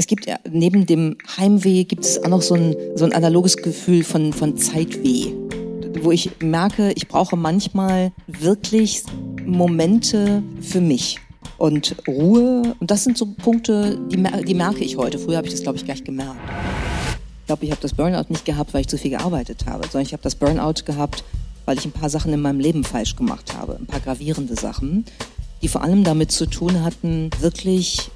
Es 0.00 0.06
gibt 0.06 0.26
ja 0.26 0.38
neben 0.48 0.86
dem 0.86 1.16
Heimweh 1.36 1.82
gibt 1.82 2.04
es 2.04 2.22
auch 2.22 2.28
noch 2.28 2.40
so 2.40 2.54
ein, 2.54 2.76
so 2.94 3.04
ein 3.04 3.12
analoges 3.12 3.56
Gefühl 3.56 4.04
von, 4.04 4.32
von 4.32 4.56
Zeitweh, 4.56 5.32
wo 6.02 6.12
ich 6.12 6.30
merke, 6.40 6.92
ich 6.92 7.08
brauche 7.08 7.36
manchmal 7.36 8.12
wirklich 8.28 9.02
Momente 9.44 10.40
für 10.60 10.80
mich 10.80 11.18
und 11.56 11.96
Ruhe. 12.06 12.76
Und 12.78 12.92
das 12.92 13.02
sind 13.02 13.18
so 13.18 13.26
Punkte, 13.26 13.98
die, 14.08 14.22
die 14.44 14.54
merke 14.54 14.84
ich 14.84 14.96
heute. 14.96 15.18
Früher 15.18 15.38
habe 15.38 15.48
ich 15.48 15.54
das, 15.54 15.64
glaube 15.64 15.78
ich, 15.78 15.84
gleich 15.84 16.04
gemerkt. 16.04 16.38
Ich 17.40 17.46
glaube, 17.46 17.64
ich 17.64 17.72
habe 17.72 17.82
das 17.82 17.92
Burnout 17.92 18.26
nicht 18.28 18.44
gehabt, 18.44 18.74
weil 18.74 18.82
ich 18.82 18.88
zu 18.88 18.98
viel 18.98 19.10
gearbeitet 19.10 19.66
habe, 19.66 19.82
sondern 19.82 20.02
ich 20.02 20.12
habe 20.12 20.22
das 20.22 20.36
Burnout 20.36 20.84
gehabt, 20.84 21.24
weil 21.64 21.76
ich 21.76 21.84
ein 21.84 21.90
paar 21.90 22.08
Sachen 22.08 22.32
in 22.32 22.40
meinem 22.40 22.60
Leben 22.60 22.84
falsch 22.84 23.16
gemacht 23.16 23.52
habe, 23.58 23.74
ein 23.74 23.86
paar 23.86 23.98
gravierende 23.98 24.54
Sachen, 24.54 25.06
die 25.60 25.66
vor 25.66 25.82
allem 25.82 26.04
damit 26.04 26.30
zu 26.30 26.46
tun 26.46 26.84
hatten, 26.84 27.30
wirklich 27.40 28.12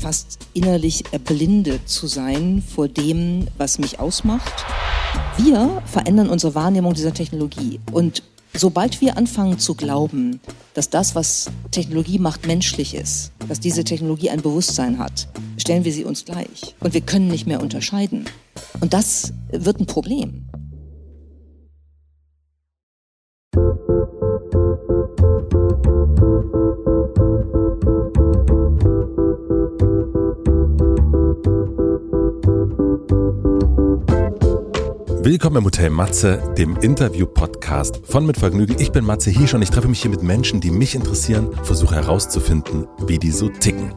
fast 0.00 0.38
innerlich 0.54 1.04
erblindet 1.12 1.88
zu 1.88 2.06
sein 2.06 2.62
vor 2.74 2.88
dem, 2.88 3.46
was 3.58 3.78
mich 3.78 4.00
ausmacht. 4.00 4.64
Wir 5.36 5.82
verändern 5.84 6.30
unsere 6.30 6.54
Wahrnehmung 6.54 6.94
dieser 6.94 7.14
Technologie. 7.14 7.80
Und 7.92 8.22
sobald 8.54 9.00
wir 9.00 9.16
anfangen 9.16 9.58
zu 9.58 9.74
glauben, 9.74 10.40
dass 10.74 10.90
das, 10.90 11.14
was 11.14 11.50
Technologie 11.70 12.18
macht, 12.18 12.46
menschlich 12.46 12.94
ist, 12.94 13.32
dass 13.48 13.60
diese 13.60 13.84
Technologie 13.84 14.30
ein 14.30 14.42
Bewusstsein 14.42 14.98
hat, 14.98 15.28
stellen 15.58 15.84
wir 15.84 15.92
sie 15.92 16.04
uns 16.04 16.24
gleich. 16.24 16.74
Und 16.80 16.94
wir 16.94 17.02
können 17.02 17.28
nicht 17.28 17.46
mehr 17.46 17.60
unterscheiden. 17.60 18.24
Und 18.80 18.92
das 18.92 19.32
wird 19.50 19.80
ein 19.80 19.86
Problem. 19.86 20.46
Willkommen 35.30 35.58
im 35.58 35.64
Hotel 35.64 35.90
Matze, 35.90 36.42
dem 36.58 36.76
Interview-Podcast 36.78 38.00
von 38.04 38.26
Mit 38.26 38.36
Vergnügen. 38.36 38.74
Ich 38.80 38.90
bin 38.90 39.04
Matze 39.04 39.30
Hirsch 39.30 39.54
und 39.54 39.62
ich 39.62 39.70
treffe 39.70 39.86
mich 39.86 40.02
hier 40.02 40.10
mit 40.10 40.24
Menschen, 40.24 40.60
die 40.60 40.72
mich 40.72 40.96
interessieren, 40.96 41.50
versuche 41.62 41.94
herauszufinden, 41.94 42.88
wie 43.06 43.16
die 43.16 43.30
so 43.30 43.48
ticken. 43.48 43.94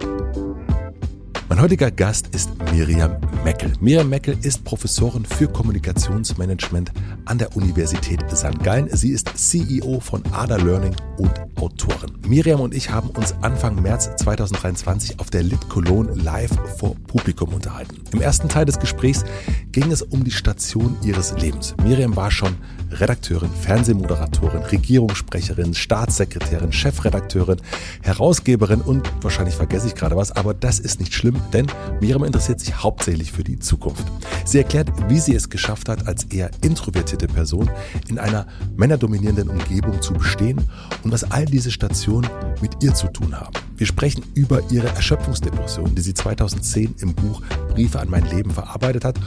Mein 1.50 1.60
heutiger 1.60 1.92
Gast 1.92 2.28
ist 2.34 2.50
Miriam 2.72 3.18
Meckel. 3.44 3.74
Miriam 3.82 4.10
Meckel 4.10 4.38
ist 4.42 4.64
Professorin 4.64 5.26
für 5.26 5.48
Kommunikationsmanagement 5.48 6.92
an 7.26 7.38
der 7.38 7.56
Universität 7.56 8.22
St. 8.34 8.64
Gallen. 8.64 8.88
Sie 8.92 9.10
ist 9.10 9.30
CEO 9.36 10.00
von 10.00 10.24
Ada 10.32 10.56
Learning 10.56 10.96
und 11.18 11.34
Autorin. 11.58 12.12
Miriam 12.26 12.62
und 12.62 12.74
ich 12.74 12.90
haben 12.90 13.10
uns 13.10 13.36
Anfang 13.42 13.82
März 13.82 14.10
2023 14.16 15.20
auf 15.20 15.30
der 15.30 15.44
Lit 15.44 15.70
Cologne 15.70 16.14
live 16.16 16.52
vor 16.78 16.96
Publikum 17.08 17.54
unterhalten. 17.54 17.98
Im 18.14 18.22
ersten 18.22 18.48
Teil 18.48 18.66
des 18.66 18.80
Gesprächs 18.80 19.26
ging 19.74 19.92
es 19.92 20.02
um 20.02 20.24
die 20.24 20.32
Station 20.32 20.96
ihres 21.04 21.34
Lebens. 21.38 21.76
Miriam 21.84 22.16
war 22.16 22.32
schon 22.32 22.56
Redakteurin, 22.94 23.50
Fernsehmoderatorin, 23.50 24.64
Regierungssprecherin, 24.64 25.74
Staatssekretärin, 25.74 26.72
Chefredakteurin, 26.72 27.58
Herausgeberin 28.02 28.82
und 28.82 29.12
wahrscheinlich 29.22 29.56
vergesse 29.56 29.88
ich 29.88 29.96
gerade 29.96 30.16
was, 30.16 30.32
aber 30.32 30.54
das 30.54 30.80
ist 30.80 31.00
nicht 31.00 31.14
schlimm, 31.14 31.40
denn 31.52 31.68
Miriam 32.00 32.24
interessiert 32.24 32.60
sich 32.60 32.76
hauptsächlich 32.76 33.32
für 33.32 33.44
die 33.44 33.60
Zukunft. 33.60 34.06
Sie 34.46 34.58
erklärt, 34.58 34.90
wie 35.10 35.20
sie 35.20 35.36
es 35.36 35.50
geschafft 35.50 35.90
hat, 35.90 36.08
als 36.08 36.26
eher 36.26 36.50
introvertierte 36.62 37.28
Person 37.28 37.70
in 38.08 38.20
einer 38.20 38.48
männerdominierenden 38.76 39.50
Umgebung 39.50 40.02
zu 40.02 40.14
bestehen 40.14 40.62
und 41.04 41.12
was 41.12 41.30
all 41.32 41.46
diese 41.46 41.72
Stationen 41.72 42.30
mit 42.62 42.84
ihr 42.84 42.94
zu 42.94 43.08
tun 43.08 43.40
haben. 43.40 43.54
Wir 43.76 43.88
sprechen 43.88 44.24
über 44.34 44.62
ihre 44.72 44.88
Erschöpfungsdepression, 44.88 45.96
die 45.96 46.02
sie 46.02 46.14
2010 46.14 46.96
im 47.00 47.14
Buch 47.14 47.42
Briefe 47.70 48.00
an 48.00 48.10
mein 48.10 48.26
Leben 48.30 48.52
verarbeitet 48.52 49.04
hat 49.04 49.20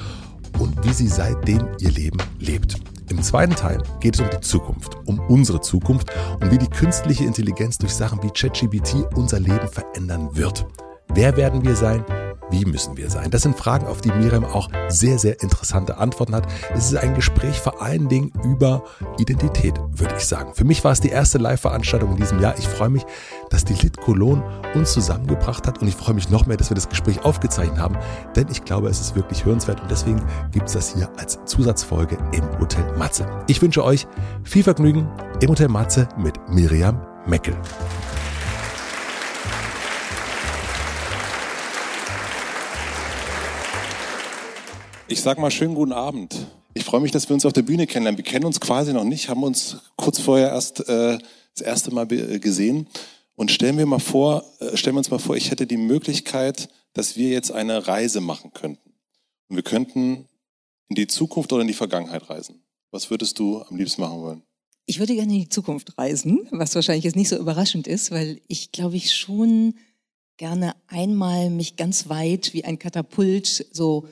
und 0.59 0.85
wie 0.87 0.93
sie 0.93 1.09
seitdem 1.09 1.67
ihr 1.81 1.91
Leben 1.91 2.19
lebt. 2.39 2.77
Im 3.09 3.23
zweiten 3.23 3.55
Teil 3.55 3.83
geht 4.01 4.15
es 4.15 4.21
um 4.21 4.29
die 4.31 4.41
Zukunft, 4.41 4.97
um 5.07 5.21
unsere 5.21 5.61
Zukunft 5.61 6.11
und 6.41 6.51
wie 6.51 6.59
die 6.59 6.69
künstliche 6.69 7.25
Intelligenz 7.25 7.79
durch 7.79 7.93
Sachen 7.93 8.23
wie 8.23 8.31
ChatGPT 8.31 9.07
unser 9.15 9.39
Leben 9.39 9.69
verändern 9.69 10.35
wird. 10.35 10.67
Wer 11.15 11.37
werden 11.37 11.65
wir 11.65 11.77
sein? 11.77 12.05
Wie 12.51 12.65
müssen 12.65 12.97
wir 12.97 13.11
sein? 13.11 13.31
Das 13.31 13.43
sind 13.43 13.57
Fragen, 13.57 13.87
auf 13.87 14.01
die 14.01 14.13
Miriam 14.13 14.45
auch 14.45 14.69
sehr, 14.89 15.19
sehr 15.19 15.43
interessante 15.43 15.99
Antworten 15.99 16.35
hat. 16.35 16.47
Es 16.75 16.87
ist 16.87 16.97
ein 16.97 17.15
Gespräch 17.15 17.59
vor 17.59 17.83
allen 17.83 18.09
Dingen 18.09 18.33
über 18.45 18.85
Identität, 19.19 19.75
würde 19.91 20.15
ich 20.17 20.27
sagen. 20.27 20.55
Für 20.55 20.65
mich 20.65 20.85
war 20.85 20.93
es 20.93 21.01
die 21.01 21.09
erste 21.09 21.39
Live-Veranstaltung 21.39 22.13
in 22.13 22.17
diesem 22.19 22.41
Jahr. 22.41 22.57
Ich 22.57 22.69
freue 22.69 22.91
mich, 22.91 23.05
dass 23.51 23.65
die 23.65 23.75
Lit 23.75 23.97
Cologne 23.97 24.45
uns 24.75 24.93
zusammengebracht 24.93 25.67
hat 25.67 25.81
und 25.83 25.89
ich 25.89 25.97
freue 25.97 26.15
mich 26.15 26.31
noch 26.31 26.47
mehr, 26.47 26.57
dass 26.57 26.71
wir 26.71 26.77
das 26.77 26.89
Gespräch 26.89 27.25
aufgezeichnet 27.25 27.79
haben, 27.79 27.97
denn 28.37 28.47
ich 28.51 28.65
glaube, 28.65 28.89
es 28.89 29.01
ist 29.01 29.17
wirklich 29.17 29.45
hörenswert 29.45 29.81
und 29.81 29.91
deswegen 29.91 30.23
gibt 30.53 30.69
es 30.69 30.75
das 30.75 30.95
hier 30.95 31.11
als 31.17 31.39
Zusatzfolge 31.47 32.17
im 32.33 32.45
Hotel 32.61 32.85
Matze. 32.97 33.27
Ich 33.49 33.61
wünsche 33.61 33.85
euch 33.85 34.07
viel 34.45 34.63
Vergnügen 34.63 35.09
im 35.41 35.51
Hotel 35.51 35.69
Matze 35.69 36.09
mit 36.17 36.35
Miriam 36.49 37.01
Meckel. 37.27 37.57
Ich 45.09 45.21
sag 45.21 45.39
mal 45.39 45.53
schönen 45.53 45.77
guten 45.77 45.93
Abend. 45.93 46.35
Ich 46.75 46.83
freue 46.83 47.01
mich, 47.01 47.13
dass 47.13 47.29
wir 47.29 47.35
uns 47.35 47.47
auf 47.47 47.53
der 47.53 47.63
Bühne 47.63 47.87
kennenlernen. 47.87 48.19
Wir 48.19 48.25
kennen 48.25 48.45
uns 48.45 48.59
quasi 48.59 48.93
noch 48.93 49.05
nicht, 49.05 49.29
haben 49.29 49.45
uns 49.45 49.77
kurz 49.95 50.19
vorher 50.19 50.49
erst 50.49 50.81
äh, 50.89 51.19
das 51.55 51.61
erste 51.65 51.95
Mal 51.95 52.11
äh, 52.11 52.41
gesehen. 52.41 52.89
Und 53.37 53.53
stellen 53.53 53.79
wir 53.79 53.87
mal 53.87 54.01
vor, 54.01 54.45
äh, 54.59 54.77
stellen 54.77 54.97
wir 54.97 54.99
uns 54.99 55.11
mal 55.11 55.21
vor, 55.21 55.37
ich 55.37 55.53
hätte 55.53 55.69
die 55.69 55.77
Möglichkeit, 55.77 56.69
dass 56.93 57.17
wir 57.17 57.29
jetzt 57.29 57.53
eine 57.53 57.87
Reise 57.87 58.21
machen 58.21 58.51
könnten. 58.53 58.95
Und 59.49 59.55
wir 59.55 59.63
könnten 59.63 60.27
in 60.89 60.97
die 60.97 61.07
Zukunft 61.07 61.53
oder 61.53 61.63
in 61.63 61.69
die 61.69 61.75
Vergangenheit 61.75 62.29
reisen. 62.29 62.61
Was 62.91 63.09
würdest 63.09 63.39
du 63.39 63.63
am 63.63 63.77
liebsten 63.77 64.01
machen 64.01 64.21
wollen? 64.21 64.43
Ich 64.87 64.99
würde 64.99 65.15
gerne 65.15 65.33
in 65.33 65.41
die 65.41 65.49
Zukunft 65.49 65.97
reisen, 65.99 66.49
was 66.51 66.75
wahrscheinlich 66.75 67.05
jetzt 67.05 67.17
nicht 67.17 67.29
so 67.29 67.37
überraschend 67.37 67.87
ist, 67.87 68.11
weil 68.11 68.41
ich 68.49 68.73
glaube 68.73 68.97
ich 68.97 69.15
schon 69.15 69.75
gerne 70.37 70.75
einmal 70.89 71.49
mich 71.51 71.77
ganz 71.77 72.09
weit 72.09 72.53
wie 72.55 72.65
ein 72.65 72.81
Katapult 72.81 73.67
so 73.71 74.09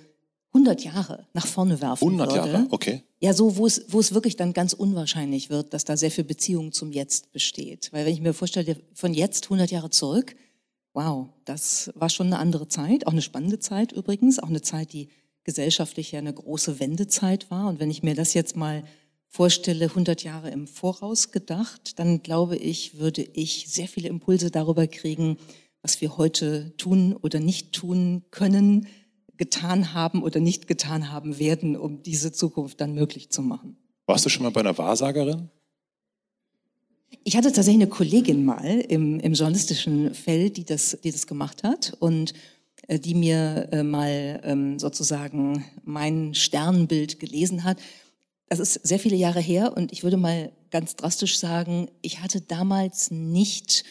100 0.54 0.84
Jahre 0.84 1.26
nach 1.34 1.46
vorne 1.46 1.80
werfen 1.80 2.04
100 2.04 2.32
würde. 2.32 2.52
Jahre, 2.52 2.66
okay. 2.70 3.02
Ja, 3.20 3.34
so, 3.34 3.56
wo 3.56 3.66
es, 3.66 3.86
wo 3.88 3.98
es 3.98 4.14
wirklich 4.14 4.36
dann 4.36 4.52
ganz 4.52 4.72
unwahrscheinlich 4.72 5.50
wird, 5.50 5.74
dass 5.74 5.84
da 5.84 5.96
sehr 5.96 6.10
viel 6.10 6.24
Beziehung 6.24 6.72
zum 6.72 6.92
Jetzt 6.92 7.32
besteht. 7.32 7.92
Weil 7.92 8.06
wenn 8.06 8.12
ich 8.12 8.20
mir 8.20 8.34
vorstelle, 8.34 8.76
von 8.94 9.12
jetzt 9.14 9.44
100 9.44 9.70
Jahre 9.70 9.90
zurück, 9.90 10.36
wow, 10.92 11.28
das 11.44 11.90
war 11.96 12.08
schon 12.08 12.28
eine 12.28 12.38
andere 12.38 12.68
Zeit, 12.68 13.06
auch 13.06 13.12
eine 13.12 13.22
spannende 13.22 13.58
Zeit 13.58 13.92
übrigens, 13.92 14.38
auch 14.38 14.48
eine 14.48 14.62
Zeit, 14.62 14.92
die 14.92 15.08
gesellschaftlich 15.42 16.12
ja 16.12 16.20
eine 16.20 16.32
große 16.32 16.78
Wendezeit 16.78 17.50
war. 17.50 17.68
Und 17.68 17.80
wenn 17.80 17.90
ich 17.90 18.02
mir 18.02 18.14
das 18.14 18.32
jetzt 18.32 18.56
mal 18.56 18.84
vorstelle, 19.26 19.86
100 19.86 20.22
Jahre 20.22 20.50
im 20.50 20.68
Voraus 20.68 21.32
gedacht, 21.32 21.98
dann 21.98 22.22
glaube 22.22 22.56
ich, 22.56 22.98
würde 22.98 23.22
ich 23.22 23.66
sehr 23.68 23.88
viele 23.88 24.08
Impulse 24.08 24.52
darüber 24.52 24.86
kriegen, 24.86 25.36
was 25.82 26.00
wir 26.00 26.16
heute 26.16 26.74
tun 26.76 27.14
oder 27.14 27.40
nicht 27.40 27.72
tun 27.72 28.22
können, 28.30 28.86
getan 29.36 29.94
haben 29.94 30.22
oder 30.22 30.40
nicht 30.40 30.66
getan 30.66 31.10
haben 31.10 31.38
werden, 31.38 31.76
um 31.76 32.02
diese 32.02 32.32
Zukunft 32.32 32.80
dann 32.80 32.94
möglich 32.94 33.30
zu 33.30 33.42
machen. 33.42 33.76
Warst 34.06 34.24
du 34.24 34.28
schon 34.28 34.42
mal 34.42 34.50
bei 34.50 34.60
einer 34.60 34.76
Wahrsagerin? 34.76 35.50
Ich 37.22 37.36
hatte 37.36 37.52
tatsächlich 37.52 37.82
eine 37.82 37.90
Kollegin 37.90 38.44
mal 38.44 38.80
im, 38.80 39.20
im 39.20 39.34
journalistischen 39.34 40.14
Feld, 40.14 40.56
die 40.56 40.64
das, 40.64 40.98
die 41.02 41.12
das 41.12 41.26
gemacht 41.26 41.62
hat 41.62 41.96
und 42.00 42.34
äh, 42.88 42.98
die 42.98 43.14
mir 43.14 43.68
äh, 43.72 43.82
mal 43.82 44.40
ähm, 44.44 44.78
sozusagen 44.78 45.64
mein 45.84 46.34
Sternbild 46.34 47.20
gelesen 47.20 47.64
hat. 47.64 47.78
Das 48.48 48.58
ist 48.58 48.74
sehr 48.86 48.98
viele 48.98 49.16
Jahre 49.16 49.40
her 49.40 49.74
und 49.76 49.92
ich 49.92 50.02
würde 50.02 50.16
mal 50.16 50.52
ganz 50.70 50.96
drastisch 50.96 51.38
sagen, 51.38 51.88
ich 52.02 52.20
hatte 52.20 52.40
damals 52.40 53.10
nicht 53.10 53.84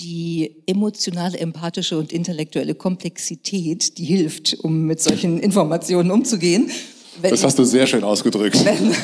die 0.00 0.62
emotionale, 0.66 1.38
empathische 1.38 1.98
und 1.98 2.12
intellektuelle 2.12 2.74
Komplexität, 2.74 3.98
die 3.98 4.04
hilft, 4.04 4.54
um 4.60 4.82
mit 4.82 5.00
solchen 5.00 5.38
Informationen 5.40 6.10
umzugehen. 6.10 6.70
Wenn, 7.20 7.30
das 7.30 7.42
hast 7.42 7.58
du 7.58 7.64
sehr 7.64 7.86
schön 7.86 8.04
ausgedrückt. 8.04 8.64
Wenn, 8.64 8.94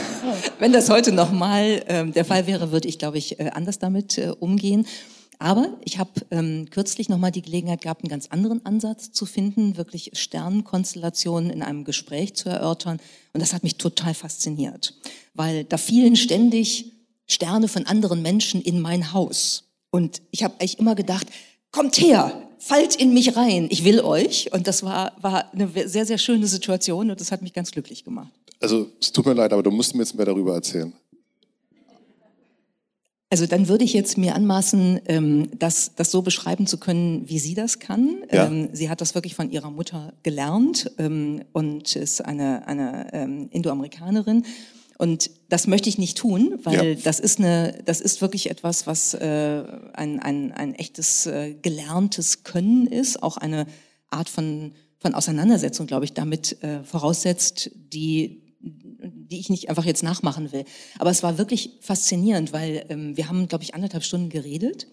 wenn 0.60 0.72
das 0.72 0.88
heute 0.88 1.10
nochmal 1.10 1.82
äh, 1.88 2.06
der 2.06 2.24
Fall 2.24 2.46
wäre, 2.46 2.70
würde 2.70 2.88
ich, 2.88 2.98
glaube 2.98 3.18
ich, 3.18 3.40
äh, 3.40 3.50
anders 3.52 3.80
damit 3.80 4.18
äh, 4.18 4.32
umgehen. 4.38 4.86
Aber 5.40 5.76
ich 5.84 5.98
habe 5.98 6.10
ähm, 6.30 6.68
kürzlich 6.70 7.08
nochmal 7.08 7.32
die 7.32 7.42
Gelegenheit 7.42 7.82
gehabt, 7.82 8.04
einen 8.04 8.08
ganz 8.10 8.28
anderen 8.28 8.64
Ansatz 8.64 9.10
zu 9.10 9.26
finden, 9.26 9.76
wirklich 9.76 10.12
Sternenkonstellationen 10.14 11.50
in 11.50 11.62
einem 11.62 11.84
Gespräch 11.84 12.34
zu 12.34 12.48
erörtern. 12.48 12.98
Und 13.32 13.40
das 13.40 13.52
hat 13.52 13.64
mich 13.64 13.76
total 13.76 14.14
fasziniert, 14.14 14.94
weil 15.34 15.64
da 15.64 15.76
fielen 15.76 16.14
ständig 16.14 16.92
Sterne 17.26 17.68
von 17.68 17.86
anderen 17.86 18.22
Menschen 18.22 18.62
in 18.62 18.80
mein 18.80 19.12
Haus. 19.12 19.64
Und 19.94 20.22
ich 20.32 20.42
habe 20.42 20.54
eigentlich 20.54 20.80
immer 20.80 20.96
gedacht, 20.96 21.28
kommt 21.70 22.00
her, 22.00 22.48
fallt 22.58 22.96
in 22.96 23.14
mich 23.14 23.36
rein, 23.36 23.68
ich 23.70 23.84
will 23.84 24.00
euch. 24.00 24.52
Und 24.52 24.66
das 24.66 24.82
war, 24.82 25.12
war 25.20 25.54
eine 25.54 25.70
sehr, 25.88 26.04
sehr 26.04 26.18
schöne 26.18 26.48
Situation 26.48 27.12
und 27.12 27.20
das 27.20 27.30
hat 27.30 27.42
mich 27.42 27.52
ganz 27.52 27.70
glücklich 27.70 28.02
gemacht. 28.02 28.32
Also 28.58 28.88
es 29.00 29.12
tut 29.12 29.24
mir 29.24 29.34
leid, 29.34 29.52
aber 29.52 29.62
du 29.62 29.70
musst 29.70 29.94
mir 29.94 30.00
jetzt 30.00 30.16
mehr 30.16 30.26
darüber 30.26 30.52
erzählen. 30.52 30.92
Also 33.30 33.46
dann 33.46 33.68
würde 33.68 33.84
ich 33.84 33.92
jetzt 33.92 34.18
mir 34.18 34.34
anmaßen, 34.34 35.00
ähm, 35.06 35.50
das, 35.56 35.92
das 35.94 36.10
so 36.10 36.22
beschreiben 36.22 36.66
zu 36.66 36.78
können, 36.78 37.28
wie 37.28 37.38
sie 37.38 37.54
das 37.54 37.78
kann. 37.78 38.24
Ja. 38.32 38.46
Ähm, 38.46 38.70
sie 38.72 38.90
hat 38.90 39.00
das 39.00 39.14
wirklich 39.14 39.36
von 39.36 39.52
ihrer 39.52 39.70
Mutter 39.70 40.12
gelernt 40.24 40.90
ähm, 40.98 41.44
und 41.52 41.94
ist 41.94 42.20
eine, 42.24 42.66
eine 42.66 43.12
ähm, 43.12 43.48
Indoamerikanerin. 43.52 44.44
Und 44.98 45.30
das 45.48 45.66
möchte 45.66 45.88
ich 45.88 45.98
nicht 45.98 46.16
tun, 46.16 46.58
weil 46.62 46.94
ja. 46.94 47.00
das 47.02 47.20
ist 47.20 47.38
eine, 47.38 47.82
das 47.84 48.00
ist 48.00 48.20
wirklich 48.20 48.50
etwas, 48.50 48.86
was 48.86 49.14
äh, 49.14 49.64
ein, 49.92 50.20
ein, 50.20 50.52
ein 50.52 50.74
echtes 50.74 51.26
äh, 51.26 51.54
gelerntes 51.54 52.44
Können 52.44 52.86
ist, 52.86 53.22
auch 53.22 53.36
eine 53.36 53.66
Art 54.10 54.28
von, 54.28 54.72
von 54.98 55.14
Auseinandersetzung, 55.14 55.86
glaube 55.86 56.04
ich, 56.04 56.14
damit 56.14 56.62
äh, 56.62 56.84
voraussetzt, 56.84 57.70
die 57.74 58.44
die 59.04 59.38
ich 59.38 59.50
nicht 59.50 59.68
einfach 59.68 59.84
jetzt 59.84 60.02
nachmachen 60.02 60.52
will. 60.52 60.64
Aber 60.98 61.10
es 61.10 61.22
war 61.22 61.38
wirklich 61.38 61.78
faszinierend, 61.80 62.52
weil 62.52 62.86
ähm, 62.88 63.16
wir 63.16 63.28
haben, 63.28 63.48
glaube 63.48 63.64
ich, 63.64 63.74
anderthalb 63.74 64.04
Stunden 64.04 64.30
geredet. 64.30 64.86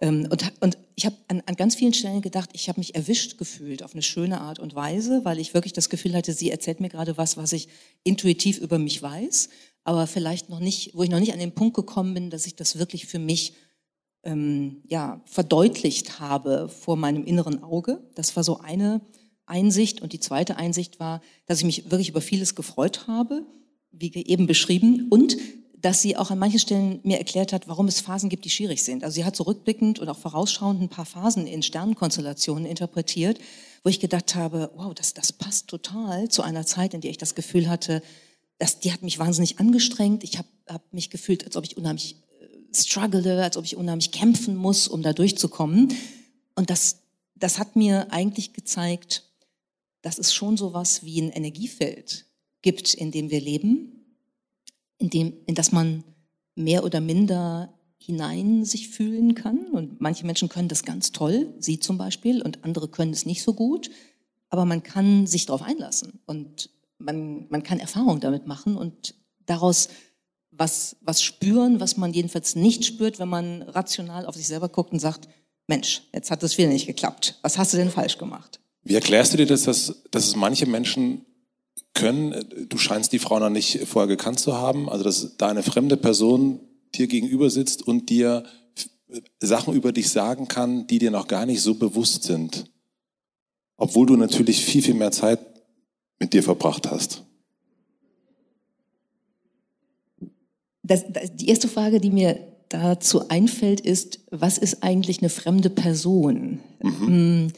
Ähm, 0.00 0.28
und, 0.30 0.52
und 0.60 0.78
ich 0.96 1.06
habe 1.06 1.16
an, 1.28 1.42
an 1.46 1.56
ganz 1.56 1.74
vielen 1.74 1.94
Stellen 1.94 2.22
gedacht, 2.22 2.50
ich 2.52 2.68
habe 2.68 2.80
mich 2.80 2.94
erwischt 2.94 3.38
gefühlt 3.38 3.82
auf 3.82 3.94
eine 3.94 4.02
schöne 4.02 4.40
Art 4.40 4.58
und 4.58 4.74
Weise, 4.74 5.24
weil 5.24 5.38
ich 5.38 5.54
wirklich 5.54 5.72
das 5.72 5.88
Gefühl 5.88 6.14
hatte, 6.14 6.32
sie 6.32 6.50
erzählt 6.50 6.80
mir 6.80 6.88
gerade 6.88 7.16
was, 7.16 7.36
was 7.36 7.52
ich 7.52 7.68
intuitiv 8.02 8.58
über 8.58 8.78
mich 8.78 9.00
weiß, 9.02 9.48
aber 9.84 10.06
vielleicht 10.06 10.48
noch 10.48 10.60
nicht, 10.60 10.92
wo 10.94 11.02
ich 11.02 11.10
noch 11.10 11.20
nicht 11.20 11.32
an 11.32 11.38
den 11.38 11.52
Punkt 11.52 11.76
gekommen 11.76 12.14
bin, 12.14 12.30
dass 12.30 12.46
ich 12.46 12.56
das 12.56 12.78
wirklich 12.78 13.06
für 13.06 13.18
mich 13.18 13.54
ähm, 14.24 14.82
ja, 14.86 15.20
verdeutlicht 15.26 16.18
habe 16.18 16.68
vor 16.68 16.96
meinem 16.96 17.24
inneren 17.24 17.62
Auge. 17.62 18.02
Das 18.14 18.34
war 18.36 18.42
so 18.42 18.58
eine 18.60 19.00
Einsicht. 19.46 20.00
Und 20.00 20.12
die 20.12 20.20
zweite 20.20 20.56
Einsicht 20.56 20.98
war, 21.00 21.20
dass 21.46 21.58
ich 21.58 21.64
mich 21.64 21.90
wirklich 21.90 22.08
über 22.08 22.20
vieles 22.20 22.54
gefreut 22.54 23.06
habe, 23.06 23.46
wie 23.92 24.12
eben 24.26 24.46
beschrieben, 24.46 25.06
und 25.10 25.36
dass 25.84 26.00
sie 26.00 26.16
auch 26.16 26.30
an 26.30 26.38
manchen 26.38 26.58
Stellen 26.58 27.00
mir 27.02 27.18
erklärt 27.18 27.52
hat, 27.52 27.68
warum 27.68 27.88
es 27.88 28.00
Phasen 28.00 28.30
gibt, 28.30 28.46
die 28.46 28.50
schwierig 28.50 28.82
sind. 28.82 29.04
Also 29.04 29.16
sie 29.16 29.24
hat 29.26 29.36
zurückblickend 29.36 29.98
und 29.98 30.08
auch 30.08 30.16
vorausschauend 30.16 30.80
ein 30.80 30.88
paar 30.88 31.04
Phasen 31.04 31.46
in 31.46 31.62
Sternenkonstellationen 31.62 32.64
interpretiert, 32.64 33.38
wo 33.82 33.90
ich 33.90 34.00
gedacht 34.00 34.34
habe, 34.34 34.70
wow, 34.76 34.94
das, 34.94 35.12
das 35.12 35.34
passt 35.34 35.68
total 35.68 36.30
zu 36.30 36.40
einer 36.40 36.64
Zeit, 36.64 36.94
in 36.94 37.02
der 37.02 37.10
ich 37.10 37.18
das 37.18 37.34
Gefühl 37.34 37.68
hatte, 37.68 38.02
dass, 38.56 38.80
die 38.80 38.94
hat 38.94 39.02
mich 39.02 39.18
wahnsinnig 39.18 39.58
angestrengt. 39.60 40.24
Ich 40.24 40.38
habe 40.38 40.48
hab 40.66 40.90
mich 40.94 41.10
gefühlt, 41.10 41.44
als 41.44 41.54
ob 41.54 41.64
ich 41.64 41.76
unheimlich 41.76 42.16
äh, 42.40 42.74
struggle, 42.74 43.42
als 43.42 43.58
ob 43.58 43.66
ich 43.66 43.76
unheimlich 43.76 44.10
kämpfen 44.10 44.56
muss, 44.56 44.88
um 44.88 45.02
da 45.02 45.12
durchzukommen. 45.12 45.92
Und 46.54 46.70
das, 46.70 47.00
das 47.34 47.58
hat 47.58 47.76
mir 47.76 48.10
eigentlich 48.10 48.54
gezeigt, 48.54 49.24
dass 50.00 50.16
es 50.16 50.32
schon 50.32 50.56
so 50.56 50.72
was 50.72 51.04
wie 51.04 51.20
ein 51.20 51.30
Energiefeld 51.30 52.24
gibt, 52.62 52.94
in 52.94 53.10
dem 53.10 53.28
wir 53.28 53.42
leben, 53.42 54.03
in 55.04 55.10
dem, 55.10 55.32
in 55.46 55.54
das 55.54 55.70
man 55.70 56.02
mehr 56.54 56.82
oder 56.82 57.00
minder 57.00 57.74
hinein 57.98 58.64
sich 58.64 58.88
fühlen 58.88 59.34
kann. 59.34 59.66
Und 59.72 60.00
manche 60.00 60.24
Menschen 60.24 60.48
können 60.48 60.68
das 60.68 60.84
ganz 60.84 61.12
toll, 61.12 61.54
Sie 61.58 61.78
zum 61.78 61.98
Beispiel, 61.98 62.40
und 62.42 62.64
andere 62.64 62.88
können 62.88 63.12
es 63.12 63.26
nicht 63.26 63.42
so 63.42 63.52
gut. 63.52 63.90
Aber 64.48 64.64
man 64.64 64.82
kann 64.82 65.26
sich 65.26 65.46
darauf 65.46 65.62
einlassen 65.62 66.20
und 66.26 66.70
man, 66.98 67.46
man 67.48 67.62
kann 67.62 67.80
Erfahrung 67.80 68.20
damit 68.20 68.46
machen 68.46 68.76
und 68.76 69.14
daraus 69.46 69.88
was, 70.52 70.96
was 71.00 71.22
spüren, 71.22 71.80
was 71.80 71.96
man 71.96 72.12
jedenfalls 72.12 72.54
nicht 72.54 72.84
spürt, 72.84 73.18
wenn 73.18 73.28
man 73.28 73.62
rational 73.62 74.24
auf 74.26 74.36
sich 74.36 74.46
selber 74.46 74.68
guckt 74.68 74.92
und 74.92 75.00
sagt, 75.00 75.28
Mensch, 75.66 76.02
jetzt 76.14 76.30
hat 76.30 76.42
das 76.42 76.56
wieder 76.56 76.68
nicht 76.68 76.86
geklappt. 76.86 77.38
Was 77.42 77.58
hast 77.58 77.72
du 77.72 77.76
denn 77.76 77.90
falsch 77.90 78.16
gemacht? 78.16 78.60
Wie 78.84 78.94
erklärst 78.94 79.32
du 79.32 79.38
dir 79.38 79.46
das, 79.46 79.64
dass, 79.64 80.02
dass 80.10 80.28
es 80.28 80.36
manche 80.36 80.66
Menschen 80.66 81.26
können, 81.94 82.66
du 82.68 82.76
scheinst 82.76 83.12
die 83.12 83.18
Frau 83.18 83.38
noch 83.38 83.50
nicht 83.50 83.86
vorher 83.86 84.08
gekannt 84.08 84.40
zu 84.40 84.54
haben, 84.54 84.88
also 84.88 85.04
dass 85.04 85.36
da 85.36 85.48
eine 85.48 85.62
fremde 85.62 85.96
Person 85.96 86.60
dir 86.94 87.06
gegenüber 87.06 87.50
sitzt 87.50 87.86
und 87.86 88.10
dir 88.10 88.44
Sachen 89.40 89.74
über 89.74 89.92
dich 89.92 90.10
sagen 90.10 90.48
kann, 90.48 90.86
die 90.86 90.98
dir 90.98 91.10
noch 91.10 91.28
gar 91.28 91.46
nicht 91.46 91.62
so 91.62 91.74
bewusst 91.74 92.24
sind, 92.24 92.70
obwohl 93.76 94.06
du 94.06 94.16
natürlich 94.16 94.64
viel, 94.64 94.82
viel 94.82 94.94
mehr 94.94 95.12
Zeit 95.12 95.40
mit 96.18 96.32
dir 96.32 96.42
verbracht 96.42 96.90
hast? 96.90 97.22
Das, 100.82 101.04
das, 101.08 101.34
die 101.34 101.48
erste 101.48 101.68
Frage, 101.68 102.00
die 102.00 102.10
mir 102.10 102.38
dazu 102.68 103.28
einfällt, 103.28 103.80
ist, 103.80 104.20
was 104.30 104.58
ist 104.58 104.82
eigentlich 104.82 105.20
eine 105.20 105.30
fremde 105.30 105.70
Person? 105.70 106.60
Mhm. 106.82 107.06
Hm, 107.06 107.52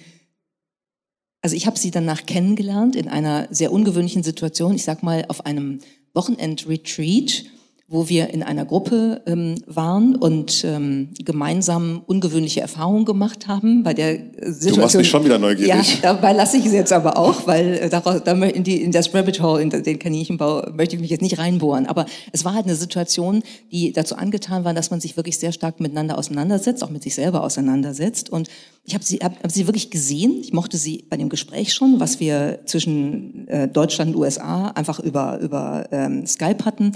also 1.43 1.55
ich 1.55 1.67
habe 1.67 1.79
sie 1.79 1.91
danach 1.91 2.27
kennengelernt 2.27 2.97
in 2.97 3.09
einer 3.09 3.49
sehr 3.51 3.73
ungewöhnlichen 3.73 4.23
Situation. 4.23 4.75
Ich 4.75 4.85
sag 4.85 5.03
mal 5.03 5.25
auf 5.29 5.47
einem 5.47 5.81
Wochenend-Retreat 6.15 7.45
wo 7.89 8.09
wir 8.09 8.31
in 8.31 8.43
einer 8.43 8.65
Gruppe 8.65 9.23
ähm, 9.27 9.63
waren 9.67 10.17
und 10.17 10.65
ähm, 10.65 11.11
gemeinsam 11.21 12.03
ungewöhnliche 12.07 12.61
Erfahrungen 12.61 13.05
gemacht 13.05 13.47
haben 13.47 13.85
bei 13.85 13.95
der 13.95 14.19
Situation. 14.43 14.75
Du 14.75 14.81
machst 14.81 14.97
mich 14.97 15.09
schon 15.09 15.25
wieder 15.25 15.39
neugierig. 15.39 15.69
Ja, 15.69 16.15
dabei 16.15 16.33
lasse 16.33 16.57
ich 16.57 16.67
es 16.67 16.73
jetzt 16.73 16.93
aber 16.93 17.17
auch, 17.17 17.47
weil 17.47 17.75
äh, 17.75 17.89
daraus, 17.89 18.25
da 18.25 18.33
in, 18.33 18.65
die, 18.65 18.83
in 18.83 18.91
das 18.91 19.15
Rabbit 19.15 19.41
Hole, 19.41 19.63
in 19.63 19.71
den 19.71 20.01
Kaninchenbau, 20.01 20.69
möchte 20.73 20.97
ich 20.97 21.01
mich 21.01 21.11
jetzt 21.11 21.23
nicht 21.23 21.39
reinbohren. 21.39 21.87
Aber 21.87 22.07
es 22.33 22.45
war 22.45 22.55
halt 22.55 22.65
eine 22.67 22.75
Situation, 22.75 23.45
die 23.71 23.93
dazu 23.93 24.17
angetan 24.17 24.65
war, 24.65 24.75
dass 24.75 24.91
man 24.91 25.01
sich 25.01 25.17
wirklich 25.17 25.39
sehr 25.39 25.53
stark 25.53 25.79
miteinander 25.79 26.19
auseinandersetzt, 26.19 26.83
auch 26.83 26.91
mit 26.91 27.05
sich 27.05 27.15
selber 27.15 27.45
auseinandersetzt. 27.45 28.31
Und 28.31 28.49
ich 28.83 28.95
habe 28.95 29.05
sie, 29.05 29.19
hab, 29.19 29.41
hab 29.45 29.53
sie 29.53 29.69
wirklich 29.69 29.91
gesehen. 29.91 30.41
Ich 30.41 30.53
mochte 30.53 30.77
sie 30.77 31.05
bei 31.09 31.17
dem 31.17 31.29
Gespräch 31.29 31.73
schon, 31.73 32.01
was 32.01 32.19
wir 32.19 32.61
zwischen 32.65 33.47
äh, 33.47 33.69
Deutschland 33.69 34.17
und 34.17 34.23
USA 34.23 34.69
einfach 34.71 34.99
über, 34.99 35.39
über 35.39 35.87
ähm, 35.93 36.27
Skype 36.27 36.65
hatten 36.65 36.91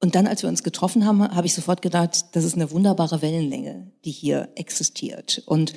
und 0.00 0.14
dann, 0.14 0.26
als 0.26 0.42
wir 0.42 0.48
uns 0.48 0.62
getroffen 0.62 1.06
haben, 1.06 1.22
habe 1.22 1.46
ich 1.46 1.54
sofort 1.54 1.80
gedacht, 1.80 2.26
das 2.32 2.44
ist 2.44 2.54
eine 2.54 2.70
wunderbare 2.70 3.22
Wellenlänge, 3.22 3.90
die 4.04 4.10
hier 4.10 4.50
existiert. 4.54 5.42
Und 5.46 5.72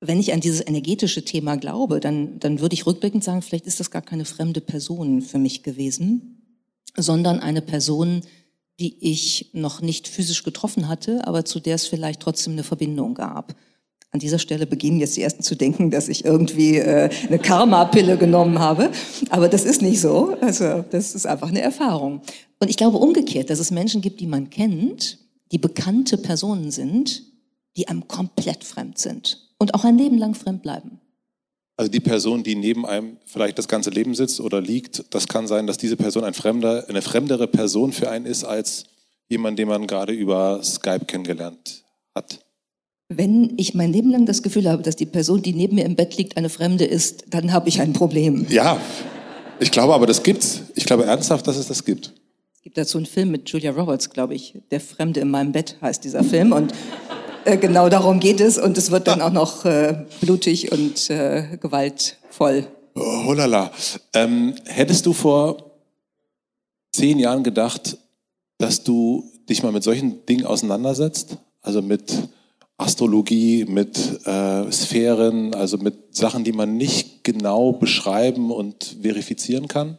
wenn 0.00 0.20
ich 0.20 0.32
an 0.32 0.40
dieses 0.40 0.66
energetische 0.66 1.24
Thema 1.24 1.56
glaube, 1.56 2.00
dann, 2.00 2.38
dann 2.38 2.60
würde 2.60 2.74
ich 2.74 2.86
rückblickend 2.86 3.22
sagen, 3.22 3.42
vielleicht 3.42 3.66
ist 3.66 3.80
das 3.80 3.90
gar 3.90 4.02
keine 4.02 4.24
fremde 4.24 4.60
Person 4.60 5.22
für 5.22 5.38
mich 5.38 5.62
gewesen, 5.62 6.42
sondern 6.96 7.40
eine 7.40 7.62
Person, 7.62 8.22
die 8.80 8.96
ich 9.12 9.50
noch 9.52 9.80
nicht 9.80 10.08
physisch 10.08 10.42
getroffen 10.42 10.88
hatte, 10.88 11.26
aber 11.26 11.44
zu 11.44 11.60
der 11.60 11.76
es 11.76 11.86
vielleicht 11.86 12.20
trotzdem 12.20 12.54
eine 12.54 12.64
Verbindung 12.64 13.14
gab. 13.14 13.54
An 14.14 14.20
dieser 14.20 14.38
Stelle 14.38 14.64
beginnen 14.64 15.00
jetzt 15.00 15.16
die 15.16 15.22
Ersten 15.22 15.42
zu 15.42 15.56
denken, 15.56 15.90
dass 15.90 16.08
ich 16.08 16.24
irgendwie 16.24 16.76
äh, 16.76 17.10
eine 17.26 17.40
Karma-Pille 17.40 18.16
genommen 18.16 18.60
habe. 18.60 18.92
Aber 19.28 19.48
das 19.48 19.64
ist 19.64 19.82
nicht 19.82 20.00
so. 20.00 20.36
Also 20.40 20.84
das 20.88 21.16
ist 21.16 21.26
einfach 21.26 21.48
eine 21.48 21.60
Erfahrung. 21.60 22.20
Und 22.60 22.70
ich 22.70 22.76
glaube 22.76 22.98
umgekehrt, 22.98 23.50
dass 23.50 23.58
es 23.58 23.72
Menschen 23.72 24.02
gibt, 24.02 24.20
die 24.20 24.28
man 24.28 24.50
kennt, 24.50 25.18
die 25.50 25.58
bekannte 25.58 26.16
Personen 26.16 26.70
sind, 26.70 27.24
die 27.76 27.88
einem 27.88 28.06
komplett 28.06 28.62
fremd 28.62 28.98
sind 28.98 29.50
und 29.58 29.74
auch 29.74 29.82
ein 29.82 29.98
Leben 29.98 30.16
lang 30.16 30.36
fremd 30.36 30.62
bleiben. 30.62 31.00
Also 31.76 31.90
die 31.90 31.98
Person, 31.98 32.44
die 32.44 32.54
neben 32.54 32.86
einem 32.86 33.16
vielleicht 33.26 33.58
das 33.58 33.66
ganze 33.66 33.90
Leben 33.90 34.14
sitzt 34.14 34.40
oder 34.40 34.60
liegt, 34.60 35.12
das 35.12 35.26
kann 35.26 35.48
sein, 35.48 35.66
dass 35.66 35.76
diese 35.76 35.96
Person 35.96 36.22
ein 36.22 36.34
fremder, 36.34 36.88
eine 36.88 37.02
fremdere 37.02 37.48
Person 37.48 37.90
für 37.90 38.08
einen 38.10 38.26
ist 38.26 38.44
als 38.44 38.84
jemand, 39.28 39.58
den 39.58 39.66
man 39.66 39.88
gerade 39.88 40.12
über 40.12 40.62
Skype 40.62 41.06
kennengelernt 41.06 41.82
hat. 42.14 42.43
Wenn 43.16 43.54
ich 43.56 43.74
mein 43.74 43.92
Leben 43.92 44.10
lang 44.10 44.26
das 44.26 44.42
Gefühl 44.42 44.68
habe, 44.68 44.82
dass 44.82 44.96
die 44.96 45.06
Person, 45.06 45.42
die 45.42 45.52
neben 45.52 45.76
mir 45.76 45.84
im 45.84 45.96
Bett 45.96 46.16
liegt, 46.16 46.36
eine 46.36 46.48
Fremde 46.48 46.84
ist, 46.84 47.24
dann 47.30 47.52
habe 47.52 47.68
ich 47.68 47.80
ein 47.80 47.92
Problem. 47.92 48.46
Ja, 48.48 48.80
ich 49.60 49.70
glaube 49.70 49.94
aber, 49.94 50.06
das 50.06 50.22
gibt's. 50.22 50.62
Ich 50.74 50.84
glaube 50.84 51.04
ernsthaft, 51.04 51.46
dass 51.46 51.56
es 51.56 51.68
das 51.68 51.84
gibt. 51.84 52.12
Es 52.54 52.62
gibt 52.62 52.78
dazu 52.78 52.98
einen 52.98 53.06
Film 53.06 53.30
mit 53.30 53.48
Julia 53.48 53.72
Roberts, 53.72 54.10
glaube 54.10 54.34
ich. 54.34 54.54
Der 54.70 54.80
Fremde 54.80 55.20
in 55.20 55.30
meinem 55.30 55.52
Bett 55.52 55.76
heißt 55.80 56.02
dieser 56.02 56.24
Film. 56.24 56.52
Und 56.52 56.72
äh, 57.44 57.56
genau 57.56 57.88
darum 57.88 58.20
geht 58.20 58.40
es. 58.40 58.58
Und 58.58 58.78
es 58.78 58.90
wird 58.90 59.06
dann 59.06 59.20
auch 59.20 59.32
noch 59.32 59.64
äh, 59.64 60.04
blutig 60.20 60.72
und 60.72 61.10
äh, 61.10 61.58
gewaltvoll. 61.60 62.66
Oh, 62.94 63.24
holala. 63.24 63.70
Ähm, 64.14 64.54
hättest 64.64 65.06
du 65.06 65.12
vor 65.12 65.72
zehn 66.92 67.18
Jahren 67.18 67.42
gedacht, 67.42 67.98
dass 68.58 68.82
du 68.84 69.30
dich 69.48 69.62
mal 69.62 69.72
mit 69.72 69.82
solchen 69.82 70.24
Dingen 70.26 70.46
auseinandersetzt? 70.46 71.36
Also 71.60 71.82
mit 71.82 72.12
Astrologie, 72.76 73.64
mit 73.66 74.26
äh, 74.26 74.70
Sphären, 74.72 75.54
also 75.54 75.78
mit 75.78 76.16
Sachen, 76.16 76.42
die 76.44 76.52
man 76.52 76.76
nicht 76.76 77.22
genau 77.22 77.72
beschreiben 77.72 78.50
und 78.50 78.96
verifizieren 79.00 79.68
kann? 79.68 79.98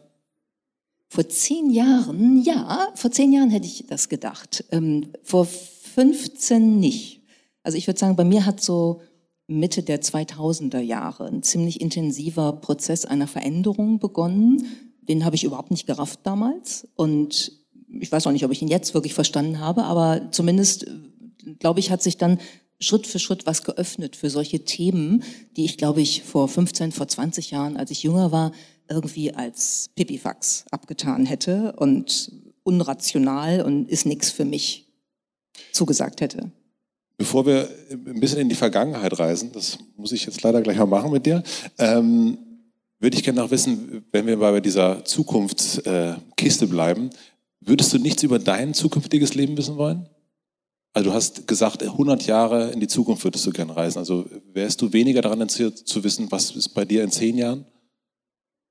Vor 1.08 1.28
zehn 1.28 1.70
Jahren, 1.70 2.42
ja, 2.42 2.88
vor 2.94 3.10
zehn 3.10 3.32
Jahren 3.32 3.50
hätte 3.50 3.66
ich 3.66 3.86
das 3.88 4.08
gedacht. 4.08 4.64
Ähm, 4.72 5.08
vor 5.22 5.46
15 5.46 6.78
nicht. 6.78 7.22
Also 7.62 7.78
ich 7.78 7.86
würde 7.86 7.98
sagen, 7.98 8.16
bei 8.16 8.24
mir 8.24 8.44
hat 8.44 8.60
so 8.60 9.00
Mitte 9.46 9.82
der 9.82 10.02
2000er 10.02 10.80
Jahre 10.80 11.26
ein 11.26 11.42
ziemlich 11.42 11.80
intensiver 11.80 12.52
Prozess 12.52 13.04
einer 13.06 13.26
Veränderung 13.26 13.98
begonnen. 13.98 14.66
Den 15.02 15.24
habe 15.24 15.36
ich 15.36 15.44
überhaupt 15.44 15.70
nicht 15.70 15.86
gerafft 15.86 16.20
damals. 16.24 16.88
Und 16.96 17.52
ich 18.00 18.10
weiß 18.10 18.26
auch 18.26 18.32
nicht, 18.32 18.44
ob 18.44 18.50
ich 18.50 18.60
ihn 18.60 18.68
jetzt 18.68 18.92
wirklich 18.92 19.14
verstanden 19.14 19.60
habe, 19.60 19.84
aber 19.84 20.32
zumindest, 20.32 20.86
äh, 20.86 21.54
glaube 21.58 21.80
ich, 21.80 21.90
hat 21.90 22.02
sich 22.02 22.18
dann 22.18 22.38
Schritt 22.78 23.06
für 23.06 23.18
Schritt 23.18 23.46
was 23.46 23.62
geöffnet 23.62 24.16
für 24.16 24.30
solche 24.30 24.64
Themen, 24.64 25.22
die 25.56 25.64
ich, 25.64 25.78
glaube 25.78 26.00
ich, 26.02 26.22
vor 26.22 26.48
15, 26.48 26.92
vor 26.92 27.08
20 27.08 27.50
Jahren, 27.50 27.76
als 27.76 27.90
ich 27.90 28.02
jünger 28.02 28.32
war, 28.32 28.52
irgendwie 28.88 29.32
als 29.32 29.90
Pipifax 29.94 30.64
abgetan 30.70 31.26
hätte 31.26 31.72
und 31.76 32.32
unrational 32.62 33.62
und 33.62 33.88
ist 33.88 34.06
nichts 34.06 34.30
für 34.30 34.44
mich 34.44 34.88
zugesagt 35.72 36.20
hätte. 36.20 36.50
Bevor 37.18 37.46
wir 37.46 37.68
ein 37.90 38.20
bisschen 38.20 38.40
in 38.40 38.48
die 38.48 38.54
Vergangenheit 38.54 39.18
reisen, 39.18 39.52
das 39.52 39.78
muss 39.96 40.12
ich 40.12 40.26
jetzt 40.26 40.42
leider 40.42 40.60
gleich 40.60 40.76
mal 40.76 40.86
machen 40.86 41.10
mit 41.10 41.24
dir, 41.24 41.42
ähm, 41.78 42.36
würde 42.98 43.16
ich 43.16 43.24
gerne 43.24 43.40
noch 43.40 43.50
wissen, 43.50 44.04
wenn 44.12 44.26
wir 44.26 44.38
bei 44.38 44.60
dieser 44.60 45.04
Zukunftskiste 45.04 46.66
bleiben, 46.66 47.10
würdest 47.60 47.92
du 47.92 47.98
nichts 47.98 48.22
über 48.22 48.38
dein 48.38 48.74
zukünftiges 48.74 49.34
Leben 49.34 49.56
wissen 49.56 49.76
wollen? 49.76 50.08
Also 50.96 51.10
du 51.10 51.14
hast 51.14 51.46
gesagt, 51.46 51.82
100 51.82 52.26
Jahre 52.26 52.70
in 52.70 52.80
die 52.80 52.86
Zukunft 52.86 53.22
würdest 53.22 53.46
du 53.46 53.50
gerne 53.50 53.76
reisen. 53.76 53.98
Also 53.98 54.24
wärst 54.54 54.80
du 54.80 54.94
weniger 54.94 55.20
daran 55.20 55.42
interessiert 55.42 55.76
zu 55.76 56.02
wissen, 56.02 56.32
was 56.32 56.52
ist 56.52 56.70
bei 56.70 56.86
dir 56.86 57.04
in 57.04 57.10
zehn 57.10 57.36
Jahren? 57.36 57.66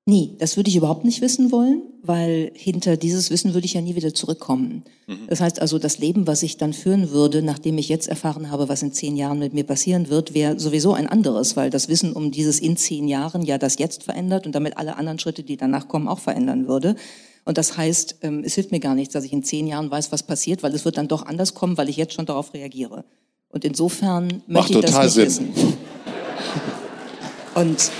Nie, 0.06 0.34
das 0.40 0.56
würde 0.56 0.68
ich 0.68 0.74
überhaupt 0.74 1.04
nicht 1.04 1.20
wissen 1.20 1.52
wollen, 1.52 1.82
weil 2.02 2.50
hinter 2.54 2.96
dieses 2.96 3.30
Wissen 3.30 3.54
würde 3.54 3.66
ich 3.66 3.74
ja 3.74 3.80
nie 3.80 3.94
wieder 3.94 4.12
zurückkommen. 4.12 4.82
Mhm. 5.06 5.28
Das 5.28 5.40
heißt 5.40 5.60
also, 5.60 5.78
das 5.78 5.98
Leben, 5.98 6.26
was 6.26 6.42
ich 6.42 6.56
dann 6.56 6.72
führen 6.72 7.12
würde, 7.12 7.42
nachdem 7.42 7.78
ich 7.78 7.88
jetzt 7.88 8.08
erfahren 8.08 8.50
habe, 8.50 8.68
was 8.68 8.82
in 8.82 8.92
zehn 8.92 9.14
Jahren 9.14 9.38
mit 9.38 9.54
mir 9.54 9.64
passieren 9.64 10.10
wird, 10.10 10.34
wäre 10.34 10.58
sowieso 10.58 10.94
ein 10.94 11.06
anderes, 11.06 11.54
weil 11.54 11.70
das 11.70 11.88
Wissen 11.88 12.12
um 12.12 12.32
dieses 12.32 12.58
in 12.58 12.76
zehn 12.76 13.06
Jahren 13.06 13.42
ja 13.42 13.56
das 13.56 13.78
Jetzt 13.78 14.02
verändert 14.02 14.46
und 14.46 14.54
damit 14.56 14.78
alle 14.78 14.96
anderen 14.96 15.20
Schritte, 15.20 15.44
die 15.44 15.56
danach 15.56 15.86
kommen, 15.86 16.08
auch 16.08 16.18
verändern 16.18 16.66
würde. 16.66 16.96
Und 17.46 17.56
das 17.58 17.76
heißt, 17.76 18.16
ähm, 18.22 18.42
es 18.44 18.56
hilft 18.56 18.72
mir 18.72 18.80
gar 18.80 18.96
nichts, 18.96 19.14
dass 19.14 19.24
ich 19.24 19.32
in 19.32 19.44
zehn 19.44 19.68
Jahren 19.68 19.90
weiß, 19.90 20.10
was 20.10 20.24
passiert, 20.24 20.62
weil 20.64 20.74
es 20.74 20.84
wird 20.84 20.98
dann 20.98 21.06
doch 21.06 21.24
anders 21.24 21.54
kommen, 21.54 21.78
weil 21.78 21.88
ich 21.88 21.96
jetzt 21.96 22.12
schon 22.12 22.26
darauf 22.26 22.52
reagiere. 22.52 23.04
Und 23.48 23.64
insofern 23.64 24.42
Macht 24.48 24.70
möchte 24.70 24.80
ich 24.80 24.92
das 24.92 25.16
nicht 25.16 25.30
Sinn. 25.30 25.54
wissen. 25.54 25.74
Und 27.54 27.90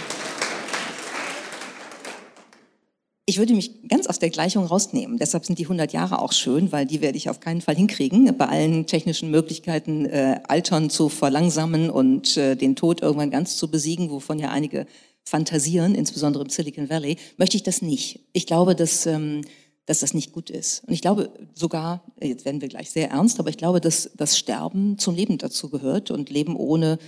Ich 3.28 3.38
würde 3.38 3.54
mich 3.54 3.88
ganz 3.88 4.06
aus 4.06 4.20
der 4.20 4.30
Gleichung 4.30 4.66
rausnehmen. 4.66 5.18
Deshalb 5.18 5.44
sind 5.44 5.58
die 5.58 5.64
100 5.64 5.92
Jahre 5.92 6.20
auch 6.20 6.32
schön, 6.32 6.70
weil 6.70 6.86
die 6.86 7.00
werde 7.00 7.18
ich 7.18 7.28
auf 7.28 7.40
keinen 7.40 7.60
Fall 7.60 7.74
hinkriegen, 7.74 8.36
bei 8.38 8.46
allen 8.46 8.86
technischen 8.86 9.32
Möglichkeiten 9.32 10.06
äh, 10.06 10.38
Altern 10.46 10.90
zu 10.90 11.08
verlangsamen 11.08 11.90
und 11.90 12.36
äh, 12.36 12.54
den 12.54 12.76
Tod 12.76 13.02
irgendwann 13.02 13.32
ganz 13.32 13.56
zu 13.56 13.68
besiegen, 13.68 14.10
wovon 14.10 14.38
ja 14.38 14.50
einige 14.50 14.86
fantasieren, 15.26 15.94
insbesondere 15.94 16.44
im 16.44 16.50
Silicon 16.50 16.88
Valley, 16.88 17.16
möchte 17.36 17.56
ich 17.56 17.62
das 17.64 17.82
nicht. 17.82 18.20
Ich 18.32 18.46
glaube, 18.46 18.74
dass, 18.74 19.06
ähm, 19.06 19.42
dass 19.84 20.00
das 20.00 20.14
nicht 20.14 20.32
gut 20.32 20.50
ist. 20.50 20.84
Und 20.86 20.94
ich 20.94 21.02
glaube 21.02 21.30
sogar, 21.54 22.04
jetzt 22.22 22.44
werden 22.44 22.60
wir 22.60 22.68
gleich 22.68 22.90
sehr 22.90 23.10
ernst, 23.10 23.40
aber 23.40 23.50
ich 23.50 23.58
glaube, 23.58 23.80
dass 23.80 24.10
das 24.14 24.38
Sterben 24.38 24.98
zum 24.98 25.16
Leben 25.16 25.36
dazu 25.38 25.68
gehört 25.68 26.10
und 26.10 26.30
Leben 26.30 26.56
ohne 26.56 26.98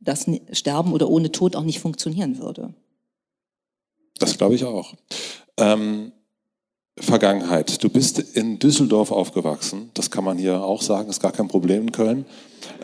das 0.00 0.26
Sterben 0.52 0.92
oder 0.92 1.08
ohne 1.08 1.32
Tod 1.32 1.56
auch 1.56 1.64
nicht 1.64 1.80
funktionieren 1.80 2.38
würde. 2.38 2.74
Das 4.18 4.38
glaube 4.38 4.54
ich 4.54 4.64
auch. 4.64 4.94
Ähm, 5.56 6.12
Vergangenheit. 6.98 7.82
Du 7.82 7.88
bist 7.88 8.20
in 8.20 8.60
Düsseldorf 8.60 9.10
aufgewachsen. 9.10 9.90
Das 9.94 10.10
kann 10.12 10.22
man 10.22 10.38
hier 10.38 10.62
auch 10.62 10.80
sagen, 10.80 11.10
ist 11.10 11.20
gar 11.20 11.32
kein 11.32 11.48
Problem 11.48 11.82
in 11.82 11.92
Köln. 11.92 12.24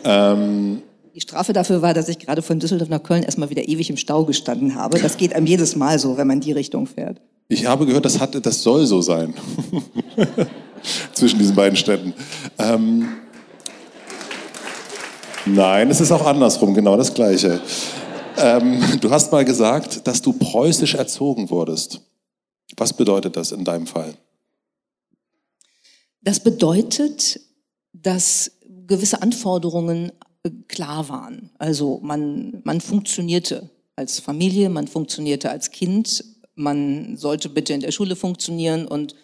Ähm, 0.03 0.81
die 1.13 1.21
Strafe 1.21 1.53
dafür 1.53 1.81
war, 1.81 1.93
dass 1.93 2.07
ich 2.07 2.19
gerade 2.19 2.41
von 2.41 2.59
Düsseldorf 2.59 2.89
nach 2.89 3.03
Köln 3.03 3.23
erstmal 3.23 3.49
wieder 3.49 3.67
ewig 3.67 3.89
im 3.89 3.97
Stau 3.97 4.25
gestanden 4.25 4.75
habe. 4.75 4.99
Das 4.99 5.17
geht 5.17 5.33
einem 5.33 5.45
jedes 5.45 5.75
Mal 5.75 5.99
so, 5.99 6.17
wenn 6.17 6.27
man 6.27 6.37
in 6.37 6.41
die 6.41 6.51
Richtung 6.51 6.87
fährt. 6.87 7.19
Ich 7.47 7.65
habe 7.65 7.85
gehört, 7.85 8.05
das, 8.05 8.19
hat, 8.19 8.45
das 8.45 8.63
soll 8.63 8.85
so 8.85 9.01
sein. 9.01 9.33
Zwischen 11.13 11.37
diesen 11.37 11.55
beiden 11.55 11.75
Städten. 11.75 12.13
Ähm, 12.57 13.09
nein, 15.45 15.89
es 15.89 15.99
ist 15.99 16.11
auch 16.11 16.25
andersrum, 16.25 16.73
genau 16.73 16.95
das 16.95 17.13
Gleiche. 17.13 17.59
Ähm, 18.37 18.81
du 19.01 19.11
hast 19.11 19.31
mal 19.31 19.43
gesagt, 19.43 20.07
dass 20.07 20.21
du 20.21 20.33
preußisch 20.33 20.95
erzogen 20.95 21.49
wurdest. 21.49 22.01
Was 22.77 22.93
bedeutet 22.93 23.35
das 23.35 23.51
in 23.51 23.65
deinem 23.65 23.85
Fall? 23.85 24.13
Das 26.21 26.39
bedeutet, 26.39 27.41
dass 27.91 28.51
gewisse 28.87 29.21
Anforderungen 29.21 30.13
klar 30.67 31.09
waren. 31.09 31.51
Also 31.57 31.99
man, 32.03 32.61
man 32.63 32.81
funktionierte 32.81 33.69
als 33.95 34.19
Familie, 34.19 34.69
man 34.69 34.87
funktionierte 34.87 35.49
als 35.49 35.71
Kind, 35.71 36.23
man 36.55 37.17
sollte 37.17 37.49
bitte 37.49 37.73
in 37.73 37.81
der 37.81 37.91
Schule 37.91 38.15
funktionieren 38.15 38.87
und 38.87 39.15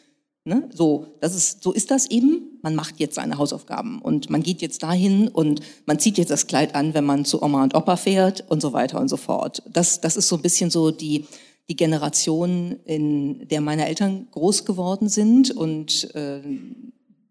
ne, 0.46 0.70
so, 0.74 1.08
das 1.20 1.36
ist, 1.36 1.64
so 1.64 1.72
ist 1.72 1.92
das 1.92 2.10
eben. 2.10 2.60
Man 2.62 2.76
macht 2.76 3.00
jetzt 3.00 3.16
seine 3.16 3.38
Hausaufgaben 3.38 4.02
und 4.02 4.30
man 4.30 4.44
geht 4.44 4.62
jetzt 4.62 4.84
dahin 4.84 5.28
und 5.28 5.62
man 5.86 6.00
zieht 6.00 6.18
jetzt 6.18 6.32
das 6.32 6.48
Kleid 6.48 6.76
an, 6.76 6.94
wenn 6.94 7.06
man 7.06 7.26
zu 7.26 7.42
Oma 7.42 7.64
und 7.64 7.76
Opa 7.76 7.98
fährt 7.98 8.44
und 8.50 8.62
so 8.62 8.74
weiter 8.74 9.00
und 9.00 9.10
so 9.10 9.18
fort. 9.18 9.62
Das, 9.72 10.02
das 10.02 10.18
ist 10.18 10.28
so 10.28 10.38
ein 10.38 10.42
bisschen 10.42 10.70
so 10.70 10.92
die, 10.92 11.26
die 11.70 11.76
Generation, 11.76 12.78
in 12.86 13.48
der 13.48 13.62
meine 13.62 13.88
Eltern 13.88 14.28
groß 14.32 14.66
geworden 14.66 15.10
sind 15.10 15.52
und 15.52 16.14
äh, 16.16 16.42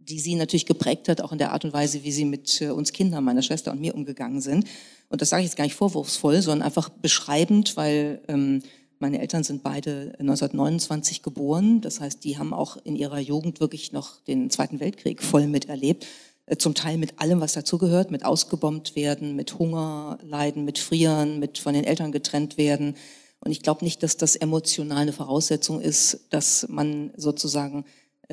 die 0.09 0.21
sie 0.21 0.35
natürlich 0.35 0.67
geprägt 0.67 1.09
hat, 1.09 1.21
auch 1.21 1.33
in 1.33 1.39
der 1.39 1.53
Art 1.53 1.65
und 1.65 1.73
Weise, 1.73 2.05
wie 2.05 2.13
sie 2.13 2.25
mit 2.25 2.61
äh, 2.61 2.71
uns 2.71 2.93
Kindern, 2.93 3.25
meiner 3.25 3.43
Schwester 3.43 3.73
und 3.73 3.81
mir 3.81 3.95
umgegangen 3.95 4.41
sind. 4.41 4.67
Und 5.09 5.23
das 5.23 5.31
sage 5.31 5.43
ich 5.43 5.49
jetzt 5.49 5.57
gar 5.57 5.65
nicht 5.65 5.75
vorwurfsvoll, 5.75 6.43
sondern 6.43 6.67
einfach 6.67 6.89
beschreibend, 6.89 7.77
weil 7.77 8.21
ähm, 8.29 8.63
meine 8.99 9.21
Eltern 9.21 9.45
sind 9.45 9.63
beide 9.63 10.15
1929 10.19 11.23
geboren. 11.23 11.81
Das 11.81 12.01
heißt, 12.01 12.25
die 12.25 12.39
haben 12.39 12.55
auch 12.55 12.77
in 12.85 12.97
ihrer 12.97 13.19
Jugend 13.19 13.61
wirklich 13.61 13.93
noch 13.93 14.21
den 14.25 14.51
Zweiten 14.51 14.81
Weltkrieg 14.81 15.23
voll 15.23 15.47
miterlebt. 15.47 16.07
Äh, 16.47 16.57
zum 16.57 16.75
Teil 16.75 16.97
mit 16.97 17.21
allem, 17.21 17.41
was 17.41 17.53
dazugehört, 17.53 18.11
mit 18.11 18.25
ausgebombt 18.25 18.97
werden, 18.97 19.37
mit 19.37 19.59
Hunger 19.59 20.19
leiden, 20.23 20.65
mit 20.65 20.79
Frieren, 20.79 21.39
mit 21.39 21.59
von 21.59 21.75
den 21.75 21.85
Eltern 21.85 22.13
getrennt 22.13 22.57
werden. 22.57 22.97
Und 23.41 23.51
ich 23.51 23.63
glaube 23.63 23.85
nicht, 23.85 24.03
dass 24.03 24.17
das 24.17 24.35
emotional 24.35 25.03
eine 25.03 25.13
Voraussetzung 25.13 25.81
ist, 25.81 26.27
dass 26.31 26.67
man 26.69 27.13
sozusagen 27.17 27.85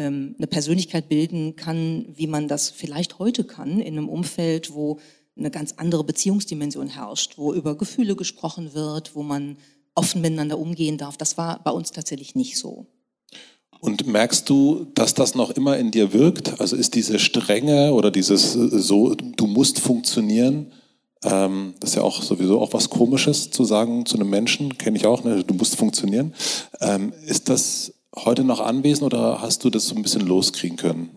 eine 0.01 0.47
Persönlichkeit 0.47 1.09
bilden 1.09 1.55
kann, 1.55 2.05
wie 2.15 2.27
man 2.27 2.47
das 2.47 2.69
vielleicht 2.69 3.19
heute 3.19 3.43
kann, 3.43 3.79
in 3.79 3.97
einem 3.97 4.09
Umfeld, 4.09 4.73
wo 4.73 4.99
eine 5.37 5.51
ganz 5.51 5.73
andere 5.77 6.03
Beziehungsdimension 6.03 6.87
herrscht, 6.87 7.37
wo 7.37 7.53
über 7.53 7.75
Gefühle 7.77 8.15
gesprochen 8.15 8.73
wird, 8.73 9.15
wo 9.15 9.23
man 9.23 9.57
offen 9.95 10.21
miteinander 10.21 10.57
umgehen 10.57 10.97
darf. 10.97 11.17
Das 11.17 11.37
war 11.37 11.61
bei 11.63 11.71
uns 11.71 11.91
tatsächlich 11.91 12.35
nicht 12.35 12.57
so. 12.57 12.87
Und 13.79 14.07
merkst 14.07 14.49
du, 14.49 14.87
dass 14.95 15.13
das 15.13 15.35
noch 15.35 15.51
immer 15.51 15.77
in 15.77 15.91
dir 15.91 16.13
wirkt? 16.13 16.61
Also 16.61 16.75
ist 16.75 16.95
diese 16.95 17.19
Strenge 17.19 17.93
oder 17.93 18.11
dieses 18.11 18.55
äh, 18.55 18.79
so, 18.79 19.13
du 19.13 19.45
musst 19.45 19.79
funktionieren, 19.79 20.71
ähm, 21.23 21.73
das 21.79 21.91
ist 21.91 21.95
ja 21.97 22.01
auch 22.01 22.21
sowieso 22.21 22.61
auch 22.61 22.73
was 22.73 22.89
Komisches 22.89 23.51
zu 23.51 23.65
sagen 23.65 24.05
zu 24.05 24.15
einem 24.15 24.29
Menschen, 24.29 24.77
kenne 24.77 24.97
ich 24.97 25.05
auch, 25.05 25.23
ne? 25.23 25.43
du 25.43 25.53
musst 25.53 25.75
funktionieren. 25.75 26.33
Ähm, 26.79 27.11
ist 27.25 27.49
das 27.49 27.93
heute 28.15 28.43
noch 28.43 28.59
anwesend 28.59 29.03
oder 29.03 29.41
hast 29.41 29.63
du 29.63 29.69
das 29.69 29.87
so 29.87 29.95
ein 29.95 30.03
bisschen 30.03 30.25
loskriegen 30.25 30.77
können? 30.77 31.09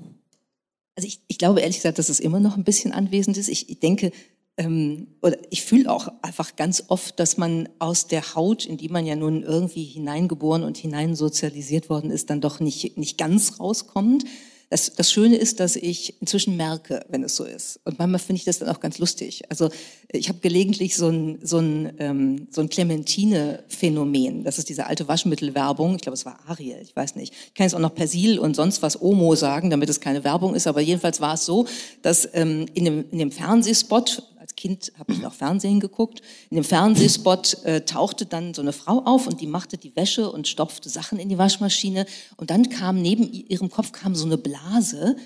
Also 0.96 1.06
ich, 1.06 1.20
ich 1.28 1.38
glaube 1.38 1.60
ehrlich 1.60 1.76
gesagt, 1.76 1.98
dass 1.98 2.08
es 2.08 2.20
immer 2.20 2.40
noch 2.40 2.56
ein 2.56 2.64
bisschen 2.64 2.92
anwesend 2.92 3.36
ist. 3.36 3.48
Ich, 3.48 3.68
ich 3.68 3.80
denke, 3.80 4.12
ähm, 4.56 5.08
oder 5.20 5.36
ich 5.50 5.62
fühle 5.62 5.90
auch 5.90 6.08
einfach 6.22 6.56
ganz 6.56 6.84
oft, 6.88 7.20
dass 7.20 7.36
man 7.36 7.68
aus 7.78 8.06
der 8.06 8.34
Haut, 8.34 8.64
in 8.64 8.78
die 8.78 8.88
man 8.88 9.04
ja 9.04 9.14
nun 9.14 9.42
irgendwie 9.42 9.84
hineingeboren 9.84 10.62
und 10.62 10.78
hineinsozialisiert 10.78 11.90
worden 11.90 12.10
ist, 12.10 12.30
dann 12.30 12.40
doch 12.40 12.60
nicht, 12.60 12.96
nicht 12.96 13.18
ganz 13.18 13.60
rauskommt. 13.60 14.24
Das, 14.68 14.92
das 14.94 15.12
Schöne 15.12 15.36
ist, 15.36 15.60
dass 15.60 15.76
ich 15.76 16.20
inzwischen 16.20 16.56
merke, 16.56 17.04
wenn 17.08 17.22
es 17.22 17.36
so 17.36 17.44
ist. 17.44 17.78
Und 17.84 18.00
manchmal 18.00 18.18
finde 18.18 18.38
ich 18.38 18.44
das 18.44 18.58
dann 18.58 18.68
auch 18.68 18.80
ganz 18.80 18.98
lustig. 18.98 19.44
Also 19.48 19.70
ich 20.10 20.28
habe 20.28 20.40
gelegentlich 20.40 20.96
so 20.96 21.08
ein, 21.08 21.38
so 21.42 21.58
ein, 21.58 21.92
ähm, 21.98 22.48
so 22.50 22.62
ein 22.62 22.68
Clementine-Phänomen. 22.68 24.42
Das 24.42 24.58
ist 24.58 24.68
diese 24.68 24.86
alte 24.86 25.06
Waschmittelwerbung. 25.06 25.94
Ich 25.94 26.02
glaube, 26.02 26.14
es 26.14 26.26
war 26.26 26.40
Ariel, 26.48 26.78
ich 26.82 26.96
weiß 26.96 27.14
nicht. 27.14 27.32
Ich 27.46 27.54
kann 27.54 27.64
jetzt 27.64 27.74
auch 27.74 27.80
noch 27.80 27.94
Persil 27.94 28.40
und 28.40 28.56
sonst 28.56 28.82
was 28.82 29.00
Omo 29.00 29.36
sagen, 29.36 29.70
damit 29.70 29.88
es 29.88 30.00
keine 30.00 30.24
Werbung 30.24 30.54
ist. 30.54 30.66
Aber 30.66 30.80
jedenfalls 30.80 31.20
war 31.20 31.34
es 31.34 31.46
so, 31.46 31.66
dass 32.02 32.28
ähm, 32.32 32.66
in, 32.74 32.84
dem, 32.84 33.04
in 33.10 33.18
dem 33.18 33.30
Fernsehspot 33.30 34.22
Kind 34.56 34.92
habe 34.98 35.12
ich 35.12 35.20
noch 35.20 35.34
Fernsehen 35.34 35.80
geguckt. 35.80 36.22
In 36.50 36.56
dem 36.56 36.64
Fernsehspot 36.64 37.62
äh, 37.64 37.82
tauchte 37.82 38.26
dann 38.26 38.54
so 38.54 38.62
eine 38.62 38.72
Frau 38.72 39.02
auf 39.04 39.26
und 39.26 39.40
die 39.40 39.46
machte 39.46 39.76
die 39.76 39.94
Wäsche 39.94 40.30
und 40.30 40.48
stopfte 40.48 40.88
Sachen 40.88 41.18
in 41.18 41.28
die 41.28 41.38
Waschmaschine. 41.38 42.06
Und 42.36 42.50
dann 42.50 42.70
kam 42.70 43.00
neben 43.00 43.30
ihrem 43.30 43.70
Kopf 43.70 43.92
kam 43.92 44.14
so 44.14 44.24
eine 44.24 44.38
Blase 44.38 45.16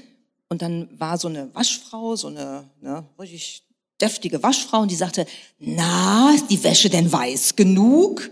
und 0.48 0.62
dann 0.62 0.88
war 0.98 1.16
so 1.16 1.28
eine 1.28 1.54
Waschfrau, 1.54 2.16
so 2.16 2.26
eine 2.26 2.64
ne, 2.80 3.04
richtig 3.18 3.62
deftige 4.00 4.42
Waschfrau 4.42 4.80
und 4.80 4.90
die 4.90 4.96
sagte, 4.96 5.26
na, 5.58 6.32
ist 6.34 6.50
die 6.50 6.62
Wäsche 6.62 6.90
denn 6.90 7.10
weiß 7.12 7.54
genug? 7.56 8.30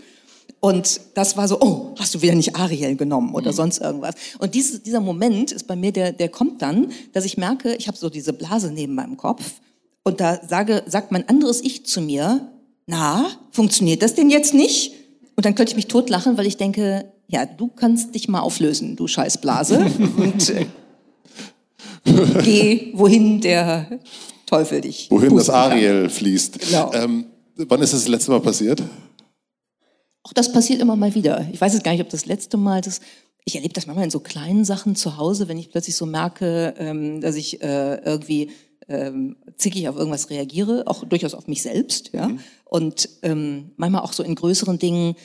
Und 0.59 0.99
das 1.13 1.37
war 1.37 1.47
so, 1.47 1.61
oh, 1.61 1.95
hast 1.97 2.15
du 2.15 2.21
wieder 2.21 2.35
nicht 2.35 2.55
Ariel 2.55 2.97
genommen 2.97 3.33
oder 3.33 3.51
mhm. 3.51 3.55
sonst 3.55 3.77
irgendwas. 3.77 4.15
Und 4.39 4.55
dieses, 4.55 4.83
dieser 4.83 4.99
Moment 4.99 5.53
ist 5.53 5.67
bei 5.67 5.75
mir, 5.75 5.93
der, 5.93 6.11
der 6.11 6.27
kommt 6.27 6.61
dann, 6.61 6.91
dass 7.13 7.23
ich 7.23 7.37
merke, 7.37 7.75
ich 7.75 7.87
habe 7.87 7.97
so 7.97 8.09
diese 8.09 8.33
Blase 8.33 8.71
neben 8.71 8.95
meinem 8.95 9.15
Kopf 9.15 9.53
und 10.03 10.19
da 10.19 10.39
sage, 10.47 10.83
sagt 10.87 11.11
mein 11.11 11.27
anderes 11.29 11.61
Ich 11.61 11.85
zu 11.85 12.01
mir, 12.01 12.51
na, 12.87 13.29
funktioniert 13.51 14.01
das 14.01 14.15
denn 14.15 14.29
jetzt 14.29 14.53
nicht? 14.53 14.93
Und 15.35 15.45
dann 15.45 15.55
könnte 15.55 15.71
ich 15.71 15.75
mich 15.75 15.87
totlachen, 15.87 16.37
weil 16.37 16.47
ich 16.47 16.57
denke, 16.57 17.11
ja, 17.27 17.45
du 17.45 17.67
kannst 17.67 18.15
dich 18.15 18.27
mal 18.27 18.41
auflösen, 18.41 18.95
du 18.95 19.07
Scheißblase. 19.07 19.77
und 20.17 20.49
äh, 20.49 20.65
geh, 22.43 22.91
wohin 22.93 23.39
der 23.39 23.99
Teufel 24.45 24.81
dich. 24.81 25.11
Wohin 25.11 25.35
das 25.37 25.49
Ariel 25.49 26.01
kann. 26.01 26.09
fließt. 26.09 26.59
Genau. 26.59 26.91
Ähm, 26.93 27.25
wann 27.55 27.81
ist 27.81 27.93
das, 27.93 28.01
das 28.01 28.09
letzte 28.09 28.31
Mal 28.31 28.41
passiert? 28.41 28.81
Auch 30.23 30.33
das 30.33 30.51
passiert 30.51 30.81
immer 30.81 30.95
mal 30.95 31.13
wieder. 31.13 31.47
Ich 31.51 31.61
weiß 31.61 31.73
jetzt 31.73 31.83
gar 31.83 31.91
nicht, 31.91 32.01
ob 32.01 32.09
das 32.09 32.25
letzte 32.25 32.57
Mal 32.57 32.81
das. 32.81 32.99
Ich 33.45 33.55
erlebe 33.55 33.73
das 33.73 33.87
manchmal 33.87 34.05
in 34.05 34.11
so 34.11 34.19
kleinen 34.19 34.65
Sachen 34.65 34.95
zu 34.95 35.17
Hause, 35.17 35.47
wenn 35.47 35.57
ich 35.57 35.71
plötzlich 35.71 35.95
so 35.95 36.05
merke, 36.05 36.73
ähm, 36.77 37.21
dass 37.21 37.35
ich 37.35 37.61
äh, 37.61 37.95
irgendwie 38.03 38.51
ähm, 38.89 39.37
zickig 39.57 39.87
auf 39.87 39.95
irgendwas 39.95 40.29
reagiere, 40.29 40.83
auch 40.87 41.05
durchaus 41.05 41.33
auf 41.33 41.47
mich 41.47 41.61
selbst, 41.61 42.11
ja. 42.13 42.27
Mhm. 42.27 42.39
Und 42.65 43.09
ähm, 43.23 43.71
manchmal 43.77 44.01
auch 44.01 44.13
so 44.13 44.23
in 44.23 44.35
größeren 44.35 44.77
Dingen, 44.77 45.15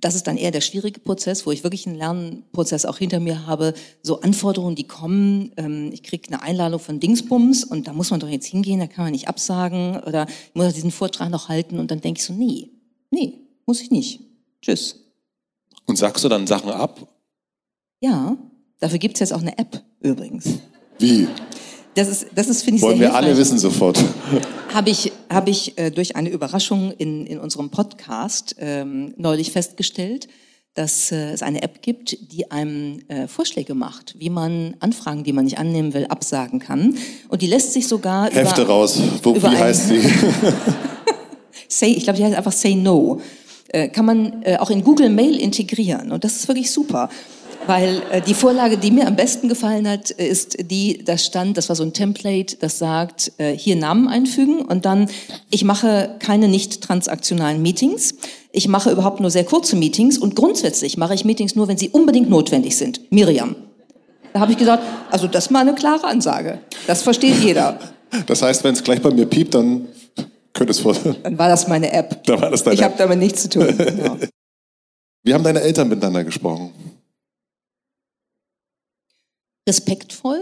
das 0.00 0.14
ist 0.14 0.26
dann 0.26 0.36
eher 0.36 0.50
der 0.50 0.60
schwierige 0.60 1.00
Prozess, 1.00 1.46
wo 1.46 1.50
ich 1.50 1.64
wirklich 1.64 1.86
einen 1.86 1.96
Lernprozess 1.96 2.84
auch 2.84 2.98
hinter 2.98 3.20
mir 3.20 3.46
habe. 3.46 3.72
So 4.02 4.20
Anforderungen, 4.20 4.76
die 4.76 4.86
kommen, 4.86 5.52
ähm, 5.56 5.90
ich 5.92 6.02
kriege 6.02 6.28
eine 6.28 6.42
Einladung 6.42 6.78
von 6.78 7.00
Dingsbums 7.00 7.64
und 7.64 7.88
da 7.88 7.94
muss 7.94 8.10
man 8.10 8.20
doch 8.20 8.28
jetzt 8.28 8.46
hingehen, 8.46 8.80
da 8.80 8.86
kann 8.86 9.04
man 9.04 9.12
nicht 9.12 9.28
absagen 9.28 10.00
oder 10.02 10.26
ich 10.28 10.54
muss 10.54 10.74
diesen 10.74 10.90
Vortrag 10.90 11.30
noch 11.30 11.48
halten 11.48 11.78
und 11.78 11.90
dann 11.90 12.02
denke 12.02 12.18
ich 12.18 12.26
so, 12.26 12.34
nee, 12.34 12.70
nee, 13.10 13.40
muss 13.66 13.80
ich 13.80 13.90
nicht. 13.90 14.20
Tschüss. 14.60 15.00
Und 15.86 15.96
sagst 15.96 16.22
du 16.24 16.28
dann 16.28 16.46
Sachen 16.46 16.70
ab? 16.70 17.08
Ja, 18.00 18.36
dafür 18.80 18.98
gibt 18.98 19.16
es 19.16 19.20
jetzt 19.20 19.32
auch 19.32 19.40
eine 19.40 19.56
App 19.56 19.82
übrigens. 20.00 20.58
Wie? 20.98 21.28
Das 21.94 22.08
ist, 22.08 22.26
das 22.34 22.48
ist 22.48 22.62
finde 22.62 22.78
ich, 22.78 22.82
Wollen 22.82 22.98
wir 22.98 23.14
alle 23.14 23.36
wissen 23.36 23.58
sofort. 23.58 24.02
Habe 24.72 24.90
ich, 24.90 25.12
habe 25.30 25.50
ich 25.50 25.78
äh, 25.78 25.90
durch 25.90 26.16
eine 26.16 26.28
Überraschung 26.28 26.92
in, 26.98 27.26
in 27.26 27.38
unserem 27.38 27.70
Podcast 27.70 28.56
ähm, 28.58 29.14
neulich 29.16 29.52
festgestellt, 29.52 30.26
dass 30.74 31.12
äh, 31.12 31.30
es 31.32 31.42
eine 31.42 31.62
App 31.62 31.82
gibt, 31.82 32.32
die 32.32 32.50
einem 32.50 33.00
äh, 33.06 33.28
Vorschläge 33.28 33.74
macht, 33.74 34.16
wie 34.18 34.28
man 34.28 34.74
Anfragen, 34.80 35.22
die 35.22 35.32
man 35.32 35.44
nicht 35.44 35.58
annehmen 35.58 35.94
will, 35.94 36.06
absagen 36.06 36.58
kann. 36.58 36.96
Und 37.28 37.42
die 37.42 37.46
lässt 37.46 37.72
sich 37.72 37.86
sogar 37.86 38.28
Hefte 38.30 38.62
über, 38.62 38.72
raus. 38.72 39.00
Wo, 39.22 39.36
wie 39.36 39.46
heißt 39.46 39.88
sie? 39.88 40.00
say, 41.68 41.92
ich 41.92 42.02
glaube, 42.02 42.16
die 42.16 42.24
heißt 42.24 42.36
einfach 42.36 42.52
Say 42.52 42.74
No. 42.74 43.20
Äh, 43.68 43.88
kann 43.88 44.04
man 44.04 44.42
äh, 44.42 44.56
auch 44.56 44.70
in 44.70 44.82
Google 44.82 45.10
Mail 45.10 45.38
integrieren. 45.38 46.10
Und 46.10 46.24
das 46.24 46.34
ist 46.36 46.48
wirklich 46.48 46.72
super. 46.72 47.08
Weil 47.66 48.02
äh, 48.10 48.20
die 48.20 48.34
Vorlage, 48.34 48.76
die 48.76 48.90
mir 48.90 49.06
am 49.06 49.16
besten 49.16 49.48
gefallen 49.48 49.88
hat, 49.88 50.18
äh, 50.18 50.26
ist 50.26 50.70
die, 50.70 51.02
da 51.04 51.16
stand, 51.16 51.56
das 51.56 51.68
war 51.68 51.76
so 51.76 51.82
ein 51.82 51.92
Template, 51.92 52.56
das 52.56 52.78
sagt, 52.78 53.32
äh, 53.38 53.56
hier 53.56 53.76
Namen 53.76 54.08
einfügen 54.08 54.60
und 54.60 54.84
dann, 54.84 55.08
ich 55.50 55.64
mache 55.64 56.16
keine 56.18 56.48
nicht 56.48 56.82
transaktionalen 56.82 57.62
Meetings, 57.62 58.14
ich 58.52 58.68
mache 58.68 58.90
überhaupt 58.90 59.20
nur 59.20 59.30
sehr 59.30 59.44
kurze 59.44 59.76
Meetings 59.76 60.18
und 60.18 60.36
grundsätzlich 60.36 60.96
mache 60.96 61.14
ich 61.14 61.24
Meetings 61.24 61.56
nur, 61.56 61.68
wenn 61.68 61.78
sie 61.78 61.88
unbedingt 61.88 62.28
notwendig 62.28 62.76
sind. 62.76 63.00
Miriam. 63.10 63.56
Da 64.32 64.40
habe 64.40 64.52
ich 64.52 64.58
gesagt, 64.58 64.82
also 65.10 65.26
das 65.26 65.46
ist 65.46 65.50
mal 65.50 65.60
eine 65.60 65.74
klare 65.74 66.06
Ansage. 66.06 66.58
Das 66.86 67.02
versteht 67.02 67.36
jeder. 67.42 67.78
Das 68.28 68.42
heißt, 68.42 68.62
wenn 68.62 68.74
es 68.74 68.84
gleich 68.84 69.02
bei 69.02 69.10
mir 69.10 69.26
piept, 69.26 69.54
dann 69.54 69.88
könnte 70.52 70.70
es 70.70 70.78
vor. 70.78 70.94
Dann 71.24 71.36
war 71.36 71.48
das 71.48 71.66
meine 71.66 71.92
App. 71.92 72.22
Dann 72.24 72.40
war 72.40 72.48
das 72.48 72.62
deine 72.62 72.76
ich 72.76 72.82
habe 72.84 72.94
damit 72.96 73.18
nichts 73.18 73.42
zu 73.42 73.48
tun. 73.48 73.66
Genau. 73.76 74.16
Wie 75.24 75.34
haben 75.34 75.42
deine 75.42 75.60
Eltern 75.62 75.88
miteinander 75.88 76.22
gesprochen? 76.22 76.70
Respektvoll, 79.68 80.40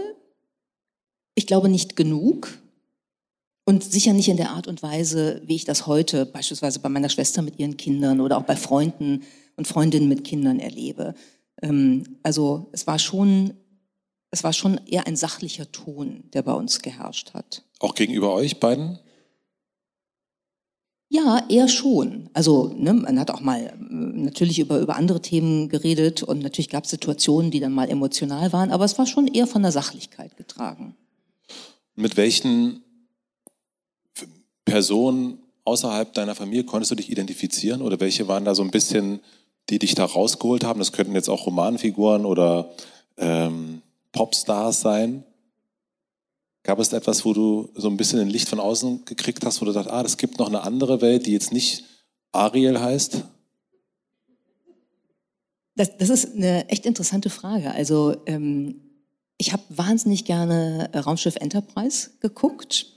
ich 1.35 1.47
glaube 1.47 1.69
nicht 1.69 1.95
genug 1.95 2.59
und 3.65 3.83
sicher 3.83 4.13
nicht 4.13 4.27
in 4.27 4.37
der 4.37 4.51
Art 4.51 4.67
und 4.67 4.83
Weise, 4.83 5.41
wie 5.45 5.55
ich 5.55 5.65
das 5.65 5.87
heute 5.87 6.25
beispielsweise 6.25 6.79
bei 6.79 6.89
meiner 6.89 7.09
Schwester 7.09 7.41
mit 7.41 7.59
ihren 7.59 7.77
Kindern 7.77 8.19
oder 8.19 8.37
auch 8.37 8.43
bei 8.43 8.55
Freunden 8.55 9.23
und 9.55 9.67
Freundinnen 9.67 10.09
mit 10.09 10.23
Kindern 10.23 10.59
erlebe. 10.59 11.15
Ähm, 11.61 12.17
also 12.23 12.67
es 12.71 12.87
war 12.87 12.99
schon, 12.99 13.53
es 14.31 14.43
war 14.43 14.53
schon 14.53 14.79
eher 14.85 15.07
ein 15.07 15.15
sachlicher 15.15 15.71
Ton, 15.71 16.23
der 16.33 16.41
bei 16.41 16.53
uns 16.53 16.81
geherrscht 16.81 17.33
hat. 17.33 17.63
Auch 17.79 17.95
gegenüber 17.95 18.33
euch 18.33 18.59
beiden? 18.59 18.99
Ja, 21.13 21.45
eher 21.47 21.67
schon. 21.67 22.31
Also 22.33 22.73
ne, 22.75 22.91
man 22.91 23.19
hat 23.19 23.29
auch 23.29 23.39
mal 23.39 23.61
äh, 23.61 23.71
natürlich 23.91 24.57
über, 24.57 24.79
über 24.79 24.95
andere 24.95 25.21
Themen 25.21 25.69
geredet 25.69 26.23
und 26.23 26.39
natürlich 26.39 26.69
gab 26.69 26.85
es 26.85 26.89
Situationen, 26.89 27.51
die 27.51 27.59
dann 27.59 27.71
mal 27.71 27.87
emotional 27.87 28.51
waren, 28.51 28.71
aber 28.71 28.83
es 28.83 28.97
war 28.97 29.05
schon 29.05 29.27
eher 29.27 29.45
von 29.45 29.61
der 29.61 29.71
Sachlichkeit 29.71 30.35
getragen. 30.37 30.95
Mit 31.95 32.17
welchen 32.17 32.81
Personen 34.65 35.37
außerhalb 35.65 36.11
deiner 36.15 36.33
Familie 36.33 36.63
konntest 36.63 36.89
du 36.89 36.95
dich 36.95 37.11
identifizieren 37.11 37.83
oder 37.83 37.99
welche 37.99 38.27
waren 38.27 38.43
da 38.43 38.55
so 38.55 38.63
ein 38.63 38.71
bisschen, 38.71 39.19
die 39.69 39.77
dich 39.77 39.93
da 39.93 40.05
rausgeholt 40.05 40.63
haben? 40.63 40.79
Das 40.79 40.93
könnten 40.93 41.13
jetzt 41.13 41.29
auch 41.29 41.45
Romanfiguren 41.45 42.25
oder 42.25 42.71
ähm, 43.17 43.83
Popstars 44.13 44.81
sein. 44.81 45.23
Gab 46.63 46.79
es 46.79 46.93
etwas, 46.93 47.25
wo 47.25 47.33
du 47.33 47.69
so 47.75 47.89
ein 47.89 47.97
bisschen 47.97 48.19
ein 48.19 48.29
Licht 48.29 48.47
von 48.47 48.61
außen 48.61 49.03
gekriegt 49.03 49.45
hast, 49.45 49.61
wo 49.61 49.65
du 49.65 49.73
dachtest, 49.73 49.93
ah, 49.93 50.01
es 50.01 50.17
gibt 50.17 50.39
noch 50.39 50.47
eine 50.47 50.63
andere 50.63 51.01
Welt, 51.01 51.25
die 51.25 51.33
jetzt 51.33 51.51
nicht 51.51 51.83
Ariel 52.31 52.79
heißt? 52.79 53.21
Das, 55.75 55.97
das 55.97 56.09
ist 56.09 56.35
eine 56.35 56.69
echt 56.69 56.85
interessante 56.85 57.29
Frage. 57.29 57.71
Also 57.71 58.15
ähm, 58.27 58.75
ich 59.37 59.51
habe 59.51 59.63
wahnsinnig 59.69 60.23
gerne 60.23 60.89
Raumschiff 60.95 61.35
Enterprise 61.35 62.11
geguckt 62.21 62.93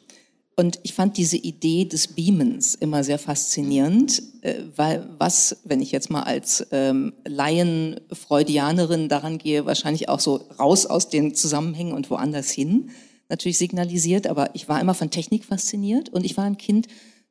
und 0.54 0.78
ich 0.84 0.94
fand 0.94 1.16
diese 1.16 1.36
Idee 1.36 1.86
des 1.86 2.08
Beamens 2.08 2.76
immer 2.76 3.02
sehr 3.02 3.18
faszinierend, 3.18 4.22
äh, 4.42 4.62
weil 4.76 5.08
was, 5.18 5.56
wenn 5.64 5.82
ich 5.82 5.90
jetzt 5.90 6.08
mal 6.08 6.22
als 6.22 6.66
ähm, 6.70 7.14
Laien-Freudianerin 7.26 9.08
daran 9.08 9.38
gehe, 9.38 9.66
wahrscheinlich 9.66 10.08
auch 10.08 10.20
so 10.20 10.36
raus 10.58 10.86
aus 10.86 11.08
den 11.08 11.34
Zusammenhängen 11.34 11.92
und 11.92 12.10
woanders 12.10 12.50
hin 12.50 12.90
natürlich 13.28 13.58
signalisiert, 13.58 14.26
aber 14.26 14.54
ich 14.54 14.68
war 14.68 14.80
immer 14.80 14.94
von 14.94 15.10
Technik 15.10 15.44
fasziniert 15.44 16.08
und 16.08 16.24
ich 16.24 16.36
war 16.36 16.44
ein 16.44 16.56
Kind, 16.56 16.88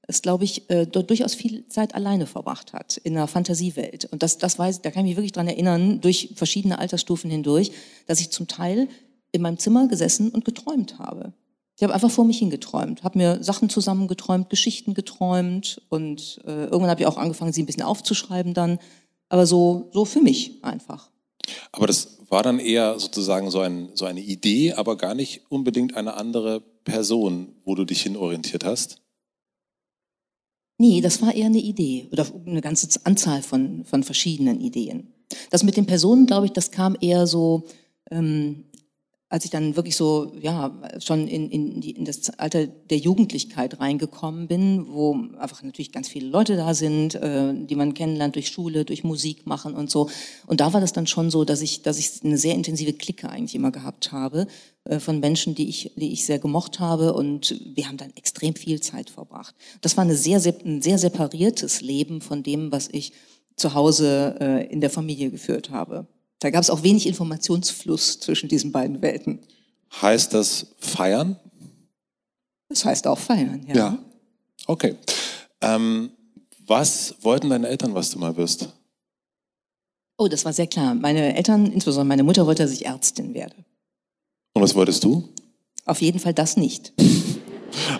das, 0.07 0.21
glaube 0.21 0.43
ich, 0.43 0.69
äh, 0.69 0.85
durchaus 0.85 1.33
viel 1.33 1.67
Zeit 1.67 1.95
alleine 1.95 2.27
verbracht 2.27 2.73
hat, 2.73 2.97
in 2.97 3.17
einer 3.17 3.27
Fantasiewelt. 3.27 4.05
Und 4.05 4.21
das, 4.21 4.37
das 4.37 4.59
weiß, 4.59 4.81
da 4.81 4.91
kann 4.91 5.05
ich 5.05 5.11
mich 5.11 5.17
wirklich 5.17 5.31
dran 5.31 5.47
erinnern, 5.47 6.01
durch 6.01 6.33
verschiedene 6.35 6.77
Altersstufen 6.77 7.31
hindurch, 7.31 7.71
dass 8.05 8.19
ich 8.19 8.29
zum 8.29 8.47
Teil 8.47 8.87
in 9.31 9.41
meinem 9.41 9.57
Zimmer 9.57 9.87
gesessen 9.87 10.29
und 10.29 10.45
geträumt 10.45 10.99
habe. 10.99 11.33
Ich 11.75 11.83
habe 11.83 11.93
einfach 11.93 12.11
vor 12.11 12.23
mich 12.23 12.39
hingeträumt, 12.39 13.03
habe 13.03 13.17
mir 13.17 13.43
Sachen 13.43 13.69
zusammengeträumt, 13.69 14.49
Geschichten 14.49 14.93
geträumt 14.93 15.81
und 15.89 16.39
äh, 16.45 16.65
irgendwann 16.65 16.89
habe 16.89 17.01
ich 17.01 17.07
auch 17.07 17.17
angefangen, 17.17 17.51
sie 17.51 17.63
ein 17.63 17.65
bisschen 17.65 17.83
aufzuschreiben 17.83 18.53
dann, 18.53 18.79
aber 19.27 19.45
so, 19.45 19.89
so 19.91 20.05
für 20.05 20.21
mich 20.21 20.63
einfach. 20.63 21.09
Aber 21.71 21.87
das 21.87 22.17
war 22.29 22.43
dann 22.43 22.59
eher 22.59 22.99
sozusagen 22.99 23.51
so, 23.51 23.59
ein, 23.59 23.89
so 23.93 24.05
eine 24.05 24.21
Idee, 24.21 24.73
aber 24.73 24.97
gar 24.97 25.15
nicht 25.15 25.41
unbedingt 25.49 25.95
eine 25.95 26.15
andere 26.15 26.61
Person, 26.83 27.55
wo 27.63 27.75
du 27.75 27.85
dich 27.85 28.01
hinorientiert 28.01 28.63
hast? 28.63 29.01
Nee, 30.77 31.01
das 31.01 31.21
war 31.21 31.33
eher 31.33 31.45
eine 31.45 31.59
Idee 31.59 32.07
oder 32.11 32.25
eine 32.45 32.61
ganze 32.61 32.99
Anzahl 33.05 33.41
von, 33.41 33.85
von 33.85 34.03
verschiedenen 34.03 34.59
Ideen. 34.59 35.13
Das 35.49 35.63
mit 35.63 35.77
den 35.77 35.85
Personen, 35.85 36.25
glaube 36.25 36.47
ich, 36.47 36.51
das 36.51 36.71
kam 36.71 36.97
eher 36.99 37.27
so 37.27 37.63
ähm, 38.11 38.65
als 39.35 39.43
ich 39.43 39.51
dann 39.51 39.75
wirklich 39.75 39.97
so, 39.97 40.31
ja, 40.39 40.71
schon 41.03 41.27
in, 41.27 41.49
in, 41.49 41.81
die, 41.81 41.91
in 41.91 42.05
das 42.05 42.29
Alter 42.39 42.67
der 42.67 42.97
Jugendlichkeit 42.97 43.81
reingekommen 43.81 44.47
bin, 44.47 44.87
wo 44.87 45.13
einfach 45.37 45.61
natürlich 45.61 45.91
ganz 45.91 46.07
viele 46.07 46.29
Leute 46.29 46.55
da 46.55 46.73
sind, 46.73 47.15
äh, 47.15 47.53
die 47.53 47.75
man 47.75 47.93
kennenlernt 47.93 48.35
durch 48.35 48.47
Schule, 48.47 48.85
durch 48.85 49.03
Musik 49.03 49.45
machen 49.45 49.73
und 49.73 49.91
so. 49.91 50.09
Und 50.47 50.61
da 50.61 50.71
war 50.71 50.79
das 50.79 50.93
dann 50.93 51.05
schon 51.05 51.31
so, 51.31 51.43
dass 51.43 51.59
ich, 51.59 51.81
dass 51.81 51.99
ich 51.99 52.23
eine 52.23 52.37
sehr 52.37 52.55
intensive 52.55 52.93
Clique 52.93 53.29
eigentlich 53.29 53.55
immer 53.55 53.71
gehabt 53.71 54.13
habe 54.13 54.47
äh, 54.85 54.99
von 54.99 55.19
Menschen, 55.19 55.53
die 55.53 55.67
ich, 55.67 55.91
die 55.97 56.13
ich 56.13 56.25
sehr 56.25 56.39
gemocht 56.39 56.79
habe 56.79 57.11
und 57.11 57.59
wir 57.75 57.89
haben 57.89 57.97
dann 57.97 58.13
extrem 58.15 58.55
viel 58.55 58.79
Zeit 58.79 59.09
verbracht. 59.09 59.53
Das 59.81 59.97
war 59.97 60.05
eine 60.05 60.15
sehr, 60.15 60.39
sehr, 60.39 60.55
ein 60.63 60.81
sehr 60.81 60.97
separiertes 60.97 61.81
Leben 61.81 62.21
von 62.21 62.41
dem, 62.41 62.71
was 62.71 62.87
ich 62.89 63.11
zu 63.57 63.73
Hause 63.73 64.37
äh, 64.39 64.71
in 64.71 64.79
der 64.79 64.89
Familie 64.89 65.29
geführt 65.29 65.71
habe. 65.71 66.07
Da 66.45 66.51
gab 66.51 66.61
es 66.61 66.69
auch 66.69 66.83
wenig 66.83 67.07
Informationsfluss 67.07 68.19
zwischen 68.19 68.47
diesen 68.47 68.71
beiden 68.71 69.01
Welten. 69.01 69.39
Heißt 69.99 70.31
das 70.31 70.67
feiern? 70.77 71.39
Das 72.69 72.85
heißt 72.85 73.07
auch 73.07 73.17
feiern, 73.17 73.65
ja. 73.67 73.75
Ja. 73.75 73.97
Okay. 74.67 74.95
Ähm, 75.61 76.11
was 76.67 77.15
wollten 77.21 77.49
deine 77.49 77.67
Eltern, 77.67 77.95
was 77.95 78.11
du 78.11 78.19
mal 78.19 78.37
wirst? 78.37 78.69
Oh, 80.19 80.27
das 80.27 80.45
war 80.45 80.53
sehr 80.53 80.67
klar. 80.67 80.93
Meine 80.93 81.35
Eltern, 81.35 81.65
insbesondere 81.65 82.09
meine 82.09 82.21
Mutter, 82.21 82.45
wollte, 82.45 82.61
dass 82.61 82.71
ich 82.73 82.85
Ärztin 82.85 83.33
werde. 83.33 83.55
Und 84.53 84.61
was 84.61 84.75
wolltest 84.75 85.03
du? 85.03 85.27
Auf 85.85 85.99
jeden 85.99 86.19
Fall 86.19 86.35
das 86.35 86.57
nicht. 86.57 86.93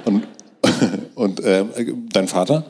und 0.06 0.28
und 1.16 1.40
äh, 1.40 1.66
dein 2.10 2.28
Vater? 2.28 2.64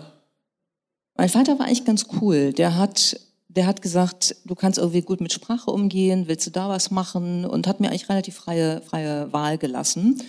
Mein 1.17 1.27
Vater 1.27 1.59
war 1.59 1.65
eigentlich 1.65 1.83
ganz 1.83 2.07
cool. 2.21 2.53
Der 2.53 2.77
hat 2.77 3.19
der 3.55 3.67
hat 3.67 3.81
gesagt, 3.81 4.35
du 4.45 4.55
kannst 4.55 4.77
irgendwie 4.77 5.01
gut 5.01 5.21
mit 5.21 5.31
Sprache 5.31 5.71
umgehen, 5.71 6.27
willst 6.27 6.45
du 6.47 6.51
da 6.51 6.69
was 6.69 6.91
machen? 6.91 7.45
Und 7.45 7.67
hat 7.67 7.79
mir 7.79 7.89
eigentlich 7.89 8.09
relativ 8.09 8.35
freie, 8.35 8.81
freie 8.81 9.31
Wahl 9.31 9.57
gelassen. 9.57 10.21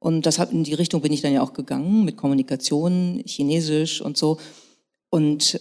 Und 0.00 0.26
das 0.26 0.38
hat, 0.38 0.52
in 0.52 0.64
die 0.64 0.74
Richtung 0.74 1.00
bin 1.00 1.12
ich 1.12 1.22
dann 1.22 1.32
ja 1.32 1.42
auch 1.42 1.52
gegangen, 1.52 2.04
mit 2.04 2.16
Kommunikation, 2.16 3.22
Chinesisch 3.24 4.00
und 4.00 4.18
so. 4.18 4.38
Und 5.08 5.60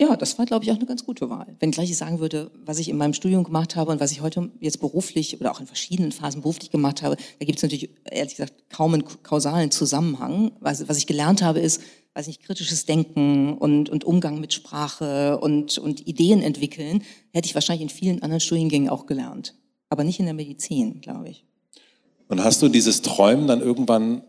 ja, 0.00 0.16
das 0.16 0.38
war, 0.38 0.46
glaube 0.46 0.64
ich, 0.64 0.70
auch 0.70 0.76
eine 0.76 0.86
ganz 0.86 1.04
gute 1.04 1.28
Wahl. 1.28 1.56
Wenn 1.58 1.72
gleich 1.72 1.90
ich 1.90 1.96
sagen 1.98 2.20
würde, 2.20 2.50
was 2.64 2.78
ich 2.78 2.88
in 2.88 2.96
meinem 2.96 3.12
Studium 3.12 3.44
gemacht 3.44 3.76
habe 3.76 3.90
und 3.90 4.00
was 4.00 4.12
ich 4.12 4.22
heute 4.22 4.50
jetzt 4.58 4.80
beruflich 4.80 5.38
oder 5.40 5.50
auch 5.50 5.60
in 5.60 5.66
verschiedenen 5.66 6.10
Phasen 6.10 6.40
beruflich 6.40 6.70
gemacht 6.70 7.02
habe, 7.02 7.16
da 7.38 7.44
gibt 7.44 7.58
es 7.58 7.62
natürlich, 7.62 7.90
ehrlich 8.10 8.36
gesagt, 8.36 8.54
kaum 8.70 8.94
einen 8.94 9.04
kausalen 9.22 9.70
Zusammenhang. 9.70 10.52
Was, 10.60 10.88
was 10.88 10.96
ich 10.96 11.06
gelernt 11.06 11.42
habe, 11.42 11.60
ist, 11.60 11.82
weiß 12.20 12.26
nicht, 12.26 12.42
kritisches 12.42 12.84
Denken 12.84 13.56
und, 13.56 13.88
und 13.88 14.04
Umgang 14.04 14.40
mit 14.40 14.52
Sprache 14.52 15.38
und, 15.38 15.78
und 15.78 16.06
Ideen 16.06 16.42
entwickeln, 16.42 17.02
hätte 17.32 17.46
ich 17.46 17.54
wahrscheinlich 17.54 17.82
in 17.82 17.88
vielen 17.88 18.22
anderen 18.22 18.40
Studiengängen 18.40 18.90
auch 18.90 19.06
gelernt. 19.06 19.54
Aber 19.88 20.04
nicht 20.04 20.20
in 20.20 20.26
der 20.26 20.34
Medizin, 20.34 21.00
glaube 21.00 21.30
ich. 21.30 21.46
Und 22.28 22.44
hast 22.44 22.60
du 22.60 22.68
dieses 22.68 23.00
Träumen 23.00 23.48
dann 23.48 23.62
irgendwann 23.62 24.22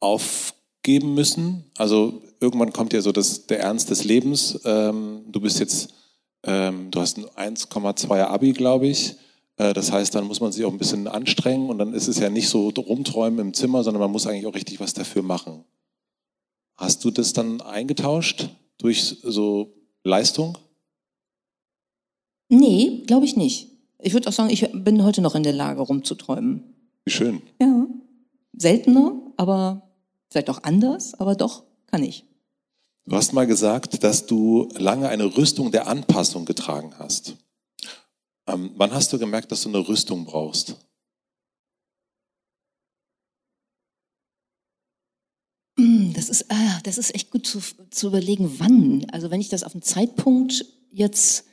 aufgeben 0.00 1.14
müssen? 1.14 1.64
Also 1.78 2.22
irgendwann 2.40 2.74
kommt 2.74 2.92
ja 2.92 3.00
so 3.00 3.10
das, 3.10 3.46
der 3.46 3.60
Ernst 3.60 3.88
des 3.88 4.04
Lebens. 4.04 4.60
Ähm, 4.66 5.22
du 5.26 5.40
bist 5.40 5.60
jetzt, 5.60 5.94
ähm, 6.44 6.90
du 6.90 7.00
hast 7.00 7.16
ein 7.16 7.56
1,2er 7.56 8.26
Abi, 8.26 8.52
glaube 8.52 8.86
ich. 8.86 9.16
Äh, 9.56 9.72
das 9.72 9.90
heißt, 9.90 10.14
dann 10.14 10.26
muss 10.26 10.40
man 10.40 10.52
sich 10.52 10.66
auch 10.66 10.72
ein 10.72 10.78
bisschen 10.78 11.08
anstrengen 11.08 11.70
und 11.70 11.78
dann 11.78 11.94
ist 11.94 12.06
es 12.06 12.18
ja 12.18 12.28
nicht 12.28 12.50
so 12.50 12.68
rumträumen 12.68 13.40
im 13.40 13.54
Zimmer, 13.54 13.82
sondern 13.82 14.02
man 14.02 14.12
muss 14.12 14.26
eigentlich 14.26 14.46
auch 14.46 14.54
richtig 14.54 14.78
was 14.78 14.92
dafür 14.92 15.22
machen. 15.22 15.64
Hast 16.80 17.04
du 17.04 17.10
das 17.10 17.34
dann 17.34 17.60
eingetauscht 17.60 18.48
durch 18.78 19.18
so 19.22 19.74
Leistung? 20.02 20.56
Nee, 22.48 23.02
glaube 23.06 23.26
ich 23.26 23.36
nicht. 23.36 23.68
Ich 23.98 24.14
würde 24.14 24.30
auch 24.30 24.32
sagen, 24.32 24.48
ich 24.48 24.66
bin 24.72 25.04
heute 25.04 25.20
noch 25.20 25.34
in 25.34 25.42
der 25.42 25.52
Lage, 25.52 25.82
rumzuträumen. 25.82 26.74
Wie 27.04 27.12
schön. 27.12 27.42
Ja. 27.60 27.86
Seltener, 28.56 29.12
aber 29.36 29.90
vielleicht 30.30 30.48
auch 30.48 30.62
anders, 30.62 31.12
aber 31.20 31.34
doch 31.34 31.64
kann 31.86 32.02
ich. 32.02 32.24
Du 33.04 33.14
hast 33.14 33.34
mal 33.34 33.46
gesagt, 33.46 34.02
dass 34.02 34.24
du 34.24 34.70
lange 34.78 35.10
eine 35.10 35.36
Rüstung 35.36 35.70
der 35.70 35.86
Anpassung 35.86 36.46
getragen 36.46 36.94
hast. 36.98 37.36
Ähm, 38.46 38.70
wann 38.76 38.92
hast 38.92 39.12
du 39.12 39.18
gemerkt, 39.18 39.52
dass 39.52 39.62
du 39.62 39.68
eine 39.68 39.86
Rüstung 39.86 40.24
brauchst? 40.24 40.76
Hm, 45.80 46.12
das 46.14 46.19
ist, 46.30 46.50
ah, 46.50 46.80
das 46.84 46.98
ist 46.98 47.14
echt 47.14 47.30
gut 47.30 47.46
zu, 47.46 47.60
zu 47.90 48.08
überlegen, 48.08 48.58
wann. 48.58 49.06
Also 49.12 49.30
wenn 49.30 49.40
ich 49.40 49.48
das 49.48 49.64
auf 49.64 49.74
einen 49.74 49.82
Zeitpunkt 49.82 50.64
jetzt 50.90 51.44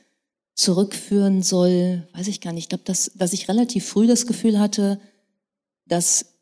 zurückführen 0.54 1.42
soll, 1.42 2.08
weiß 2.14 2.28
ich 2.28 2.40
gar 2.40 2.52
nicht. 2.52 2.64
Ich 2.64 2.68
glaube, 2.68 2.84
dass, 2.84 3.12
dass 3.14 3.32
ich 3.32 3.48
relativ 3.48 3.86
früh 3.86 4.06
das 4.06 4.26
Gefühl 4.26 4.58
hatte, 4.58 5.00
dass 5.86 6.34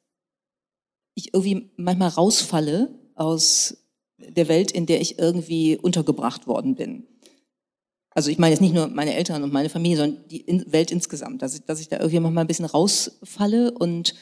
ich 1.14 1.35
irgendwie 1.35 1.70
manchmal 1.77 2.11
rausfalle 2.11 2.88
aus 3.14 3.79
der 4.18 4.49
Welt, 4.49 4.70
in 4.70 4.87
der 4.87 5.01
ich 5.01 5.18
irgendwie 5.18 5.77
untergebracht 5.77 6.46
worden 6.46 6.75
bin. 6.77 7.07
Also 8.11 8.31
ich 8.31 8.38
meine 8.38 8.53
jetzt 8.53 8.62
nicht 8.62 8.75
nur 8.75 8.88
meine 8.88 9.14
Eltern 9.14 9.42
und 9.42 9.53
meine 9.53 9.68
Familie, 9.68 9.99
sondern 9.99 10.27
die 10.29 10.44
Welt 10.68 10.90
insgesamt, 10.90 11.42
dass 11.42 11.55
ich, 11.55 11.64
dass 11.64 11.81
ich 11.81 11.88
da 11.88 11.99
irgendwie 11.99 12.20
manchmal 12.20 12.44
ein 12.44 12.46
bisschen 12.46 12.64
rausfalle 12.64 13.72
und 13.72 14.14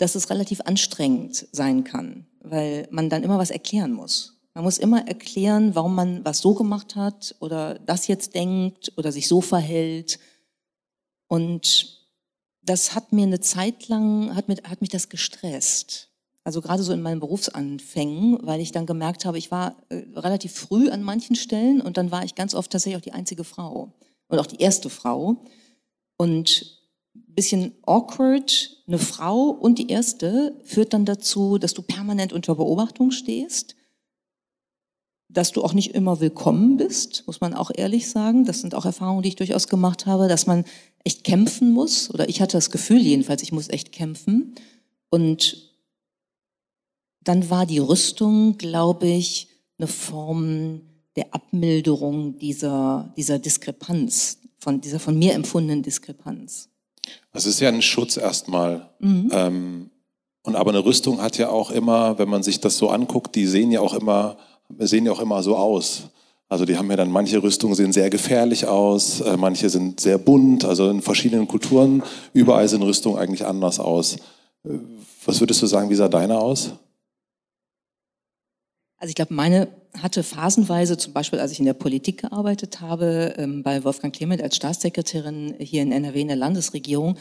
dass 0.00 0.14
es 0.14 0.30
relativ 0.30 0.62
anstrengend 0.62 1.46
sein 1.52 1.84
kann, 1.84 2.26
weil 2.40 2.88
man 2.90 3.10
dann 3.10 3.22
immer 3.22 3.36
was 3.36 3.50
erklären 3.50 3.92
muss. 3.92 4.40
Man 4.54 4.64
muss 4.64 4.78
immer 4.78 5.06
erklären, 5.06 5.74
warum 5.74 5.94
man 5.94 6.24
was 6.24 6.38
so 6.38 6.54
gemacht 6.54 6.96
hat 6.96 7.36
oder 7.38 7.78
das 7.78 8.08
jetzt 8.08 8.34
denkt 8.34 8.92
oder 8.96 9.12
sich 9.12 9.28
so 9.28 9.42
verhält. 9.42 10.18
Und 11.28 12.00
das 12.62 12.94
hat 12.94 13.12
mir 13.12 13.24
eine 13.24 13.40
Zeit 13.40 13.88
lang, 13.88 14.34
hat, 14.34 14.48
mit, 14.48 14.68
hat 14.68 14.80
mich 14.80 14.90
das 14.90 15.10
gestresst. 15.10 16.08
Also 16.44 16.62
gerade 16.62 16.82
so 16.82 16.94
in 16.94 17.02
meinen 17.02 17.20
Berufsanfängen, 17.20 18.38
weil 18.40 18.60
ich 18.60 18.72
dann 18.72 18.86
gemerkt 18.86 19.26
habe, 19.26 19.36
ich 19.36 19.50
war 19.50 19.76
äh, 19.90 20.02
relativ 20.16 20.52
früh 20.52 20.88
an 20.88 21.02
manchen 21.02 21.36
Stellen 21.36 21.82
und 21.82 21.98
dann 21.98 22.10
war 22.10 22.24
ich 22.24 22.34
ganz 22.34 22.54
oft 22.54 22.72
tatsächlich 22.72 22.96
auch 22.96 23.04
die 23.04 23.12
einzige 23.12 23.44
Frau 23.44 23.92
und 24.28 24.38
auch 24.38 24.46
die 24.46 24.62
erste 24.62 24.88
Frau. 24.88 25.44
Und 26.16 26.79
bisschen 27.34 27.72
awkward, 27.82 28.82
eine 28.86 28.98
Frau 28.98 29.50
und 29.50 29.78
die 29.78 29.88
erste 29.88 30.56
führt 30.64 30.92
dann 30.92 31.04
dazu, 31.04 31.58
dass 31.58 31.74
du 31.74 31.82
permanent 31.82 32.32
unter 32.32 32.54
Beobachtung 32.54 33.10
stehst, 33.10 33.76
dass 35.28 35.52
du 35.52 35.62
auch 35.62 35.74
nicht 35.74 35.94
immer 35.94 36.20
willkommen 36.20 36.76
bist, 36.76 37.24
muss 37.26 37.40
man 37.40 37.54
auch 37.54 37.70
ehrlich 37.74 38.10
sagen. 38.10 38.44
Das 38.44 38.60
sind 38.60 38.74
auch 38.74 38.84
Erfahrungen, 38.84 39.22
die 39.22 39.28
ich 39.28 39.36
durchaus 39.36 39.68
gemacht 39.68 40.06
habe, 40.06 40.28
dass 40.28 40.46
man 40.46 40.64
echt 41.04 41.24
kämpfen 41.24 41.72
muss, 41.72 42.12
oder 42.12 42.28
ich 42.28 42.40
hatte 42.40 42.56
das 42.56 42.70
Gefühl 42.70 43.00
jedenfalls, 43.00 43.42
ich 43.42 43.52
muss 43.52 43.68
echt 43.68 43.92
kämpfen. 43.92 44.54
Und 45.08 45.70
dann 47.22 47.48
war 47.50 47.66
die 47.66 47.78
Rüstung, 47.78 48.58
glaube 48.58 49.06
ich, 49.06 49.48
eine 49.78 49.86
Form 49.86 50.82
der 51.16 51.34
Abmilderung 51.34 52.38
dieser, 52.38 53.12
dieser 53.16 53.38
Diskrepanz, 53.38 54.38
von 54.58 54.80
dieser 54.80 55.00
von 55.00 55.18
mir 55.18 55.34
empfundenen 55.34 55.82
Diskrepanz. 55.82 56.68
Das 57.32 57.46
ist 57.46 57.60
ja 57.60 57.68
ein 57.68 57.82
Schutz 57.82 58.16
erstmal. 58.16 58.88
Mhm. 58.98 59.30
Ähm, 59.32 59.90
und 60.42 60.56
aber 60.56 60.70
eine 60.70 60.84
Rüstung 60.84 61.20
hat 61.20 61.38
ja 61.38 61.50
auch 61.50 61.70
immer, 61.70 62.18
wenn 62.18 62.28
man 62.28 62.42
sich 62.42 62.60
das 62.60 62.78
so 62.78 62.88
anguckt, 62.90 63.34
die 63.34 63.46
sehen 63.46 63.70
ja 63.70 63.80
auch 63.80 63.94
immer, 63.94 64.36
sehen 64.78 65.06
ja 65.06 65.12
auch 65.12 65.20
immer 65.20 65.42
so 65.42 65.56
aus. 65.56 66.04
Also 66.48 66.64
die 66.64 66.76
haben 66.76 66.90
ja 66.90 66.96
dann, 66.96 67.12
manche 67.12 67.42
Rüstungen 67.42 67.76
sehen 67.76 67.92
sehr 67.92 68.10
gefährlich 68.10 68.66
aus, 68.66 69.20
äh, 69.20 69.36
manche 69.36 69.70
sind 69.70 70.00
sehr 70.00 70.18
bunt, 70.18 70.64
also 70.64 70.90
in 70.90 71.00
verschiedenen 71.00 71.46
Kulturen, 71.46 72.02
überall 72.32 72.66
sind 72.68 72.82
Rüstungen 72.82 73.18
eigentlich 73.18 73.46
anders 73.46 73.78
aus. 73.78 74.16
Äh, 74.64 74.78
was 75.24 75.38
würdest 75.40 75.62
du 75.62 75.66
sagen, 75.66 75.90
wie 75.90 75.94
sah 75.94 76.08
deine 76.08 76.40
aus? 76.40 76.72
Also 78.96 79.10
ich 79.10 79.14
glaube, 79.14 79.32
meine 79.32 79.68
hatte 79.98 80.22
phasenweise, 80.22 80.96
zum 80.96 81.12
Beispiel 81.12 81.38
als 81.38 81.52
ich 81.52 81.58
in 81.58 81.64
der 81.64 81.74
Politik 81.74 82.22
gearbeitet 82.22 82.80
habe, 82.80 83.34
ähm, 83.38 83.62
bei 83.62 83.84
Wolfgang 83.84 84.14
Clement 84.14 84.42
als 84.42 84.56
Staatssekretärin 84.56 85.54
hier 85.58 85.82
in 85.82 85.92
NRW 85.92 86.20
in 86.20 86.28
der 86.28 86.36
Landesregierung, 86.36 87.16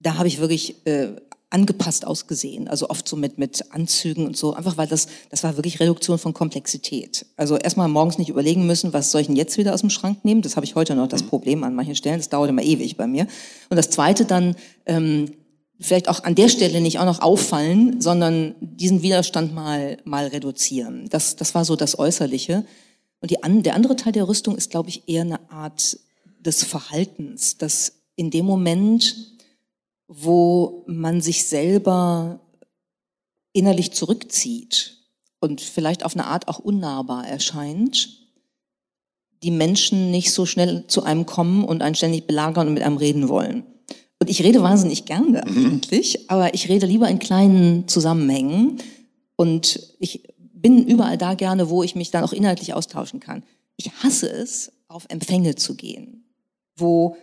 da 0.00 0.16
habe 0.16 0.28
ich 0.28 0.40
wirklich 0.40 0.86
äh, 0.86 1.08
angepasst 1.50 2.06
ausgesehen, 2.06 2.68
also 2.68 2.88
oft 2.88 3.08
so 3.08 3.16
mit, 3.16 3.36
mit 3.36 3.72
Anzügen 3.72 4.24
und 4.24 4.36
so, 4.36 4.54
einfach 4.54 4.76
weil 4.76 4.86
das, 4.86 5.08
das 5.30 5.42
war 5.42 5.56
wirklich 5.56 5.80
Reduktion 5.80 6.16
von 6.16 6.32
Komplexität. 6.32 7.26
Also 7.36 7.56
erstmal 7.56 7.88
morgens 7.88 8.18
nicht 8.18 8.28
überlegen 8.28 8.66
müssen, 8.66 8.92
was 8.92 9.10
soll 9.10 9.22
ich 9.22 9.26
denn 9.26 9.36
jetzt 9.36 9.58
wieder 9.58 9.74
aus 9.74 9.80
dem 9.80 9.90
Schrank 9.90 10.24
nehmen, 10.24 10.42
das 10.42 10.54
habe 10.54 10.64
ich 10.64 10.76
heute 10.76 10.94
noch 10.94 11.08
das 11.08 11.24
mhm. 11.24 11.28
Problem 11.28 11.64
an 11.64 11.74
manchen 11.74 11.96
Stellen, 11.96 12.18
das 12.18 12.28
dauert 12.28 12.50
immer 12.50 12.62
ewig 12.62 12.96
bei 12.96 13.08
mir. 13.08 13.26
Und 13.68 13.76
das 13.76 13.90
Zweite 13.90 14.24
dann, 14.24 14.54
ähm, 14.86 15.32
vielleicht 15.80 16.08
auch 16.08 16.24
an 16.24 16.34
der 16.34 16.48
Stelle 16.48 16.80
nicht 16.80 16.98
auch 16.98 17.04
noch 17.06 17.20
auffallen, 17.20 18.00
sondern 18.00 18.54
diesen 18.60 19.02
Widerstand 19.02 19.54
mal, 19.54 19.96
mal 20.04 20.26
reduzieren. 20.26 21.08
Das, 21.08 21.36
das 21.36 21.54
war 21.54 21.64
so 21.64 21.74
das 21.74 21.98
Äußerliche. 21.98 22.64
Und 23.20 23.30
die, 23.30 23.38
der 23.62 23.74
andere 23.74 23.96
Teil 23.96 24.12
der 24.12 24.28
Rüstung 24.28 24.56
ist, 24.56 24.70
glaube 24.70 24.90
ich, 24.90 25.08
eher 25.08 25.22
eine 25.22 25.50
Art 25.50 25.98
des 26.38 26.64
Verhaltens, 26.64 27.58
dass 27.58 27.92
in 28.16 28.30
dem 28.30 28.44
Moment, 28.44 29.16
wo 30.06 30.84
man 30.86 31.20
sich 31.20 31.46
selber 31.46 32.40
innerlich 33.52 33.92
zurückzieht 33.92 34.98
und 35.40 35.60
vielleicht 35.60 36.04
auf 36.04 36.14
eine 36.14 36.26
Art 36.26 36.48
auch 36.48 36.58
unnahbar 36.58 37.26
erscheint, 37.26 38.20
die 39.42 39.50
Menschen 39.50 40.10
nicht 40.10 40.32
so 40.32 40.44
schnell 40.44 40.86
zu 40.86 41.02
einem 41.02 41.24
kommen 41.24 41.64
und 41.64 41.82
einen 41.82 41.94
ständig 41.94 42.26
belagern 42.26 42.68
und 42.68 42.74
mit 42.74 42.82
einem 42.82 42.98
reden 42.98 43.28
wollen. 43.28 43.64
Und 44.20 44.28
ich 44.28 44.42
rede 44.42 44.62
wahnsinnig 44.62 45.06
gerne 45.06 45.42
mhm. 45.46 45.66
eigentlich, 45.66 46.30
aber 46.30 46.54
ich 46.54 46.68
rede 46.68 46.86
lieber 46.86 47.08
in 47.08 47.18
kleinen 47.18 47.88
Zusammenhängen. 47.88 48.78
Und 49.36 49.94
ich 49.98 50.22
bin 50.38 50.86
überall 50.86 51.16
da 51.16 51.34
gerne, 51.34 51.70
wo 51.70 51.82
ich 51.82 51.94
mich 51.94 52.10
dann 52.10 52.22
auch 52.22 52.34
inhaltlich 52.34 52.74
austauschen 52.74 53.18
kann. 53.18 53.42
Ich 53.76 53.90
hasse 54.02 54.30
es, 54.30 54.72
auf 54.88 55.06
Empfänge 55.08 55.54
zu 55.54 55.74
gehen, 55.74 56.24
wo 56.76 57.16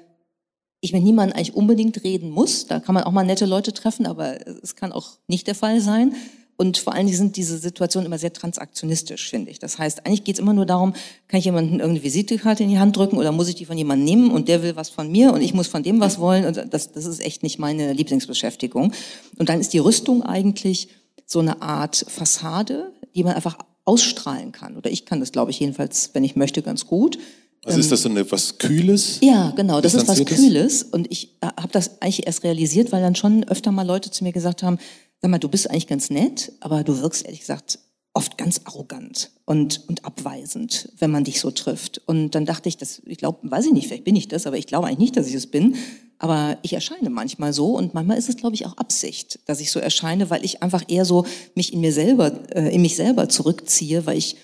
ich 0.79 0.93
mit 0.93 1.03
niemandem 1.03 1.35
eigentlich 1.35 1.55
unbedingt 1.55 2.03
reden 2.03 2.29
muss. 2.29 2.65
Da 2.65 2.79
kann 2.79 2.95
man 2.95 3.03
auch 3.03 3.11
mal 3.11 3.25
nette 3.25 3.45
Leute 3.45 3.73
treffen, 3.73 4.05
aber 4.05 4.47
es 4.63 4.75
kann 4.75 4.91
auch 4.91 5.17
nicht 5.27 5.47
der 5.47 5.55
Fall 5.55 5.81
sein. 5.81 6.15
Und 6.59 6.79
vor 6.79 6.93
allen 6.93 7.05
Dingen 7.05 7.17
sind 7.17 7.37
diese 7.37 7.59
Situationen 7.59 8.07
immer 8.07 8.17
sehr 8.17 8.33
transaktionistisch, 8.33 9.29
finde 9.29 9.51
ich. 9.51 9.59
Das 9.59 9.77
heißt, 9.77 10.05
eigentlich 10.05 10.23
geht 10.23 10.35
es 10.35 10.39
immer 10.39 10.53
nur 10.53 10.65
darum, 10.65 10.93
kann 11.27 11.37
ich 11.37 11.45
jemandem 11.45 11.79
irgendeine 11.79 12.03
Visitekarte 12.03 12.63
in 12.63 12.69
die 12.69 12.79
Hand 12.79 12.97
drücken 12.97 13.17
oder 13.17 13.31
muss 13.31 13.47
ich 13.47 13.53
die 13.53 13.65
von 13.65 13.77
jemandem 13.77 14.05
nehmen 14.05 14.31
und 14.31 14.47
der 14.47 14.63
will 14.63 14.75
was 14.75 14.89
von 14.89 15.11
mir 15.11 15.33
und 15.33 15.41
ich 15.41 15.53
muss 15.53 15.67
von 15.67 15.83
dem 15.83 15.99
was 15.99 16.17
wollen. 16.19 16.45
Und 16.45 16.73
das, 16.73 16.91
das 16.91 17.05
ist 17.05 17.19
echt 17.19 17.43
nicht 17.43 17.59
meine 17.59 17.93
Lieblingsbeschäftigung. 17.93 18.91
Und 19.37 19.49
dann 19.49 19.59
ist 19.59 19.73
die 19.73 19.77
Rüstung 19.77 20.23
eigentlich 20.23 20.89
so 21.27 21.39
eine 21.39 21.61
Art 21.61 22.03
Fassade, 22.07 22.91
die 23.13 23.23
man 23.23 23.35
einfach 23.35 23.59
ausstrahlen 23.85 24.51
kann. 24.51 24.77
Oder 24.77 24.89
ich 24.89 25.05
kann 25.05 25.19
das, 25.19 25.31
glaube 25.31 25.51
ich, 25.51 25.59
jedenfalls, 25.59 26.09
wenn 26.13 26.23
ich 26.23 26.35
möchte, 26.35 26.63
ganz 26.63 26.87
gut. 26.87 27.19
Also 27.65 27.79
ist 27.79 27.91
das 27.91 28.01
so 28.01 28.09
eine, 28.09 28.29
was 28.31 28.57
Kühles? 28.57 29.19
Ja, 29.21 29.51
genau, 29.55 29.81
das 29.81 29.93
ist 29.93 30.07
was 30.07 30.23
Kühles. 30.23 30.83
Und 30.83 31.11
ich 31.11 31.35
äh, 31.41 31.47
habe 31.47 31.69
das 31.71 32.01
eigentlich 32.01 32.25
erst 32.25 32.43
realisiert, 32.43 32.91
weil 32.91 33.01
dann 33.01 33.15
schon 33.15 33.43
öfter 33.43 33.71
mal 33.71 33.85
Leute 33.85 34.09
zu 34.09 34.23
mir 34.23 34.31
gesagt 34.31 34.63
haben, 34.63 34.77
sag 35.21 35.31
mal, 35.31 35.39
du 35.39 35.49
bist 35.49 35.69
eigentlich 35.69 35.87
ganz 35.87 36.09
nett, 36.09 36.51
aber 36.59 36.83
du 36.83 37.01
wirkst 37.01 37.25
ehrlich 37.25 37.41
gesagt 37.41 37.79
oft 38.13 38.37
ganz 38.37 38.61
arrogant 38.65 39.29
und, 39.45 39.87
und 39.87 40.03
abweisend, 40.03 40.89
wenn 40.97 41.11
man 41.11 41.23
dich 41.23 41.39
so 41.39 41.51
trifft. 41.51 42.01
Und 42.07 42.31
dann 42.31 42.45
dachte 42.45 42.67
ich, 42.67 42.75
das, 42.75 43.01
ich 43.05 43.19
glaube, 43.19 43.39
weiß 43.43 43.67
ich 43.67 43.73
nicht, 43.73 43.87
vielleicht 43.87 44.05
bin 44.05 44.15
ich 44.15 44.27
das, 44.27 44.47
aber 44.47 44.57
ich 44.57 44.65
glaube 44.65 44.87
eigentlich 44.87 44.97
nicht, 44.97 45.17
dass 45.17 45.27
ich 45.27 45.35
es 45.35 45.45
bin. 45.47 45.75
Aber 46.17 46.57
ich 46.63 46.73
erscheine 46.73 47.11
manchmal 47.11 47.53
so 47.53 47.77
und 47.77 47.93
manchmal 47.93 48.17
ist 48.17 48.27
es, 48.27 48.37
glaube 48.37 48.55
ich, 48.55 48.65
auch 48.65 48.75
Absicht, 48.77 49.39
dass 49.45 49.59
ich 49.59 49.71
so 49.71 49.79
erscheine, 49.79 50.31
weil 50.31 50.43
ich 50.43 50.63
einfach 50.63 50.83
eher 50.87 51.05
so 51.05 51.27
mich 51.53 51.73
in 51.73 51.79
mir 51.79 51.93
selber, 51.93 52.31
äh, 52.55 52.73
in 52.73 52.81
mich 52.81 52.95
selber 52.95 53.29
zurückziehe, 53.29 54.07
weil 54.07 54.17
ich 54.17 54.37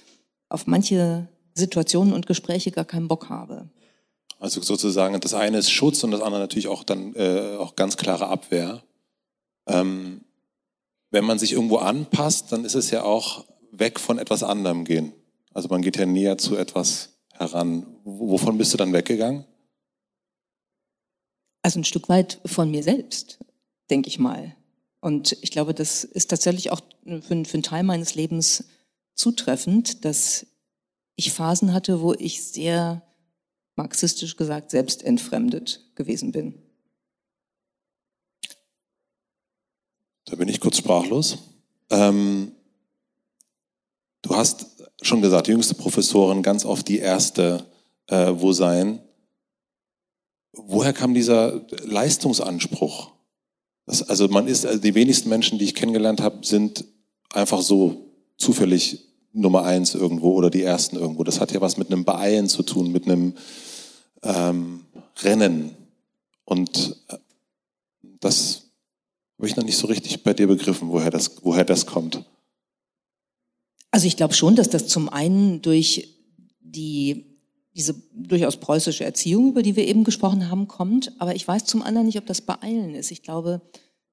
auf 0.50 0.68
manche 0.68 1.28
Situationen 1.56 2.14
und 2.14 2.28
Gespräche 2.28 2.70
gar 2.70 2.86
keinen 2.86 3.08
Bock 3.08 3.30
habe. 3.30 3.70
Also 4.38 4.62
sozusagen, 4.62 5.20
das 5.20 5.34
eine 5.34 5.58
ist 5.58 5.72
Schutz 5.72 6.04
und 6.04 6.12
das 6.12 6.22
andere 6.22 6.42
natürlich 6.42 6.68
auch 6.68 6.84
dann 6.84 7.16
äh, 7.16 7.58
auch 7.58 7.76
ganz 7.76 7.98
klare 7.98 8.28
Abwehr. 8.28 8.84
Ähm, 9.66 10.22
wenn 11.14 11.26
man 11.26 11.38
sich 11.38 11.54
irgendwo 11.54 11.78
anpasst, 11.78 12.52
dann 12.52 12.66
ist 12.66 12.74
es 12.74 12.90
ja 12.90 13.04
auch 13.04 13.46
weg 13.72 14.00
von 14.00 14.18
etwas 14.18 14.42
anderem 14.42 14.84
gehen. 14.84 15.14
Also 15.54 15.70
man 15.70 15.84
geht 15.84 15.96
ja 15.96 16.08
näher 16.08 16.40
zu 16.40 16.58
etwas 16.58 17.10
heran. 17.34 17.86
Wovon 18.04 18.58
bist 18.58 18.74
du 18.74 18.78
dann 18.78 18.94
weggegangen? 18.94 19.46
Also 21.62 21.80
ein 21.80 21.84
Stück 21.84 22.10
weit 22.10 22.42
von 22.46 22.72
mir 22.72 22.82
selbst, 22.82 23.38
denke 23.92 24.10
ich 24.10 24.18
mal. 24.18 24.56
Und 25.02 25.38
ich 25.42 25.52
glaube, 25.52 25.76
das 25.76 26.04
ist 26.04 26.32
tatsächlich 26.32 26.72
auch 26.72 26.82
für, 27.04 27.22
für 27.22 27.54
einen 27.54 27.64
Teil 27.64 27.84
meines 27.84 28.16
Lebens 28.16 28.64
zutreffend, 29.14 30.06
dass 30.06 30.48
ich 31.16 31.32
Phasen 31.32 31.74
hatte, 31.74 32.02
wo 32.02 32.14
ich 32.14 32.44
sehr 32.44 33.04
marxistisch 33.76 34.36
gesagt 34.36 34.72
selbstentfremdet 34.72 35.92
gewesen 35.94 36.32
bin. 36.32 36.63
Da 40.34 40.38
bin 40.38 40.50
ich 40.50 40.60
kurz 40.60 40.78
sprachlos. 40.78 41.38
Ähm, 41.92 42.54
du 44.24 44.36
hast 44.36 44.66
schon 45.04 45.22
gesagt, 45.22 45.48
jüngste 45.48 45.76
Professorin, 45.76 46.42
ganz 46.42 46.66
oft 46.66 46.88
die 46.88 46.98
erste, 46.98 47.68
äh, 48.08 48.32
wo 48.34 48.52
sein. 48.52 48.98
Woher 50.54 50.92
kam 50.92 51.14
dieser 51.14 51.62
Leistungsanspruch? 51.84 53.12
Das, 53.86 54.10
also 54.10 54.28
man 54.28 54.48
ist, 54.48 54.66
also 54.66 54.80
die 54.80 54.96
wenigsten 54.96 55.30
Menschen, 55.30 55.60
die 55.60 55.66
ich 55.66 55.76
kennengelernt 55.76 56.20
habe, 56.20 56.44
sind 56.44 56.84
einfach 57.32 57.62
so 57.62 58.08
zufällig 58.38 59.06
Nummer 59.34 59.66
eins 59.66 59.94
irgendwo 59.94 60.34
oder 60.34 60.50
die 60.50 60.64
ersten 60.64 60.96
irgendwo. 60.96 61.24
Das 61.24 61.42
hat 61.42 61.52
ja 61.52 61.62
was 61.62 61.78
mit 61.78 61.92
einem 61.92 62.06
Beeilen 62.06 62.50
zu 62.50 62.64
tun, 62.64 62.92
mit 62.92 63.06
einem 63.06 63.36
ähm, 64.24 64.84
Rennen. 65.22 65.76
Und 66.44 66.98
äh, 67.10 67.18
das 68.20 68.63
habe 69.38 69.48
ich 69.48 69.56
noch 69.56 69.64
nicht 69.64 69.78
so 69.78 69.88
richtig 69.88 70.24
bei 70.24 70.34
dir 70.34 70.48
begriffen, 70.48 70.90
woher 70.90 71.10
das, 71.10 71.44
woher 71.44 71.66
das 71.66 71.86
kommt. 71.86 72.24
Also 73.92 74.08
ich 74.08 74.18
glaube 74.18 74.34
schon, 74.34 74.56
dass 74.56 74.70
das 74.70 74.88
zum 74.88 75.10
einen 75.10 75.62
durch 75.62 76.10
die 76.62 77.34
diese 77.76 77.96
durchaus 78.14 78.58
preußische 78.58 79.04
Erziehung, 79.04 79.50
über 79.50 79.64
die 79.64 79.76
wir 79.76 79.88
eben 79.88 80.04
gesprochen 80.04 80.50
haben, 80.50 80.68
kommt. 80.68 81.12
Aber 81.20 81.36
ich 81.36 81.48
weiß 81.48 81.66
zum 81.66 81.82
anderen 81.82 82.06
nicht, 82.06 82.20
ob 82.20 82.26
das 82.26 82.42
Beeilen 82.42 82.94
ist. 82.94 83.12
Ich 83.12 83.24
glaube, 83.24 83.62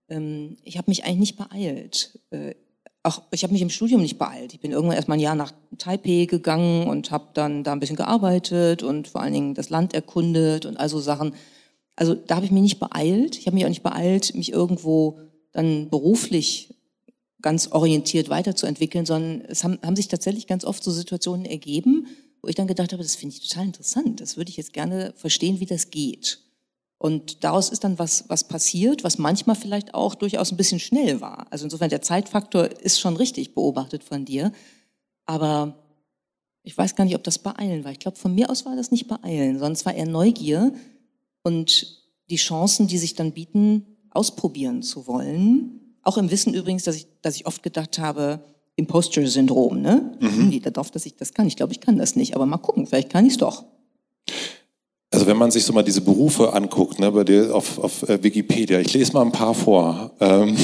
ähm, 0.09 0.56
ich 0.64 0.78
habe 0.78 0.90
mich 0.90 1.04
eigentlich 1.04 1.18
nicht 1.18 1.37
beeilt. 1.37 2.18
Äh, 2.30 2.54
auch 3.02 3.22
ich 3.30 3.42
habe 3.42 3.52
mich 3.52 3.62
im 3.62 3.70
Studium 3.70 4.02
nicht 4.02 4.18
beeilt. 4.18 4.52
Ich 4.52 4.61
bin 4.61 4.72
irgendwann 4.72 4.96
erst 4.96 5.09
mal 5.09 5.14
ein 5.14 5.20
Jahr 5.20 5.35
nach 5.35 5.52
Taipei 5.78 6.26
gegangen 6.26 6.87
und 6.87 7.11
habe 7.11 7.28
dann 7.35 7.64
da 7.64 7.72
ein 7.72 7.80
bisschen 7.80 7.96
gearbeitet 7.96 8.83
und 8.83 9.09
vor 9.09 9.22
allen 9.22 9.33
Dingen 9.33 9.54
das 9.54 9.70
Land 9.70 9.94
erkundet 9.94 10.66
und 10.66 10.76
also 10.76 11.00
Sachen. 11.00 11.35
Also 12.00 12.14
da 12.14 12.36
habe 12.36 12.46
ich 12.46 12.50
mich 12.50 12.62
nicht 12.62 12.80
beeilt. 12.80 13.36
Ich 13.36 13.46
habe 13.46 13.54
mich 13.54 13.66
auch 13.66 13.68
nicht 13.68 13.82
beeilt, 13.82 14.34
mich 14.34 14.52
irgendwo 14.52 15.20
dann 15.52 15.90
beruflich 15.90 16.74
ganz 17.42 17.68
orientiert 17.72 18.30
weiterzuentwickeln, 18.30 19.04
sondern 19.04 19.42
es 19.42 19.64
haben, 19.64 19.78
haben 19.84 19.96
sich 19.96 20.08
tatsächlich 20.08 20.46
ganz 20.46 20.64
oft 20.64 20.82
so 20.82 20.90
Situationen 20.92 21.44
ergeben, 21.44 22.06
wo 22.40 22.48
ich 22.48 22.54
dann 22.54 22.66
gedacht 22.66 22.94
habe, 22.94 23.02
das 23.02 23.16
finde 23.16 23.36
ich 23.36 23.46
total 23.46 23.66
interessant. 23.66 24.22
Das 24.22 24.38
würde 24.38 24.48
ich 24.48 24.56
jetzt 24.56 24.72
gerne 24.72 25.12
verstehen, 25.14 25.60
wie 25.60 25.66
das 25.66 25.90
geht. 25.90 26.38
Und 26.96 27.44
daraus 27.44 27.68
ist 27.68 27.84
dann 27.84 27.98
was, 27.98 28.24
was 28.28 28.48
passiert, 28.48 29.04
was 29.04 29.18
manchmal 29.18 29.56
vielleicht 29.56 29.92
auch 29.92 30.14
durchaus 30.14 30.52
ein 30.52 30.56
bisschen 30.56 30.80
schnell 30.80 31.20
war. 31.20 31.48
Also 31.50 31.64
insofern 31.64 31.90
der 31.90 32.00
Zeitfaktor 32.00 32.64
ist 32.80 32.98
schon 32.98 33.16
richtig 33.16 33.54
beobachtet 33.54 34.04
von 34.04 34.24
dir. 34.24 34.52
Aber 35.26 35.76
ich 36.62 36.78
weiß 36.78 36.96
gar 36.96 37.04
nicht, 37.04 37.14
ob 37.14 37.24
das 37.24 37.38
Beeilen 37.38 37.84
war. 37.84 37.92
Ich 37.92 37.98
glaube, 37.98 38.16
von 38.16 38.34
mir 38.34 38.48
aus 38.48 38.64
war 38.64 38.74
das 38.74 38.90
nicht 38.90 39.06
Beeilen, 39.06 39.58
sondern 39.58 39.72
es 39.72 39.84
war 39.84 39.92
eher 39.92 40.08
Neugier 40.08 40.72
und 41.42 41.98
die 42.31 42.37
Chancen, 42.37 42.87
die 42.87 42.98
sich 42.98 43.14
dann 43.14 43.33
bieten, 43.33 43.87
ausprobieren 44.11 44.83
zu 44.83 45.07
wollen. 45.07 45.81
Auch 46.03 46.16
im 46.16 46.31
Wissen 46.31 46.55
übrigens, 46.55 46.85
dass 46.85 46.96
ich, 46.96 47.07
dass 47.22 47.37
ich 47.37 47.46
oft 47.46 47.62
gedacht 47.62 47.98
habe, 47.98 48.40
Imposter-Syndrom, 48.76 49.81
ne? 49.81 50.16
Mhm. 50.20 50.48
Nee, 50.48 50.61
darauf, 50.61 50.90
dass 50.90 51.07
ich 51.07 51.16
das 51.16 51.35
kann. 51.35 51.46
Ich 51.46 51.57
glaube, 51.57 51.72
ich 51.72 51.81
kann 51.81 51.98
das 51.98 52.16
nicht, 52.16 52.35
aber 52.35 52.46
mal 52.46 52.59
gucken, 52.59 52.87
vielleicht 52.87 53.11
kann 53.11 53.26
ich 53.26 53.33
es 53.33 53.38
doch. 53.38 53.64
Also 55.12 55.26
wenn 55.26 55.37
man 55.37 55.50
sich 55.50 55.64
so 55.64 55.72
mal 55.72 55.83
diese 55.83 56.03
Berufe 56.03 56.53
anguckt, 56.53 57.00
ne, 57.00 57.11
bei 57.11 57.24
dir 57.24 57.53
auf, 57.53 57.81
auf 57.81 58.09
äh, 58.09 58.22
Wikipedia, 58.22 58.79
ich 58.79 58.92
lese 58.92 59.12
mal 59.12 59.22
ein 59.22 59.33
paar 59.33 59.55
vor. 59.55 60.12
Ähm, 60.20 60.57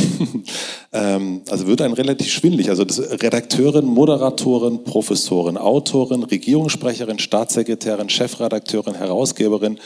ähm, 0.93 1.43
also 1.49 1.67
wird 1.67 1.81
ein 1.81 1.93
relativ 1.93 2.31
schwindlig. 2.31 2.69
Also 2.69 2.85
das 2.85 3.01
Redakteurin, 3.01 3.87
Moderatorin, 3.87 4.85
Professorin, 4.85 5.57
Autorin, 5.57 6.23
Regierungssprecherin, 6.23 7.19
Staatssekretärin, 7.19 8.11
Chefredakteurin, 8.11 8.95
Herausgeberin, 8.95 9.79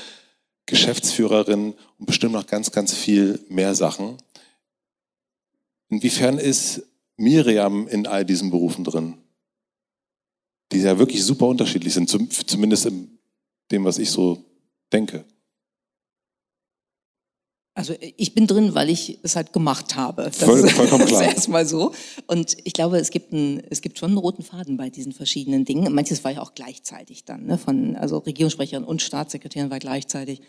Geschäftsführerin 0.71 1.75
und 1.99 2.07
bestimmt 2.07 2.33
noch 2.33 2.47
ganz, 2.47 2.71
ganz 2.71 2.95
viel 2.95 3.45
mehr 3.49 3.75
Sachen. 3.75 4.17
Inwiefern 5.89 6.39
ist 6.39 6.83
Miriam 7.17 7.89
in 7.89 8.07
all 8.07 8.25
diesen 8.25 8.51
Berufen 8.51 8.85
drin? 8.85 9.19
Die 10.73 10.79
ja 10.79 10.99
wirklich 10.99 11.25
super 11.25 11.47
unterschiedlich 11.47 11.93
sind, 11.93 12.09
zumindest 12.09 12.87
in 12.87 13.19
dem, 13.71 13.85
was 13.85 13.99
ich 13.99 14.11
so 14.11 14.45
denke. 14.93 15.25
Also 17.75 17.95
ich 18.17 18.35
bin 18.35 18.47
drin, 18.47 18.75
weil 18.75 18.91
ich 18.91 19.19
es 19.23 19.37
halt 19.37 19.53
gemacht 19.53 19.95
habe. 19.95 20.25
Das 20.25 20.39
Voll, 20.39 20.69
vollkommen 20.69 21.07
klar. 21.07 21.23
ist 21.23 21.35
erstmal 21.35 21.67
so. 21.67 21.93
Und 22.27 22.57
ich 22.65 22.73
glaube, 22.73 22.99
es 22.99 23.11
gibt, 23.11 23.33
einen, 23.33 23.63
es 23.71 23.81
gibt 23.81 23.99
schon 23.99 24.11
einen 24.11 24.19
roten 24.19 24.43
Faden 24.43 24.77
bei 24.77 24.91
diesen 24.91 25.13
verschiedenen 25.13 25.65
Dingen. 25.65 25.93
Manches 25.95 26.25
war 26.25 26.33
ja 26.33 26.43
auch 26.43 26.55
gleichzeitig 26.55 27.25
dann. 27.25 27.47
Ne? 27.47 27.59
Von, 27.59 27.97
also 27.97 28.19
Regierungssprecherin 28.19 28.85
und 28.85 29.03
Staatssekretärin 29.03 29.71
war 29.71 29.79
gleichzeitig. 29.79 30.43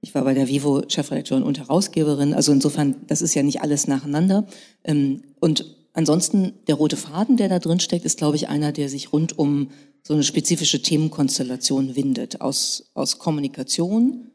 Ich 0.00 0.14
war 0.14 0.24
bei 0.24 0.34
der 0.34 0.48
Vivo 0.48 0.82
Chefredakteurin 0.88 1.44
und 1.44 1.58
Herausgeberin. 1.58 2.32
Also 2.32 2.52
insofern, 2.52 2.94
das 3.08 3.22
ist 3.22 3.34
ja 3.34 3.42
nicht 3.42 3.60
alles 3.60 3.88
nacheinander. 3.88 4.46
Ähm, 4.84 5.22
und 5.40 5.66
ansonsten, 5.94 6.54
der 6.68 6.76
rote 6.76 6.96
Faden, 6.96 7.36
der 7.36 7.48
da 7.48 7.58
drin 7.58 7.80
steckt, 7.80 8.04
ist, 8.04 8.18
glaube 8.18 8.36
ich, 8.36 8.48
einer, 8.48 8.72
der 8.72 8.88
sich 8.88 9.12
rund 9.12 9.36
um 9.36 9.70
so 10.04 10.14
eine 10.14 10.22
spezifische 10.22 10.80
Themenkonstellation 10.80 11.96
windet. 11.96 12.40
Aus, 12.40 12.90
aus 12.94 13.18
Kommunikation, 13.18 14.31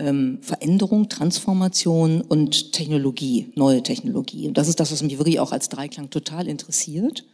ähm, 0.00 0.38
Veränderung, 0.42 1.08
Transformation 1.08 2.20
und 2.22 2.72
Technologie, 2.72 3.52
neue 3.54 3.82
Technologie. 3.82 4.48
Und 4.48 4.58
das 4.58 4.68
ist 4.68 4.80
das, 4.80 4.90
was 4.90 5.02
mich 5.02 5.18
wirklich 5.18 5.38
auch 5.38 5.52
als 5.52 5.68
Dreiklang 5.68 6.10
total 6.10 6.48
interessiert 6.48 7.24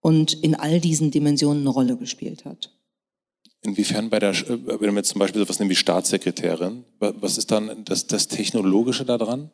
und 0.00 0.34
in 0.34 0.54
all 0.54 0.80
diesen 0.80 1.10
Dimensionen 1.10 1.62
eine 1.62 1.70
Rolle 1.70 1.96
gespielt 1.96 2.44
hat. 2.44 2.70
Inwiefern 3.62 4.10
bei 4.10 4.18
der, 4.18 4.30
äh, 4.30 4.58
wenn 4.80 4.92
wir 4.92 4.96
jetzt 4.96 5.10
zum 5.10 5.20
Beispiel 5.20 5.40
sowas 5.40 5.58
nehmen 5.58 5.70
wie 5.70 5.76
Staatssekretärin, 5.76 6.84
was 6.98 7.38
ist 7.38 7.50
dann 7.50 7.84
das, 7.84 8.06
das 8.06 8.26
Technologische 8.28 9.04
daran? 9.04 9.50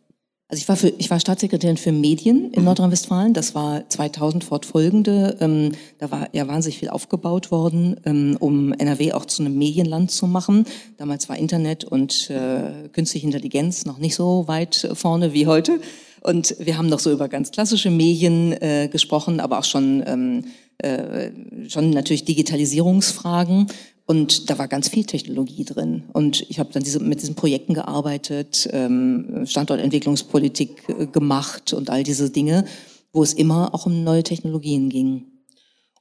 Also 0.51 0.63
ich 0.63 0.69
war, 0.69 0.77
für, 0.77 0.89
ich 0.89 1.11
war 1.11 1.21
Staatssekretärin 1.21 1.77
für 1.77 1.93
Medien 1.93 2.51
in 2.53 2.61
mhm. 2.61 2.65
Nordrhein-Westfalen. 2.65 3.35
Das 3.35 3.55
war 3.55 3.87
2000 3.87 4.43
fortfolgende. 4.45 5.37
Ähm, 5.41 5.73
da 5.99 6.11
war 6.11 6.29
ja 6.33 6.49
wahnsinnig 6.49 6.79
viel 6.79 6.89
aufgebaut 6.89 7.51
worden, 7.51 8.01
ähm, 8.07 8.35
um 8.41 8.73
NRW 8.73 9.13
auch 9.13 9.27
zu 9.27 9.43
einem 9.43 9.59
Medienland 9.59 10.11
zu 10.11 10.27
machen. 10.27 10.65
Damals 10.97 11.29
war 11.29 11.37
Internet 11.37 11.85
und 11.85 12.31
äh, 12.31 12.89
künstliche 12.93 13.27
Intelligenz 13.27 13.85
noch 13.85 13.99
nicht 13.99 14.15
so 14.15 14.49
weit 14.49 14.89
vorne 14.95 15.35
wie 15.35 15.47
heute. 15.47 15.81
Und 16.23 16.57
wir 16.59 16.79
haben 16.79 16.89
noch 16.89 16.99
so 16.99 17.13
über 17.13 17.29
ganz 17.29 17.51
klassische 17.51 17.91
Medien 17.91 18.53
äh, 18.53 18.89
gesprochen, 18.91 19.41
aber 19.41 19.59
auch 19.59 19.65
schon 19.65 20.03
ähm, 20.07 20.45
äh, 20.79 21.31
schon 21.69 21.91
natürlich 21.91 22.25
Digitalisierungsfragen 22.25 23.67
und 24.11 24.49
da 24.49 24.59
war 24.59 24.69
ganz 24.69 24.89
viel 24.89 25.05
Technologie 25.05 25.67
drin. 25.67 26.05
Und 26.15 26.47
ich 26.49 26.59
habe 26.59 26.73
dann 26.73 26.83
diese, 26.83 26.99
mit 26.99 27.21
diesen 27.21 27.35
Projekten 27.35 27.75
gearbeitet, 27.75 28.67
ähm, 28.73 29.45
Standortentwicklungspolitik 29.45 30.89
äh, 30.89 31.07
gemacht 31.07 31.75
und 31.75 31.91
all 31.91 32.05
diese 32.05 32.31
Dinge, 32.31 32.65
wo 33.13 33.23
es 33.23 33.35
immer 33.35 33.75
auch 33.75 33.85
um 33.85 34.05
neue 34.05 34.23
Technologien 34.23 34.89
ging. 34.89 35.27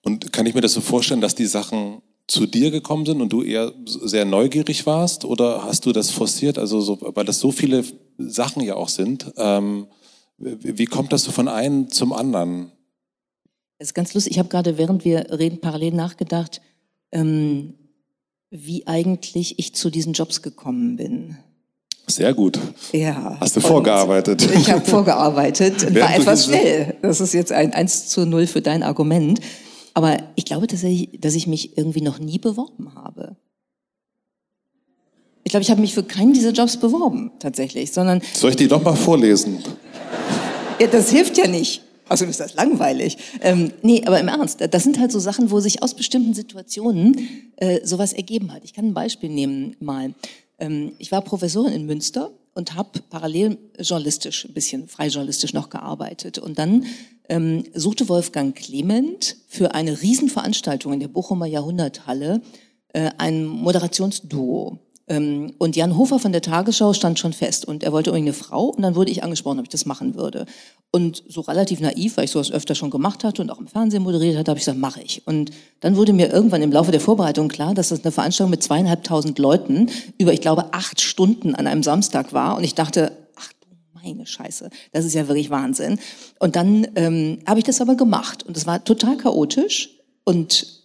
Und 0.04 0.32
kann 0.32 0.46
ich 0.46 0.56
mir 0.56 0.62
das 0.62 0.72
so 0.72 0.80
vorstellen, 0.80 1.20
dass 1.20 1.36
die 1.36 1.48
Sachen 1.48 2.02
zu 2.28 2.46
dir 2.46 2.72
gekommen 2.72 3.06
sind 3.06 3.20
und 3.20 3.34
du 3.34 3.43
eher 3.43 3.74
sehr 3.86 4.24
neugierig 4.24 4.86
warst? 4.86 5.26
Oder 5.26 5.65
hast 5.65 5.86
du 5.86 5.91
das 5.91 6.10
forciert? 6.10 6.58
Also, 6.58 6.80
so, 6.80 6.98
weil 7.02 7.26
das 7.26 7.41
so 7.41 7.52
viele 7.52 7.84
Sachen 8.17 8.63
ja 8.63 8.76
auch 8.76 8.89
sind. 8.89 9.34
Ähm, 9.36 9.88
wie 10.38 10.86
kommt 10.86 11.12
das 11.12 11.24
so 11.24 11.34
von 11.34 11.50
einem 11.50 11.91
zum 11.91 12.13
anderen? 12.13 12.72
Das 13.80 13.89
ist 13.89 13.93
ganz 13.93 14.13
lustig. 14.13 14.32
Ich 14.32 14.39
habe 14.39 14.48
gerade, 14.48 14.78
während 14.78 15.04
wir 15.04 15.30
reden, 15.38 15.60
parallel 15.60 15.91
nachgedacht, 15.91 16.62
ähm, 17.12 17.74
wie 18.50 18.88
eigentlich 18.88 19.60
ich 19.60 19.76
zu 19.76 19.90
diesen 19.90 20.14
Jobs 20.14 20.42
gekommen 20.42 20.96
bin. 20.98 21.38
Sehr 22.10 22.34
gut. 22.34 22.58
Ja. 22.94 23.38
Hast 23.42 23.58
du 23.58 23.60
vorgearbeitet? 23.60 24.48
Ich 24.54 24.72
habe 24.72 24.86
vorgearbeitet 24.86 25.84
und 25.84 25.96
war 26.00 26.16
etwas 26.16 26.46
schnell. 26.46 26.96
Das 27.02 27.20
ist 27.20 27.34
jetzt 27.34 27.52
ein 27.52 27.74
1 27.74 28.08
zu 28.08 28.26
0 28.26 28.48
für 28.48 28.62
dein 28.62 28.82
Argument. 28.82 29.42
Aber 29.94 30.18
ich 30.36 30.46
glaube 30.46 30.68
tatsächlich, 30.68 31.20
dass 31.20 31.36
ich 31.36 31.48
mich 31.48 31.78
irgendwie 31.78 32.02
noch 32.02 32.20
nie 32.20 32.40
beworben 32.40 32.96
habe. 32.96 33.36
Ich 35.44 35.52
glaube, 35.52 35.64
ich 35.64 35.72
habe 35.72 35.82
mich 35.82 35.94
für 35.94 36.04
keinen 36.04 36.34
dieser 36.34 36.52
Jobs 36.52 36.78
beworben, 36.78 37.32
tatsächlich, 37.40 37.92
sondern... 37.92 38.22
Soll 38.34 38.52
ich 38.52 38.58
die 38.58 38.68
doch 38.68 38.84
mal 38.84 38.96
vorlesen? 38.96 39.64
Ja, 40.80 40.88
das 40.88 41.10
hilft 41.10 41.38
ja 41.38 41.48
nicht. 41.48 41.82
Außerdem 42.10 42.30
ist 42.30 42.39
das 42.39 42.54
langweilig. 42.54 43.17
Ähm, 43.41 43.72
nee, 43.82 44.04
aber 44.06 44.20
im 44.20 44.28
Ernst, 44.28 44.62
das 44.70 44.84
sind 44.84 45.00
halt 45.00 45.12
so 45.12 45.20
Sachen, 45.20 45.52
wo 45.52 45.60
sich 45.60 45.84
aus 45.84 45.93
bestimmten 45.93 46.34
Situationen 46.34 47.52
äh, 47.58 47.86
sowas 47.86 48.13
ergeben 48.13 48.54
hat. 48.54 48.63
Ich 48.63 48.74
kann 48.74 48.86
ein 48.86 48.93
Beispiel 48.93 49.30
nehmen 49.30 49.76
mal. 49.80 50.13
Ähm, 50.60 50.93
ich 50.98 51.12
war 51.12 51.22
Professorin 51.22 51.74
in 51.74 51.86
Münster 51.86 52.32
und 52.54 52.76
habe 52.76 53.00
parallel 53.10 53.58
journalistisch, 53.80 54.46
ein 54.46 54.54
bisschen 54.54 54.88
frei 54.88 55.08
journalistisch 55.08 55.54
noch 55.54 55.70
gearbeitet. 55.70 56.39
Und 56.39 56.58
dann 56.58 56.86
ähm, 57.30 57.63
suchte 57.74 58.10
Wolfgang 58.10 58.56
Clement 58.56 59.36
für 59.48 59.76
eine 59.76 60.02
Riesenveranstaltung 60.02 60.93
in 60.93 61.00
der 61.00 61.08
Bochumer 61.08 61.46
Jahrhunderthalle 61.46 62.41
äh, 62.93 63.12
ein 63.17 63.46
Moderationsduo 63.46 64.80
und 65.10 65.78
Jan 65.78 65.96
Hofer 65.96 66.20
von 66.20 66.34
der 66.34 66.41
Tagesschau 66.41 66.91
stand 66.91 67.17
schon 67.17 67.32
fest 67.32 67.63
und 67.63 67.82
er 67.82 67.93
wollte 67.93 68.10
irgendwie 68.10 68.32
eine 68.32 68.34
Frau 68.34 68.65
und 68.65 68.82
dann 68.82 68.96
wurde 68.96 69.10
ich 69.10 69.24
angesprochen, 69.24 69.60
ob 69.60 69.63
ich 69.63 69.70
das 69.70 69.86
machen 69.86 70.15
würde. 70.15 70.46
Und 70.91 71.24
so 71.30 71.39
relativ 71.41 71.80
naiv, 71.80 72.17
weil 72.17 72.26
ich 72.26 72.32
sowas 72.32 72.52
öfter 72.52 72.76
schon 72.76 72.89
gemacht 72.89 73.24
hatte 73.24 73.41
und 73.41 73.50
auch 73.50 73.60
im 73.60 73.67
Fernsehen 73.67 74.04
moderiert 74.04 74.38
hatte, 74.38 74.52
habe 74.52 74.60
ich 74.60 74.65
gesagt, 74.65 74.80
mache 74.80 75.02
ich. 75.02 75.26
Und 75.26 75.52
dann 75.80 75.96
wurde 75.96 76.12
mir 76.12 76.34
irgendwann 76.34 76.62
im 76.62 76.74
Laufe 76.74 76.91
der 76.91 77.00
Vorbereitung 77.00 77.48
klar, 77.48 77.74
dass 77.74 77.88
das 77.89 78.04
eine 78.04 78.12
Veranstaltung 78.12 78.52
mit 78.52 78.63
zweieinhalbtausend 78.63 79.39
Leuten 79.39 79.89
über, 80.17 80.34
ich 80.34 80.41
glaube, 80.41 80.74
acht 80.74 81.00
Stunden 81.00 81.56
an 81.56 81.67
einem 81.67 81.84
Samstag 81.84 82.34
war 82.34 82.58
und 82.58 82.65
ich 82.65 82.76
dachte, 82.76 83.13
ach 83.38 83.54
du 83.62 83.67
meine 83.93 84.26
Scheiße, 84.26 84.70
das 84.91 85.06
ist 85.06 85.13
ja 85.13 85.30
wirklich 85.30 85.50
Wahnsinn. 85.50 86.00
Und 86.39 86.58
dann 86.58 86.86
ähm, 86.96 87.39
habe 87.48 87.60
ich 87.60 87.65
das 87.65 87.80
aber 87.80 87.96
gemacht 87.96 88.43
und 88.43 88.58
es 88.58 88.67
war 88.67 88.84
total 88.84 89.15
chaotisch 89.15 89.89
und 90.26 90.77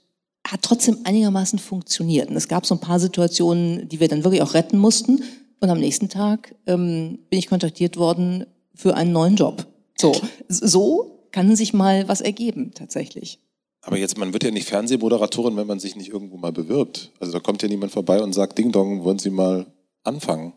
hat 0.46 0.62
trotzdem 0.62 0.98
einigermaßen 1.04 1.58
funktioniert. 1.58 2.28
Und 2.30 2.36
es 2.36 2.48
gab 2.48 2.66
so 2.66 2.74
ein 2.74 2.80
paar 2.80 3.00
Situationen, 3.00 3.88
die 3.88 4.00
wir 4.00 4.08
dann 4.08 4.24
wirklich 4.24 4.42
auch 4.42 4.54
retten 4.54 4.78
mussten. 4.78 5.22
Und 5.60 5.70
am 5.70 5.78
nächsten 5.78 6.08
Tag 6.08 6.54
ähm, 6.66 7.20
bin 7.30 7.38
ich 7.38 7.46
kontaktiert 7.46 7.96
worden 7.96 8.46
für 8.74 8.96
einen 8.96 9.12
neuen 9.12 9.36
Job. 9.36 9.66
So, 9.96 10.12
so 10.48 11.28
kann 11.30 11.54
sich 11.54 11.72
mal 11.72 12.08
was 12.08 12.20
ergeben 12.20 12.72
tatsächlich. 12.74 13.38
Aber 13.82 13.96
jetzt, 13.96 14.16
man 14.16 14.32
wird 14.32 14.44
ja 14.44 14.50
nicht 14.50 14.68
Fernsehmoderatorin, 14.68 15.56
wenn 15.56 15.66
man 15.66 15.80
sich 15.80 15.96
nicht 15.96 16.08
irgendwo 16.08 16.36
mal 16.36 16.52
bewirbt. 16.52 17.10
Also 17.18 17.32
da 17.32 17.40
kommt 17.40 17.62
ja 17.62 17.68
niemand 17.68 17.92
vorbei 17.92 18.22
und 18.22 18.32
sagt, 18.32 18.58
Ding 18.58 18.70
Dong, 18.70 19.04
wollen 19.04 19.18
Sie 19.18 19.30
mal 19.30 19.66
anfangen? 20.04 20.52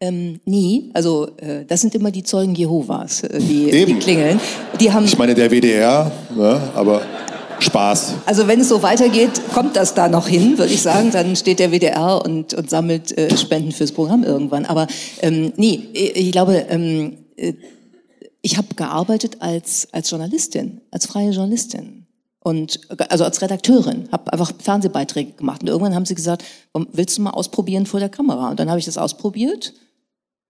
Ähm, 0.00 0.40
nie. 0.44 0.90
Also 0.94 1.36
äh, 1.38 1.64
das 1.66 1.80
sind 1.80 1.94
immer 1.94 2.10
die 2.10 2.22
Zeugen 2.22 2.54
Jehovas, 2.54 3.24
äh, 3.24 3.38
die, 3.40 3.84
die 3.84 3.94
klingeln. 3.94 4.40
Die 4.80 4.92
haben. 4.92 5.04
Ich 5.04 5.18
meine 5.18 5.34
der 5.34 5.50
WDR, 5.50 6.10
ne, 6.36 6.70
aber 6.74 7.02
Spaß. 7.68 8.14
Also 8.26 8.48
wenn 8.48 8.60
es 8.60 8.68
so 8.68 8.82
weitergeht, 8.82 9.40
kommt 9.52 9.76
das 9.76 9.94
da 9.94 10.08
noch 10.08 10.26
hin, 10.26 10.58
würde 10.58 10.72
ich 10.72 10.82
sagen. 10.82 11.10
Dann 11.10 11.36
steht 11.36 11.58
der 11.58 11.70
WDR 11.70 12.24
und, 12.24 12.54
und 12.54 12.70
sammelt 12.70 13.16
äh, 13.16 13.36
Spenden 13.36 13.72
fürs 13.72 13.92
Programm 13.92 14.24
irgendwann. 14.24 14.64
Aber 14.64 14.86
ähm, 15.20 15.52
nee, 15.56 15.88
ich 15.92 16.32
glaube, 16.32 16.66
ähm, 16.68 17.18
äh, 17.36 17.54
ich 18.40 18.56
habe 18.56 18.74
gearbeitet 18.74 19.38
als, 19.40 19.88
als 19.92 20.10
Journalistin, 20.10 20.80
als 20.90 21.06
freie 21.06 21.30
Journalistin. 21.30 22.06
Und 22.40 22.80
also 23.10 23.24
als 23.24 23.42
Redakteurin, 23.42 24.08
habe 24.10 24.32
einfach 24.32 24.52
Fernsehbeiträge 24.58 25.32
gemacht. 25.32 25.60
Und 25.60 25.68
irgendwann 25.68 25.94
haben 25.94 26.06
sie 26.06 26.14
gesagt, 26.14 26.44
willst 26.92 27.18
du 27.18 27.22
mal 27.22 27.30
ausprobieren 27.30 27.84
vor 27.84 28.00
der 28.00 28.08
Kamera? 28.08 28.50
Und 28.50 28.60
dann 28.60 28.70
habe 28.70 28.78
ich 28.78 28.86
das 28.86 28.96
ausprobiert. 28.96 29.74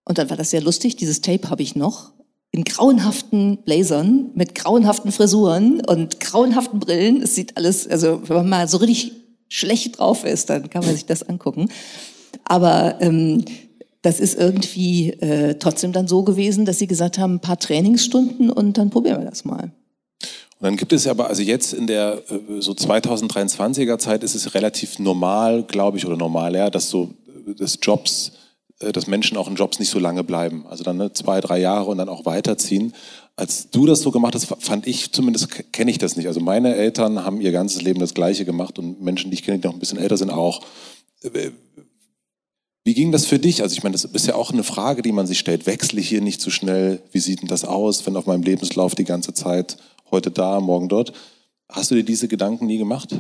Und 0.05 0.19
dann 0.19 0.31
war 0.31 0.37
das 0.37 0.51
sehr 0.51 0.61
lustig. 0.61 0.97
Dieses 0.97 1.23
Tape 1.23 1.51
habe 1.51 1.63
ich 1.63 1.75
noch 1.75 2.13
in 2.51 2.65
grauenhaften 2.65 3.59
Blazern 3.59 4.31
mit 4.35 4.55
grauenhaften 4.55 5.13
Frisuren 5.13 5.85
und 5.85 6.21
grauenhaften 6.21 6.81
Brillen. 6.81 7.23
Es 7.23 7.35
sieht 7.35 7.57
alles, 7.57 7.87
also 7.87 8.23
wenn 8.27 8.37
man 8.37 8.49
mal 8.49 8.69
so 8.69 8.79
richtig 8.79 9.13
schlecht 9.49 9.99
drauf 9.99 10.25
ist, 10.25 10.51
dann 10.51 10.71
kann 10.71 10.85
man 10.85 10.95
sich 10.95 11.07
das 11.07 11.23
angucken. 11.23 11.71
Aber 12.45 12.97
ähm, 13.01 13.45
das 14.03 14.21
ist 14.21 14.39
irgendwie 14.39 15.11
äh, 15.11 15.59
trotzdem 15.59 15.93
dann 15.93 16.09
so 16.09 16.23
gewesen, 16.23 16.65
dass 16.65 16.79
sie 16.79 16.87
gesagt 16.87 17.19
haben, 17.19 17.35
ein 17.35 17.41
paar 17.41 17.59
Trainingsstunden 17.59 18.51
und 18.51 18.79
dann 18.79 18.91
probieren 18.91 19.21
wir 19.21 19.29
das 19.29 19.45
mal. 19.45 19.73
Und 20.61 20.65
dann 20.65 20.77
gibt 20.77 20.93
es 20.93 21.05
ja 21.05 21.13
aber, 21.13 21.29
also 21.29 21.43
jetzt 21.43 21.73
in 21.73 21.87
der 21.87 22.23
äh, 22.31 22.61
so 22.61 22.73
2023er 22.73 23.99
Zeit 23.99 24.25
ist 24.25 24.35
es 24.35 24.55
relativ 24.55 24.99
normal, 24.99 25.63
glaube 25.65 25.99
ich, 25.99 26.07
oder 26.07 26.17
normal, 26.17 26.55
ja, 26.55 26.71
dass 26.71 26.91
so 26.91 27.15
äh, 27.47 27.55
das 27.55 27.79
Jobs 27.83 28.33
dass 28.79 29.07
Menschen 29.07 29.37
auch 29.37 29.49
in 29.49 29.57
Jobs 29.57 29.79
nicht 29.79 29.91
so 29.91 29.99
lange 29.99 30.23
bleiben. 30.23 30.67
Also 30.69 30.85
dann 30.85 30.99
ne, 30.99 31.13
zwei, 31.13 31.41
drei 31.41 31.59
Jahre 31.59 31.91
und 31.91 31.99
dann 31.99 32.09
auch 32.09 32.25
weiterziehen. 32.25 32.95
Als 33.35 33.71
du 33.71 33.87
das 33.87 34.01
so 34.01 34.11
gemacht 34.11 34.35
hast, 34.35 34.47
fand 34.47 34.87
ich, 34.87 35.13
zumindest 35.13 35.73
kenne 35.73 35.91
ich 35.91 35.99
das 35.99 36.17
nicht. 36.17 36.27
Also 36.27 36.41
meine 36.41 36.75
Eltern 36.75 37.25
haben 37.25 37.41
ihr 37.41 37.53
ganzes 37.53 37.83
Leben 37.83 38.01
das 38.01 38.15
Gleiche 38.15 38.45
gemacht 38.45 38.79
und 38.79 39.01
Menschen, 39.01 39.31
die 39.31 39.35
ich 39.35 39.43
kenne, 39.43 39.59
die 39.59 39.67
noch 39.67 39.75
ein 39.75 39.81
bisschen 39.81 39.99
älter 39.99 40.17
sind, 40.17 40.31
auch. 40.31 40.63
Äh, 41.23 41.51
wie 42.85 42.95
ging 42.95 43.13
das 43.13 43.27
für 43.27 43.39
dich? 43.39 43.63
Also 43.63 43.75
ich 43.75 43.83
meine, 43.83 43.93
das 43.93 44.05
ist 44.05 44.27
ja 44.27 44.35
auch 44.35 44.53
eine 44.53 44.63
Frage, 44.63 45.03
die 45.03 45.13
man 45.13 45.27
sich 45.27 45.39
stellt. 45.39 45.67
Wechsle 45.67 46.01
ich 46.01 46.09
hier 46.09 46.21
nicht 46.21 46.41
zu 46.41 46.51
schnell? 46.51 47.03
Wie 47.13 47.19
sieht 47.19 47.43
denn 47.43 47.49
das 47.49 47.65
aus, 47.65 48.07
wenn 48.07 48.17
auf 48.17 48.27
meinem 48.27 48.43
Lebenslauf 48.43 48.95
die 48.95 49.05
ganze 49.05 49.35
Zeit 49.35 49.77
heute 50.11 50.31
da, 50.31 50.61
morgen 50.61 50.89
dort? 50.89 51.13
Hast 51.69 51.91
du 51.91 51.97
dir 51.97 52.05
diese 52.05 52.29
Gedanken 52.29 52.67
nie 52.67 52.79
gemacht? 52.79 53.15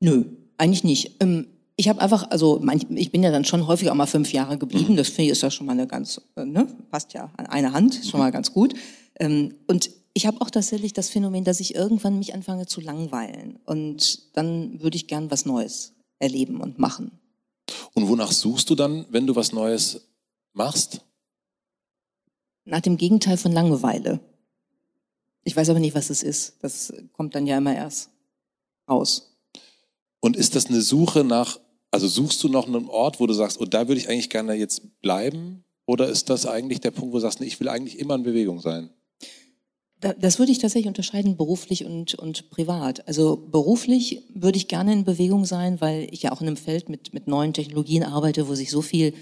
Nö, 0.00 0.24
eigentlich 0.58 0.84
nicht. 0.84 1.16
Ähm, 1.20 1.46
ich 1.76 1.88
habe 1.88 2.00
einfach, 2.00 2.30
also 2.30 2.62
ich 2.88 3.12
bin 3.12 3.22
ja 3.22 3.30
dann 3.30 3.44
schon 3.44 3.66
häufig 3.66 3.90
auch 3.90 3.94
mal 3.94 4.06
fünf 4.06 4.32
Jahre 4.32 4.56
geblieben. 4.56 4.96
Das 4.96 5.08
finde 5.08 5.24
ich 5.24 5.30
ist 5.30 5.42
ja 5.42 5.50
schon 5.50 5.66
mal 5.66 5.72
eine 5.72 5.86
ganz, 5.86 6.20
äh, 6.36 6.44
ne, 6.44 6.66
passt 6.90 7.12
ja 7.12 7.30
an 7.36 7.46
eine 7.46 7.72
Hand, 7.72 8.00
schon 8.08 8.18
mal 8.18 8.32
ganz 8.32 8.52
gut. 8.52 8.74
Ähm, 9.20 9.54
und 9.66 9.90
ich 10.14 10.26
habe 10.26 10.40
auch 10.40 10.48
tatsächlich 10.48 10.94
das 10.94 11.10
Phänomen, 11.10 11.44
dass 11.44 11.60
ich 11.60 11.74
irgendwann 11.74 12.18
mich 12.18 12.34
anfange 12.34 12.66
zu 12.66 12.80
langweilen. 12.80 13.58
Und 13.66 14.34
dann 14.34 14.80
würde 14.80 14.96
ich 14.96 15.06
gern 15.06 15.30
was 15.30 15.44
Neues 15.44 15.92
erleben 16.18 16.62
und 16.62 16.78
machen. 16.78 17.10
Und 17.92 18.08
wonach 18.08 18.32
suchst 18.32 18.70
du 18.70 18.74
dann, 18.74 19.04
wenn 19.10 19.26
du 19.26 19.36
was 19.36 19.52
Neues 19.52 20.08
machst? 20.54 21.02
Nach 22.64 22.80
dem 22.80 22.96
Gegenteil 22.96 23.36
von 23.36 23.52
Langeweile. 23.52 24.20
Ich 25.44 25.54
weiß 25.54 25.68
aber 25.68 25.78
nicht, 25.78 25.94
was 25.94 26.08
es 26.08 26.22
ist. 26.22 26.54
Das 26.62 26.92
kommt 27.12 27.34
dann 27.34 27.46
ja 27.46 27.58
immer 27.58 27.74
erst 27.74 28.08
raus. 28.88 29.36
Und 30.20 30.36
ist 30.36 30.56
das 30.56 30.66
eine 30.66 30.80
Suche 30.80 31.22
nach 31.22 31.60
also 31.96 32.08
suchst 32.08 32.44
du 32.44 32.50
noch 32.50 32.66
einen 32.66 32.90
Ort, 32.90 33.20
wo 33.20 33.26
du 33.26 33.32
sagst, 33.32 33.58
oh, 33.58 33.64
da 33.64 33.88
würde 33.88 33.98
ich 33.98 34.10
eigentlich 34.10 34.28
gerne 34.28 34.52
jetzt 34.52 35.00
bleiben? 35.00 35.64
Oder 35.86 36.10
ist 36.10 36.28
das 36.28 36.44
eigentlich 36.44 36.80
der 36.80 36.90
Punkt, 36.90 37.12
wo 37.12 37.16
du 37.16 37.22
sagst, 37.22 37.40
nee, 37.40 37.46
ich 37.46 37.58
will 37.58 37.70
eigentlich 37.70 37.98
immer 37.98 38.16
in 38.16 38.22
Bewegung 38.22 38.60
sein? 38.60 38.90
Das 40.20 40.38
würde 40.38 40.52
ich 40.52 40.58
tatsächlich 40.58 40.88
unterscheiden, 40.88 41.38
beruflich 41.38 41.86
und, 41.86 42.14
und 42.14 42.50
privat. 42.50 43.08
Also 43.08 43.48
beruflich 43.50 44.24
würde 44.34 44.58
ich 44.58 44.68
gerne 44.68 44.92
in 44.92 45.04
Bewegung 45.04 45.46
sein, 45.46 45.80
weil 45.80 46.06
ich 46.10 46.22
ja 46.22 46.32
auch 46.32 46.42
in 46.42 46.48
einem 46.48 46.58
Feld 46.58 46.90
mit, 46.90 47.14
mit 47.14 47.28
neuen 47.28 47.54
Technologien 47.54 48.02
arbeite, 48.02 48.46
wo 48.46 48.54
sich 48.54 48.70
so 48.70 48.82
viel 48.82 49.14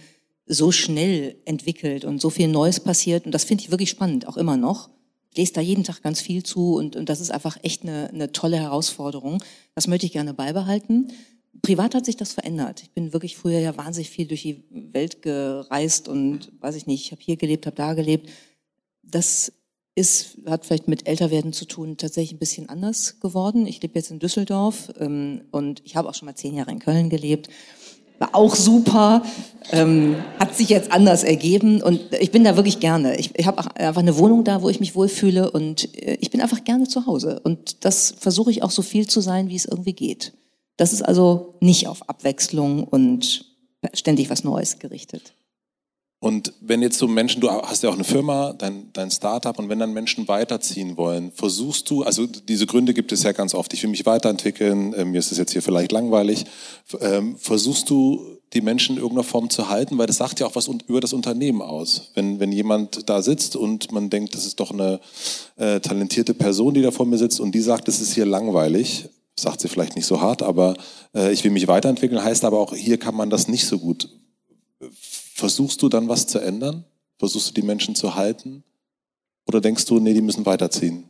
so 0.45 0.73
schnell 0.73 1.37
entwickelt 1.45 2.05
und 2.05 2.21
so 2.21 2.29
viel 2.29 2.49
Neues 2.49 2.81
passiert. 2.81 3.25
Und 3.25 3.31
das 3.31 3.45
finde 3.45 3.63
ich 3.63 3.71
wirklich 3.71 3.91
spannend, 3.91 4.27
auch 4.27 4.37
immer 4.37 4.57
noch. 4.57 4.91
Ich 5.31 5.39
lese 5.39 5.53
da 5.53 5.61
jeden 5.61 5.85
Tag 5.85 6.03
ganz 6.03 6.21
viel 6.21 6.43
zu 6.43 6.75
und, 6.75 6.97
und 6.97 7.09
das 7.09 7.21
ist 7.21 7.31
einfach 7.31 7.57
echt 7.63 7.85
eine, 7.85 8.09
eine 8.09 8.33
tolle 8.33 8.57
Herausforderung. 8.57 9.45
Das 9.77 9.87
möchte 9.87 10.07
ich 10.07 10.13
gerne 10.13 10.35
beibehalten 10.35 11.13
privat 11.63 11.95
hat 11.95 12.05
sich 12.05 12.17
das 12.17 12.33
verändert. 12.33 12.83
Ich 12.83 12.91
bin 12.91 13.13
wirklich 13.13 13.37
früher 13.37 13.59
ja 13.59 13.77
wahnsinnig 13.77 14.11
viel 14.11 14.27
durch 14.27 14.43
die 14.43 14.65
Welt 14.71 15.23
gereist 15.23 16.09
und 16.09 16.53
weiß 16.61 16.75
ich 16.77 16.87
nicht, 16.87 17.07
ich 17.07 17.13
habe 17.13 17.23
hier 17.23 17.37
gelebt, 17.37 17.67
habe 17.67 17.77
da 17.77 17.95
gelebt. 17.95 18.31
Das 19.03 19.53
ist, 19.95 20.39
hat 20.47 20.67
vielleicht 20.67 20.89
mit 20.89 21.07
Älterwerden 21.07 21.53
zu 21.53 21.67
tun, 21.67 21.97
tatsächlich 21.97 22.33
ein 22.33 22.39
bisschen 22.39 22.69
anders 22.69 23.21
geworden. 23.21 23.67
Ich 23.67 23.81
lebe 23.81 23.95
jetzt 23.95 24.11
in 24.11 24.19
Düsseldorf 24.19 24.93
ähm, 24.99 25.43
und 25.53 25.83
ich 25.85 25.97
habe 25.97 26.09
auch 26.09 26.15
schon 26.15 26.27
mal 26.27 26.35
zehn 26.35 26.55
Jahre 26.55 26.73
in 26.73 26.81
Köln 26.81 27.11
gelebt. 27.11 27.49
War 28.19 28.35
auch 28.35 28.55
super, 28.55 29.23
ähm, 29.73 30.17
hat 30.39 30.57
sich 30.57 30.69
jetzt 30.69 30.93
anders 30.93 31.25
ergeben 31.25 31.83
und 31.83 32.01
ich 32.21 32.31
bin 32.31 32.45
da 32.45 32.57
wirklich 32.57 32.81
gerne. 32.81 33.17
Ich, 33.19 33.37
ich 33.37 33.47
habe 33.47 33.75
einfach 33.77 34.01
eine 34.01 34.19
Wohnung 34.19 34.45
da, 34.45 34.63
wo 34.63 34.69
ich 34.69 34.81
mich 34.81 34.95
wohlfühle 34.95 35.51
und 35.51 35.95
äh, 35.97 36.17
ich 36.21 36.31
bin 36.31 36.41
einfach 36.41 36.65
gerne 36.65 36.89
zu 36.89 37.07
Hause. 37.07 37.41
Und 37.43 37.85
das 37.85 38.15
versuche 38.19 38.51
ich 38.51 38.63
auch 38.63 38.71
so 38.71 38.83
viel 38.83 39.09
zu 39.09 39.21
sein, 39.21 39.49
wie 39.49 39.57
es 39.57 39.65
irgendwie 39.65 39.95
geht. 39.95 40.33
Das 40.77 40.93
ist 40.93 41.03
also 41.03 41.57
nicht 41.61 41.87
auf 41.89 42.09
Abwechslung 42.09 42.85
und 42.85 43.47
ständig 43.93 44.31
was 44.31 44.45
Neues 44.45 44.79
gerichtet. 44.79 45.35
Und 46.25 46.55
wenn 46.63 46.81
jetzt 46.81 46.97
so 46.97 47.07
Menschen, 47.07 47.43
du 47.43 47.51
hast 47.51 47.83
ja 47.83 47.91
auch 47.91 47.95
eine 47.95 48.03
Firma, 48.03 48.55
dein, 48.55 48.89
dein 48.95 49.11
Startup, 49.11 49.59
und 49.59 49.69
wenn 49.69 49.79
dann 49.79 49.93
Menschen 49.93 50.27
weiterziehen 50.27 50.97
wollen, 50.97 51.33
versuchst 51.33 51.91
du, 51.91 52.03
also 52.03 52.27
diese 52.27 52.65
Gründe 52.65 52.95
gibt 52.95 53.13
es 53.13 53.25
ja 53.25 53.33
ganz 53.33 53.53
oft, 53.53 53.75
ich 53.75 53.83
will 53.83 53.91
mich 53.91 54.07
weiterentwickeln, 54.07 54.95
äh, 54.95 55.05
mir 55.05 55.19
ist 55.19 55.33
es 55.33 55.37
jetzt 55.37 55.53
hier 55.53 55.61
vielleicht 55.61 55.93
langweilig, 55.93 56.47
ähm, 57.03 57.37
versuchst 57.37 57.91
du 57.91 58.39
die 58.55 58.63
Menschen 58.63 58.97
in 58.97 59.03
irgendeiner 59.03 59.29
Form 59.29 59.51
zu 59.51 59.69
halten, 59.69 59.99
weil 59.99 60.07
das 60.07 60.17
sagt 60.17 60.41
ja 60.41 60.47
auch 60.47 60.55
was 60.55 60.71
über 60.87 61.03
das 61.03 61.13
Unternehmen 61.13 61.61
aus. 61.61 62.11
Wenn, 62.15 62.41
wenn 62.41 62.53
jemand 62.53 63.07
da 63.11 63.21
sitzt 63.21 63.55
und 63.55 63.93
man 63.93 64.09
denkt, 64.09 64.35
das 64.35 64.47
ist 64.47 64.61
doch 64.61 64.71
eine 64.71 65.01
äh, 65.57 65.81
talentierte 65.81 66.33
Person, 66.33 66.73
die 66.73 66.81
da 66.81 66.91
vor 66.91 67.05
mir 67.05 67.19
sitzt 67.19 67.39
und 67.39 67.55
die 67.55 67.61
sagt, 67.61 67.87
es 67.89 68.01
ist 68.01 68.15
hier 68.15 68.25
langweilig, 68.25 69.11
sagt 69.39 69.61
sie 69.61 69.69
vielleicht 69.69 69.97
nicht 69.97 70.07
so 70.07 70.21
hart, 70.21 70.43
aber 70.43 70.77
äh, 71.15 71.33
ich 71.33 71.43
will 71.45 71.51
mich 71.51 71.69
weiterentwickeln, 71.69 72.23
heißt 72.23 72.45
aber 72.45 72.59
auch, 72.59 72.75
hier 72.75 72.99
kann 72.99 73.15
man 73.15 73.31
das 73.31 73.49
nicht 73.49 73.67
so 73.67 73.79
gut. 73.79 74.09
Versuchst 75.35 75.83
du 75.83 75.89
dann 75.89 76.09
was 76.09 76.27
zu 76.27 76.39
ändern? 76.39 76.85
Versuchst 77.19 77.51
du 77.51 77.55
die 77.55 77.67
Menschen 77.67 77.95
zu 77.95 78.15
halten? 78.15 78.63
Oder 79.47 79.61
denkst 79.61 79.85
du, 79.87 79.99
nee, 79.99 80.15
die 80.15 80.23
müssen 80.23 80.47
weiterziehen? 80.47 81.05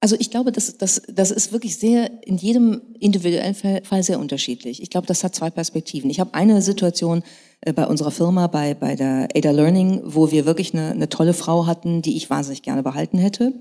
Also 0.00 0.16
ich 0.18 0.30
glaube, 0.30 0.52
das, 0.52 0.76
das, 0.76 1.02
das 1.08 1.30
ist 1.30 1.52
wirklich 1.52 1.78
sehr 1.78 2.22
in 2.24 2.36
jedem 2.36 2.82
individuellen 3.00 3.54
Fall 3.54 4.02
sehr 4.02 4.20
unterschiedlich. 4.20 4.82
Ich 4.82 4.90
glaube, 4.90 5.06
das 5.06 5.24
hat 5.24 5.34
zwei 5.34 5.48
Perspektiven. 5.48 6.10
Ich 6.10 6.20
habe 6.20 6.34
eine 6.34 6.60
Situation 6.60 7.22
äh, 7.62 7.72
bei 7.72 7.86
unserer 7.86 8.10
Firma, 8.10 8.46
bei, 8.46 8.74
bei 8.74 8.96
der 8.96 9.28
Ada 9.34 9.50
Learning, 9.50 10.02
wo 10.04 10.30
wir 10.30 10.44
wirklich 10.44 10.74
eine, 10.74 10.90
eine 10.90 11.08
tolle 11.08 11.32
Frau 11.32 11.66
hatten, 11.66 12.02
die 12.02 12.16
ich 12.16 12.28
wahnsinnig 12.28 12.62
gerne 12.62 12.82
behalten 12.82 13.16
hätte 13.16 13.54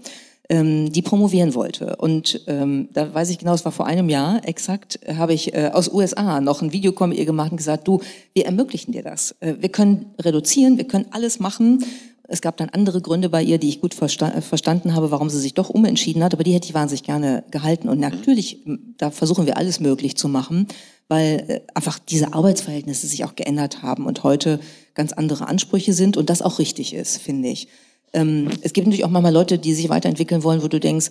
ähm, 0.54 0.91
die 0.91 1.01
promovieren 1.01 1.56
wollte. 1.56 1.95
Und 1.95 2.41
ähm, 2.45 2.88
da 2.93 3.12
weiß 3.12 3.32
ich 3.32 3.39
genau, 3.39 3.56
es 3.56 3.66
war 3.66 3.72
vor 3.72 3.88
einem 3.88 4.08
Jahr 4.08 4.47
exakt, 4.47 4.99
habe 5.18 5.34
ich 5.34 5.56
äh, 5.56 5.72
aus 5.74 5.91
USA 5.91 6.41
noch 6.41 6.62
ein 6.62 6.72
Videocall 6.72 7.08
mit 7.08 7.18
ihr 7.18 7.26
gemacht 7.26 7.51
und 7.51 7.58
gesagt, 7.58 7.88
du, 7.88 8.01
wir 8.34 8.45
ermöglichen 8.45 8.91
dir 8.91 9.01
das. 9.01 9.36
Äh, 9.39 9.56
wir 9.60 9.70
können 9.70 10.14
reduzieren, 10.22 10.78
wir 10.78 10.86
können 10.86 11.08
alles 11.10 11.39
machen. 11.39 11.84
Es 12.28 12.41
gab 12.41 12.58
dann 12.58 12.70
andere 12.70 13.01
Gründe 13.01 13.30
bei 13.30 13.41
ihr, 13.41 13.58
die 13.58 13.68
ich 13.68 13.82
gut 13.82 13.95
versta 13.95 14.41
verstanden 14.41 14.93
habe, 14.93 15.10
warum 15.10 15.30
sie 15.30 15.39
sich 15.39 15.56
doch 15.56 15.70
umentschieden 15.70 16.24
hat, 16.24 16.34
aber 16.34 16.43
die 16.43 16.54
hätte 16.54 16.68
ich 16.68 16.76
wahnsinnig 16.76 17.04
gerne 17.04 17.43
gehalten. 17.49 17.89
Und 17.89 17.99
natürlich, 17.99 18.60
da 18.97 19.10
versuchen 19.10 19.47
wir 19.47 19.58
alles 19.58 19.80
möglich 19.80 20.18
zu 20.18 20.28
machen, 20.28 20.68
weil 21.08 21.45
äh, 21.47 21.62
einfach 21.74 21.97
diese 21.97 22.34
Arbeitsverhältnisse 22.34 23.08
sich 23.08 23.26
auch 23.26 23.36
geändert 23.36 23.82
haben 23.82 24.06
und 24.06 24.22
heute 24.22 24.60
ganz 24.93 25.14
andere 25.14 25.47
Ansprüche 25.47 25.93
sind 25.93 26.16
und 26.16 26.30
das 26.30 26.43
auch 26.43 26.60
richtig 26.60 26.93
ist, 26.93 27.18
finde 27.18 27.49
ich. 27.49 27.70
Ähm, 28.14 28.49
es 28.61 28.74
gibt 28.74 28.88
natürlich 28.88 29.05
auch 29.05 29.09
manchmal 29.09 29.34
Leute, 29.34 29.57
die 29.57 29.74
sich 29.74 29.89
weiterentwickeln 29.89 30.43
wollen, 30.43 30.61
wo 30.64 30.68
du 30.68 30.80
denkst, 30.80 31.09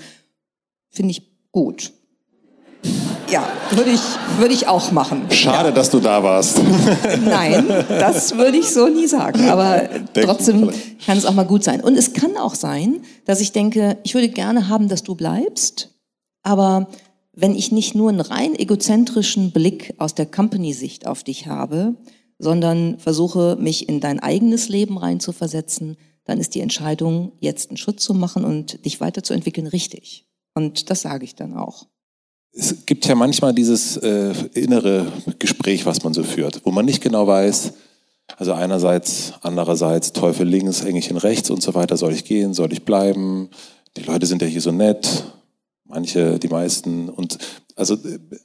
finde 0.91 1.11
ich 1.11 1.23
gut. 1.51 1.93
Ja, 3.31 3.49
würde 3.71 3.91
ich, 3.91 4.01
würde 4.39 4.53
ich 4.53 4.69
auch 4.69 4.93
machen. 4.93 5.23
Schade, 5.31 5.71
ja. 5.71 5.75
dass 5.75 5.89
du 5.91 6.01
da 6.01 6.23
warst. 6.23 6.61
Nein, 7.25 7.67
das 7.89 8.37
würde 8.37 8.59
ich 8.59 8.71
so 8.71 8.89
nie 8.89 9.07
sagen. 9.07 9.49
Aber 9.49 9.89
trotzdem 10.13 10.71
kann 11.05 11.17
es 11.17 11.25
auch 11.25 11.33
mal 11.33 11.47
gut 11.47 11.65
sein. 11.65 11.81
Und 11.81 11.97
es 11.97 12.13
kann 12.13 12.37
auch 12.37 12.55
sein, 12.55 13.01
dass 13.25 13.41
ich 13.41 13.53
denke, 13.53 13.97
ich 14.03 14.15
würde 14.15 14.29
gerne 14.29 14.69
haben, 14.69 14.89
dass 14.89 15.03
du 15.03 15.15
bleibst. 15.15 15.95
Aber 16.43 16.89
wenn 17.33 17.55
ich 17.55 17.73
nicht 17.73 17.95
nur 17.95 18.11
einen 18.11 18.21
rein 18.21 18.55
egozentrischen 18.55 19.53
Blick 19.53 19.95
aus 19.97 20.15
der 20.15 20.27
Company-Sicht 20.27 21.07
auf 21.07 21.23
dich 21.23 21.47
habe, 21.47 21.95
sondern 22.39 22.99
versuche, 22.99 23.57
mich 23.59 23.89
in 23.89 24.01
dein 24.01 24.21
eigenes 24.21 24.69
Leben 24.69 24.99
reinzuversetzen, 24.99 25.97
dann 26.25 26.39
ist 26.39 26.55
die 26.55 26.61
Entscheidung, 26.61 27.33
jetzt 27.41 27.71
einen 27.71 27.77
Schritt 27.77 28.01
zu 28.01 28.15
machen 28.15 28.45
und 28.45 28.85
dich 28.85 29.01
weiterzuentwickeln, 29.01 29.67
richtig. 29.67 30.27
Und 30.55 30.91
das 30.91 31.03
sage 31.03 31.25
ich 31.25 31.35
dann 31.35 31.57
auch. 31.57 31.87
Es 32.53 32.85
gibt 32.85 33.07
ja 33.07 33.15
manchmal 33.15 33.55
dieses 33.55 33.97
äh, 33.97 34.35
innere 34.55 35.11
Gespräch, 35.39 35.87
was 35.87 36.05
man 36.05 36.13
so 36.13 36.23
führt, 36.23 36.61
wo 36.65 36.71
man 36.71 36.85
nicht 36.85 37.03
genau 37.03 37.27
weiß, 37.27 37.73
also 38.37 38.53
einerseits, 38.53 39.33
andererseits 39.43 40.13
Teufel 40.13 40.47
links, 40.47 40.83
Engelchen 40.83 41.17
rechts 41.17 41.51
und 41.51 41.63
so 41.63 41.75
weiter, 41.75 41.97
soll 41.97 42.13
ich 42.13 42.25
gehen, 42.25 42.55
soll 42.55 42.73
ich 42.73 42.85
bleiben? 42.85 43.51
Die 43.97 44.03
Leute 44.03 44.27
sind 44.27 44.43
ja 44.43 44.49
hier 44.49 44.61
so 44.61 44.73
nett, 44.73 45.25
manche, 45.85 46.39
die 46.39 46.49
meisten. 46.49 47.09
Und 47.09 47.39
also 47.77 47.97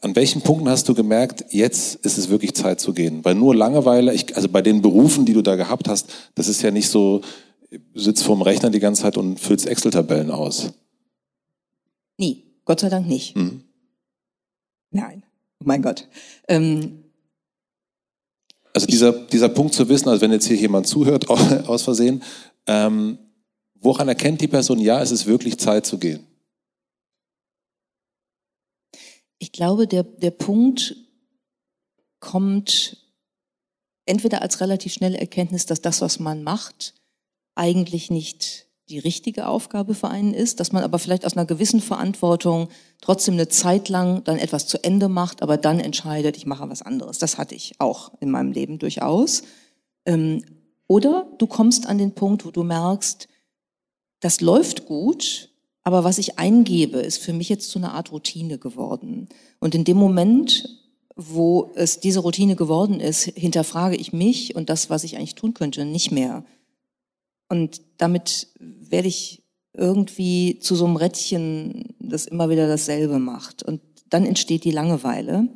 an 0.02 0.16
welchen 0.16 0.42
Punkten 0.42 0.70
hast 0.70 0.90
du 0.90 0.94
gemerkt, 0.94 1.46
jetzt 1.52 1.96
ist 2.06 2.18
es 2.18 2.30
wirklich 2.30 2.54
Zeit 2.54 2.80
zu 2.80 2.94
gehen? 2.94 3.24
Weil 3.24 3.36
nur 3.36 3.56
Langeweile, 3.56 4.14
ich, 4.14 4.36
also 4.36 4.50
bei 4.50 4.62
den 4.62 4.82
Berufen, 4.82 5.26
die 5.26 5.34
du 5.34 5.42
da 5.42 5.56
gehabt 5.56 5.88
hast, 5.88 6.10
das 6.36 6.48
ist 6.48 6.62
ja 6.62 6.72
nicht 6.72 6.90
so, 6.90 7.22
sitzt 7.94 8.24
vorm 8.24 8.42
Rechner 8.42 8.70
die 8.70 8.80
ganze 8.80 9.04
Zeit 9.04 9.18
und 9.18 9.40
füllst 9.40 9.68
Excel-Tabellen 9.68 10.32
aus. 10.32 10.74
Nie, 12.18 12.44
Gott 12.66 12.80
sei 12.80 12.90
Dank 12.90 13.08
nicht. 13.08 13.36
Hm. 13.36 13.64
Nein, 14.92 15.24
oh 15.60 15.66
mein 15.66 15.82
Gott. 15.82 16.08
Ähm, 16.48 17.04
also 18.74 18.88
dieser, 18.88 19.12
dieser 19.12 19.50
Punkt 19.50 19.74
zu 19.74 19.90
wissen, 19.90 20.10
also 20.10 20.22
wenn 20.22 20.32
jetzt 20.32 20.48
hier 20.48 20.56
jemand 20.56 20.88
zuhört, 20.88 21.30
aus 21.30 21.84
Versehen, 21.84 22.24
ähm, 22.68 23.18
woran 23.76 24.08
erkennt 24.08 24.42
die 24.42 24.48
Person, 24.48 24.80
ja, 24.80 25.02
es 25.02 25.12
ist 25.12 25.26
wirklich 25.26 25.58
Zeit 25.58 25.86
zu 25.86 25.98
gehen? 25.98 26.26
Ich 29.40 29.52
glaube, 29.52 29.88
der, 29.88 30.04
der 30.04 30.32
Punkt 30.32 30.96
kommt 32.20 32.98
entweder 34.06 34.42
als 34.42 34.62
relativ 34.62 34.94
schnelle 34.94 35.20
Erkenntnis, 35.20 35.66
dass 35.66 35.82
das, 35.82 36.02
was 36.02 36.20
man 36.20 36.44
macht, 36.44 36.94
eigentlich 37.58 38.10
nicht 38.10 38.68
die 38.90 39.00
richtige 39.00 39.48
Aufgabe 39.48 39.94
für 39.94 40.08
einen 40.08 40.34
ist, 40.34 40.60
dass 40.60 40.72
man 40.72 40.84
aber 40.84 40.98
vielleicht 40.98 41.26
aus 41.26 41.36
einer 41.36 41.46
gewissen 41.46 41.82
Verantwortung 41.82 42.70
trotzdem 43.02 43.34
eine 43.34 43.50
Zeit 43.50 43.90
lang 43.90 44.24
dann 44.24 44.38
etwas 44.38 44.66
zu 44.66 44.82
Ende 44.84 45.10
macht, 45.10 45.42
aber 45.42 45.58
dann 45.58 45.80
entscheidet, 45.80 46.38
ich 46.38 46.46
mache 46.46 46.70
was 46.70 46.82
anderes. 46.82 47.18
Das 47.18 47.38
hatte 47.38 47.56
ich 47.56 47.74
auch 47.80 48.12
in 48.22 48.32
meinem 48.32 48.52
Leben 48.52 48.80
durchaus. 48.80 49.44
Ähm, 50.06 50.44
oder 50.88 51.28
du 51.38 51.48
kommst 51.48 51.88
an 51.88 51.98
den 51.98 52.14
Punkt, 52.14 52.46
wo 52.46 52.52
du 52.52 52.64
merkst, 52.64 53.28
das 54.22 54.40
läuft 54.40 54.86
gut, 54.86 55.50
aber 55.84 56.04
was 56.04 56.18
ich 56.18 56.40
eingebe, 56.40 57.00
ist 57.00 57.18
für 57.18 57.34
mich 57.34 57.50
jetzt 57.50 57.70
zu 57.70 57.80
einer 57.80 57.94
Art 57.94 58.12
Routine 58.12 58.58
geworden. 58.58 59.28
Und 59.60 59.76
in 59.76 59.84
dem 59.84 59.98
Moment, 59.98 60.70
wo 61.16 61.72
es 61.76 62.00
diese 62.00 62.20
Routine 62.20 62.56
geworden 62.56 63.00
ist, 63.00 63.24
hinterfrage 63.24 63.96
ich 63.98 64.14
mich 64.14 64.56
und 64.56 64.70
das, 64.70 64.90
was 64.90 65.04
ich 65.04 65.18
eigentlich 65.18 65.36
tun 65.36 65.54
könnte, 65.54 65.84
nicht 65.84 66.12
mehr. 66.12 66.46
Und 67.50 67.82
damit 67.98 68.48
werde 68.60 69.08
ich 69.08 69.44
irgendwie 69.74 70.60
zu 70.60 70.76
so 70.76 70.86
einem 70.86 70.96
Rädchen, 70.96 71.96
das 72.00 72.26
immer 72.26 72.50
wieder 72.50 72.68
dasselbe 72.68 73.20
macht. 73.20 73.64
Und 73.64 73.82
dann 74.10 74.26
entsteht 74.26 74.64
die 74.64 74.72
Langeweile. 74.72 75.48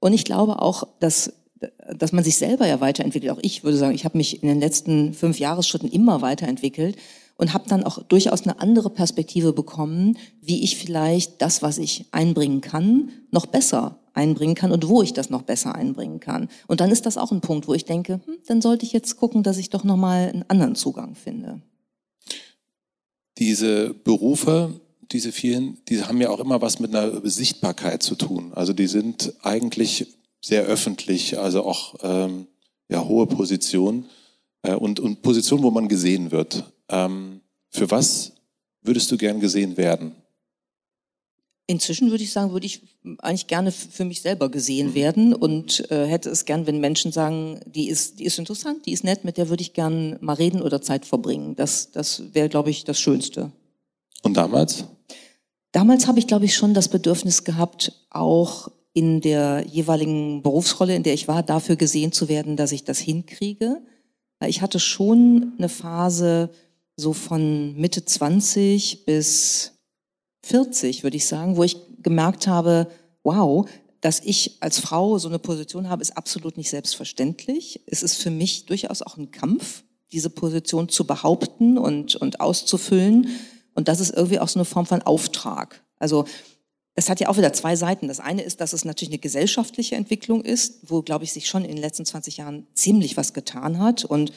Und 0.00 0.12
ich 0.12 0.24
glaube 0.24 0.62
auch, 0.62 0.86
dass, 1.00 1.32
dass 1.94 2.12
man 2.12 2.24
sich 2.24 2.36
selber 2.36 2.66
ja 2.66 2.80
weiterentwickelt. 2.80 3.32
Auch 3.32 3.40
ich 3.42 3.64
würde 3.64 3.76
sagen, 3.76 3.94
ich 3.94 4.04
habe 4.04 4.16
mich 4.16 4.42
in 4.42 4.48
den 4.48 4.60
letzten 4.60 5.14
fünf 5.14 5.38
Jahresschritten 5.38 5.90
immer 5.90 6.22
weiterentwickelt 6.22 6.96
und 7.36 7.52
habe 7.52 7.68
dann 7.68 7.84
auch 7.84 8.02
durchaus 8.04 8.42
eine 8.42 8.60
andere 8.60 8.90
Perspektive 8.90 9.52
bekommen, 9.52 10.16
wie 10.40 10.64
ich 10.64 10.76
vielleicht 10.76 11.42
das, 11.42 11.62
was 11.62 11.78
ich 11.78 12.06
einbringen 12.12 12.60
kann, 12.60 13.10
noch 13.30 13.46
besser 13.46 13.98
einbringen 14.16 14.54
kann 14.54 14.72
und 14.72 14.88
wo 14.88 15.02
ich 15.02 15.12
das 15.12 15.30
noch 15.30 15.42
besser 15.42 15.74
einbringen 15.74 16.20
kann. 16.20 16.48
Und 16.66 16.80
dann 16.80 16.90
ist 16.90 17.06
das 17.06 17.16
auch 17.16 17.32
ein 17.32 17.40
Punkt, 17.40 17.68
wo 17.68 17.74
ich 17.74 17.84
denke, 17.84 18.20
hm, 18.24 18.38
dann 18.46 18.62
sollte 18.62 18.84
ich 18.84 18.92
jetzt 18.92 19.16
gucken, 19.16 19.42
dass 19.42 19.58
ich 19.58 19.70
doch 19.70 19.84
noch 19.84 19.96
mal 19.96 20.28
einen 20.28 20.44
anderen 20.48 20.74
Zugang 20.74 21.14
finde. 21.14 21.60
Diese 23.38 23.92
Berufe, 23.92 24.80
diese 25.12 25.32
vielen, 25.32 25.78
die 25.88 26.02
haben 26.02 26.20
ja 26.20 26.30
auch 26.30 26.40
immer 26.40 26.62
was 26.62 26.80
mit 26.80 26.94
einer 26.94 27.20
Sichtbarkeit 27.28 28.02
zu 28.02 28.14
tun. 28.14 28.52
Also 28.54 28.72
die 28.72 28.86
sind 28.86 29.34
eigentlich 29.42 30.06
sehr 30.40 30.64
öffentlich, 30.64 31.38
also 31.38 31.64
auch 31.64 31.96
ähm, 32.02 32.46
ja 32.88 33.04
hohe 33.04 33.26
Positionen 33.26 34.06
äh, 34.62 34.74
und 34.74 35.00
und 35.00 35.22
Positionen, 35.22 35.62
wo 35.62 35.70
man 35.70 35.88
gesehen 35.88 36.30
wird. 36.30 36.64
Ähm, 36.88 37.40
für 37.70 37.90
was 37.90 38.32
würdest 38.80 39.10
du 39.10 39.16
gern 39.16 39.40
gesehen 39.40 39.76
werden? 39.76 40.12
Inzwischen 41.68 42.10
würde 42.10 42.22
ich 42.22 42.32
sagen, 42.32 42.52
würde 42.52 42.66
ich 42.66 42.82
eigentlich 43.18 43.48
gerne 43.48 43.72
für 43.72 44.04
mich 44.04 44.22
selber 44.22 44.50
gesehen 44.50 44.94
werden 44.94 45.34
und 45.34 45.90
äh, 45.90 46.06
hätte 46.06 46.30
es 46.30 46.44
gern, 46.44 46.66
wenn 46.66 46.78
Menschen 46.78 47.10
sagen, 47.10 47.58
die 47.66 47.88
ist, 47.88 48.20
die 48.20 48.24
ist 48.24 48.38
interessant, 48.38 48.86
die 48.86 48.92
ist 48.92 49.02
nett, 49.02 49.24
mit 49.24 49.36
der 49.36 49.48
würde 49.48 49.62
ich 49.62 49.72
gern 49.72 50.16
mal 50.20 50.34
reden 50.34 50.62
oder 50.62 50.80
Zeit 50.80 51.04
verbringen. 51.04 51.56
Das, 51.56 51.90
das 51.90 52.22
wäre, 52.34 52.48
glaube 52.48 52.70
ich, 52.70 52.84
das 52.84 53.00
Schönste. 53.00 53.50
Und 54.22 54.36
damals? 54.36 54.84
Damals 55.72 56.06
habe 56.06 56.20
ich, 56.20 56.28
glaube 56.28 56.44
ich, 56.44 56.54
schon 56.54 56.72
das 56.72 56.88
Bedürfnis 56.88 57.42
gehabt, 57.42 57.92
auch 58.10 58.68
in 58.92 59.20
der 59.20 59.64
jeweiligen 59.66 60.42
Berufsrolle, 60.42 60.94
in 60.94 61.02
der 61.02 61.14
ich 61.14 61.28
war, 61.28 61.42
dafür 61.42 61.76
gesehen 61.76 62.12
zu 62.12 62.28
werden, 62.28 62.56
dass 62.56 62.72
ich 62.72 62.84
das 62.84 62.98
hinkriege. 62.98 63.82
Ich 64.46 64.62
hatte 64.62 64.80
schon 64.80 65.52
eine 65.58 65.68
Phase 65.68 66.50
so 66.96 67.12
von 67.12 67.76
Mitte 67.76 68.04
20 68.04 69.04
bis 69.04 69.75
40, 70.46 71.02
würde 71.02 71.16
ich 71.16 71.26
sagen, 71.26 71.56
wo 71.56 71.64
ich 71.64 71.76
gemerkt 72.02 72.46
habe, 72.46 72.88
wow, 73.22 73.68
dass 74.00 74.20
ich 74.20 74.58
als 74.60 74.78
Frau 74.78 75.18
so 75.18 75.28
eine 75.28 75.38
Position 75.38 75.88
habe, 75.88 76.02
ist 76.02 76.16
absolut 76.16 76.56
nicht 76.56 76.70
selbstverständlich. 76.70 77.80
Es 77.86 78.02
ist 78.02 78.22
für 78.22 78.30
mich 78.30 78.66
durchaus 78.66 79.02
auch 79.02 79.16
ein 79.16 79.32
Kampf, 79.32 79.82
diese 80.12 80.30
Position 80.30 80.88
zu 80.88 81.06
behaupten 81.06 81.78
und, 81.78 82.14
und 82.14 82.40
auszufüllen. 82.40 83.28
Und 83.74 83.88
das 83.88 84.00
ist 84.00 84.14
irgendwie 84.14 84.38
auch 84.38 84.48
so 84.48 84.58
eine 84.58 84.64
Form 84.64 84.86
von 84.86 85.02
Auftrag. 85.02 85.82
Also 85.98 86.24
es 86.94 87.10
hat 87.10 87.20
ja 87.20 87.28
auch 87.28 87.36
wieder 87.36 87.52
zwei 87.52 87.76
Seiten. 87.76 88.08
Das 88.08 88.20
eine 88.20 88.42
ist, 88.42 88.60
dass 88.60 88.72
es 88.72 88.84
natürlich 88.84 89.12
eine 89.12 89.18
gesellschaftliche 89.18 89.96
Entwicklung 89.96 90.42
ist, 90.42 90.78
wo, 90.90 91.02
glaube 91.02 91.24
ich, 91.24 91.32
sich 91.32 91.48
schon 91.48 91.64
in 91.64 91.72
den 91.72 91.80
letzten 91.80 92.06
20 92.06 92.38
Jahren 92.38 92.66
ziemlich 92.74 93.16
was 93.16 93.34
getan 93.34 93.78
hat. 93.78 94.04
Und 94.04 94.32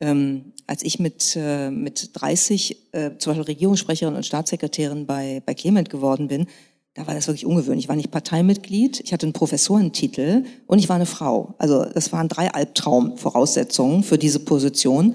ähm, 0.00 0.52
als 0.66 0.82
ich 0.82 0.98
mit, 0.98 1.36
äh, 1.36 1.70
mit 1.70 2.10
30 2.14 2.92
äh, 2.92 3.10
zum 3.18 3.30
Beispiel 3.30 3.54
Regierungssprecherin 3.54 4.14
und 4.14 4.26
Staatssekretärin 4.26 5.06
bei, 5.06 5.42
bei 5.44 5.54
Clement 5.54 5.90
geworden 5.90 6.28
bin, 6.28 6.46
da 6.94 7.06
war 7.06 7.14
das 7.14 7.26
wirklich 7.26 7.44
ungewöhnlich. 7.44 7.84
Ich 7.84 7.88
war 7.88 7.96
nicht 7.96 8.10
Parteimitglied, 8.10 9.00
ich 9.00 9.12
hatte 9.12 9.26
einen 9.26 9.34
Professorentitel 9.34 10.44
und 10.66 10.78
ich 10.78 10.88
war 10.88 10.96
eine 10.96 11.06
Frau. 11.06 11.54
Also 11.58 11.84
das 11.84 12.10
waren 12.12 12.28
drei 12.28 12.50
Albtraumvoraussetzungen 12.50 14.02
für 14.02 14.16
diese 14.16 14.40
Position. 14.40 15.14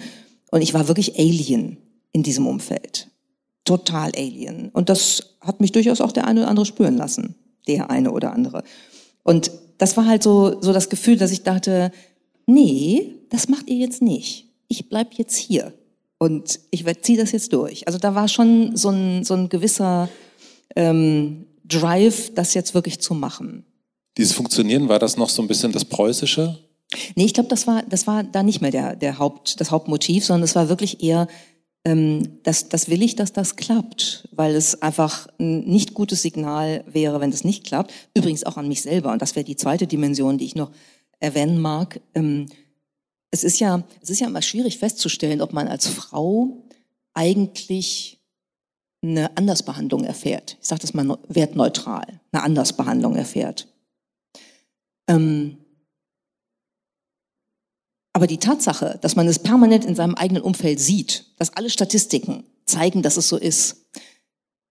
Und 0.51 0.61
ich 0.61 0.73
war 0.73 0.88
wirklich 0.88 1.17
Alien 1.17 1.77
in 2.11 2.21
diesem 2.21 2.45
Umfeld. 2.45 3.07
Total 3.65 4.11
Alien. 4.15 4.69
Und 4.69 4.89
das 4.89 5.38
hat 5.41 5.59
mich 5.59 5.71
durchaus 5.71 6.01
auch 6.01 6.11
der 6.11 6.27
eine 6.27 6.41
oder 6.41 6.49
andere 6.49 6.65
spüren 6.67 6.97
lassen. 6.97 7.36
Der 7.67 7.89
eine 7.89 8.11
oder 8.11 8.34
andere. 8.34 8.63
Und 9.23 9.51
das 9.79 9.97
war 9.97 10.05
halt 10.05 10.21
so, 10.21 10.61
so 10.61 10.73
das 10.73 10.89
Gefühl, 10.89 11.17
dass 11.17 11.32
ich 11.32 11.41
dachte, 11.41 11.91
nee, 12.45 13.15
das 13.29 13.47
macht 13.47 13.69
ihr 13.69 13.77
jetzt 13.77 14.03
nicht 14.03 14.51
ich 14.72 14.88
bleib 14.88 15.15
jetzt 15.15 15.36
hier 15.36 15.74
und 16.17 16.61
ich 16.72 16.86
ziehe 17.01 17.17
das 17.17 17.34
jetzt 17.34 17.51
durch. 17.51 17.86
Also 17.88 17.99
da 17.99 18.15
war 18.15 18.28
schon 18.30 18.76
so 18.76 18.89
ein, 18.89 19.26
so 19.26 19.34
ein 19.34 19.49
gewisser 19.49 20.07
ähm, 20.76 21.45
Drive, 21.65 22.34
das 22.34 22.53
jetzt 22.53 22.74
wirklich 22.74 23.01
zu 23.01 23.13
machen. 23.13 23.65
Dieses 24.17 24.34
Funktionieren, 24.34 24.88
war 24.88 24.97
das 24.97 25.17
noch 25.17 25.30
so 25.30 25.41
ein 25.41 25.47
bisschen 25.47 25.74
das 25.74 25.84
Preußische? 25.84 26.57
Nee, 27.15 27.26
ich 27.26 27.34
glaube, 27.34 27.49
das 27.49 27.67
war, 27.67 27.84
das 27.84 28.07
war 28.07 28.24
da 28.24 28.43
nicht 28.43 28.61
mehr 28.61 28.72
der, 28.72 28.95
der 28.95 29.19
Haupt, 29.19 29.59
das 29.59 29.72
Hauptmotiv, 29.72 30.26
sondern 30.26 30.43
es 30.43 30.55
war 30.55 30.69
wirklich 30.69 31.03
eher, 31.03 31.28
ähm, 31.84 32.39
das, 32.43 32.69
das 32.69 32.89
will 32.89 33.01
ich, 33.01 33.15
dass 33.15 33.34
das 33.34 33.57
klappt, 33.57 34.30
weil 34.32 34.55
es 34.55 34.82
einfach 34.82 35.28
ein 35.38 35.65
nicht 35.65 35.93
gutes 35.93 36.22
Signal 36.22 36.86
wäre, 36.88 37.19
wenn 37.19 37.32
das 37.32 37.43
nicht 37.43 37.65
klappt. 37.65 37.91
Übrigens 38.13 38.45
auch 38.45 38.55
an 38.55 38.69
mich 38.69 38.82
selber. 38.82 39.11
Und 39.11 39.22
das 39.22 39.36
wäre 39.36 39.45
die 39.45 39.55
zweite 39.57 39.88
Dimension, 39.88 40.38
die 40.38 40.45
ich 40.45 40.55
noch 40.55 40.72
erwähnen 41.19 41.59
mag. 41.59 41.99
Ähm, 42.15 42.47
es 43.32 43.43
ist 43.43 43.59
ja, 43.59 43.84
es 44.01 44.09
ist 44.09 44.19
ja 44.19 44.27
immer 44.27 44.41
schwierig 44.41 44.77
festzustellen, 44.77 45.41
ob 45.41 45.53
man 45.53 45.67
als 45.67 45.88
Frau 45.88 46.63
eigentlich 47.13 48.21
eine 49.01 49.36
Andersbehandlung 49.36 50.03
erfährt. 50.03 50.57
Ich 50.61 50.67
sage 50.67 50.82
das 50.82 50.93
mal 50.93 51.17
wertneutral, 51.27 52.19
eine 52.32 52.43
Andersbehandlung 52.43 53.15
erfährt. 53.15 53.67
Ähm, 55.07 55.57
aber 58.13 58.27
die 58.27 58.38
Tatsache, 58.38 58.99
dass 59.01 59.15
man 59.15 59.27
es 59.27 59.39
permanent 59.39 59.86
in 59.86 59.95
seinem 59.95 60.15
eigenen 60.15 60.43
Umfeld 60.43 60.79
sieht, 60.79 61.25
dass 61.38 61.53
alle 61.53 61.69
Statistiken 61.69 62.43
zeigen, 62.65 63.01
dass 63.01 63.17
es 63.17 63.29
so 63.29 63.38
ist, 63.38 63.88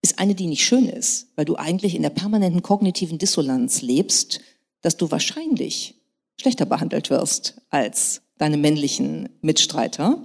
ist 0.03 0.19
eine, 0.19 0.35
die 0.35 0.47
nicht 0.47 0.63
schön 0.63 0.87
ist, 0.87 1.27
weil 1.35 1.45
du 1.45 1.55
eigentlich 1.55 1.95
in 1.95 2.01
der 2.01 2.09
permanenten 2.09 2.61
kognitiven 2.61 3.17
Dissonanz 3.17 3.81
lebst, 3.81 4.39
dass 4.81 4.97
du 4.97 5.11
wahrscheinlich 5.11 5.95
schlechter 6.39 6.65
behandelt 6.65 7.09
wirst 7.09 7.61
als 7.69 8.21
deine 8.41 8.57
männlichen 8.57 9.29
Mitstreiter. 9.41 10.17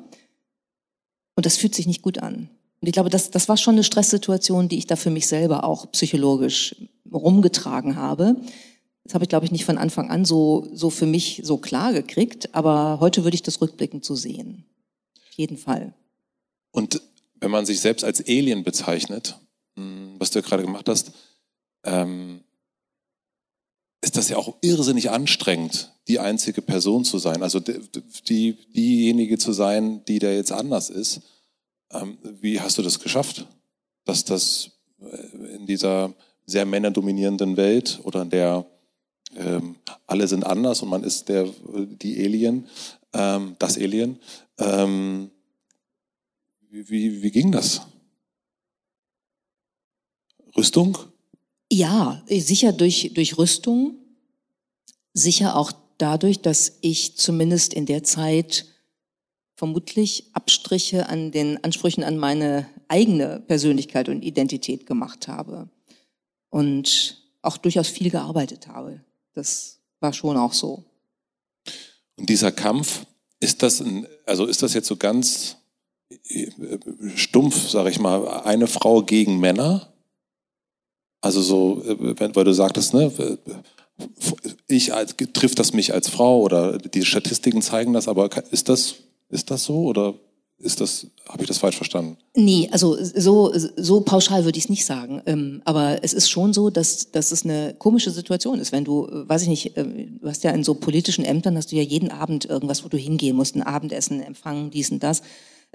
Und 1.35 1.45
das 1.45 1.59
fühlt 1.59 1.75
sich 1.75 1.87
nicht 1.87 2.01
gut 2.01 2.19
an. 2.19 2.49
Und 2.81 2.89
ich 2.89 2.93
glaube, 2.93 3.11
das, 3.11 3.31
das 3.31 3.49
war 3.49 3.59
schon 3.59 3.75
eine 3.75 3.85
Stresssituation, 3.85 4.69
die 4.69 4.79
ich 4.79 4.87
da 4.87 4.97
für 4.97 5.11
mich 5.11 5.27
selber 5.27 5.65
auch 5.65 5.93
psychologisch 5.93 6.77
rumgetragen 7.13 7.97
habe. 7.97 8.37
Das 9.05 9.13
habe 9.13 9.25
ich, 9.25 9.29
glaube 9.29 9.45
ich, 9.45 9.53
nicht 9.53 9.67
von 9.67 9.77
Anfang 9.77 10.11
an 10.11 10.25
so, 10.25 10.67
so 10.73 10.89
für 10.89 11.05
mich 11.05 11.43
so 11.45 11.59
klar 11.59 11.93
gekriegt, 11.93 12.55
aber 12.55 13.01
heute 13.01 13.23
würde 13.23 13.35
ich 13.35 13.43
das 13.43 13.61
rückblickend 13.61 14.05
so 14.05 14.15
sehen. 14.15 14.65
Auf 15.29 15.33
jeden 15.35 15.59
Fall. 15.59 15.93
Und 16.73 17.03
wenn 17.41 17.51
man 17.51 17.67
sich 17.67 17.81
selbst 17.81 18.03
als 18.03 18.27
Alien 18.27 18.65
bezeichnet, 18.65 19.39
hm, 19.77 20.17
was 20.19 20.31
du 20.31 20.39
ja 20.39 20.45
gerade 20.45 20.63
gemacht 20.63 20.89
hast, 20.89 21.13
ähm, 21.85 22.41
ist 24.01 24.17
das 24.17 24.31
ja 24.31 24.39
auch 24.39 24.57
irrsinnig 24.63 25.11
anstrengend, 25.11 25.93
die 26.09 26.19
einzige 26.19 26.63
Person 26.63 27.05
zu 27.05 27.19
sein. 27.19 27.43
Also 27.43 27.61
die, 27.61 28.53
diejenige 28.75 29.39
zu 29.39 29.53
sein, 29.53 30.05
die 30.07 30.19
da 30.19 30.31
jetzt 30.31 30.53
anders 30.53 30.91
ist. 30.91 31.21
Ähm, 31.91 32.19
wie 32.41 32.61
hast 32.61 32.79
du 32.79 32.83
das 32.83 33.01
geschafft, 33.01 33.47
dass 34.05 34.25
das 34.25 34.71
äh, 35.01 35.55
in 35.57 35.67
dieser 35.67 36.15
sehr 36.47 36.65
männerdominierenden 36.65 37.57
Welt 37.57 38.01
oder 38.05 38.23
in 38.23 38.31
der 38.31 38.67
ähm, 39.35 39.77
alle 40.07 40.29
sind 40.29 40.45
anders 40.45 40.83
und 40.83 40.89
man 40.89 41.03
ist 41.03 41.29
der 41.29 41.49
die 41.75 42.25
Alien, 42.25 42.69
ähm, 43.13 43.57
das 43.59 43.77
Alien. 43.77 44.21
Ähm, 44.59 45.31
wie, 46.71 46.89
wie, 46.89 47.23
wie 47.23 47.31
ging 47.31 47.51
das? 47.51 47.83
Rüstung? 50.57 50.97
Ja, 51.71 52.23
sicher 52.29 52.73
durch, 52.73 53.11
durch 53.15 53.37
Rüstung, 53.39 53.97
sicher 55.13 55.57
auch 55.57 55.73
dadurch, 55.99 56.41
dass 56.41 56.79
ich 56.81 57.17
zumindest 57.17 57.75
in 57.75 57.87
der 57.87 58.03
Zeit 58.03 58.67
vermutlich 59.57 60.31
Abstriche 60.33 61.09
an 61.09 61.33
den 61.33 61.63
Ansprüchen 61.65 62.05
an 62.05 62.19
meine 62.19 62.69
eigene 62.89 63.41
Persönlichkeit 63.41 64.09
und 64.09 64.23
Identität 64.23 64.87
gemacht 64.87 65.29
habe 65.29 65.69
und 66.51 67.23
auch 67.43 67.57
durchaus 67.57 67.89
viel 67.89 68.11
gearbeitet 68.11 68.69
habe. 68.69 69.01
Das 69.35 69.79
war 70.01 70.13
schon 70.13 70.37
auch 70.37 70.53
so. 70.53 70.85
Und 72.17 72.29
dieser 72.29 72.53
Kampf, 72.53 73.07
ist 73.41 73.63
das, 73.63 73.81
ein, 73.81 74.07
also 74.25 74.47
ist 74.47 74.63
das 74.63 74.75
jetzt 74.75 74.89
so 74.89 74.97
ganz 74.97 75.57
äh, 76.29 76.51
stumpf, 77.15 77.69
sage 77.69 77.91
ich 77.91 77.99
mal, 77.99 78.27
eine 78.43 78.67
Frau 78.67 79.03
gegen 79.03 79.39
Männer? 79.39 79.93
Also 81.21 81.43
so, 81.43 81.83
äh, 81.85 82.35
weil 82.35 82.45
du 82.45 82.53
sagtest, 82.53 82.95
ne, 82.95 83.39
ich 84.69 84.93
als, 84.93 85.15
trifft 85.33 85.59
das 85.59 85.73
mich 85.73 85.95
als 85.95 86.09
Frau 86.09 86.41
oder 86.41 86.79
die 86.79 87.05
Statistiken 87.05 87.63
zeigen 87.63 87.93
das, 87.93 88.09
aber 88.09 88.31
ist 88.51 88.69
das, 88.69 88.97
ist 89.31 89.51
das 89.51 89.65
so 89.65 89.85
oder 89.85 90.15
ist 90.59 90.81
das, 90.81 91.07
habe 91.29 91.43
ich 91.43 91.49
das 91.49 91.59
falsch 91.59 91.77
verstanden? 91.77 92.17
Nee, 92.35 92.69
also 92.73 92.97
so, 93.01 93.53
so 93.77 94.01
pauschal 94.01 94.45
würde 94.45 94.57
ich 94.57 94.65
es 94.65 94.71
nicht 94.71 94.87
sagen. 94.87 95.21
Ähm, 95.27 95.61
aber 95.67 96.03
es 96.03 96.15
ist 96.15 96.31
schon 96.31 96.55
so, 96.55 96.71
dass, 96.71 97.11
dass 97.11 97.31
es 97.31 97.45
eine 97.45 97.75
komische 97.79 98.11
Situation 98.11 98.59
ist. 98.59 98.73
Wenn 98.73 98.85
du, 98.85 99.07
weiß 99.11 99.43
ich 99.43 99.49
nicht, 99.49 99.77
äh, 99.77 99.85
du 99.85 100.27
hast 100.27 100.45
ja 100.45 100.53
in 100.53 100.65
so 100.65 100.75
politischen 100.75 101.27
Ämtern, 101.27 101.57
hast 101.57 101.73
du 101.73 101.77
ja 101.77 101.83
jeden 101.83 102.11
Abend 102.11 102.47
irgendwas, 102.47 102.85
wo 102.85 102.89
du 102.89 102.97
hingehen 102.97 103.37
musst, 103.37 103.55
ein 103.55 103.63
Abendessen 103.63 104.23
empfangen, 104.23 104.71
dies 104.71 104.91
und 104.91 105.03
das. 105.03 105.21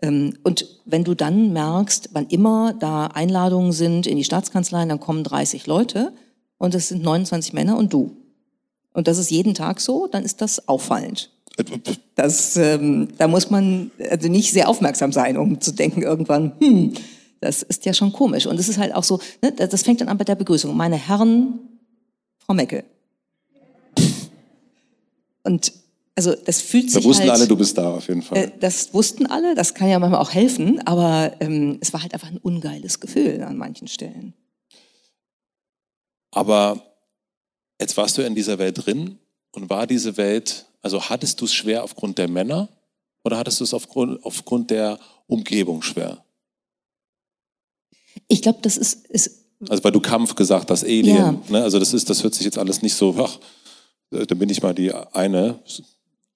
Ähm, 0.01 0.37
und 0.43 0.65
wenn 0.85 1.03
du 1.03 1.13
dann 1.13 1.53
merkst, 1.53 2.09
wann 2.13 2.27
immer 2.27 2.73
da 2.73 3.07
Einladungen 3.07 3.73
sind 3.73 4.07
in 4.07 4.17
die 4.17 4.23
Staatskanzlei, 4.23 4.85
dann 4.85 4.99
kommen 4.99 5.23
30 5.23 5.67
Leute 5.67 6.11
und 6.61 6.75
es 6.75 6.89
sind 6.89 7.01
29 7.01 7.53
Männer 7.53 7.75
und 7.75 7.91
du. 7.91 8.11
Und 8.93 9.07
das 9.07 9.17
ist 9.17 9.31
jeden 9.31 9.55
Tag 9.55 9.81
so, 9.81 10.05
dann 10.05 10.23
ist 10.23 10.41
das 10.41 10.67
auffallend. 10.67 11.31
Das, 12.15 12.55
ähm, 12.55 13.07
da 13.17 13.27
muss 13.27 13.49
man 13.49 13.89
also 14.09 14.29
nicht 14.29 14.53
sehr 14.53 14.69
aufmerksam 14.69 15.11
sein, 15.11 15.37
um 15.37 15.59
zu 15.59 15.71
denken 15.71 16.03
irgendwann, 16.03 16.53
hm, 16.59 16.93
das 17.39 17.63
ist 17.63 17.85
ja 17.85 17.95
schon 17.95 18.13
komisch. 18.13 18.45
Und 18.45 18.59
es 18.59 18.69
ist 18.69 18.77
halt 18.77 18.93
auch 18.93 19.03
so, 19.03 19.19
ne, 19.41 19.51
das 19.51 19.81
fängt 19.81 20.01
dann 20.01 20.07
an 20.07 20.19
bei 20.19 20.23
der 20.23 20.35
Begrüßung. 20.35 20.77
Meine 20.77 20.97
Herren, 20.97 21.59
Frau 22.37 22.53
Meckel. 22.53 22.83
Und 25.43 25.73
also 26.15 26.35
das 26.45 26.61
fühlt 26.61 26.91
sich. 26.91 27.01
Da 27.01 27.09
wussten 27.09 27.23
halt, 27.23 27.31
alle, 27.31 27.47
du 27.47 27.57
bist 27.57 27.75
da 27.75 27.95
auf 27.95 28.07
jeden 28.07 28.21
Fall. 28.21 28.37
Äh, 28.37 28.51
das 28.59 28.93
wussten 28.93 29.25
alle, 29.25 29.55
das 29.55 29.73
kann 29.73 29.89
ja 29.89 29.97
manchmal 29.97 30.21
auch 30.21 30.31
helfen, 30.31 30.79
aber 30.85 31.33
ähm, 31.39 31.79
es 31.81 31.91
war 31.91 32.03
halt 32.03 32.13
einfach 32.13 32.29
ein 32.29 32.37
ungeiles 32.37 32.99
Gefühl 32.99 33.41
an 33.41 33.57
manchen 33.57 33.87
Stellen. 33.87 34.35
Aber 36.31 36.81
jetzt 37.79 37.97
warst 37.97 38.17
du 38.17 38.21
in 38.21 38.35
dieser 38.35 38.57
Welt 38.57 38.85
drin 38.85 39.19
und 39.51 39.69
war 39.69 39.85
diese 39.85 40.17
Welt 40.17 40.65
also 40.81 41.09
hattest 41.09 41.39
du 41.41 41.45
es 41.45 41.53
schwer 41.53 41.83
aufgrund 41.83 42.17
der 42.17 42.27
Männer 42.27 42.69
oder 43.23 43.37
hattest 43.37 43.59
du 43.59 43.63
es 43.63 43.73
aufgrund, 43.73 44.23
aufgrund 44.25 44.71
der 44.71 44.99
Umgebung 45.27 45.81
schwer? 45.81 46.23
Ich 48.27 48.41
glaube, 48.41 48.59
das 48.61 48.77
ist, 48.77 49.05
ist. 49.07 49.45
Also 49.69 49.83
weil 49.83 49.91
du 49.91 49.99
Kampf 49.99 50.35
gesagt 50.35 50.71
hast, 50.71 50.83
Alien. 50.83 51.05
Ja. 51.17 51.35
Ne? 51.49 51.63
Also 51.63 51.77
das 51.77 51.93
ist, 51.93 52.09
das 52.09 52.23
hört 52.23 52.33
sich 52.33 52.45
jetzt 52.45 52.57
alles 52.57 52.81
nicht 52.81 52.95
so, 52.95 53.15
ach, 53.17 53.37
da 54.09 54.35
bin 54.35 54.49
ich 54.49 54.61
mal 54.61 54.73
die 54.73 54.91
eine. 54.91 55.59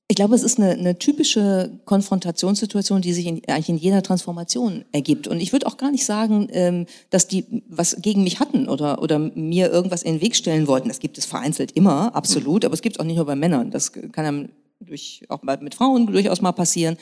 Ich 0.07 0.15
glaube, 0.15 0.35
es 0.35 0.43
ist 0.43 0.59
eine, 0.59 0.71
eine 0.71 0.99
typische 0.99 1.79
Konfrontationssituation, 1.85 3.01
die 3.01 3.11
sich 3.11 3.25
in, 3.25 3.41
eigentlich 3.47 3.69
in 3.69 3.77
jeder 3.77 4.03
Transformation 4.03 4.85
ergibt. 4.91 5.27
Und 5.27 5.39
ich 5.39 5.51
würde 5.51 5.65
auch 5.65 5.77
gar 5.77 5.89
nicht 5.89 6.05
sagen, 6.05 6.47
ähm, 6.51 6.85
dass 7.09 7.27
die 7.27 7.63
was 7.67 7.97
gegen 8.01 8.23
mich 8.23 8.39
hatten 8.39 8.69
oder, 8.69 9.01
oder 9.01 9.17
mir 9.17 9.71
irgendwas 9.71 10.03
in 10.03 10.15
den 10.15 10.21
Weg 10.21 10.35
stellen 10.35 10.67
wollten. 10.67 10.89
Das 10.89 10.99
gibt 10.99 11.17
es 11.17 11.25
vereinzelt 11.25 11.71
immer, 11.71 12.15
absolut. 12.15 12.65
Aber 12.65 12.75
es 12.75 12.83
gibt 12.83 12.97
es 12.97 12.99
auch 12.99 13.05
nicht 13.05 13.15
nur 13.15 13.25
bei 13.25 13.35
Männern. 13.35 13.71
Das 13.71 13.93
kann 13.93 14.25
einem 14.25 14.49
durch, 14.79 15.23
auch 15.29 15.41
mit 15.41 15.73
Frauen 15.73 16.05
durchaus 16.05 16.39
mal 16.41 16.51
passieren. 16.51 16.97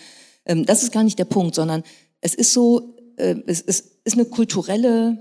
Ähm, 0.46 0.66
das 0.66 0.84
ist 0.84 0.94
gar 0.94 1.04
nicht 1.04 1.20
der 1.20 1.26
Punkt, 1.26 1.56
sondern 1.56 1.84
es 2.22 2.34
ist 2.34 2.54
so, 2.54 2.96
äh, 3.18 3.36
es, 3.48 3.62
es 3.62 3.98
ist 4.06 4.14
eine 4.14 4.26
kulturelle, 4.26 5.18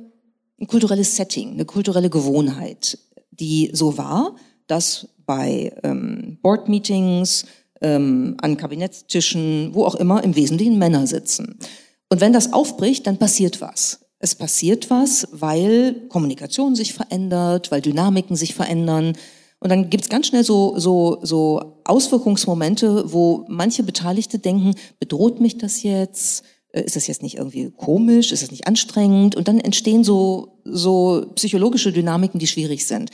ein 0.60 0.66
kulturelles 0.68 1.16
Setting, 1.16 1.52
eine 1.52 1.64
kulturelle 1.64 2.10
Gewohnheit, 2.10 2.98
die 3.32 3.70
so 3.72 3.98
war, 3.98 4.36
dass 4.68 5.08
bei 5.26 5.72
ähm, 5.82 6.38
Board-Meetings, 6.42 7.46
ähm, 7.82 8.36
an 8.40 8.56
Kabinettstischen, 8.56 9.70
wo 9.74 9.84
auch 9.84 9.94
immer, 9.94 10.24
im 10.24 10.36
Wesentlichen 10.36 10.78
Männer 10.78 11.06
sitzen. 11.06 11.58
Und 12.08 12.20
wenn 12.20 12.32
das 12.32 12.52
aufbricht, 12.52 13.06
dann 13.06 13.18
passiert 13.18 13.60
was. 13.60 14.00
Es 14.18 14.34
passiert 14.34 14.88
was, 14.90 15.26
weil 15.32 16.06
Kommunikation 16.08 16.76
sich 16.76 16.94
verändert, 16.94 17.70
weil 17.70 17.80
Dynamiken 17.80 18.36
sich 18.36 18.54
verändern. 18.54 19.14
Und 19.58 19.70
dann 19.70 19.90
gibt's 19.90 20.08
ganz 20.08 20.28
schnell 20.28 20.44
so, 20.44 20.78
so, 20.78 21.18
so 21.22 21.80
Auswirkungsmomente, 21.84 23.12
wo 23.12 23.44
manche 23.48 23.82
Beteiligte 23.82 24.38
denken, 24.38 24.74
bedroht 25.00 25.40
mich 25.40 25.58
das 25.58 25.82
jetzt? 25.82 26.44
Äh, 26.72 26.82
ist 26.82 26.96
das 26.96 27.06
jetzt 27.06 27.22
nicht 27.22 27.36
irgendwie 27.36 27.70
komisch? 27.70 28.32
Ist 28.32 28.42
das 28.42 28.50
nicht 28.50 28.66
anstrengend? 28.66 29.36
Und 29.36 29.48
dann 29.48 29.60
entstehen 29.60 30.04
so, 30.04 30.58
so 30.64 31.26
psychologische 31.34 31.92
Dynamiken, 31.92 32.38
die 32.38 32.46
schwierig 32.46 32.86
sind. 32.86 33.10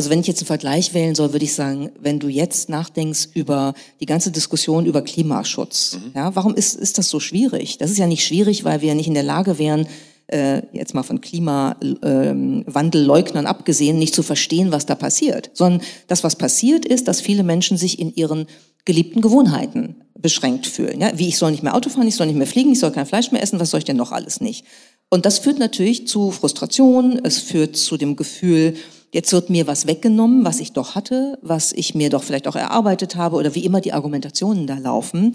Also 0.00 0.08
wenn 0.08 0.20
ich 0.20 0.28
jetzt 0.28 0.40
einen 0.40 0.46
Vergleich 0.46 0.94
wählen 0.94 1.14
soll, 1.14 1.34
würde 1.34 1.44
ich 1.44 1.52
sagen, 1.52 1.90
wenn 2.00 2.18
du 2.18 2.28
jetzt 2.28 2.70
nachdenkst 2.70 3.28
über 3.34 3.74
die 4.00 4.06
ganze 4.06 4.30
Diskussion 4.30 4.86
über 4.86 5.02
Klimaschutz, 5.02 5.98
mhm. 6.02 6.12
ja, 6.14 6.34
warum 6.34 6.54
ist, 6.54 6.74
ist 6.74 6.96
das 6.96 7.10
so 7.10 7.20
schwierig? 7.20 7.76
Das 7.76 7.90
ist 7.90 7.98
ja 7.98 8.06
nicht 8.06 8.24
schwierig, 8.24 8.64
weil 8.64 8.80
wir 8.80 8.94
nicht 8.94 9.08
in 9.08 9.12
der 9.12 9.24
Lage 9.24 9.58
wären, 9.58 9.86
äh, 10.28 10.62
jetzt 10.72 10.94
mal 10.94 11.02
von 11.02 11.20
Klimawandelleugnern 11.20 13.44
ähm, 13.44 13.50
abgesehen, 13.50 13.98
nicht 13.98 14.14
zu 14.14 14.22
verstehen, 14.22 14.72
was 14.72 14.86
da 14.86 14.94
passiert, 14.94 15.50
sondern 15.52 15.82
das, 16.06 16.24
was 16.24 16.34
passiert, 16.34 16.86
ist, 16.86 17.06
dass 17.06 17.20
viele 17.20 17.42
Menschen 17.42 17.76
sich 17.76 17.98
in 17.98 18.14
ihren 18.14 18.46
geliebten 18.86 19.20
Gewohnheiten 19.20 19.96
beschränkt 20.14 20.66
fühlen. 20.66 21.02
Ja? 21.02 21.10
Wie 21.18 21.28
ich 21.28 21.36
soll 21.36 21.50
nicht 21.50 21.62
mehr 21.62 21.74
Auto 21.74 21.90
fahren, 21.90 22.08
ich 22.08 22.16
soll 22.16 22.26
nicht 22.26 22.38
mehr 22.38 22.46
fliegen, 22.46 22.72
ich 22.72 22.80
soll 22.80 22.90
kein 22.90 23.04
Fleisch 23.04 23.32
mehr 23.32 23.42
essen, 23.42 23.60
was 23.60 23.68
soll 23.68 23.76
ich 23.78 23.84
denn 23.84 23.98
noch 23.98 24.12
alles 24.12 24.40
nicht? 24.40 24.64
Und 25.10 25.26
das 25.26 25.40
führt 25.40 25.58
natürlich 25.58 26.06
zu 26.06 26.30
Frustration, 26.30 27.20
es 27.24 27.38
führt 27.38 27.76
zu 27.76 27.96
dem 27.96 28.14
Gefühl, 28.14 28.76
jetzt 29.12 29.32
wird 29.32 29.50
mir 29.50 29.66
was 29.66 29.88
weggenommen, 29.88 30.44
was 30.44 30.60
ich 30.60 30.72
doch 30.72 30.94
hatte, 30.94 31.36
was 31.42 31.72
ich 31.72 31.96
mir 31.96 32.10
doch 32.10 32.22
vielleicht 32.22 32.46
auch 32.46 32.54
erarbeitet 32.54 33.16
habe 33.16 33.36
oder 33.36 33.56
wie 33.56 33.64
immer 33.64 33.80
die 33.80 33.92
Argumentationen 33.92 34.68
da 34.68 34.78
laufen. 34.78 35.32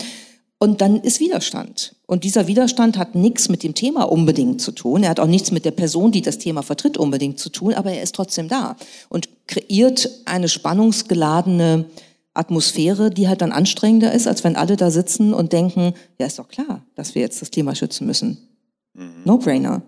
Und 0.58 0.80
dann 0.80 1.02
ist 1.02 1.20
Widerstand. 1.20 1.96
Und 2.08 2.24
dieser 2.24 2.48
Widerstand 2.48 2.98
hat 2.98 3.16
nichts 3.16 3.50
mit 3.50 3.64
dem 3.64 3.74
Thema 3.74 4.04
unbedingt 4.04 4.62
zu 4.62 4.72
tun. 4.72 5.04
Er 5.04 5.10
hat 5.10 5.20
auch 5.20 5.28
nichts 5.28 5.52
mit 5.52 5.66
der 5.66 5.72
Person, 5.72 6.14
die 6.14 6.22
das 6.22 6.38
Thema 6.38 6.64
vertritt, 6.64 6.98
unbedingt 6.98 7.38
zu 7.40 7.50
tun, 7.50 7.74
aber 7.74 7.92
er 7.92 8.02
ist 8.02 8.16
trotzdem 8.16 8.48
da 8.48 8.78
und 9.10 9.28
kreiert 9.48 10.10
eine 10.24 10.48
spannungsgeladene 10.48 11.86
Atmosphäre, 12.34 13.12
die 13.12 13.28
halt 13.28 13.42
dann 13.42 13.52
anstrengender 13.52 14.14
ist, 14.14 14.28
als 14.28 14.46
wenn 14.46 14.56
alle 14.56 14.78
da 14.78 14.90
sitzen 14.90 15.34
und 15.34 15.52
denken, 15.52 15.94
ja, 16.18 16.26
ist 16.26 16.40
doch 16.40 16.48
klar, 16.48 16.86
dass 16.96 17.14
wir 17.14 17.22
jetzt 17.22 17.42
das 17.42 17.52
Thema 17.52 17.76
schützen 17.76 18.08
müssen. 18.08 18.55
Mhm. 18.96 19.22
No-brainer. 19.26 19.82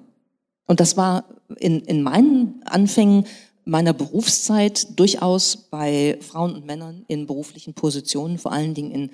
Und 0.67 0.79
das 0.79 0.97
war 0.97 1.25
in, 1.57 1.81
in 1.81 2.03
meinen 2.03 2.61
Anfängen 2.65 3.25
meiner 3.65 3.93
Berufszeit 3.93 4.97
durchaus 4.97 5.57
bei 5.57 6.17
Frauen 6.21 6.55
und 6.55 6.65
Männern 6.65 7.03
in 7.07 7.27
beruflichen 7.27 7.73
Positionen, 7.73 8.37
vor 8.37 8.51
allen 8.51 8.73
Dingen 8.73 8.91
in 8.91 9.11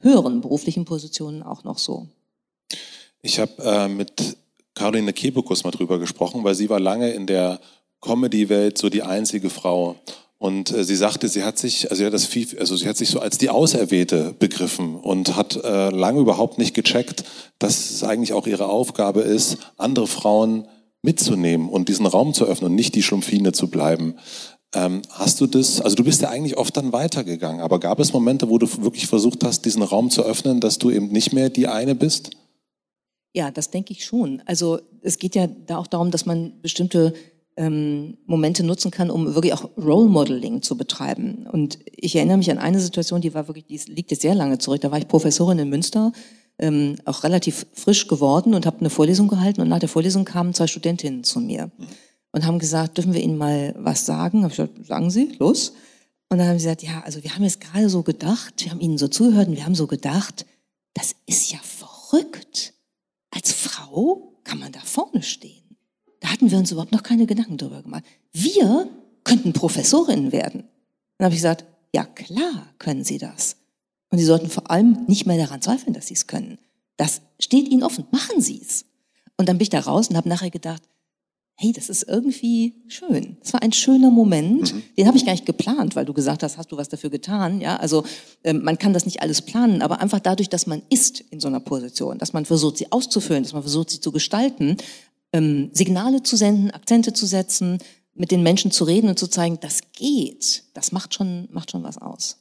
höheren 0.00 0.40
beruflichen 0.40 0.84
Positionen 0.84 1.42
auch 1.42 1.62
noch 1.64 1.78
so. 1.78 2.08
Ich 3.22 3.38
habe 3.38 3.52
äh, 3.62 3.88
mit 3.88 4.36
Caroline 4.74 5.12
Kebekus 5.12 5.62
mal 5.62 5.70
drüber 5.70 5.98
gesprochen, 5.98 6.42
weil 6.42 6.54
sie 6.54 6.68
war 6.68 6.80
lange 6.80 7.10
in 7.12 7.26
der 7.26 7.60
Comedy-Welt 8.00 8.78
so 8.78 8.88
die 8.88 9.02
einzige 9.02 9.50
Frau. 9.50 9.96
Und 10.42 10.72
äh, 10.72 10.82
sie 10.82 10.96
sagte, 10.96 11.28
sie 11.28 11.44
hat 11.44 11.56
sich, 11.56 11.88
also, 11.88 12.04
hat 12.04 12.12
das 12.12 12.24
viel, 12.24 12.58
also 12.58 12.74
sie 12.74 12.88
hat 12.88 12.96
sich 12.96 13.10
so 13.10 13.20
als 13.20 13.38
die 13.38 13.48
Auserwählte 13.48 14.34
begriffen 14.36 14.96
und 14.96 15.36
hat 15.36 15.54
äh, 15.54 15.90
lange 15.90 16.18
überhaupt 16.18 16.58
nicht 16.58 16.74
gecheckt, 16.74 17.22
dass 17.60 17.90
es 17.90 18.02
eigentlich 18.02 18.32
auch 18.32 18.48
ihre 18.48 18.66
Aufgabe 18.66 19.20
ist, 19.20 19.58
andere 19.76 20.08
Frauen 20.08 20.66
mitzunehmen 21.00 21.68
und 21.68 21.88
diesen 21.88 22.06
Raum 22.06 22.34
zu 22.34 22.44
öffnen 22.44 22.70
und 22.70 22.74
nicht 22.74 22.96
die 22.96 23.04
Schlumpfine 23.04 23.52
zu 23.52 23.68
bleiben. 23.68 24.16
Ähm, 24.74 25.02
hast 25.10 25.40
du 25.40 25.46
das, 25.46 25.80
also 25.80 25.94
du 25.94 26.02
bist 26.02 26.22
ja 26.22 26.30
eigentlich 26.30 26.56
oft 26.56 26.76
dann 26.76 26.92
weitergegangen, 26.92 27.60
aber 27.60 27.78
gab 27.78 28.00
es 28.00 28.12
Momente, 28.12 28.48
wo 28.48 28.58
du 28.58 28.66
wirklich 28.82 29.06
versucht 29.06 29.44
hast, 29.44 29.64
diesen 29.64 29.84
Raum 29.84 30.10
zu 30.10 30.24
öffnen, 30.24 30.60
dass 30.60 30.76
du 30.76 30.90
eben 30.90 31.06
nicht 31.06 31.32
mehr 31.32 31.50
die 31.50 31.68
eine 31.68 31.94
bist? 31.94 32.30
Ja, 33.32 33.52
das 33.52 33.70
denke 33.70 33.92
ich 33.92 34.04
schon. 34.04 34.42
Also 34.44 34.80
es 35.02 35.20
geht 35.20 35.36
ja 35.36 35.46
da 35.46 35.78
auch 35.78 35.86
darum, 35.86 36.10
dass 36.10 36.26
man 36.26 36.60
bestimmte 36.62 37.14
ähm, 37.56 38.16
Momente 38.26 38.64
nutzen 38.64 38.90
kann, 38.90 39.10
um 39.10 39.34
wirklich 39.34 39.52
auch 39.52 39.70
Role 39.76 40.08
Modeling 40.08 40.62
zu 40.62 40.76
betreiben. 40.76 41.46
Und 41.50 41.78
ich 41.86 42.16
erinnere 42.16 42.38
mich 42.38 42.50
an 42.50 42.58
eine 42.58 42.80
Situation, 42.80 43.20
die 43.20 43.34
war 43.34 43.48
wirklich, 43.48 43.66
die 43.66 43.92
liegt 43.92 44.10
jetzt 44.10 44.22
sehr 44.22 44.34
lange 44.34 44.58
zurück. 44.58 44.80
Da 44.80 44.90
war 44.90 44.98
ich 44.98 45.08
Professorin 45.08 45.58
in 45.58 45.68
Münster, 45.68 46.12
ähm, 46.58 46.96
auch 47.04 47.24
relativ 47.24 47.66
frisch 47.72 48.08
geworden 48.08 48.54
und 48.54 48.66
habe 48.66 48.80
eine 48.80 48.90
Vorlesung 48.90 49.28
gehalten. 49.28 49.60
Und 49.60 49.68
nach 49.68 49.80
der 49.80 49.88
Vorlesung 49.88 50.24
kamen 50.24 50.54
zwei 50.54 50.66
Studentinnen 50.66 51.24
zu 51.24 51.40
mir 51.40 51.70
und 52.32 52.46
haben 52.46 52.58
gesagt, 52.58 52.96
dürfen 52.96 53.12
wir 53.12 53.22
Ihnen 53.22 53.36
mal 53.36 53.74
was 53.78 54.06
sagen? 54.06 54.44
Hab 54.44 54.50
ich 54.50 54.56
gesagt, 54.56 54.86
sagen 54.86 55.10
Sie, 55.10 55.32
los. 55.38 55.74
Und 56.28 56.38
dann 56.38 56.48
haben 56.48 56.58
sie 56.58 56.64
gesagt, 56.64 56.82
ja, 56.82 57.02
also 57.04 57.22
wir 57.22 57.34
haben 57.34 57.44
jetzt 57.44 57.60
gerade 57.60 57.90
so 57.90 58.02
gedacht, 58.02 58.64
wir 58.64 58.70
haben 58.70 58.80
Ihnen 58.80 58.96
so 58.96 59.06
zugehört 59.06 59.48
und 59.48 59.56
wir 59.56 59.66
haben 59.66 59.74
so 59.74 59.86
gedacht, 59.86 60.46
das 60.94 61.14
ist 61.26 61.52
ja 61.52 61.58
verrückt. 61.58 62.72
Als 63.30 63.52
Frau 63.52 64.38
kann 64.42 64.58
man 64.58 64.72
da 64.72 64.80
vorne 64.80 65.22
stehen. 65.22 65.61
Da 66.22 66.28
hatten 66.28 66.50
wir 66.52 66.58
uns 66.58 66.70
überhaupt 66.70 66.92
noch 66.92 67.02
keine 67.02 67.26
Gedanken 67.26 67.58
drüber 67.58 67.82
gemacht. 67.82 68.04
Wir 68.32 68.88
könnten 69.24 69.52
Professorinnen 69.52 70.30
werden. 70.30 70.64
Dann 71.18 71.26
habe 71.26 71.34
ich 71.34 71.40
gesagt, 71.40 71.64
ja 71.92 72.04
klar 72.04 72.68
können 72.78 73.02
Sie 73.02 73.18
das. 73.18 73.56
Und 74.10 74.18
Sie 74.18 74.24
sollten 74.24 74.48
vor 74.48 74.70
allem 74.70 75.04
nicht 75.08 75.26
mehr 75.26 75.36
daran 75.36 75.60
zweifeln, 75.60 75.94
dass 75.94 76.06
Sie 76.06 76.14
es 76.14 76.28
können. 76.28 76.58
Das 76.96 77.22
steht 77.40 77.68
Ihnen 77.68 77.82
offen. 77.82 78.06
Machen 78.12 78.40
Sie 78.40 78.60
es. 78.62 78.84
Und 79.36 79.48
dann 79.48 79.58
bin 79.58 79.64
ich 79.64 79.70
da 79.70 79.80
raus 79.80 80.08
und 80.08 80.16
habe 80.16 80.28
nachher 80.28 80.50
gedacht, 80.50 80.82
hey, 81.56 81.72
das 81.72 81.88
ist 81.88 82.04
irgendwie 82.04 82.74
schön. 82.88 83.36
Das 83.40 83.52
war 83.52 83.62
ein 83.62 83.72
schöner 83.72 84.10
Moment. 84.10 84.74
Mhm. 84.74 84.82
Den 84.96 85.06
habe 85.08 85.16
ich 85.16 85.24
gar 85.24 85.32
nicht 85.32 85.46
geplant, 85.46 85.96
weil 85.96 86.04
du 86.04 86.12
gesagt 86.12 86.44
hast, 86.44 86.56
hast 86.56 86.70
du 86.70 86.76
was 86.76 86.88
dafür 86.88 87.10
getan? 87.10 87.60
Ja, 87.60 87.76
also 87.76 88.04
ähm, 88.44 88.62
man 88.62 88.78
kann 88.78 88.92
das 88.92 89.06
nicht 89.06 89.22
alles 89.22 89.42
planen, 89.42 89.82
aber 89.82 90.00
einfach 90.00 90.20
dadurch, 90.20 90.48
dass 90.48 90.66
man 90.66 90.82
ist 90.88 91.20
in 91.20 91.40
so 91.40 91.48
einer 91.48 91.60
Position, 91.60 92.18
dass 92.18 92.32
man 92.32 92.44
versucht, 92.44 92.78
sie 92.78 92.90
auszufüllen, 92.92 93.42
dass 93.42 93.52
man 93.52 93.62
versucht, 93.62 93.90
sie 93.90 94.00
zu 94.00 94.12
gestalten, 94.12 94.76
ähm, 95.32 95.70
Signale 95.72 96.22
zu 96.22 96.36
senden, 96.36 96.70
Akzente 96.70 97.12
zu 97.12 97.26
setzen, 97.26 97.78
mit 98.14 98.30
den 98.30 98.42
Menschen 98.42 98.70
zu 98.70 98.84
reden 98.84 99.08
und 99.08 99.18
zu 99.18 99.26
zeigen, 99.26 99.58
das 99.60 99.80
geht. 99.92 100.64
Das 100.74 100.92
macht 100.92 101.14
schon, 101.14 101.48
macht 101.50 101.70
schon 101.70 101.82
was 101.82 101.98
aus. 101.98 102.38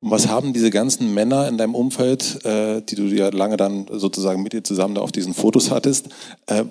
Und 0.00 0.10
was 0.10 0.26
haben 0.26 0.52
diese 0.52 0.70
ganzen 0.70 1.14
Männer 1.14 1.46
in 1.46 1.58
deinem 1.58 1.76
Umfeld, 1.76 2.44
äh, 2.44 2.82
die 2.82 2.96
du 2.96 3.04
ja 3.04 3.28
lange 3.28 3.56
dann 3.56 3.86
sozusagen 3.88 4.42
mit 4.42 4.52
dir 4.52 4.64
zusammen 4.64 4.96
da 4.96 5.00
auf 5.00 5.12
diesen 5.12 5.32
Fotos 5.32 5.70
hattest, 5.70 6.08
äh, 6.46 6.64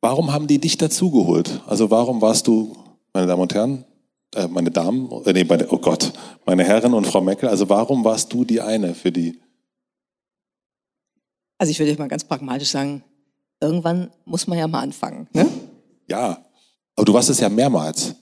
warum 0.00 0.32
haben 0.32 0.48
die 0.48 0.58
dich 0.58 0.76
dazugeholt? 0.76 1.60
Also 1.66 1.90
warum 1.90 2.20
warst 2.20 2.48
du, 2.48 2.76
meine 3.12 3.28
Damen 3.28 3.42
und 3.42 3.54
Herren, 3.54 3.84
äh, 4.34 4.48
meine 4.48 4.72
Damen, 4.72 5.08
äh, 5.24 5.32
nee, 5.32 5.44
meine, 5.44 5.68
oh 5.70 5.78
Gott, 5.78 6.12
meine 6.44 6.64
Herren 6.64 6.94
und 6.94 7.06
Frau 7.06 7.20
Meckel, 7.20 7.48
also 7.48 7.68
warum 7.68 8.04
warst 8.04 8.32
du 8.32 8.44
die 8.44 8.60
eine 8.60 8.94
für 8.94 9.12
die? 9.12 9.38
Also 11.58 11.70
ich 11.70 11.78
würde 11.78 11.96
mal 11.96 12.08
ganz 12.08 12.24
pragmatisch 12.24 12.70
sagen, 12.70 13.04
irgendwann 13.64 14.10
muss 14.24 14.46
man 14.46 14.58
ja 14.58 14.68
mal 14.68 14.80
anfangen. 14.80 15.28
Ne? 15.32 15.46
Ja, 16.08 16.38
aber 16.96 17.04
du 17.04 17.12
warst 17.14 17.30
es 17.30 17.40
ja 17.40 17.48
mehrmals. 17.48 18.14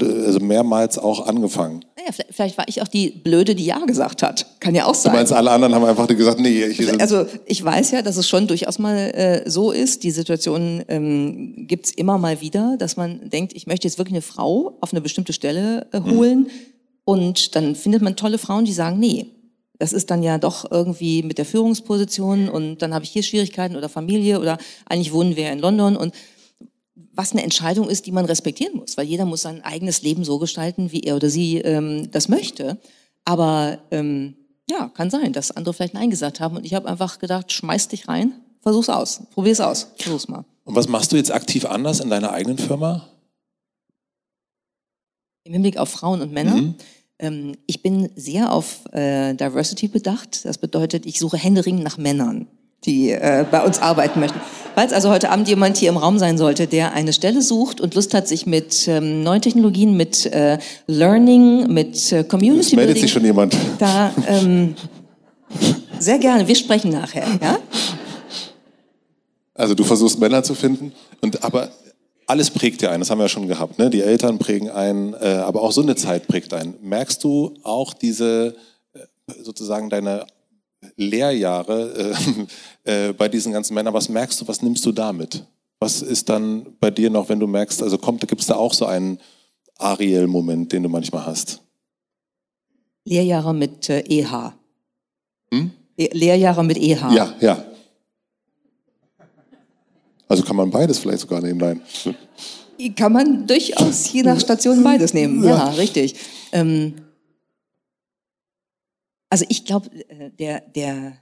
Äh, 0.00 0.04
also 0.04 0.40
mehrmals 0.40 0.98
auch 0.98 1.26
angefangen. 1.26 1.84
Naja, 1.96 2.10
vielleicht, 2.12 2.34
vielleicht, 2.34 2.58
war 2.58 2.68
ich 2.68 2.82
auch 2.82 2.88
die 2.88 3.10
Blöde, 3.10 3.54
die 3.54 3.64
Ja 3.64 3.78
gesagt 3.78 4.22
hat. 4.22 4.46
Kann 4.60 4.74
ja 4.74 4.86
auch 4.86 4.94
sein. 4.94 5.12
Du 5.12 5.18
meinst, 5.18 5.32
alle 5.32 5.50
anderen 5.50 5.74
haben 5.74 5.84
einfach 5.84 6.06
gesagt, 6.06 6.40
nee. 6.40 6.64
Ich 6.64 7.00
also 7.00 7.26
ich 7.46 7.64
weiß 7.64 7.92
ja, 7.92 8.02
dass 8.02 8.16
es 8.16 8.28
schon 8.28 8.46
durchaus 8.46 8.78
mal 8.78 8.96
äh, 8.96 9.48
so 9.48 9.72
ist. 9.72 10.02
Die 10.02 10.10
Situation 10.10 10.82
ähm, 10.88 11.66
gibt 11.66 11.86
es 11.86 11.92
immer 11.92 12.18
mal 12.18 12.40
wieder, 12.40 12.76
dass 12.78 12.96
man 12.96 13.28
denkt, 13.30 13.52
ich 13.54 13.66
möchte 13.66 13.86
jetzt 13.86 13.98
wirklich 13.98 14.14
eine 14.14 14.22
Frau 14.22 14.76
auf 14.80 14.92
eine 14.92 15.00
bestimmte 15.00 15.32
Stelle 15.32 15.86
äh, 15.92 16.00
holen. 16.00 16.40
Mhm. 16.40 16.50
Und 17.04 17.54
dann 17.54 17.76
findet 17.76 18.02
man 18.02 18.16
tolle 18.16 18.38
Frauen, 18.38 18.64
die 18.64 18.72
sagen, 18.72 18.98
nee, 18.98 19.26
das 19.78 19.92
ist 19.92 20.10
dann 20.10 20.22
ja 20.22 20.38
doch 20.38 20.70
irgendwie 20.70 21.22
mit 21.22 21.38
der 21.38 21.44
Führungsposition 21.44 22.48
und 22.48 22.78
dann 22.78 22.94
habe 22.94 23.04
ich 23.04 23.10
hier 23.10 23.22
Schwierigkeiten 23.22 23.76
oder 23.76 23.88
Familie 23.88 24.40
oder 24.40 24.58
eigentlich 24.86 25.12
wohnen 25.12 25.36
wir 25.36 25.52
in 25.52 25.58
London 25.58 25.96
und 25.96 26.14
was 27.12 27.32
eine 27.32 27.42
Entscheidung 27.42 27.88
ist, 27.88 28.06
die 28.06 28.12
man 28.12 28.26
respektieren 28.26 28.76
muss, 28.76 28.96
weil 28.96 29.06
jeder 29.06 29.24
muss 29.24 29.42
sein 29.42 29.62
eigenes 29.64 30.02
Leben 30.02 30.24
so 30.24 30.38
gestalten, 30.38 30.92
wie 30.92 31.00
er 31.00 31.16
oder 31.16 31.30
sie 31.30 31.58
ähm, 31.58 32.10
das 32.10 32.28
möchte. 32.28 32.78
Aber 33.24 33.78
ähm, 33.90 34.36
ja, 34.70 34.88
kann 34.88 35.10
sein, 35.10 35.32
dass 35.32 35.50
andere 35.50 35.74
vielleicht 35.74 35.94
Nein 35.94 36.10
gesagt 36.10 36.40
haben 36.40 36.56
und 36.56 36.66
ich 36.66 36.74
habe 36.74 36.88
einfach 36.88 37.18
gedacht, 37.18 37.52
schmeiß 37.52 37.88
dich 37.88 38.08
rein, 38.08 38.32
versuch's 38.60 38.88
aus, 38.88 39.22
probier's 39.32 39.60
aus, 39.60 39.88
versuch's 39.96 40.28
mal. 40.28 40.44
Und 40.64 40.74
was 40.74 40.88
machst 40.88 41.12
du 41.12 41.16
jetzt 41.16 41.32
aktiv 41.32 41.64
anders 41.64 42.00
in 42.00 42.10
deiner 42.10 42.32
eigenen 42.32 42.58
Firma? 42.58 43.08
Im 45.44 45.52
Hinblick 45.52 45.78
auf 45.78 45.90
Frauen 45.90 46.22
und 46.22 46.32
Männer. 46.32 46.56
Mhm. 46.56 46.74
Ähm, 47.18 47.52
ich 47.66 47.82
bin 47.82 48.10
sehr 48.14 48.52
auf 48.52 48.80
äh, 48.92 49.34
Diversity 49.34 49.88
bedacht. 49.88 50.44
Das 50.44 50.58
bedeutet, 50.58 51.06
ich 51.06 51.18
suche 51.18 51.38
händeringend 51.38 51.82
nach 51.82 51.96
Männern, 51.96 52.46
die 52.84 53.10
äh, 53.10 53.44
bei 53.50 53.64
uns 53.64 53.78
arbeiten 53.78 54.20
möchten. 54.20 54.40
Falls 54.74 54.92
also 54.92 55.08
heute 55.08 55.30
Abend 55.30 55.48
jemand 55.48 55.78
hier 55.78 55.88
im 55.88 55.96
Raum 55.96 56.18
sein 56.18 56.36
sollte, 56.36 56.66
der 56.66 56.92
eine 56.92 57.14
Stelle 57.14 57.40
sucht 57.40 57.80
und 57.80 57.94
Lust 57.94 58.12
hat, 58.12 58.28
sich 58.28 58.44
mit 58.44 58.86
ähm, 58.88 59.22
neuen 59.22 59.40
Technologien, 59.40 59.96
mit 59.96 60.26
äh, 60.26 60.58
Learning, 60.86 61.72
mit 61.72 62.12
äh, 62.12 62.24
Community 62.24 62.66
es 62.66 62.72
meldet 62.76 62.98
sich 62.98 63.10
schon 63.10 63.24
jemand. 63.24 63.56
Da 63.78 64.12
ähm, 64.28 64.74
sehr 65.98 66.18
gerne. 66.18 66.46
Wir 66.46 66.54
sprechen 66.54 66.90
nachher. 66.90 67.26
Ja? 67.40 67.58
Also 69.54 69.74
du 69.74 69.84
versuchst 69.84 70.18
Männer 70.18 70.42
zu 70.42 70.54
finden, 70.54 70.92
und 71.22 71.42
aber 71.42 71.70
alles 72.26 72.50
prägt 72.50 72.82
ja 72.82 72.90
einen, 72.90 73.00
das 73.00 73.10
haben 73.10 73.18
wir 73.18 73.24
ja 73.24 73.28
schon 73.28 73.46
gehabt. 73.46 73.78
Ne? 73.78 73.88
Die 73.88 74.02
Eltern 74.02 74.38
prägen 74.38 74.70
einen, 74.70 75.14
äh, 75.14 75.42
aber 75.44 75.62
auch 75.62 75.72
so 75.72 75.80
eine 75.80 75.94
Zeit 75.94 76.26
prägt 76.26 76.52
einen. 76.52 76.74
Merkst 76.82 77.22
du 77.22 77.54
auch 77.62 77.94
diese, 77.94 78.56
äh, 78.92 79.00
sozusagen 79.42 79.88
deine 79.88 80.26
Lehrjahre 80.96 82.14
äh, 82.84 83.08
äh, 83.08 83.12
bei 83.12 83.28
diesen 83.28 83.52
ganzen 83.52 83.74
Männern, 83.74 83.94
was 83.94 84.08
merkst 84.08 84.40
du, 84.40 84.48
was 84.48 84.60
nimmst 84.60 84.84
du 84.84 84.92
damit? 84.92 85.44
Was 85.78 86.02
ist 86.02 86.28
dann 86.28 86.66
bei 86.80 86.90
dir 86.90 87.10
noch, 87.10 87.28
wenn 87.28 87.38
du 87.38 87.46
merkst, 87.46 87.82
also 87.82 87.98
kommt, 87.98 88.26
gibt 88.26 88.40
es 88.40 88.46
da 88.46 88.56
auch 88.56 88.74
so 88.74 88.86
einen 88.86 89.18
Ariel-Moment, 89.78 90.72
den 90.72 90.82
du 90.82 90.88
manchmal 90.88 91.26
hast? 91.26 91.60
Lehrjahre 93.04 93.54
mit 93.54 93.88
EH. 93.88 94.52
Hm? 95.52 95.70
Lehrjahre 95.96 96.64
mit 96.64 96.78
EH. 96.78 97.10
Ja, 97.12 97.34
ja. 97.40 97.64
Also 100.28 100.42
kann 100.42 100.56
man 100.56 100.70
beides 100.70 100.98
vielleicht 100.98 101.20
sogar 101.20 101.40
nehmen, 101.40 101.58
nein. 101.60 101.82
Kann 102.94 103.12
man 103.12 103.46
durchaus 103.46 104.12
je 104.12 104.22
nach 104.22 104.38
Station 104.40 104.82
beides 104.82 105.14
nehmen. 105.14 105.42
Ja, 105.42 105.50
ja 105.50 105.68
richtig. 105.70 106.16
Ähm, 106.52 106.94
also 109.30 109.44
ich 109.48 109.64
glaube, 109.64 109.90
äh, 110.08 110.30
der, 110.30 110.60
der, 110.60 111.16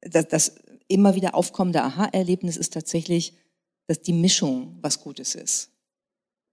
das, 0.00 0.28
das 0.28 0.54
immer 0.88 1.14
wieder 1.14 1.34
aufkommende 1.34 1.82
Aha-Erlebnis 1.82 2.56
ist 2.56 2.72
tatsächlich, 2.72 3.36
dass 3.86 4.00
die 4.00 4.12
Mischung 4.12 4.78
was 4.80 5.00
Gutes 5.00 5.34
ist. 5.34 5.70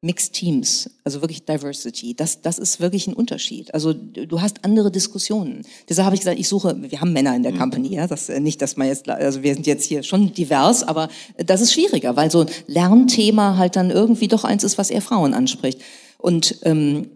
Mixed 0.01 0.33
Teams, 0.33 0.91
also 1.03 1.21
wirklich 1.21 1.45
Diversity, 1.45 2.13
das, 2.13 2.41
das 2.41 2.59
ist 2.59 2.79
wirklich 2.79 3.07
ein 3.07 3.15
Unterschied. 3.15 3.73
Also 3.73 3.93
du 3.93 4.41
hast 4.41 4.63
andere 4.63 4.91
Diskussionen. 4.91 5.63
Deshalb 5.89 6.05
habe 6.05 6.15
ich 6.15 6.21
gesagt, 6.21 6.39
ich 6.39 6.47
suche, 6.47 6.75
wir 6.79 7.01
haben 7.01 7.13
Männer 7.13 7.35
in 7.35 7.41
der 7.41 7.51
mhm. 7.51 7.57
Company, 7.57 7.95
ja, 7.95 8.05
das 8.05 8.29
äh, 8.29 8.39
nicht, 8.39 8.61
dass 8.61 8.77
man 8.77 8.87
jetzt, 8.87 9.09
also 9.09 9.41
wir 9.41 9.55
sind 9.55 9.65
jetzt 9.65 9.85
hier 9.85 10.03
schon 10.03 10.33
divers, 10.33 10.83
aber 10.83 11.09
das 11.37 11.61
ist 11.61 11.73
schwieriger, 11.73 12.15
weil 12.15 12.29
so 12.29 12.41
ein 12.41 12.47
Lernthema 12.67 13.57
halt 13.57 13.75
dann 13.75 13.89
irgendwie 13.89 14.27
doch 14.27 14.43
eins 14.43 14.63
ist, 14.63 14.77
was 14.77 14.91
eher 14.91 15.01
Frauen 15.01 15.33
anspricht. 15.33 15.81
Und 16.19 16.59
ähm, 16.61 17.09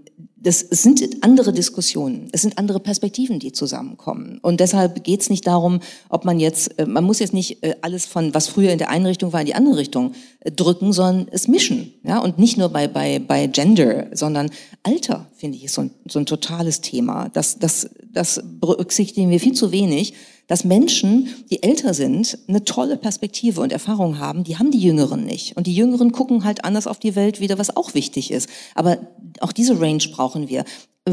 das 0.44 0.60
sind 0.60 1.02
andere 1.22 1.54
Diskussionen, 1.54 2.28
es 2.32 2.42
sind 2.42 2.58
andere 2.58 2.80
Perspektiven, 2.80 3.40
die 3.40 3.52
zusammenkommen. 3.52 4.40
Und 4.42 4.60
deshalb 4.60 5.04
geht 5.04 5.22
es 5.22 5.30
nicht 5.30 5.46
darum, 5.46 5.82
ob 6.10 6.26
man 6.26 6.40
jetzt, 6.40 6.80
äh, 6.80 6.86
man 6.88 7.04
muss 7.04 7.20
jetzt 7.20 7.34
nicht 7.34 7.64
äh, 7.64 7.76
alles 7.82 8.08
von, 8.08 8.34
was 8.34 8.48
früher 8.48 8.72
in 8.72 8.80
der 8.80 8.90
einen 8.90 9.06
Richtung 9.06 9.34
war, 9.34 9.42
in 9.42 9.46
die 9.46 9.54
andere 9.54 9.78
Richtung 9.78 10.14
äh, 10.40 10.52
drücken, 10.52 10.94
sondern 10.94 11.28
es 11.32 11.48
mischen. 11.48 11.94
Ja? 12.04 12.20
Und 12.20 12.40
nicht 12.40 12.58
nur 12.58 12.70
bei, 12.70 12.88
bei, 12.88 13.20
bei 13.20 13.46
Gender, 13.48 14.08
sondern 14.14 14.50
Alter, 14.82 15.28
finde 15.36 15.58
ich, 15.58 15.66
ist 15.66 15.76
so 15.76 15.82
ein, 15.82 15.92
so 16.08 16.18
ein 16.18 16.26
totales 16.26 16.82
Thema. 16.82 17.30
Das, 17.30 17.60
das, 17.60 17.92
das 18.12 18.42
berücksichtigen 18.44 19.30
wir 19.30 19.40
viel 19.40 19.54
zu 19.54 19.72
wenig 19.72 20.14
dass 20.52 20.66
Menschen, 20.66 21.30
die 21.50 21.64
älter 21.64 21.94
sind, 21.94 22.38
eine 22.50 22.66
tolle 22.66 22.98
Perspektive 22.98 23.62
und 23.62 23.72
Erfahrung 23.72 24.20
haben, 24.20 24.44
die 24.44 24.58
haben 24.58 24.70
die 24.70 24.82
Jüngeren 24.82 25.24
nicht. 25.24 25.56
Und 25.56 25.66
die 25.66 25.74
Jüngeren 25.74 26.12
gucken 26.12 26.44
halt 26.44 26.66
anders 26.66 26.88
auf 26.88 27.00
die 27.00 27.16
Welt 27.16 27.40
wieder, 27.40 27.58
was 27.58 27.78
auch 27.78 27.94
wichtig 27.94 28.32
ist. 28.32 28.50
Aber 28.76 28.98
auch 29.40 29.54
diese 29.54 29.80
Range 29.80 30.04
brauchen 30.12 30.50
wir 30.50 30.66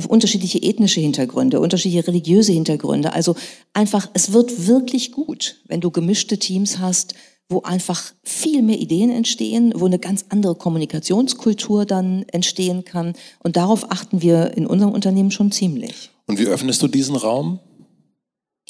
unterschiedliche 0.09 0.61
ethnische 0.61 1.01
Hintergründe, 1.01 1.61
unterschiedliche 1.61 2.09
religiöse 2.09 2.51
Hintergründe. 2.51 3.13
Also 3.13 3.37
einfach, 3.75 4.11
es 4.13 4.33
wird 4.33 4.67
wirklich 4.67 5.13
gut, 5.13 5.63
wenn 5.69 5.81
du 5.81 5.93
gemischte 5.93 6.39
Teams 6.39 6.81
hast, 6.81 7.15
wo 7.49 7.63
einfach 7.63 8.13
viel 8.25 8.63
mehr 8.63 8.81
Ideen 8.81 9.11
entstehen, 9.11 9.73
wo 9.77 9.87
eine 9.87 10.01
ganz 10.01 10.25
andere 10.31 10.57
Kommunikationskultur 10.57 11.87
dann 11.87 12.25
entstehen 12.33 12.85
kann. 12.85 13.13
Und 13.39 13.57
darauf 13.57 13.93
achten 13.93 14.21
wir 14.21 14.57
in 14.57 14.67
unserem 14.67 14.91
Unternehmen 14.91 15.31
schon 15.31 15.53
ziemlich. 15.53 16.11
Und 16.27 16.41
wie 16.41 16.47
öffnest 16.47 16.83
du 16.83 16.89
diesen 16.89 17.15
Raum? 17.15 17.61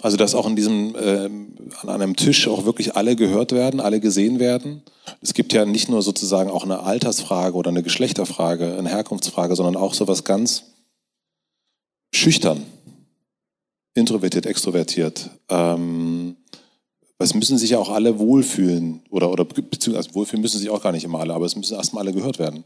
Also 0.00 0.16
dass 0.16 0.34
auch 0.34 0.46
in 0.46 0.54
diesem, 0.54 0.94
äh, 0.94 1.28
an 1.82 1.88
einem 1.88 2.14
Tisch 2.14 2.46
auch 2.46 2.64
wirklich 2.64 2.96
alle 2.96 3.16
gehört 3.16 3.52
werden, 3.52 3.80
alle 3.80 4.00
gesehen 4.00 4.38
werden. 4.38 4.82
Es 5.20 5.34
gibt 5.34 5.52
ja 5.52 5.64
nicht 5.64 5.88
nur 5.88 6.02
sozusagen 6.02 6.50
auch 6.50 6.64
eine 6.64 6.80
Altersfrage 6.80 7.56
oder 7.56 7.70
eine 7.70 7.82
Geschlechterfrage, 7.82 8.76
eine 8.78 8.88
Herkunftsfrage, 8.88 9.56
sondern 9.56 9.76
auch 9.76 9.94
sowas 9.94 10.22
ganz 10.22 10.64
schüchtern, 12.14 12.62
introvertiert, 13.94 14.46
extrovertiert. 14.46 15.30
Ähm, 15.48 16.36
es 17.18 17.34
müssen 17.34 17.58
sich 17.58 17.70
ja 17.70 17.78
auch 17.78 17.90
alle 17.90 18.20
wohlfühlen 18.20 19.02
oder, 19.10 19.30
oder 19.30 19.44
beziehungsweise 19.44 20.14
wohlfühlen 20.14 20.42
müssen 20.42 20.60
sich 20.60 20.70
auch 20.70 20.82
gar 20.82 20.92
nicht 20.92 21.04
immer 21.04 21.18
alle, 21.18 21.34
aber 21.34 21.46
es 21.46 21.56
müssen 21.56 21.74
erstmal 21.74 22.04
alle 22.04 22.12
gehört 22.12 22.38
werden. 22.38 22.64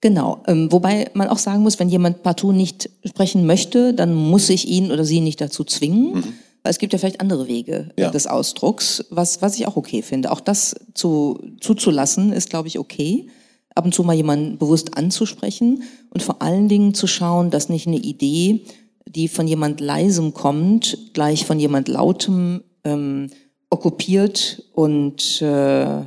Genau. 0.00 0.42
Ähm, 0.46 0.72
wobei 0.72 1.10
man 1.14 1.28
auch 1.28 1.38
sagen 1.38 1.62
muss, 1.62 1.78
wenn 1.78 1.88
jemand 1.88 2.22
partout 2.22 2.52
nicht 2.52 2.88
sprechen 3.04 3.46
möchte, 3.46 3.92
dann 3.92 4.14
muss 4.14 4.48
ich 4.48 4.66
ihn 4.66 4.90
oder 4.90 5.04
sie 5.04 5.20
nicht 5.20 5.40
dazu 5.40 5.64
zwingen. 5.64 6.14
Mhm. 6.14 6.24
Weil 6.62 6.72
es 6.72 6.78
gibt 6.78 6.92
ja 6.92 6.98
vielleicht 6.98 7.20
andere 7.20 7.48
Wege 7.48 7.90
ja. 7.98 8.10
des 8.10 8.26
Ausdrucks, 8.26 9.04
was, 9.10 9.40
was 9.40 9.56
ich 9.56 9.66
auch 9.66 9.76
okay 9.76 10.02
finde. 10.02 10.30
Auch 10.30 10.40
das 10.40 10.76
zu, 10.94 11.38
zuzulassen, 11.60 12.32
ist, 12.32 12.50
glaube 12.50 12.68
ich, 12.68 12.78
okay. 12.78 13.28
Ab 13.74 13.84
und 13.84 13.94
zu 13.94 14.02
mal 14.02 14.14
jemanden 14.14 14.58
bewusst 14.58 14.96
anzusprechen 14.96 15.84
und 16.10 16.22
vor 16.22 16.42
allen 16.42 16.68
Dingen 16.68 16.92
zu 16.92 17.06
schauen, 17.06 17.50
dass 17.50 17.68
nicht 17.68 17.86
eine 17.86 17.98
Idee, 17.98 18.64
die 19.06 19.28
von 19.28 19.46
jemand 19.46 19.80
leisem 19.80 20.34
kommt, 20.34 20.98
gleich 21.14 21.46
von 21.46 21.58
jemand 21.58 21.88
lautem 21.88 22.62
ähm, 22.84 23.30
okkupiert 23.70 24.64
und 24.74 25.40
äh, 25.40 26.02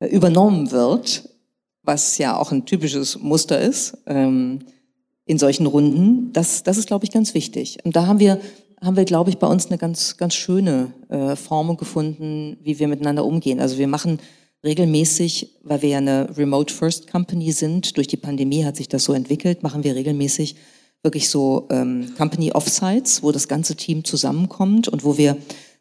übernommen 0.00 0.70
wird, 0.70 1.29
was 1.82 2.18
ja 2.18 2.36
auch 2.36 2.52
ein 2.52 2.66
typisches 2.66 3.18
Muster 3.18 3.60
ist 3.60 3.96
ähm, 4.06 4.60
in 5.24 5.38
solchen 5.38 5.66
Runden, 5.66 6.32
das, 6.32 6.62
das 6.62 6.76
ist, 6.76 6.88
glaube 6.88 7.04
ich, 7.04 7.12
ganz 7.12 7.34
wichtig. 7.34 7.78
Und 7.84 7.96
da 7.96 8.06
haben 8.06 8.18
wir, 8.18 8.40
haben 8.82 8.96
wir, 8.96 9.04
glaube 9.04 9.30
ich, 9.30 9.38
bei 9.38 9.46
uns 9.46 9.66
eine 9.66 9.78
ganz, 9.78 10.16
ganz 10.16 10.34
schöne 10.34 10.92
äh, 11.08 11.36
Formel 11.36 11.76
gefunden, 11.76 12.58
wie 12.62 12.78
wir 12.78 12.88
miteinander 12.88 13.24
umgehen. 13.24 13.60
Also 13.60 13.78
wir 13.78 13.88
machen 13.88 14.18
regelmäßig, 14.64 15.58
weil 15.62 15.82
wir 15.82 15.88
ja 15.90 15.98
eine 15.98 16.36
Remote 16.36 16.72
First 16.72 17.10
Company 17.10 17.52
sind, 17.52 17.96
durch 17.96 18.08
die 18.08 18.16
Pandemie 18.16 18.64
hat 18.64 18.76
sich 18.76 18.88
das 18.88 19.04
so 19.04 19.12
entwickelt, 19.12 19.62
machen 19.62 19.84
wir 19.84 19.94
regelmäßig 19.94 20.56
wirklich 21.02 21.30
so 21.30 21.66
ähm, 21.70 22.12
Company 22.18 22.52
Offsites, 22.52 23.22
wo 23.22 23.32
das 23.32 23.48
ganze 23.48 23.74
Team 23.74 24.04
zusammenkommt 24.04 24.88
und 24.88 25.04
wo 25.04 25.16
wir 25.16 25.36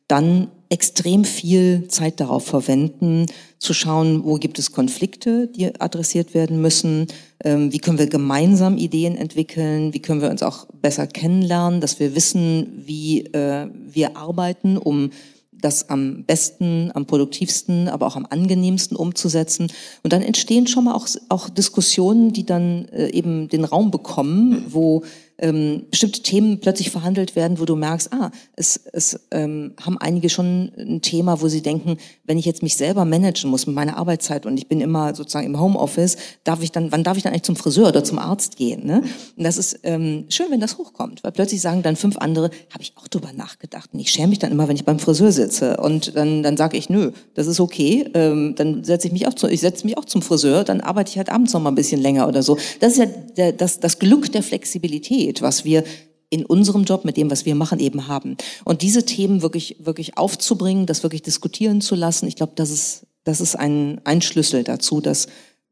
dann 0.09 0.49
extrem 0.69 1.23
viel 1.23 1.87
Zeit 1.87 2.19
darauf 2.19 2.45
verwenden, 2.45 3.25
zu 3.57 3.73
schauen, 3.73 4.23
wo 4.23 4.35
gibt 4.35 4.59
es 4.59 4.71
Konflikte, 4.71 5.47
die 5.47 5.79
adressiert 5.79 6.33
werden 6.33 6.61
müssen, 6.61 7.07
ähm, 7.43 7.71
wie 7.71 7.79
können 7.79 7.97
wir 7.97 8.07
gemeinsam 8.07 8.77
Ideen 8.77 9.15
entwickeln, 9.15 9.93
wie 9.93 9.99
können 9.99 10.21
wir 10.21 10.29
uns 10.29 10.43
auch 10.43 10.65
besser 10.81 11.07
kennenlernen, 11.07 11.81
dass 11.81 11.99
wir 11.99 12.15
wissen, 12.15 12.83
wie 12.85 13.21
äh, 13.21 13.67
wir 13.91 14.17
arbeiten, 14.17 14.77
um 14.77 15.11
das 15.51 15.89
am 15.89 16.23
besten, 16.23 16.91
am 16.93 17.05
produktivsten, 17.05 17.89
aber 17.89 18.07
auch 18.07 18.15
am 18.15 18.27
angenehmsten 18.29 18.95
umzusetzen. 18.95 19.71
Und 20.03 20.13
dann 20.13 20.21
entstehen 20.21 20.67
schon 20.67 20.85
mal 20.85 20.95
auch, 20.95 21.07
auch 21.27 21.49
Diskussionen, 21.49 22.31
die 22.31 22.45
dann 22.45 22.85
äh, 22.89 23.09
eben 23.09 23.49
den 23.49 23.65
Raum 23.65 23.91
bekommen, 23.91 24.65
wo 24.69 25.03
ähm, 25.39 25.85
bestimmte 25.89 26.21
Themen 26.21 26.59
plötzlich 26.59 26.89
verhandelt 26.91 27.35
werden, 27.35 27.59
wo 27.59 27.65
du 27.65 27.75
merkst, 27.75 28.13
ah, 28.13 28.31
es, 28.55 28.79
es 28.93 29.19
ähm, 29.31 29.73
haben 29.81 29.97
einige 29.97 30.29
schon 30.29 30.71
ein 30.77 31.01
Thema, 31.01 31.41
wo 31.41 31.47
sie 31.47 31.61
denken, 31.61 31.97
wenn 32.25 32.37
ich 32.37 32.45
jetzt 32.45 32.63
mich 32.63 32.75
selber 32.75 33.05
managen 33.05 33.49
muss 33.49 33.67
mit 33.67 33.75
meiner 33.75 33.97
Arbeitszeit 33.97 34.45
und 34.45 34.57
ich 34.57 34.67
bin 34.67 34.81
immer 34.81 35.15
sozusagen 35.15 35.47
im 35.47 35.59
Homeoffice, 35.59 36.17
darf 36.43 36.61
ich 36.61 36.71
dann, 36.71 36.91
wann 36.91 37.03
darf 37.03 37.17
ich 37.17 37.23
dann 37.23 37.31
eigentlich 37.31 37.43
zum 37.43 37.55
Friseur 37.55 37.89
oder 37.89 38.03
zum 38.03 38.19
Arzt 38.19 38.57
gehen? 38.57 38.85
Ne? 38.85 39.03
Und 39.37 39.43
das 39.43 39.57
ist 39.57 39.79
ähm, 39.83 40.25
schön, 40.29 40.47
wenn 40.49 40.59
das 40.59 40.77
hochkommt, 40.77 41.23
weil 41.23 41.31
plötzlich 41.31 41.61
sagen 41.61 41.83
dann 41.83 41.95
fünf 41.95 42.17
andere, 42.17 42.49
habe 42.71 42.81
ich 42.81 42.93
auch 42.95 43.07
drüber 43.07 43.33
nachgedacht. 43.33 43.89
Und 43.93 43.99
ich 43.99 44.11
schäme 44.11 44.29
mich 44.29 44.39
dann 44.39 44.51
immer, 44.51 44.67
wenn 44.67 44.75
ich 44.75 44.85
beim 44.85 44.99
Friseur 44.99 45.31
sitze 45.31 45.77
und 45.77 46.15
dann, 46.15 46.43
dann 46.43 46.57
sage 46.57 46.77
ich, 46.77 46.89
nö, 46.89 47.11
das 47.33 47.47
ist 47.47 47.59
okay, 47.59 48.09
ähm, 48.13 48.55
dann 48.55 48.83
setze 48.83 49.07
ich 49.07 49.13
mich 49.13 49.27
auch 49.27 49.33
zu, 49.33 49.47
ich 49.47 49.61
setze 49.61 49.85
mich 49.85 49.97
auch 49.97 50.05
zum 50.05 50.21
Friseur, 50.21 50.63
dann 50.63 50.81
arbeite 50.81 51.11
ich 51.11 51.17
halt 51.17 51.29
abends 51.29 51.53
noch 51.53 51.61
mal 51.61 51.69
ein 51.69 51.75
bisschen 51.75 52.01
länger 52.01 52.27
oder 52.27 52.43
so. 52.43 52.57
Das 52.79 52.93
ist 52.93 52.99
ja 52.99 53.05
der, 53.05 53.53
das, 53.53 53.79
das 53.79 53.99
Glück 53.99 54.31
der 54.31 54.43
Flexibilität. 54.43 55.28
Qualität, 55.29 55.41
was 55.41 55.65
wir 55.65 55.83
in 56.31 56.45
unserem 56.45 56.83
Job 56.83 57.05
mit 57.05 57.17
dem, 57.17 57.31
was 57.31 57.45
wir 57.45 57.55
machen, 57.55 57.79
eben 57.79 58.07
haben. 58.07 58.37
Und 58.63 58.81
diese 58.81 59.03
Themen 59.03 59.41
wirklich, 59.41 59.77
wirklich 59.79 60.17
aufzubringen, 60.17 60.85
das 60.85 61.01
wirklich 61.01 61.23
diskutieren 61.23 61.81
zu 61.81 61.95
lassen, 61.95 62.27
ich 62.27 62.35
glaube, 62.35 62.53
das 62.55 62.69
ist, 62.69 63.07
das 63.23 63.41
ist 63.41 63.55
ein, 63.55 63.99
ein 64.03 64.21
Schlüssel 64.21 64.63
dazu, 64.63 65.01
dass 65.01 65.27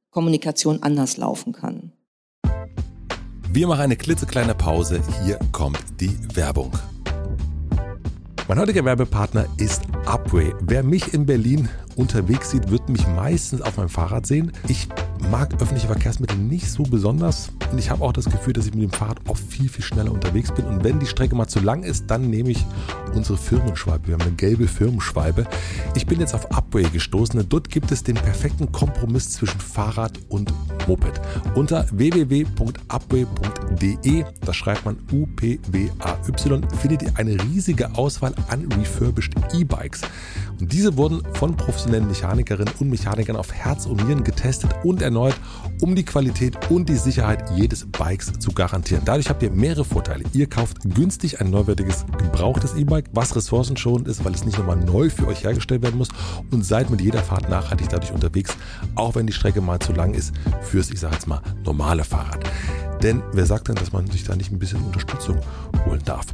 Kommunikation 0.09 0.81
anders 0.81 1.17
laufen 1.17 1.53
kann. 1.53 1.91
Wir 3.51 3.67
machen 3.67 3.81
eine 3.81 3.95
klitzekleine 3.95 4.55
Pause. 4.55 5.01
Hier 5.23 5.39
kommt 5.51 5.79
die 5.99 6.17
Werbung. 6.35 6.71
Mein 8.47 8.59
heutiger 8.59 8.83
Werbepartner 8.83 9.45
ist 9.57 9.81
Upway. 10.05 10.53
Wer 10.61 10.83
mich 10.83 11.13
in 11.13 11.25
Berlin 11.25 11.69
unterwegs 11.97 12.51
sieht, 12.51 12.69
wird 12.69 12.87
mich 12.89 13.07
meistens 13.07 13.61
auf 13.61 13.77
meinem 13.77 13.89
Fahrrad 13.89 14.25
sehen. 14.25 14.51
Ich 14.67 14.87
mag 15.31 15.53
öffentliche 15.61 15.87
Verkehrsmittel 15.87 16.37
nicht 16.37 16.69
so 16.69 16.83
besonders 16.83 17.49
und 17.71 17.79
ich 17.79 17.89
habe 17.89 18.03
auch 18.03 18.13
das 18.13 18.25
Gefühl, 18.25 18.53
dass 18.53 18.65
ich 18.65 18.73
mit 18.73 18.83
dem 18.83 18.91
Fahrrad 18.91 19.19
oft 19.27 19.43
viel, 19.43 19.67
viel 19.67 19.83
schneller 19.83 20.11
unterwegs 20.11 20.51
bin. 20.51 20.65
Und 20.65 20.83
wenn 20.83 20.99
die 20.99 21.05
Strecke 21.05 21.35
mal 21.35 21.47
zu 21.47 21.59
lang 21.59 21.83
ist, 21.83 22.05
dann 22.07 22.29
nehme 22.29 22.51
ich 22.51 22.65
unsere 23.13 23.37
Firmenschwalbe. 23.37 24.07
Wir 24.07 24.13
haben 24.13 24.21
eine 24.21 24.31
gelbe 24.31 24.67
Firmenschwalbe. 24.67 25.45
Ich 25.95 26.05
bin 26.05 26.19
jetzt 26.19 26.33
auf 26.33 26.51
Upway 26.51 26.83
gestoßen 26.83 27.39
und 27.39 27.51
dort 27.51 27.69
gibt 27.69 27.91
es 27.91 28.03
den 28.03 28.15
perfekten 28.15 28.71
Kompromiss 28.71 29.31
zwischen 29.31 29.59
Fahrrad 29.59 30.19
und 30.29 30.53
Moped. 30.87 31.19
Unter 31.55 31.85
www.upway.de, 31.91 32.55
da 34.45 34.53
schreibt 34.53 34.85
man 34.85 34.97
U-P-W-A-Y, 35.11 36.69
findet 36.79 37.01
ihr 37.03 37.11
eine 37.15 37.43
riesige 37.43 37.93
Auswahl 37.95 38.33
an 38.47 38.71
refurbished 38.71 39.33
E-Bikes. 39.53 40.01
Und 40.59 40.71
diese 40.71 40.95
wurden 40.97 41.21
von 41.33 41.55
professionellen 41.87 42.07
Mechanikerinnen 42.07 42.73
und 42.79 42.89
Mechanikern 42.89 43.35
auf 43.37 43.53
Herz 43.53 43.85
und 43.85 44.05
Nieren 44.05 44.23
getestet 44.23 44.71
und 44.83 45.01
erneut, 45.01 45.35
um 45.81 45.95
die 45.95 46.03
Qualität 46.03 46.69
und 46.69 46.89
die 46.89 46.95
Sicherheit 46.95 47.49
jedes 47.55 47.85
Bikes 47.85 48.33
zu 48.39 48.51
garantieren. 48.51 49.03
Dadurch 49.05 49.29
habt 49.29 49.41
ihr 49.41 49.51
mehrere 49.51 49.85
Vorteile. 49.85 50.25
Ihr 50.33 50.49
kauft 50.49 50.77
günstig 50.95 51.39
ein 51.39 51.49
neuwertiges, 51.49 52.05
gebrauchtes 52.17 52.75
E-Bike, 52.75 53.05
was 53.13 53.35
ressourcenschonend 53.35 54.07
ist, 54.07 54.25
weil 54.25 54.33
es 54.33 54.43
nicht 54.43 54.57
nochmal 54.57 54.77
neu 54.77 55.09
für 55.09 55.27
euch 55.27 55.43
hergestellt 55.43 55.81
werden 55.81 55.97
muss 55.97 56.09
und 56.51 56.65
seid 56.65 56.89
mit 56.89 56.99
jeder 56.99 57.23
Fahrt 57.23 57.49
nachhaltig 57.49 57.87
dadurch 57.89 58.11
unterwegs, 58.11 58.57
auch 58.95 59.15
wenn 59.15 59.27
die 59.27 59.33
Strecke 59.33 59.61
mal 59.61 59.79
zu 59.79 59.93
lang 59.93 60.13
ist 60.13 60.33
fürs, 60.61 60.91
ich 60.91 60.99
sage 60.99 61.13
jetzt 61.13 61.27
mal, 61.27 61.41
normale 61.63 62.03
Fahrrad. 62.03 62.43
Denn 63.01 63.21
wer 63.31 63.45
sagt 63.45 63.67
denn, 63.67 63.75
dass 63.75 63.93
man 63.93 64.07
sich 64.07 64.23
da 64.23 64.35
nicht 64.35 64.51
ein 64.51 64.59
bisschen 64.59 64.83
Unterstützung 64.83 65.39
holen 65.85 66.01
darf? 66.03 66.25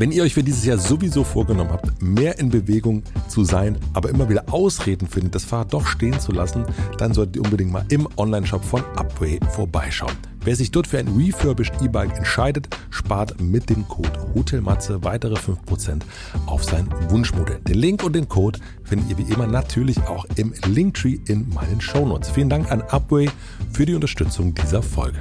Wenn 0.00 0.12
ihr 0.12 0.22
euch 0.22 0.32
für 0.32 0.42
dieses 0.42 0.64
Jahr 0.64 0.78
sowieso 0.78 1.24
vorgenommen 1.24 1.72
habt, 1.72 2.00
mehr 2.00 2.38
in 2.38 2.48
Bewegung 2.48 3.02
zu 3.28 3.44
sein, 3.44 3.76
aber 3.92 4.08
immer 4.08 4.30
wieder 4.30 4.50
Ausreden 4.50 5.06
findet, 5.06 5.34
das 5.34 5.44
Fahrrad 5.44 5.74
doch 5.74 5.86
stehen 5.86 6.18
zu 6.18 6.32
lassen, 6.32 6.64
dann 6.96 7.12
solltet 7.12 7.36
ihr 7.36 7.42
unbedingt 7.42 7.70
mal 7.70 7.84
im 7.90 8.08
Onlineshop 8.16 8.64
von 8.64 8.80
Upway 8.96 9.38
vorbeischauen. 9.50 10.16
Wer 10.42 10.56
sich 10.56 10.70
dort 10.70 10.86
für 10.86 10.98
ein 10.98 11.08
refurbished 11.08 11.74
E-Bike 11.82 12.16
entscheidet, 12.16 12.74
spart 12.88 13.42
mit 13.42 13.68
dem 13.68 13.86
Code 13.88 14.10
HOTELMATZE 14.34 15.04
weitere 15.04 15.34
5% 15.34 16.00
auf 16.46 16.64
sein 16.64 16.88
Wunschmodell. 17.10 17.60
Den 17.68 17.76
Link 17.76 18.02
und 18.02 18.14
den 18.14 18.26
Code 18.26 18.58
findet 18.84 19.10
ihr 19.10 19.18
wie 19.18 19.30
immer 19.30 19.46
natürlich 19.46 20.00
auch 20.04 20.24
im 20.36 20.54
Linktree 20.66 21.18
in 21.26 21.46
meinen 21.52 21.82
Shownotes. 21.82 22.30
Vielen 22.30 22.48
Dank 22.48 22.72
an 22.72 22.80
Upway 22.80 23.28
für 23.70 23.84
die 23.84 23.94
Unterstützung 23.94 24.54
dieser 24.54 24.82
Folge. 24.82 25.20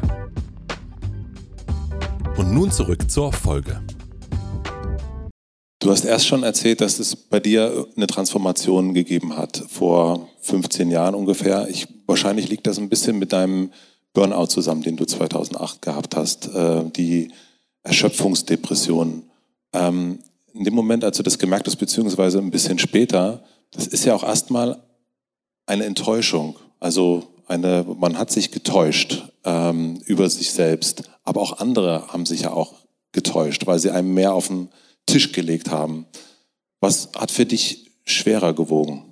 Und 2.38 2.54
nun 2.54 2.72
zurück 2.72 3.12
zur 3.12 3.34
Folge. 3.34 3.82
Du 5.80 5.90
hast 5.90 6.04
erst 6.04 6.28
schon 6.28 6.44
erzählt, 6.44 6.82
dass 6.82 7.00
es 7.00 7.16
bei 7.16 7.40
dir 7.40 7.88
eine 7.96 8.06
Transformation 8.06 8.94
gegeben 8.94 9.38
hat 9.38 9.64
vor 9.70 10.28
15 10.42 10.92
Jahren 10.92 11.16
ungefähr. 11.16 11.70
Ich, 11.70 11.88
wahrscheinlich 12.06 12.50
liegt 12.50 12.68
das 12.68 12.78
ein 12.78 12.90
bisschen 12.90 13.18
mit 13.18 13.32
deinem 13.32 13.72
Burnout 14.14 14.48
zusammen, 14.48 14.84
den 14.84 14.98
du 14.98 15.06
2008 15.06 15.82
gehabt 15.82 16.18
hast, 16.18 16.54
äh, 16.54 16.84
die 16.84 17.32
Erschöpfungsdepression. 17.84 19.24
Ähm, 19.72 20.20
in 20.54 20.66
dem 20.66 20.74
Moment, 20.74 21.06
als 21.06 21.16
du 21.16 21.24
das 21.24 21.40
gemerkt 21.40 21.68
hast, 21.68 21.78
beziehungsweise 21.78 22.40
ein 22.40 22.52
bisschen 22.52 22.78
später, 22.78 23.42
das 23.72 23.88
ist 23.88 24.04
ja 24.04 24.14
auch 24.16 24.24
erstmal 24.24 24.84
eine 25.66 25.86
Enttäuschung. 25.86 26.58
Also 26.82 27.28
eine, 27.48 27.86
man 27.98 28.18
hat 28.18 28.32
sich 28.32 28.52
getäuscht 28.52 29.24
ähm, 29.46 30.02
über 30.06 30.30
sich 30.30 30.52
selbst, 30.52 31.04
aber 31.24 31.40
auch 31.40 31.60
andere 31.60 32.12
haben 32.12 32.26
sich 32.26 32.42
ja 32.42 32.52
auch 32.52 32.74
getäuscht, 33.14 33.66
weil 33.66 33.80
sie 33.80 33.92
einem 33.92 34.14
mehr 34.14 34.34
auf 34.34 34.48
den 34.48 34.68
Tisch 35.06 35.32
gelegt 35.32 35.70
haben. 35.70 36.06
Was 36.80 37.12
hat 37.16 37.32
für 37.32 37.46
dich 37.46 37.92
schwerer 38.06 38.54
gewogen? 38.54 39.06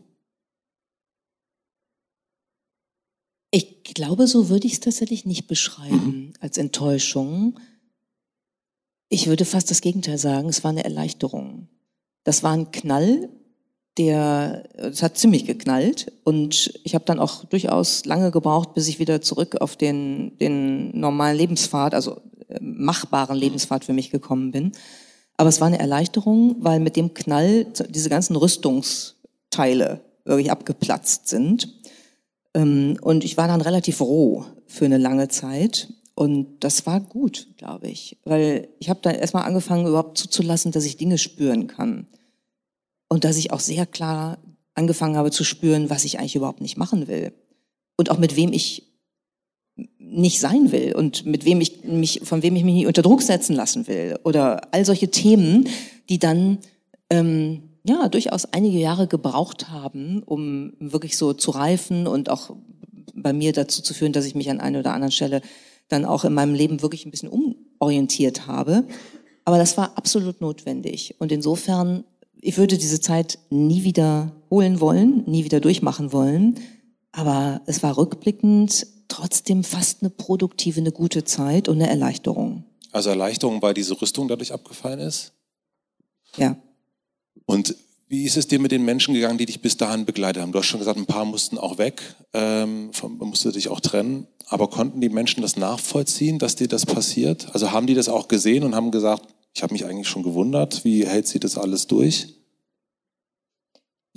Ich 3.52 3.84
glaube, 3.84 4.28
so 4.28 4.50
würde 4.50 4.68
ich 4.68 4.74
es 4.74 4.80
tatsächlich 4.80 5.26
nicht 5.26 5.48
beschreiben 5.48 6.06
mhm. 6.06 6.34
als 6.40 6.58
Enttäuschung. 6.58 7.60
Ich 9.10 9.28
würde 9.28 9.46
fast 9.46 9.72
das 9.72 9.82
Gegenteil 9.82 10.18
sagen. 10.18 10.50
Es 10.50 10.64
war 10.64 10.72
eine 10.72 10.84
Erleichterung. 10.84 11.70
Das 12.24 12.44
war 12.44 12.52
ein 12.52 12.72
Knall, 12.72 13.30
der, 13.98 14.70
es 14.76 15.02
hat 15.02 15.18
ziemlich 15.18 15.46
geknallt 15.46 16.12
und 16.24 16.80
ich 16.84 16.94
habe 16.94 17.06
dann 17.06 17.20
auch 17.20 17.46
durchaus 17.46 18.06
lange 18.06 18.32
gebraucht, 18.32 18.74
bis 18.74 18.88
ich 18.88 19.00
wieder 19.00 19.22
zurück 19.22 19.60
auf 19.60 19.76
den, 19.76 20.38
den 20.38 20.98
normalen 21.00 21.38
Lebenspfad, 21.38 21.94
also 21.94 22.22
äh, 22.48 22.60
machbaren 22.62 23.38
Lebenspfad 23.38 23.86
für 23.86 23.94
mich 23.94 24.12
gekommen 24.12 24.52
bin. 24.52 24.72
Aber 25.38 25.50
es 25.50 25.62
war 25.62 25.68
eine 25.68 25.80
Erleichterung, 25.80 26.56
weil 26.60 26.80
mit 26.80 26.96
dem 26.96 27.14
Knall 27.14 27.66
diese 27.90 28.10
ganzen 28.10 28.36
Rüstungsteile 28.36 30.02
wirklich 30.26 30.52
abgeplatzt 30.52 31.28
sind. 31.28 31.74
Ähm, 32.54 32.98
und 33.02 33.24
ich 33.24 33.38
war 33.38 33.48
dann 33.48 33.62
relativ 33.62 34.02
roh 34.02 34.46
für 34.66 34.86
eine 34.86 34.98
lange 34.98 35.28
Zeit. 35.30 35.94
Und 36.16 36.64
das 36.64 36.88
war 36.88 37.00
gut, 37.00 37.48
glaube 37.58 37.88
ich, 37.88 38.18
weil 38.26 38.68
ich 38.80 38.90
habe 38.90 39.00
dann 39.04 39.14
erstmal 39.14 39.44
angefangen, 39.44 39.86
überhaupt 39.86 40.18
zuzulassen, 40.18 40.72
dass 40.72 40.86
ich 40.86 40.98
Dinge 40.98 41.20
spüren 41.20 41.68
kann. 41.68 42.08
Und 43.08 43.24
dass 43.24 43.38
ich 43.38 43.52
auch 43.52 43.60
sehr 43.60 43.86
klar 43.86 44.40
angefangen 44.74 45.16
habe 45.16 45.32
zu 45.32 45.44
spüren, 45.44 45.92
was 45.92 46.06
ich 46.06 46.18
eigentlich 46.18 46.36
überhaupt 46.36 46.62
nicht 46.62 46.76
machen 46.76 47.08
will. 47.08 47.34
Und 47.98 48.10
auch 48.10 48.18
mit 48.18 48.36
wem 48.36 48.52
ich 48.52 48.87
nicht 50.10 50.40
sein 50.40 50.72
will 50.72 50.96
und 50.96 51.26
mit 51.26 51.46
wem 51.46 51.62
ich 51.62 51.84
mich, 51.84 52.22
von 52.24 52.44
wem 52.44 52.56
ich 52.56 52.64
mich 52.64 52.74
nicht 52.74 52.88
unter 52.88 53.02
Druck 53.02 53.22
setzen 53.22 53.56
lassen 53.56 53.88
will. 53.88 54.18
Oder 54.24 54.74
all 54.74 54.86
solche 54.86 55.10
Themen, 55.10 55.68
die 56.10 56.20
dann 56.20 56.60
ähm, 57.10 57.64
ja 57.84 58.08
durchaus 58.10 58.46
einige 58.54 58.78
Jahre 58.78 59.08
gebraucht 59.08 59.70
haben, 59.70 60.24
um 60.24 60.74
wirklich 60.80 61.18
so 61.18 61.34
zu 61.34 61.52
reifen 61.52 62.08
und 62.08 62.30
auch 62.30 62.56
bei 63.14 63.34
mir 63.34 63.54
dazu 63.54 63.82
zu 63.82 63.94
führen, 63.94 64.14
dass 64.14 64.26
ich 64.26 64.36
mich 64.36 64.50
an 64.50 64.60
einer 64.60 64.80
oder 64.80 64.94
anderen 64.94 65.12
Stelle 65.12 65.42
dann 65.90 66.06
auch 66.06 66.26
in 66.26 66.34
meinem 66.34 66.54
Leben 66.54 66.82
wirklich 66.82 67.06
ein 67.06 67.12
bisschen 67.12 67.30
umorientiert 67.30 68.48
habe. 68.48 68.84
Aber 69.46 69.58
das 69.58 69.78
war 69.78 69.98
absolut 69.98 70.42
notwendig. 70.42 71.16
Und 71.20 71.32
insofern 71.32 72.04
ich 72.42 72.58
würde 72.58 72.78
diese 72.78 73.02
Zeit 73.02 73.40
nie 73.50 73.84
wieder 73.84 74.32
holen 74.50 74.80
wollen, 74.80 75.24
nie 75.26 75.44
wieder 75.44 75.60
durchmachen 75.60 76.14
wollen. 76.14 76.56
Aber 77.12 77.62
es 77.66 77.84
war 77.84 77.98
rückblickend 77.98 78.88
trotzdem 79.08 79.64
fast 79.64 80.02
eine 80.02 80.10
produktive, 80.10 80.80
eine 80.80 80.92
gute 80.92 81.24
Zeit 81.24 81.68
und 81.70 81.76
eine 81.82 81.90
Erleichterung. 81.90 82.64
Also 82.92 83.10
Erleichterung, 83.10 83.62
weil 83.62 83.74
diese 83.74 84.00
Rüstung 84.00 84.28
dadurch 84.28 84.54
abgefallen 84.54 85.00
ist? 85.00 85.34
Ja. 86.38 86.58
Und 87.46 87.76
wie 88.10 88.24
ist 88.24 88.38
es 88.38 88.48
dir 88.48 88.60
mit 88.60 88.72
den 88.72 88.86
Menschen 88.86 89.14
gegangen, 89.14 89.38
die 89.38 89.46
dich 89.46 89.62
bis 89.62 89.76
dahin 89.76 90.06
begleitet 90.06 90.42
haben? 90.42 90.54
Du 90.54 90.60
hast 90.60 90.68
schon 90.68 90.80
gesagt, 90.80 90.98
ein 90.98 91.06
paar 91.06 91.26
mussten 91.26 91.58
auch 91.58 91.78
weg, 91.78 92.02
ähm, 92.34 92.92
musste 93.20 93.52
dich 93.52 93.68
auch 93.68 93.82
trennen. 93.82 94.28
Aber 94.48 94.70
konnten 94.70 95.02
die 95.02 95.10
Menschen 95.10 95.42
das 95.42 95.58
nachvollziehen, 95.58 96.40
dass 96.40 96.56
dir 96.56 96.70
das 96.70 96.86
passiert? 96.86 97.54
Also 97.54 97.72
haben 97.72 97.86
die 97.86 97.96
das 97.96 98.08
auch 98.08 98.30
gesehen 98.30 98.64
und 98.64 98.76
haben 98.76 98.92
gesagt, 98.92 99.28
ich 99.54 99.62
habe 99.62 99.74
mich 99.74 99.86
eigentlich 99.86 100.08
schon 100.08 100.24
gewundert, 100.24 100.86
wie 100.86 101.06
hält 101.06 101.28
sie 101.28 101.40
das 101.40 101.58
alles 101.58 101.88
durch? 101.88 102.37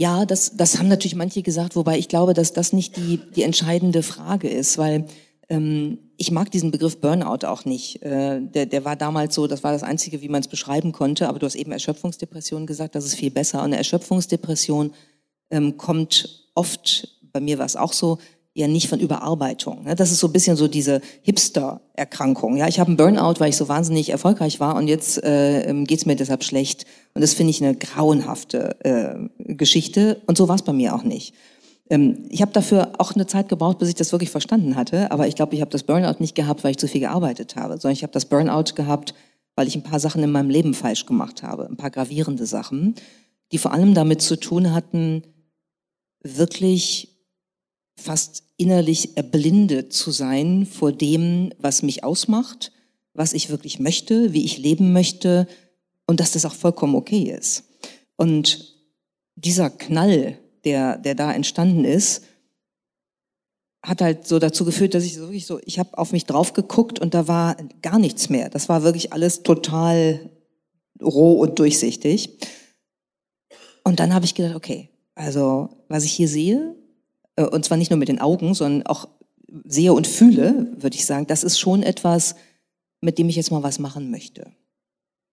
Ja, 0.01 0.25
das, 0.25 0.57
das 0.57 0.79
haben 0.79 0.89
natürlich 0.89 1.15
manche 1.15 1.43
gesagt, 1.43 1.77
wobei 1.77 1.99
ich 1.99 2.09
glaube, 2.09 2.33
dass 2.33 2.55
das 2.55 2.73
nicht 2.73 2.97
die, 2.97 3.21
die 3.37 3.43
entscheidende 3.43 4.03
Frage 4.03 4.49
ist, 4.49 4.79
weil 4.79 5.05
ähm, 5.51 5.99
ich 6.17 6.31
mag 6.31 6.51
diesen 6.51 6.71
Begriff 6.71 7.03
Burnout 7.03 7.47
auch 7.47 7.67
nicht. 7.67 8.03
Äh, 8.03 8.41
der, 8.41 8.65
der 8.65 8.87
war 8.87 8.97
damals 8.97 9.35
so, 9.35 9.47
das 9.47 9.63
war 9.63 9.73
das 9.73 9.83
Einzige, 9.83 10.23
wie 10.23 10.31
man 10.31 10.41
es 10.41 10.49
beschreiben 10.49 10.93
konnte, 10.93 11.29
aber 11.29 11.39
du 11.39 11.45
hast 11.45 11.55
eben 11.55 11.71
Erschöpfungsdepression 11.71 12.67
gesagt, 12.67 12.95
das 12.95 13.05
ist 13.05 13.17
viel 13.17 13.31
besser. 13.31 13.59
Und 13.59 13.67
eine 13.67 13.77
Erschöpfungsdepression 13.77 14.95
ähm, 15.51 15.77
kommt 15.77 16.49
oft, 16.55 17.21
bei 17.35 17.41
mir 17.41 17.59
war 17.59 17.67
es 17.67 17.77
auch 17.77 17.93
so, 17.93 18.17
ja 18.55 18.67
nicht 18.67 18.89
von 18.89 18.99
Überarbeitung. 18.99 19.85
Ne? 19.85 19.95
Das 19.95 20.11
ist 20.11 20.19
so 20.19 20.27
ein 20.27 20.33
bisschen 20.33 20.57
so 20.57 20.67
diese 20.69 21.01
Hipster-Erkrankung. 21.23 22.57
Ja, 22.57 22.67
ich 22.67 22.81
habe 22.81 22.89
einen 22.89 22.97
Burnout, 22.97 23.39
weil 23.39 23.51
ich 23.51 23.57
so 23.57 23.69
wahnsinnig 23.69 24.11
erfolgreich 24.11 24.59
war 24.59 24.75
und 24.77 24.89
jetzt 24.89 25.23
äh, 25.23 25.63
ähm, 25.63 25.85
geht's 25.85 26.07
mir 26.07 26.17
deshalb 26.17 26.43
schlecht. 26.43 26.85
Und 27.15 27.23
das 27.23 27.35
finde 27.35 27.51
ich 27.51 27.63
eine 27.63 27.77
grauenhafte 27.77 28.77
äh, 28.85 29.55
Geschichte. 29.55 30.21
Und 30.27 30.37
so 30.37 30.49
war 30.49 30.57
es 30.57 30.63
bei 30.63 30.73
mir 30.73 30.95
auch 30.95 31.05
nicht. 31.05 31.35
Ähm, 31.91 32.27
ich 32.29 32.43
habe 32.43 32.53
dafür 32.53 32.93
auch 32.99 33.15
eine 33.15 33.27
Zeit 33.27 33.49
gebraucht, 33.49 33.79
bis 33.79 33.89
ich 33.89 33.95
das 33.95 34.11
wirklich 34.13 34.31
verstanden 34.31 34.75
hatte. 34.75 35.13
Aber 35.13 35.29
ich 35.29 35.37
glaube, 35.37 35.55
ich 35.55 35.61
habe 35.61 35.71
das 35.71 35.85
Burnout 35.85 36.17
nicht 36.19 36.35
gehabt, 36.35 36.65
weil 36.65 36.73
ich 36.73 36.79
zu 36.79 36.89
viel 36.89 37.01
gearbeitet 37.01 37.55
habe, 37.55 37.75
sondern 37.75 37.93
ich 37.93 38.03
habe 38.03 38.13
das 38.13 38.25
Burnout 38.25 38.75
gehabt, 38.75 39.15
weil 39.55 39.69
ich 39.69 39.77
ein 39.77 39.85
paar 39.85 40.01
Sachen 40.01 40.23
in 40.23 40.33
meinem 40.33 40.51
Leben 40.51 40.75
falsch 40.75 41.07
gemacht 41.07 41.43
habe, 41.43 41.69
ein 41.69 41.77
paar 41.77 41.91
gravierende 41.91 42.47
Sachen, 42.47 42.97
die 43.53 43.59
vor 43.59 43.73
allem 43.73 43.95
damit 43.95 44.23
zu 44.23 44.37
tun 44.37 44.73
hatten, 44.73 45.23
wirklich 46.23 47.10
fast 48.01 48.45
innerlich 48.57 49.17
erblindet 49.17 49.93
zu 49.93 50.11
sein 50.11 50.67
vor 50.67 50.93
dem, 50.93 51.53
was 51.59 51.83
mich 51.83 52.05
ausmacht, 52.05 52.73
was 53.15 53.33
ich 53.33 53.51
wirklich 53.51 53.79
möchte, 53.79 54.33
wie 54.33 54.45
ich 54.45 54.59
leben 54.59 54.93
möchte 54.93 55.47
und 56.07 56.21
dass 56.21 56.33
das 56.33 56.45
auch 56.45 56.55
vollkommen 56.55 56.95
okay 56.95 57.35
ist. 57.37 57.65
Und 58.17 58.77
dieser 59.37 59.71
Knall, 59.71 60.39
der, 60.65 60.99
der 60.99 61.15
da 61.15 61.33
entstanden 61.33 61.85
ist, 61.85 62.23
hat 63.83 64.03
halt 64.03 64.27
so 64.27 64.39
dazu 64.39 64.65
geführt, 64.65 64.95
dass 64.95 65.05
ich 65.05 65.15
so 65.15 65.23
wirklich 65.23 65.47
so, 65.47 65.59
ich 65.65 65.79
habe 65.79 65.97
auf 65.97 66.13
mich 66.13 66.27
drauf 66.27 66.53
geguckt 66.53 66.99
und 66.99 67.15
da 67.15 67.29
war 67.29 67.57
gar 67.81 67.99
nichts 67.99 68.29
mehr. 68.29 68.51
Das 68.51 68.69
war 68.69 68.83
wirklich 68.83 69.13
alles 69.13 69.43
total 69.43 70.31
roh 71.01 71.35
und 71.35 71.59
durchsichtig. 71.59 72.39
Und 73.85 74.01
dann 74.01 74.13
habe 74.13 74.27
ich 74.27 74.35
gedacht, 74.35 74.55
okay, 74.55 74.91
also 75.15 75.71
was 75.89 76.05
ich 76.05 76.13
hier 76.13 76.29
sehe, 76.29 76.77
und 77.37 77.64
zwar 77.64 77.78
nicht 77.78 77.91
nur 77.91 77.99
mit 77.99 78.09
den 78.09 78.20
Augen, 78.20 78.55
sondern 78.55 78.87
auch 78.87 79.09
sehe 79.64 79.93
und 79.93 80.07
fühle, 80.07 80.72
würde 80.76 80.97
ich 80.97 81.07
sagen, 81.07 81.26
das 81.26 81.43
ist 81.43 81.59
schon 81.59 81.83
etwas, 81.83 82.35
mit 83.01 83.18
dem 83.18 83.28
ich 83.28 83.37
jetzt 83.37 83.51
mal 83.51 83.62
was 83.62 83.78
machen 83.78 84.11
möchte. 84.11 84.53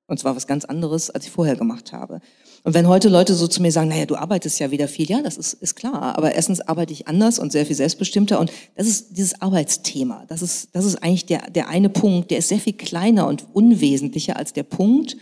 Und 0.08 0.20
zwar 0.20 0.36
was 0.36 0.48
ganz 0.48 0.64
anderes, 0.64 1.10
als 1.10 1.26
ich 1.26 1.32
vorher 1.32 1.58
gemacht 1.58 1.92
habe. 1.92 2.22
Und 2.64 2.74
wenn 2.74 2.88
heute 2.88 3.10
Leute 3.10 3.36
so 3.36 3.46
zu 3.46 3.62
mir 3.62 3.74
sagen, 3.74 3.90
naja, 3.90 4.06
du 4.06 4.16
arbeitest 4.16 4.58
ja 4.60 4.72
wieder 4.72 4.88
viel, 4.88 5.10
ja, 5.10 5.22
das 5.22 5.38
ist, 5.38 5.54
ist 5.54 5.76
klar. 5.76 6.18
Aber 6.18 6.34
erstens 6.34 6.62
arbeite 6.62 6.94
ich 6.94 7.10
anders 7.10 7.40
und 7.40 7.52
sehr 7.52 7.66
viel 7.66 7.76
selbstbestimmter. 7.76 8.40
Und 8.40 8.52
das 8.76 8.88
ist 8.88 9.18
dieses 9.18 9.42
Arbeitsthema. 9.42 10.24
Das 10.30 10.42
ist, 10.42 10.70
das 10.74 10.86
ist 10.86 11.04
eigentlich 11.04 11.26
der, 11.26 11.50
der 11.52 11.68
eine 11.68 11.90
Punkt, 11.90 12.32
der 12.32 12.38
ist 12.38 12.48
sehr 12.48 12.60
viel 12.60 12.74
kleiner 12.74 13.28
und 13.28 13.48
unwesentlicher 13.54 14.38
als 14.38 14.54
der 14.54 14.64
Punkt, 14.64 15.18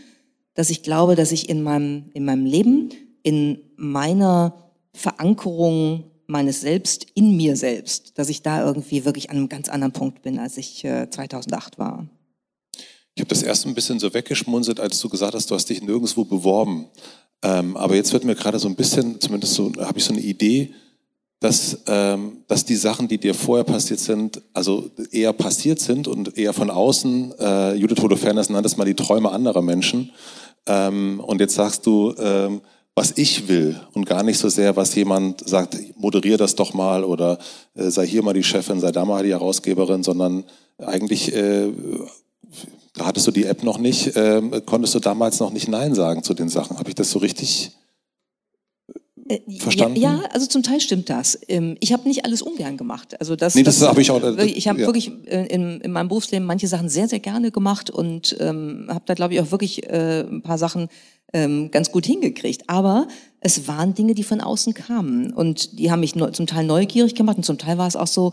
dass 0.53 0.69
ich 0.69 0.83
glaube, 0.83 1.15
dass 1.15 1.31
ich 1.31 1.49
in 1.49 1.63
meinem, 1.63 2.11
in 2.13 2.23
meinem 2.23 2.45
Leben, 2.45 2.89
in 3.23 3.59
meiner 3.75 4.71
Verankerung 4.93 6.11
meines 6.27 6.61
Selbst 6.61 7.07
in 7.13 7.35
mir 7.35 7.55
selbst, 7.55 8.17
dass 8.17 8.29
ich 8.29 8.41
da 8.41 8.65
irgendwie 8.65 9.05
wirklich 9.05 9.29
an 9.29 9.37
einem 9.37 9.49
ganz 9.49 9.69
anderen 9.69 9.93
Punkt 9.93 10.21
bin, 10.21 10.39
als 10.39 10.57
ich 10.57 10.83
äh, 10.83 11.09
2008 11.09 11.77
war. 11.77 12.07
Ich 13.15 13.21
habe 13.21 13.29
das 13.29 13.43
erst 13.43 13.65
ein 13.65 13.73
bisschen 13.73 13.99
so 13.99 14.13
weggeschmunzelt, 14.13 14.79
als 14.79 14.99
du 14.99 15.07
gesagt 15.07 15.35
hast, 15.35 15.49
du 15.49 15.55
hast 15.55 15.69
dich 15.69 15.81
nirgendwo 15.81 16.25
beworben. 16.25 16.87
Ähm, 17.41 17.77
aber 17.77 17.95
jetzt 17.95 18.11
wird 18.11 18.25
mir 18.25 18.35
gerade 18.35 18.59
so 18.59 18.67
ein 18.67 18.75
bisschen, 18.75 19.21
zumindest 19.21 19.53
so, 19.53 19.71
habe 19.79 19.97
ich 19.97 20.03
so 20.03 20.13
eine 20.13 20.21
Idee, 20.21 20.73
dass, 21.39 21.79
ähm, 21.87 22.43
dass 22.47 22.65
die 22.65 22.75
Sachen, 22.75 23.07
die 23.07 23.17
dir 23.17 23.33
vorher 23.33 23.63
passiert 23.63 23.99
sind, 23.99 24.41
also 24.53 24.89
eher 25.11 25.31
passiert 25.31 25.79
sind 25.79 26.07
und 26.07 26.37
eher 26.37 26.53
von 26.53 26.69
außen, 26.69 27.33
äh, 27.39 27.73
Judith 27.75 28.01
Holofernes 28.01 28.49
nannte 28.49 28.67
es 28.67 28.77
mal 28.77 28.85
die 28.85 28.95
Träume 28.95 29.31
anderer 29.31 29.61
Menschen. 29.61 30.11
Ähm, 30.65 31.19
und 31.19 31.39
jetzt 31.39 31.55
sagst 31.55 31.85
du, 31.85 32.13
ähm, 32.17 32.61
was 32.95 33.17
ich 33.17 33.49
will 33.49 33.79
und 33.93 34.05
gar 34.05 34.23
nicht 34.23 34.37
so 34.37 34.47
sehr, 34.47 34.77
was 34.77 34.95
jemand 34.95 35.47
sagt, 35.47 35.77
moderier 35.97 36.37
das 36.37 36.55
doch 36.55 36.73
mal 36.73 37.03
oder 37.03 37.37
äh, 37.75 37.89
sei 37.89 38.07
hier 38.07 38.23
mal 38.23 38.33
die 38.33 38.43
Chefin, 38.43 38.79
sei 38.79 38.91
da 38.91 39.03
mal 39.03 39.23
die 39.23 39.31
Herausgeberin, 39.31 40.01
sondern 40.01 40.45
eigentlich, 40.77 41.33
äh, 41.35 41.71
da 42.93 43.05
hattest 43.05 43.27
du 43.27 43.31
die 43.31 43.43
App 43.45 43.63
noch 43.63 43.77
nicht, 43.77 44.15
äh, 44.15 44.41
konntest 44.65 44.95
du 44.95 44.99
damals 44.99 45.41
noch 45.41 45.51
nicht 45.51 45.67
Nein 45.67 45.93
sagen 45.93 46.23
zu 46.23 46.33
den 46.33 46.47
Sachen. 46.47 46.79
Habe 46.79 46.89
ich 46.89 46.95
das 46.95 47.11
so 47.11 47.19
richtig 47.19 47.71
verstanden? 49.57 49.99
Ja, 49.99 50.15
ja, 50.15 50.29
also 50.31 50.45
zum 50.45 50.61
Teil 50.63 50.79
stimmt 50.79 51.09
das. 51.09 51.39
Ähm, 51.47 51.77
ich 51.79 51.93
habe 51.93 52.07
nicht 52.07 52.25
alles 52.25 52.41
ungern 52.41 52.77
gemacht. 52.77 53.19
Also 53.19 53.35
das, 53.35 53.55
nee, 53.55 53.63
das, 53.63 53.79
das 53.79 53.89
habe 53.89 54.01
ich 54.01 54.11
auch. 54.11 54.21
Ich 54.37 54.67
habe 54.67 54.81
ja. 54.81 54.87
wirklich 54.87 55.11
äh, 55.25 55.47
in, 55.47 55.81
in, 55.81 55.91
meinem 55.91 56.09
Berufsleben 56.09 56.45
manche 56.45 56.67
Sachen 56.67 56.89
sehr, 56.89 57.07
sehr 57.07 57.19
gerne 57.19 57.51
gemacht 57.51 57.89
und 57.89 58.35
ähm, 58.39 58.85
habe 58.87 59.03
da, 59.05 59.13
glaube 59.13 59.33
ich, 59.33 59.41
auch 59.41 59.51
wirklich 59.51 59.83
äh, 59.89 60.21
ein 60.21 60.41
paar 60.43 60.57
Sachen 60.57 60.89
ähm, 61.33 61.71
ganz 61.71 61.91
gut 61.91 62.05
hingekriegt. 62.05 62.69
Aber 62.69 63.07
es 63.39 63.67
waren 63.67 63.95
Dinge, 63.95 64.13
die 64.13 64.23
von 64.23 64.41
außen 64.41 64.73
kamen 64.73 65.33
und 65.33 65.79
die 65.79 65.91
haben 65.91 66.01
mich 66.01 66.13
zum 66.13 66.47
Teil 66.47 66.65
neugierig 66.65 67.15
gemacht 67.15 67.37
und 67.37 67.43
zum 67.43 67.57
Teil 67.57 67.77
war 67.77 67.87
es 67.87 67.95
auch 67.95 68.07
so, 68.07 68.31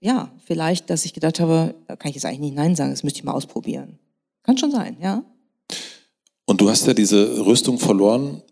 ja, 0.00 0.30
vielleicht, 0.44 0.90
dass 0.90 1.04
ich 1.04 1.14
gedacht 1.14 1.40
habe, 1.40 1.74
da 1.86 1.96
kann 1.96 2.10
ich 2.10 2.16
jetzt 2.16 2.26
eigentlich 2.26 2.40
nicht 2.40 2.54
Nein 2.54 2.74
sagen, 2.74 2.90
das 2.90 3.02
müsste 3.02 3.20
ich 3.20 3.24
mal 3.24 3.32
ausprobieren. 3.32 3.98
Kann 4.42 4.58
schon 4.58 4.70
sein, 4.70 4.96
ja. 5.00 5.24
Und 6.44 6.60
du 6.60 6.68
hast 6.68 6.86
ja 6.86 6.94
diese 6.94 7.44
Rüstung 7.44 7.78
verloren 7.78 8.42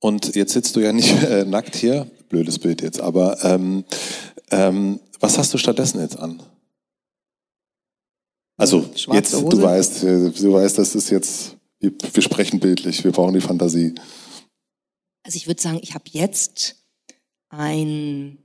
und 0.00 0.34
jetzt 0.34 0.52
sitzt 0.52 0.74
du 0.76 0.80
ja 0.80 0.92
nicht 0.92 1.22
äh, 1.22 1.44
nackt 1.44 1.76
hier. 1.76 2.10
Blödes 2.28 2.58
Bild 2.58 2.80
jetzt, 2.82 3.00
aber 3.00 3.44
ähm, 3.44 3.84
ähm, 4.50 5.00
was 5.20 5.38
hast 5.38 5.52
du 5.52 5.58
stattdessen 5.58 6.00
jetzt 6.00 6.18
an? 6.18 6.42
Also 8.56 8.82
Schwarze 8.94 9.16
jetzt, 9.16 9.34
Hose. 9.34 9.56
du 9.56 9.62
weißt, 9.62 10.04
äh, 10.04 10.30
du 10.30 10.52
weißt, 10.52 10.78
das 10.78 10.94
ist 10.94 11.10
jetzt, 11.10 11.56
wir, 11.78 11.92
wir 12.12 12.22
sprechen 12.22 12.60
bildlich, 12.60 13.02
wir 13.04 13.12
brauchen 13.12 13.34
die 13.34 13.40
Fantasie. 13.40 13.94
Also 15.22 15.36
ich 15.36 15.46
würde 15.46 15.62
sagen, 15.62 15.80
ich 15.82 15.94
habe 15.94 16.04
jetzt 16.10 16.76
ein 17.48 18.38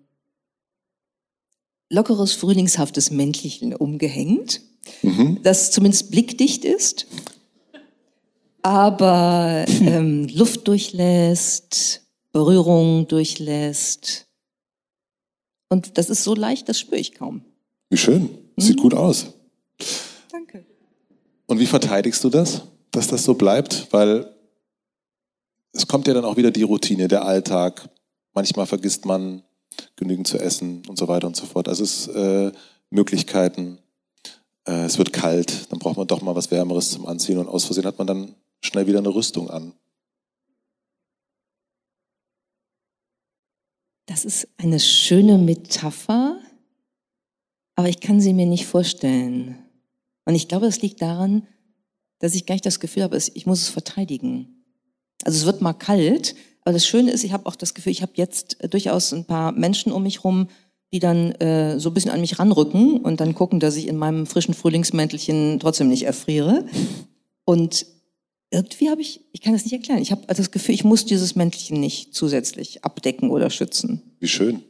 lockeres, 1.89 2.33
frühlingshaftes 2.33 3.11
Mäntelchen 3.11 3.75
umgehängt, 3.75 4.61
mhm. 5.01 5.39
das 5.43 5.71
zumindest 5.71 6.11
blickdicht 6.11 6.65
ist, 6.65 7.07
aber 8.65 9.63
ähm, 9.67 10.27
Luft 10.29 10.67
durchlässt, 10.67 12.01
Berührung 12.31 13.07
durchlässt. 13.07 14.25
Und 15.69 15.99
das 15.99 16.09
ist 16.09 16.23
so 16.23 16.33
leicht, 16.33 16.67
das 16.67 16.79
spüre 16.79 16.99
ich 16.99 17.13
kaum. 17.13 17.45
Wie 17.91 17.97
schön. 17.97 18.27
Sieht 18.57 18.77
mhm. 18.77 18.81
gut 18.81 18.93
aus. 18.95 19.27
Danke. 20.31 20.65
Und 21.45 21.59
wie 21.59 21.67
verteidigst 21.67 22.23
du 22.23 22.29
das, 22.29 22.63
dass 22.89 23.07
das 23.07 23.23
so 23.23 23.35
bleibt? 23.35 23.87
Weil 23.91 24.33
es 25.71 25.85
kommt 25.85 26.07
ja 26.07 26.15
dann 26.15 26.25
auch 26.25 26.37
wieder 26.37 26.49
die 26.49 26.63
Routine, 26.63 27.07
der 27.07 27.23
Alltag. 27.23 27.87
Manchmal 28.33 28.65
vergisst 28.65 29.05
man 29.05 29.43
genügend 29.95 30.27
zu 30.27 30.39
essen 30.39 30.81
und 30.87 30.97
so 30.97 31.07
weiter 31.07 31.27
und 31.27 31.35
so 31.35 31.45
fort. 31.45 31.67
Also 31.67 31.83
es 31.83 32.07
äh, 32.07 32.51
Möglichkeiten. 32.89 33.77
Äh, 34.67 34.85
es 34.85 34.97
wird 34.97 35.13
kalt, 35.13 35.71
dann 35.71 35.77
braucht 35.77 35.97
man 35.97 36.07
doch 36.07 36.23
mal 36.23 36.35
was 36.35 36.49
Wärmeres 36.49 36.89
zum 36.89 37.05
Anziehen 37.05 37.37
und 37.37 37.47
aus 37.47 37.65
Versehen 37.65 37.85
hat 37.85 37.99
man 37.99 38.07
dann 38.07 38.35
schnell 38.65 38.87
wieder 38.87 38.99
eine 38.99 39.13
Rüstung 39.13 39.49
an. 39.49 39.73
Das 44.07 44.23
ist 44.23 44.47
eine 44.57 44.79
schöne 44.79 45.37
Metapher, 45.37 46.39
aber 47.75 47.89
ich 47.89 47.99
kann 47.99 48.21
sie 48.21 48.33
mir 48.33 48.45
nicht 48.45 48.65
vorstellen. 48.65 49.57
Und 50.25 50.35
ich 50.35 50.47
glaube, 50.47 50.67
es 50.67 50.81
liegt 50.81 51.01
daran, 51.01 51.47
dass 52.19 52.35
ich 52.35 52.45
gar 52.45 52.55
nicht 52.55 52.65
das 52.65 52.79
Gefühl 52.79 53.03
habe, 53.03 53.17
ich 53.17 53.45
muss 53.45 53.61
es 53.61 53.69
verteidigen. 53.69 54.63
Also 55.23 55.39
es 55.39 55.45
wird 55.45 55.61
mal 55.61 55.73
kalt, 55.73 56.35
aber 56.61 56.73
das 56.73 56.85
Schöne 56.85 57.11
ist, 57.11 57.23
ich 57.23 57.33
habe 57.33 57.45
auch 57.45 57.55
das 57.55 57.73
Gefühl, 57.73 57.91
ich 57.91 58.01
habe 58.01 58.13
jetzt 58.15 58.57
durchaus 58.69 59.13
ein 59.13 59.25
paar 59.25 59.51
Menschen 59.51 59.91
um 59.91 60.03
mich 60.03 60.23
rum, 60.23 60.47
die 60.93 60.99
dann 60.99 61.31
äh, 61.33 61.79
so 61.79 61.89
ein 61.89 61.93
bisschen 61.93 62.11
an 62.11 62.21
mich 62.21 62.39
ranrücken 62.39 62.97
und 63.01 63.19
dann 63.19 63.35
gucken, 63.35 63.59
dass 63.59 63.75
ich 63.75 63.87
in 63.87 63.97
meinem 63.97 64.25
frischen 64.27 64.53
Frühlingsmäntelchen 64.53 65.59
trotzdem 65.59 65.89
nicht 65.89 66.03
erfriere. 66.03 66.65
Und 67.43 67.85
irgendwie 68.51 68.89
habe 68.89 69.01
ich, 69.01 69.21
ich 69.31 69.41
kann 69.41 69.53
das 69.53 69.63
nicht 69.63 69.73
erklären, 69.73 70.01
ich 70.01 70.11
habe 70.11 70.25
das 70.27 70.51
Gefühl, 70.51 70.75
ich 70.75 70.83
muss 70.83 71.05
dieses 71.05 71.35
Mäntelchen 71.35 71.79
nicht 71.79 72.13
zusätzlich 72.13 72.83
abdecken 72.83 73.29
oder 73.29 73.49
schützen. 73.49 74.01
Wie 74.19 74.27
schön. 74.27 74.63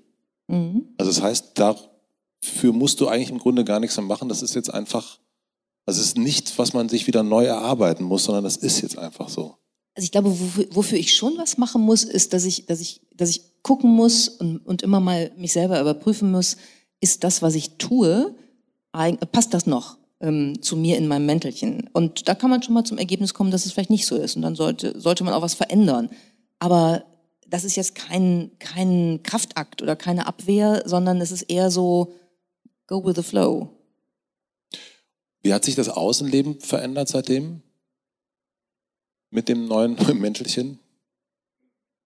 Mhm. 0.48 0.90
Also 0.98 1.12
das 1.12 1.22
heißt, 1.22 1.52
dafür 1.56 2.74
musst 2.74 3.02
du 3.02 3.08
eigentlich 3.08 3.30
im 3.30 3.40
Grunde 3.40 3.66
gar 3.66 3.80
nichts 3.80 3.98
mehr 3.98 4.06
machen. 4.06 4.30
Das 4.30 4.42
ist 4.42 4.56
jetzt 4.56 4.74
einfach, 4.74 5.20
das 5.86 5.98
ist 5.98 6.18
nichts, 6.18 6.58
was 6.58 6.74
man 6.74 6.90
sich 6.90 7.08
wieder 7.08 7.24
neu 7.24 7.46
erarbeiten 7.46 8.04
muss, 8.04 8.26
sondern 8.26 8.44
das 8.44 8.58
ist 8.58 8.82
jetzt 8.82 8.98
einfach 8.98 9.30
so. 9.30 9.56
Also 9.96 10.06
ich 10.06 10.12
glaube, 10.12 10.30
wofür, 10.30 10.68
wofür 10.72 10.98
ich 10.98 11.16
schon 11.16 11.38
was 11.38 11.58
machen 11.58 11.82
muss, 11.82 12.04
ist, 12.04 12.34
dass 12.34 12.44
ich, 12.44 12.66
dass 12.66 12.82
ich, 12.82 13.02
dass 13.14 13.30
ich 13.30 13.44
gucken 13.62 13.90
muss 13.90 14.28
und, 14.28 14.58
und 14.66 14.82
immer 14.82 15.00
mal 15.00 15.32
mich 15.38 15.54
selber 15.54 15.80
überprüfen 15.80 16.32
muss, 16.32 16.58
ist 17.00 17.24
das, 17.24 17.42
was 17.42 17.56
ich 17.56 17.78
tue, 17.78 18.36
passt 19.32 19.54
das 19.54 19.66
noch? 19.66 19.98
Ähm, 20.20 20.62
zu 20.62 20.76
mir 20.78 20.98
in 20.98 21.08
meinem 21.08 21.26
Mäntelchen. 21.26 21.90
Und 21.94 22.28
da 22.28 22.36
kann 22.36 22.50
man 22.50 22.64
schon 22.64 22.74
mal 22.74 22.84
zum 22.84 22.98
Ergebnis 22.98 23.34
kommen, 23.34 23.52
dass 23.52 23.66
es 23.66 23.74
vielleicht 23.74 23.90
nicht 23.90 24.06
so 24.06 24.16
ist. 24.16 24.36
Und 24.36 24.42
dann 24.42 24.56
sollte, 24.56 25.00
sollte 25.00 25.24
man 25.24 25.34
auch 25.34 25.42
was 25.42 25.54
verändern. 25.54 26.10
Aber 26.60 27.06
das 27.48 27.64
ist 27.64 27.76
jetzt 27.76 27.96
kein, 27.96 28.52
kein 28.60 29.22
Kraftakt 29.24 29.82
oder 29.82 29.96
keine 29.96 30.28
Abwehr, 30.28 30.84
sondern 30.86 31.22
es 31.22 31.32
ist 31.32 31.44
eher 31.44 31.70
so, 31.70 32.14
go 32.88 33.04
with 33.06 33.16
the 33.16 33.24
flow. 33.24 33.70
Wie 35.42 35.54
hat 35.54 35.64
sich 35.64 35.76
das 35.76 35.90
Außenleben 35.90 36.60
verändert 36.60 37.08
seitdem? 37.08 37.62
Mit 39.30 39.48
dem 39.48 39.68
neuen 39.68 39.96
Mäntelchen? 40.20 40.80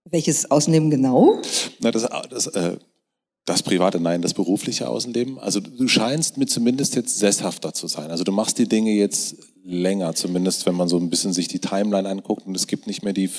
Welches 0.04 0.50
Außenleben 0.50 0.90
genau? 0.90 1.42
Na, 1.80 1.92
das, 1.92 2.08
das 2.30 2.48
äh, 2.48 2.78
das 3.50 3.64
private, 3.64 4.00
nein, 4.00 4.22
das 4.22 4.36
berufliche 4.36 4.88
Außenleben. 4.88 5.40
Also 5.40 5.60
du 5.60 5.88
scheinst 5.88 6.38
mir 6.38 6.46
zumindest 6.46 6.96
jetzt 6.96 7.18
sesshafter 7.18 7.74
zu 7.74 7.88
sein. 7.88 8.12
Also 8.12 8.24
du 8.24 8.32
machst 8.32 8.60
die 8.60 8.70
Dinge 8.70 8.92
jetzt 8.92 9.38
länger, 9.66 10.14
zumindest 10.14 10.68
wenn 10.68 10.76
man 10.76 10.88
so 10.88 10.98
ein 10.98 11.10
bisschen 11.10 11.34
sich 11.34 11.48
die 11.48 11.60
Timeline 11.60 12.08
anguckt 12.08 12.46
und 12.46 12.56
es 12.56 12.68
gibt 12.68 12.86
nicht 12.86 13.04
mehr 13.04 13.14
die, 13.14 13.30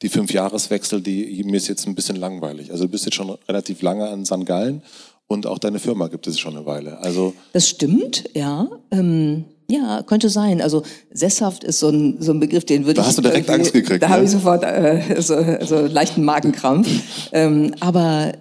die 0.00 0.08
fünf 0.08 0.32
Jahreswechsel, 0.32 1.00
die 1.00 1.42
mir 1.44 1.56
ist 1.56 1.66
jetzt 1.66 1.88
ein 1.88 1.96
bisschen 1.96 2.16
langweilig. 2.16 2.70
Also 2.70 2.84
du 2.84 2.90
bist 2.90 3.04
jetzt 3.04 3.14
schon 3.14 3.30
relativ 3.48 3.82
lange 3.82 4.08
an 4.08 4.24
St. 4.24 4.46
Gallen 4.46 4.82
und 5.26 5.46
auch 5.46 5.58
deine 5.58 5.80
Firma 5.80 6.06
gibt 6.06 6.28
es 6.28 6.38
schon 6.38 6.56
eine 6.56 6.64
Weile. 6.64 6.98
Also 6.98 7.34
das 7.52 7.68
stimmt, 7.68 8.30
ja. 8.34 8.68
Ähm 8.92 9.44
ja, 9.70 10.02
könnte 10.02 10.30
sein. 10.30 10.62
Also 10.62 10.82
sesshaft 11.10 11.62
ist 11.62 11.80
so 11.80 11.90
ein, 11.90 12.22
so 12.22 12.32
ein 12.32 12.40
Begriff, 12.40 12.64
den 12.64 12.86
würde 12.86 12.92
ich. 12.92 13.04
Da 13.04 13.06
hast 13.06 13.18
du 13.18 13.22
direkt 13.22 13.50
Angst 13.50 13.74
gekriegt. 13.74 14.02
Da 14.02 14.08
ne? 14.08 14.14
habe 14.14 14.24
ich 14.24 14.30
sofort 14.30 14.64
äh, 14.64 15.20
so, 15.20 15.36
so 15.60 15.84
leichten 15.84 16.24
Magenkrampf. 16.24 16.88
ähm, 17.32 17.74
aber 17.80 18.32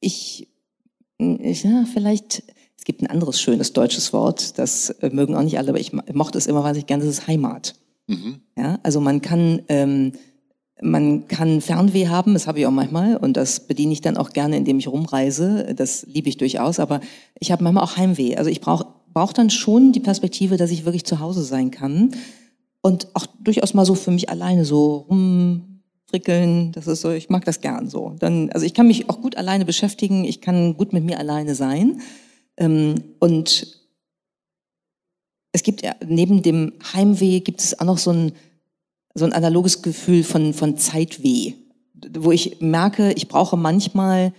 ich 0.00 0.48
ja, 1.18 1.84
vielleicht, 1.92 2.42
es 2.76 2.84
gibt 2.84 3.02
ein 3.02 3.06
anderes 3.06 3.40
schönes 3.40 3.72
deutsches 3.72 4.12
Wort, 4.12 4.58
das 4.58 4.90
äh, 4.90 5.10
mögen 5.10 5.34
auch 5.34 5.42
nicht 5.42 5.58
alle, 5.58 5.70
aber 5.70 5.80
ich 5.80 5.92
mochte 5.92 6.38
es 6.38 6.46
immer, 6.46 6.64
weiß 6.64 6.76
ich 6.76 6.86
gerne, 6.86 7.04
das 7.04 7.18
ist 7.18 7.26
Heimat. 7.26 7.74
Mhm. 8.06 8.40
Ja, 8.56 8.78
also 8.82 9.00
man 9.00 9.22
kann, 9.22 9.62
ähm, 9.68 10.12
man 10.82 11.28
kann 11.28 11.60
Fernweh 11.60 12.08
haben, 12.08 12.34
das 12.34 12.46
habe 12.46 12.58
ich 12.58 12.66
auch 12.66 12.70
manchmal 12.70 13.16
und 13.16 13.36
das 13.36 13.60
bediene 13.60 13.92
ich 13.92 14.00
dann 14.00 14.16
auch 14.16 14.30
gerne, 14.30 14.56
indem 14.56 14.78
ich 14.78 14.88
rumreise. 14.88 15.74
Das 15.76 16.04
liebe 16.06 16.28
ich 16.28 16.36
durchaus, 16.36 16.80
aber 16.80 17.00
ich 17.38 17.52
habe 17.52 17.64
manchmal 17.64 17.84
auch 17.84 17.96
Heimweh. 17.96 18.36
Also 18.36 18.50
ich 18.50 18.60
brauche 18.60 18.86
brauch 19.14 19.32
dann 19.32 19.48
schon 19.48 19.92
die 19.92 20.00
Perspektive, 20.00 20.56
dass 20.56 20.72
ich 20.72 20.84
wirklich 20.84 21.04
zu 21.04 21.20
Hause 21.20 21.44
sein 21.44 21.70
kann 21.70 22.10
und 22.82 23.08
auch 23.14 23.26
durchaus 23.40 23.72
mal 23.72 23.86
so 23.86 23.94
für 23.94 24.10
mich 24.10 24.28
alleine 24.28 24.64
so 24.64 25.06
rum 25.08 25.73
frickeln, 26.14 26.70
das 26.70 26.86
ist 26.86 27.00
so, 27.00 27.10
ich 27.10 27.28
mag 27.28 27.44
das 27.44 27.60
gern 27.60 27.88
so. 27.88 28.14
Dann, 28.20 28.48
also 28.52 28.64
ich 28.64 28.72
kann 28.72 28.86
mich 28.86 29.10
auch 29.10 29.20
gut 29.20 29.36
alleine 29.36 29.64
beschäftigen, 29.64 30.24
ich 30.24 30.40
kann 30.40 30.76
gut 30.76 30.92
mit 30.92 31.02
mir 31.02 31.18
alleine 31.18 31.56
sein. 31.56 32.02
Ähm, 32.56 32.94
und 33.18 33.80
es 35.50 35.64
gibt 35.64 35.82
ja, 35.82 35.96
neben 36.06 36.42
dem 36.42 36.74
Heimweh 36.92 37.40
gibt 37.40 37.60
es 37.62 37.80
auch 37.80 37.84
noch 37.84 37.98
so 37.98 38.12
ein, 38.12 38.30
so 39.16 39.24
ein 39.24 39.32
analoges 39.32 39.82
Gefühl 39.82 40.22
von, 40.22 40.54
von 40.54 40.76
Zeitweh, 40.78 41.54
wo 42.16 42.30
ich 42.30 42.60
merke, 42.60 43.12
ich 43.14 43.26
brauche 43.26 43.56
manchmal 43.56 44.32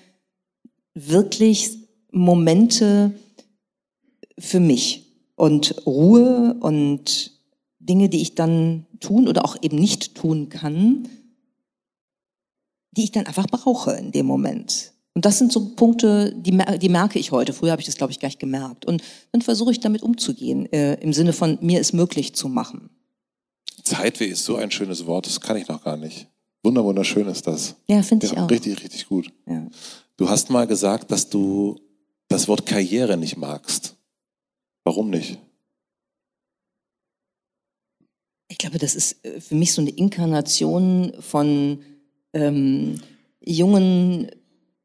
wirklich 0.94 1.72
Momente 2.12 3.12
für 4.40 4.62
mich 4.62 5.12
und 5.36 5.86
Ruhe 5.86 6.56
und 6.62 7.32
Dinge, 7.80 8.08
die 8.08 8.22
ich 8.22 8.34
dann 8.34 8.86
tun 9.02 9.28
oder 9.28 9.44
auch 9.44 9.58
eben 9.62 9.78
nicht 9.78 10.16
tun 10.16 10.48
kann, 10.48 11.10
die 12.96 13.04
ich 13.04 13.12
dann 13.12 13.26
einfach 13.26 13.48
brauche 13.48 13.94
in 13.94 14.12
dem 14.12 14.26
Moment. 14.26 14.94
Und 15.14 15.24
das 15.24 15.38
sind 15.38 15.52
so 15.52 15.70
Punkte, 15.76 16.34
die, 16.36 16.58
die 16.78 16.90
merke 16.90 17.20
ich 17.20 17.32
heute. 17.32 17.54
Früher 17.54 17.72
habe 17.72 17.82
ich 17.82 17.86
das, 17.86 17.96
glaube 17.96 18.12
ich, 18.12 18.20
gar 18.20 18.28
nicht 18.28 18.40
gemerkt. 18.40 18.86
Und 18.86 19.02
dann 19.32 19.42
versuche 19.42 19.72
ich 19.72 19.80
damit 19.80 20.04
umzugehen, 20.04 20.72
äh, 20.74 20.96
im 20.96 21.14
Sinne 21.14 21.32
von, 21.32 21.58
mir 21.62 21.80
es 21.80 21.94
möglich 21.94 22.36
zu 22.36 22.50
machen. 22.50 22.90
Zeitweh 23.84 24.26
ist 24.26 24.44
so 24.44 24.58
ein 24.58 24.72
schönes 24.72 25.06
Wort, 25.06 25.26
das 25.26 25.40
kann 25.40 25.56
ich 25.56 25.68
noch 25.68 25.84
gar 25.84 25.96
nicht. 25.96 26.28
Wunder, 26.64 26.84
wunderschön 26.84 27.28
ist 27.28 27.48
das. 27.48 27.76
Ja, 27.88 28.02
finde 28.02 28.26
ich 28.26 28.34
ja, 28.34 28.44
auch. 28.44 28.50
Richtig, 28.50 28.84
richtig 28.84 29.08
gut. 29.08 29.32
Ja. 29.48 29.68
Du 30.18 30.28
hast 30.28 30.50
mal 30.50 30.68
gesagt, 30.68 31.12
dass 31.12 31.30
du 31.30 31.80
das 32.28 32.48
Wort 32.48 32.66
Karriere 32.66 33.16
nicht 33.16 33.38
magst. 33.38 33.96
Warum 34.84 35.10
nicht? 35.12 35.38
Ich 38.50 38.58
glaube, 38.58 38.80
das 38.80 38.96
ist 38.96 39.24
äh, 39.24 39.40
für 39.40 39.56
mich 39.56 39.74
so 39.74 39.82
eine 39.82 39.92
Inkarnation 39.92 41.14
von 41.20 41.80
ähm, 42.36 43.00
jungen 43.44 44.28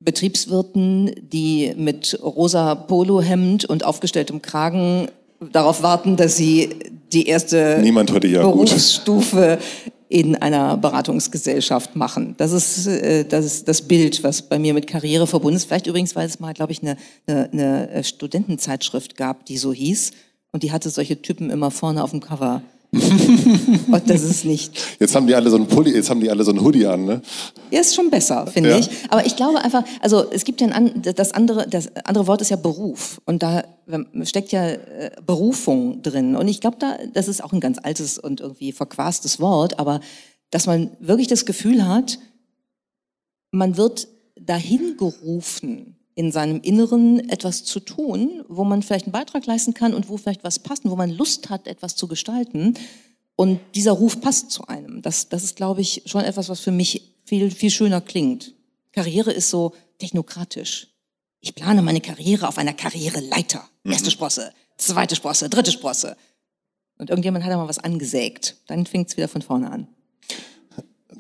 Betriebswirten, 0.01 1.15
die 1.21 1.75
mit 1.77 2.19
rosa 2.23 2.75
Polohemd 2.75 3.67
und 3.67 3.85
aufgestelltem 3.85 4.41
Kragen 4.41 5.09
darauf 5.53 5.83
warten, 5.83 6.17
dass 6.17 6.37
sie 6.37 6.71
die 7.13 7.27
erste 7.27 7.81
ja 8.29 8.43
Berufsstufe 8.43 9.59
gut. 9.59 9.93
in 10.09 10.37
einer 10.37 10.77
Beratungsgesellschaft 10.77 11.97
machen. 11.97 12.35
Das 12.39 12.53
ist, 12.53 12.87
äh, 12.87 13.25
das 13.25 13.45
ist 13.45 13.69
das 13.69 13.83
Bild, 13.83 14.23
was 14.25 14.43
bei 14.43 14.59
mir 14.59 14.73
mit 14.73 14.87
Karriere 14.87 15.27
verbunden 15.27 15.57
ist. 15.57 15.65
Vielleicht 15.65 15.87
übrigens, 15.87 16.17
weil 16.17 16.27
es 16.27 16.41
mal, 16.41 16.55
glaube 16.55 16.73
ich, 16.73 16.83
eine, 16.83 16.97
eine, 17.27 17.51
eine 17.53 18.05
Studentenzeitschrift 18.05 19.17
gab, 19.17 19.45
die 19.47 19.59
so 19.59 19.73
hieß. 19.73 20.13
Und 20.53 20.63
die 20.63 20.73
hatte 20.73 20.91
solche 20.91 21.21
Typen 21.21 21.51
immer 21.51 21.71
vorne 21.71 22.03
auf 22.03 22.11
dem 22.11 22.21
Cover. 22.21 22.63
Und 22.93 24.03
das 24.11 24.23
ist 24.23 24.45
nicht. 24.45 24.73
Jetzt 24.99 25.15
haben 25.15 25.27
die 25.27 25.35
alle 25.35 25.49
so 25.49 25.57
einen 25.57 25.67
Pulli, 25.67 25.93
jetzt 25.95 26.11
haben 26.11 26.21
die 26.21 26.29
alle 26.31 26.43
so 26.45 26.51
einen 26.51 26.61
Hoodie 26.61 26.87
an, 26.87 27.05
ne? 27.05 27.23
Ja, 27.71 27.81
ist 27.81 27.95
schon 27.95 28.11
besser, 28.11 28.47
finde 28.49 28.71
Ja. 28.71 28.79
ich. 28.79 28.89
Aber 29.09 29.25
ich 29.25 29.37
glaube 29.37 29.61
einfach, 29.61 29.85
also 30.01 30.25
es 30.31 30.45
gibt 30.45 30.61
ja 30.61 30.67
ein, 30.69 31.01
das 31.03 31.31
andere, 31.33 31.69
das 31.69 31.95
andere 32.05 32.27
Wort 32.27 32.41
ist 32.43 32.51
ja 32.51 32.57
Beruf. 32.57 33.21
Und 33.27 33.43
da 33.45 33.63
steckt 34.25 34.51
ja 34.53 34.71
äh, 34.71 35.11
Berufung 35.25 36.03
drin. 36.03 36.35
Und 36.35 36.49
ich 36.49 36.61
glaube, 36.61 36.79
da, 36.81 36.99
das 37.13 37.29
ist 37.29 37.45
auch 37.45 37.53
ein 37.53 37.61
ganz 37.61 37.79
altes 37.81 38.19
und 38.19 38.41
irgendwie 38.41 38.73
verquastes 38.73 39.39
Wort, 39.41 39.79
aber 39.79 40.01
dass 40.51 40.67
man 40.67 40.91
wirklich 40.99 41.29
das 41.29 41.47
Gefühl 41.47 41.87
hat, 41.87 42.19
man 43.53 43.77
wird 43.77 44.09
dahin 44.41 44.97
gerufen, 44.97 45.97
in 46.21 46.33
seinem 46.33 46.61
Inneren 46.61 47.31
etwas 47.31 47.65
zu 47.65 47.81
tun, 47.81 48.45
wo 48.47 48.63
man 48.63 48.83
vielleicht 48.83 49.07
einen 49.07 49.13
Beitrag 49.13 49.47
leisten 49.47 49.73
kann 49.73 49.95
und 49.95 50.11
wo 50.11 50.19
vielleicht 50.19 50.45
was 50.45 50.59
passt 50.59 50.83
wo 50.85 50.95
man 50.95 51.09
Lust 51.09 51.49
hat, 51.49 51.67
etwas 51.67 51.97
zu 51.97 52.09
gestalten. 52.09 52.75
Und 53.37 53.59
dieser 53.75 53.93
Ruf 53.93 54.21
passt 54.21 54.51
zu 54.51 54.67
einem. 54.67 55.01
Das, 55.01 55.31
das 55.31 55.45
ist, 55.45 55.57
glaube 55.57 55.81
ich, 55.81 56.03
schon 56.05 56.23
etwas, 56.23 56.51
was 56.51 56.61
für 56.61 56.73
mich 56.73 57.15
viel, 57.25 57.51
viel 57.51 57.71
schöner 57.71 58.03
klingt. 58.03 58.53
Karriere 58.93 59.33
ist 59.33 59.49
so 59.49 59.73
technokratisch. 59.99 60.89
Ich 61.41 61.55
plane 61.55 61.81
meine 61.81 62.03
Karriere 62.03 62.49
auf 62.49 62.59
einer 62.59 62.75
Karriereleiter. 62.75 63.67
Erste 63.85 64.11
Sprosse, 64.11 64.53
zweite 64.77 65.17
Sprosse, 65.17 65.49
dritte 65.49 65.73
Sprosse. 65.73 66.19
Und 66.99 67.09
irgendjemand 67.09 67.47
hat 67.47 67.51
da 67.51 67.57
mal 67.57 67.67
was 67.67 67.79
angesägt. 67.79 68.57
Dann 68.67 68.85
fängt 68.85 69.09
es 69.09 69.17
wieder 69.17 69.29
von 69.29 69.41
vorne 69.41 69.71
an. 69.71 69.89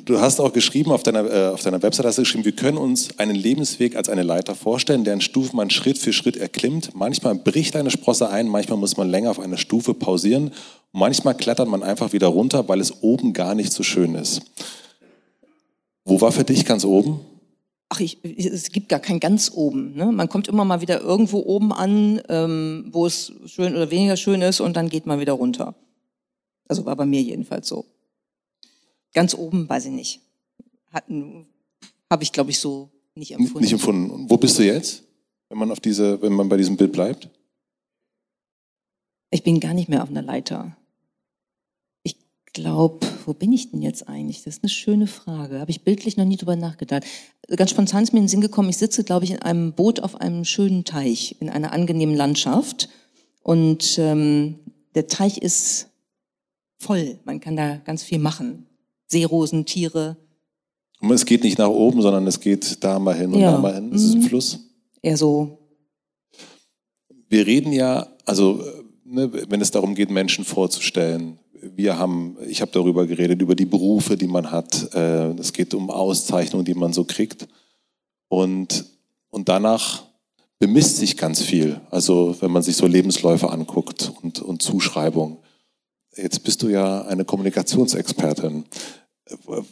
Du 0.05 0.20
hast 0.20 0.41
auch 0.41 0.53
geschrieben, 0.53 0.93
auf 0.93 1.03
deiner, 1.03 1.30
äh, 1.30 1.49
auf 1.49 1.62
deiner 1.62 1.82
Website 1.82 2.07
hast 2.07 2.18
du 2.18 2.22
geschrieben, 2.22 2.45
wir 2.45 2.53
können 2.53 2.78
uns 2.78 3.18
einen 3.18 3.34
Lebensweg 3.34 3.97
als 3.97 4.09
eine 4.09 4.22
Leiter 4.22 4.55
vorstellen, 4.55 5.03
deren 5.03 5.20
Stufen 5.20 5.57
man 5.57 5.70
Schritt 5.70 5.99
für 5.99 6.12
Schritt 6.12 6.36
erklimmt. 6.36 6.95
Manchmal 6.95 7.34
bricht 7.34 7.74
eine 7.74 7.91
Sprosse 7.91 8.30
ein, 8.30 8.47
manchmal 8.47 8.78
muss 8.78 8.97
man 8.97 9.11
länger 9.11 9.30
auf 9.30 9.41
einer 9.41 9.57
Stufe 9.57 9.93
pausieren. 9.95 10.53
Manchmal 10.93 11.36
klettert 11.36 11.68
man 11.68 11.82
einfach 11.82 12.12
wieder 12.12 12.28
runter, 12.28 12.68
weil 12.68 12.80
es 12.80 13.03
oben 13.03 13.32
gar 13.32 13.57
nicht 13.57 13.72
so 13.72 13.82
schön 13.82 14.14
ist. 14.14 14.43
Wo 16.05 16.20
war 16.20 16.30
für 16.30 16.45
dich 16.45 16.64
ganz 16.64 16.84
oben? 16.84 17.20
Ach, 17.88 17.99
ich, 17.99 18.18
es 18.24 18.70
gibt 18.70 18.88
gar 18.88 19.01
kein 19.01 19.18
ganz 19.18 19.51
oben. 19.53 19.97
Ne? 19.97 20.07
Man 20.07 20.28
kommt 20.28 20.47
immer 20.47 20.64
mal 20.64 20.80
wieder 20.80 21.01
irgendwo 21.01 21.41
oben 21.41 21.72
an, 21.72 22.22
ähm, 22.28 22.86
wo 22.93 23.07
es 23.07 23.32
schön 23.47 23.74
oder 23.74 23.91
weniger 23.91 24.16
schön 24.16 24.41
ist 24.43 24.61
und 24.61 24.76
dann 24.76 24.88
geht 24.88 25.07
man 25.07 25.18
wieder 25.18 25.32
runter. 25.32 25.74
Also 26.68 26.86
war 26.86 26.95
bei 26.95 27.07
mir 27.07 27.20
jedenfalls 27.20 27.66
so. 27.66 27.84
Ganz 29.13 29.35
oben 29.35 29.69
weiß 29.69 29.87
ich 29.87 29.93
nicht. 29.93 30.21
Habe 30.93 32.23
ich, 32.23 32.33
glaube 32.33 32.51
ich, 32.51 32.59
so 32.59 32.91
nicht 33.15 33.33
empfunden. 33.33 33.61
Nicht 33.61 33.73
empfunden. 33.73 34.11
Und 34.11 34.31
wo 34.31 34.37
bist 34.37 34.59
du 34.59 34.65
jetzt, 34.65 35.03
wenn 35.49 35.59
man 35.59 35.71
auf 35.71 35.81
diese, 35.81 36.21
wenn 36.23 36.33
man 36.33 36.49
bei 36.49 36.57
diesem 36.57 36.77
Bild 36.77 36.93
bleibt? 36.93 37.29
Ich 39.31 39.43
bin 39.43 39.61
gar 39.61 39.75
nicht 39.75 39.89
mehr 39.89 40.03
auf 40.03 40.11
einer 40.11 40.23
Leiter. 40.23 40.77
Ich 42.03 42.17
glaube, 42.53 43.07
wo 43.27 43.33
bin 43.33 43.53
ich 43.53 43.71
denn 43.71 43.83
jetzt 43.83 44.09
eigentlich? 44.09 44.43
Das 44.43 44.57
ist 44.57 44.65
eine 44.65 44.71
schöne 44.71 45.07
Frage. 45.07 45.61
Habe 45.61 45.71
ich 45.71 45.83
bildlich 45.83 46.17
noch 46.17 46.25
nie 46.25 46.37
drüber 46.37 46.57
nachgedacht. 46.57 47.05
Ganz 47.49 47.71
spontan 47.71 48.03
ist 48.03 48.13
mir 48.13 48.19
in 48.19 48.25
den 48.25 48.29
Sinn 48.29 48.41
gekommen, 48.41 48.71
ich 48.71 48.79
sitze, 48.79 49.05
glaube 49.05 49.25
ich, 49.25 49.31
in 49.31 49.43
einem 49.43 49.73
Boot 49.73 50.01
auf 50.01 50.21
einem 50.21 50.45
schönen 50.45 50.85
Teich, 50.85 51.37
in 51.41 51.49
einer 51.49 51.73
angenehmen 51.73 52.17
Landschaft. 52.17 52.89
Und 53.43 53.99
ähm, 53.99 54.59
der 54.95 55.07
Teich 55.07 55.39
ist 55.39 55.89
voll. 56.79 57.19
Man 57.25 57.41
kann 57.41 57.57
da 57.57 57.77
ganz 57.77 58.03
viel 58.03 58.19
machen. 58.19 58.67
Seerosen, 59.11 59.65
Tiere, 59.67 60.17
Und 61.01 61.11
es 61.13 61.25
geht 61.25 61.43
nicht 61.45 61.59
nach 61.59 61.69
oben, 61.69 62.03
sondern 62.03 62.27
es 62.27 62.41
geht 62.41 62.85
da 62.85 62.99
mal 62.99 63.15
hin 63.15 63.33
und 63.33 63.41
Ja. 63.41 63.53
da 63.53 63.59
mal 63.59 63.75
hin. 63.75 63.91
Es 63.95 64.03
ist 64.03 64.15
ein 64.15 64.21
Mhm. 64.21 64.25
Fluss. 64.27 64.59
eher 65.03 65.17
so 65.17 65.57
Wir 67.29 67.47
reden 67.47 67.73
ja, 67.73 68.09
also 68.27 68.61
äh, 68.63 68.83
ne, 69.05 69.31
wenn 69.49 69.61
es 69.61 69.71
darum 69.71 69.95
geht, 69.95 70.11
Menschen 70.11 70.45
vorzustellen. 70.45 71.39
Wir 71.63 71.97
haben, 71.99 72.37
ich 72.49 72.61
habe 72.61 72.73
darüber 72.73 73.07
geredet, 73.07 73.41
über 73.41 73.55
die 73.55 73.67
Berufe, 73.67 74.17
die 74.17 74.27
man 74.27 74.51
hat. 74.51 74.93
Äh, 74.95 75.31
Es 75.39 75.53
geht 75.53 75.73
um 75.75 75.91
Auszeichnungen, 75.91 76.65
die 76.65 76.75
man 76.75 76.93
so 76.93 77.05
kriegt. 77.05 77.47
Und, 78.29 78.85
und 79.31 79.49
danach 79.49 80.03
bemisst 80.59 80.97
sich 80.97 81.17
ganz 81.17 81.41
viel. 81.43 81.81
Also 81.91 82.37
wenn 82.41 82.51
man 82.51 82.63
sich 82.63 82.77
so 82.77 82.87
Lebensläufe 82.87 83.51
anguckt 83.51 84.13
und, 84.23 84.41
und 84.43 84.61
Zuschreibung. 84.63 85.39
Jetzt 86.17 86.43
bist 86.43 86.63
du 86.63 86.69
ja 86.69 87.03
eine 87.07 87.25
Kommunikationsexpertin. 87.25 88.65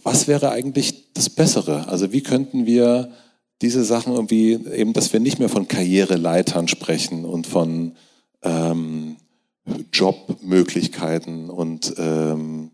Was 0.02 0.28
wäre 0.28 0.50
eigentlich 0.50 1.12
das 1.14 1.30
Bessere? 1.30 1.88
Also 1.88 2.12
wie 2.12 2.22
könnten 2.22 2.66
wir 2.66 3.10
diese 3.60 3.84
Sachen 3.84 4.14
irgendwie 4.14 4.52
eben, 4.52 4.92
dass 4.92 5.12
wir 5.12 5.20
nicht 5.20 5.38
mehr 5.38 5.48
von 5.48 5.66
Karriereleitern 5.66 6.68
sprechen 6.68 7.24
und 7.24 7.46
von 7.46 7.96
ähm, 8.42 9.16
Jobmöglichkeiten 9.92 11.50
und 11.50 11.94
ähm, 11.98 12.70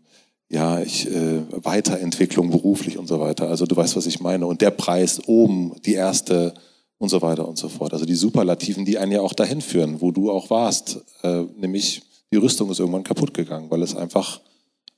ja, 0.49 0.79
ich, 0.81 1.07
äh, 1.07 1.41
Weiterentwicklung 1.51 2.51
beruflich 2.51 2.97
und 2.97 3.07
so 3.07 3.19
weiter. 3.19 3.49
Also 3.49 3.65
du 3.65 3.75
weißt, 3.75 3.95
was 3.95 4.05
ich 4.05 4.19
meine. 4.19 4.45
Und 4.45 4.61
der 4.61 4.71
Preis 4.71 5.19
oben, 5.27 5.73
die 5.85 5.95
erste 5.95 6.53
und 6.97 7.09
so 7.09 7.21
weiter 7.21 7.47
und 7.47 7.57
so 7.57 7.67
fort. 7.67 7.93
Also 7.93 8.05
die 8.05 8.15
Superlativen, 8.15 8.85
die 8.85 8.97
einen 8.97 9.11
ja 9.11 9.21
auch 9.21 9.33
dahin 9.33 9.61
führen, 9.61 10.01
wo 10.01 10.11
du 10.11 10.31
auch 10.31 10.49
warst. 10.49 11.03
Äh, 11.23 11.43
nämlich 11.57 12.03
die 12.31 12.37
Rüstung 12.37 12.69
ist 12.69 12.79
irgendwann 12.79 13.03
kaputt 13.03 13.33
gegangen, 13.33 13.69
weil 13.69 13.81
es 13.81 13.95
einfach 13.95 14.39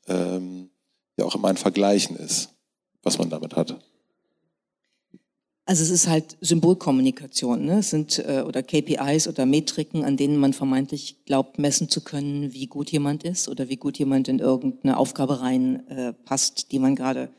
ähm, 0.08 0.70
ja 1.18 1.26
auch 1.26 1.36
immer 1.36 1.50
ein 1.50 1.58
Vergleichen 1.58 2.16
ist, 2.16 2.50
was 3.04 3.18
man 3.18 3.30
damit 3.30 3.56
hat. 3.56 3.78
Also 5.66 5.84
es 5.84 5.90
ist 5.90 6.08
halt 6.08 6.38
Symbolkommunikation, 6.40 7.66
ne? 7.66 7.80
Es 7.80 7.90
sind 7.90 8.20
äh, 8.20 8.42
oder 8.48 8.64
KPIs 8.64 9.28
oder 9.28 9.46
Metriken, 9.46 10.06
an 10.06 10.16
denen 10.16 10.38
man 10.38 10.54
vermeintlich 10.54 11.26
glaubt, 11.26 11.60
messen 11.60 11.90
zu 11.90 12.00
können, 12.00 12.54
wie 12.54 12.68
gut 12.68 12.90
jemand 12.90 13.24
ist 13.24 13.50
oder 13.50 13.68
wie 13.68 13.76
gut 13.76 14.00
jemand 14.00 14.30
in 14.30 14.40
irgendeine 14.40 14.96
Aufgabe 14.96 15.42
rein 15.42 15.86
äh, 15.90 16.14
passt, 16.14 16.72
die 16.72 16.80
man 16.80 16.96
gerade 16.96 17.30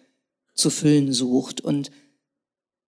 zu 0.53 0.69
füllen 0.69 1.11
sucht. 1.15 1.63
Und 1.63 1.91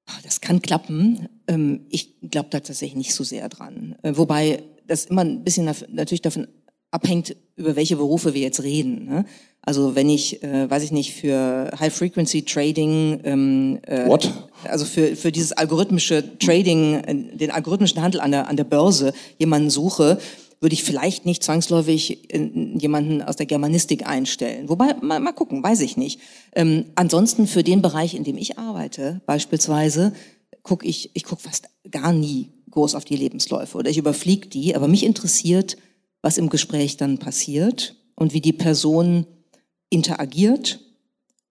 ah, 0.05 0.19
das 0.25 0.43
kann 0.43 0.61
klappen. 0.61 1.27
Ähm, 1.47 1.87
ich 1.89 2.21
glaube 2.21 2.51
da 2.51 2.61
tatsächlich 2.61 2.97
nicht 2.97 3.15
so 3.15 3.25
sehr 3.25 3.49
dran. 3.49 3.97
Äh, 4.03 4.19
wobei 4.19 4.63
das 4.87 5.07
immer 5.07 5.23
ein 5.23 5.43
bisschen 5.43 5.65
natürlich 5.89 6.21
davon 6.21 6.49
abhängt, 6.91 7.37
über 7.57 7.77
welche 7.77 7.97
Berufe 7.97 8.35
wir 8.35 8.41
jetzt 8.41 8.63
reden. 8.63 9.05
Ne? 9.05 9.25
Also 9.63 9.95
wenn 9.95 10.09
ich, 10.09 10.43
äh, 10.43 10.71
weiß 10.71 10.83
ich 10.83 10.91
nicht, 10.91 11.15
für 11.15 11.71
High-Frequency-Trading, 11.79 13.21
ähm, 13.25 13.79
äh, 13.87 14.09
What? 14.09 14.33
also 14.65 14.85
für, 14.85 15.15
für 15.17 15.31
dieses 15.31 15.53
algorithmische 15.53 16.39
Trading, 16.39 16.95
äh, 16.95 17.37
den 17.37 17.51
algorithmischen 17.51 18.01
Handel 18.03 18.21
an 18.21 18.31
der, 18.31 18.49
an 18.49 18.57
der 18.57 18.65
Börse 18.65 19.13
jemanden 19.39 19.71
suche, 19.71 20.19
würde 20.61 20.75
ich 20.75 20.85
vielleicht 20.85 21.27
nicht 21.27 21.43
zwangsläufig 21.43 22.33
äh, 22.33 22.51
jemanden 22.79 23.23
aus 23.23 23.37
der 23.37 23.47
Germanistik 23.47 24.07
einstellen. 24.07 24.69
Wobei, 24.69 24.95
mal, 25.01 25.21
mal 25.21 25.33
gucken, 25.33 25.63
weiß 25.63 25.81
ich 25.83 25.97
nicht. 25.97 26.21
Ähm, 26.55 26.87
ansonsten 26.95 27.47
für 27.47 27.63
den 27.63 27.83
Bereich, 27.83 28.15
in 28.15 28.25
dem 28.25 28.39
ich 28.39 28.59
arbeite, 28.59 29.21
beispielsweise, 29.27 30.13
gucke 30.63 30.87
ich, 30.87 31.11
ich 31.15 31.25
gucke 31.25 31.43
fast 31.43 31.69
gar 31.91 32.13
nie 32.13 32.51
groß 32.71 32.95
auf 32.95 33.05
die 33.05 33.17
Lebensläufe 33.17 33.77
oder 33.77 33.91
ich 33.91 33.99
überfliege 33.99 34.49
die, 34.49 34.77
aber 34.77 34.89
mich 34.89 35.05
interessiert, 35.05 35.77
was 36.23 36.39
im 36.39 36.49
Gespräch 36.49 36.97
dann 36.97 37.19
passiert 37.19 37.97
und 38.15 38.33
wie 38.33 38.41
die 38.41 38.53
Person 38.53 39.27
interagiert, 39.89 40.81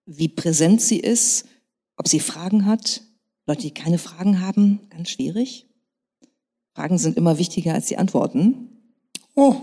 wie 0.05 0.28
präsent 0.28 0.82
sie 0.82 0.99
ist, 0.99 1.45
ob 1.97 2.07
sie 2.07 2.20
Fragen 2.20 2.65
hat. 2.65 3.01
Leute, 3.45 3.61
die 3.61 3.74
keine 3.74 3.97
Fragen 3.97 4.41
haben, 4.41 4.80
ganz 4.89 5.09
schwierig. 5.09 5.67
Fragen 6.76 6.97
sind 6.97 7.17
immer 7.17 7.38
wichtiger 7.38 7.74
als 7.74 7.88
die 7.88 7.97
Antworten. 7.97 8.70
Oh, 9.36 9.55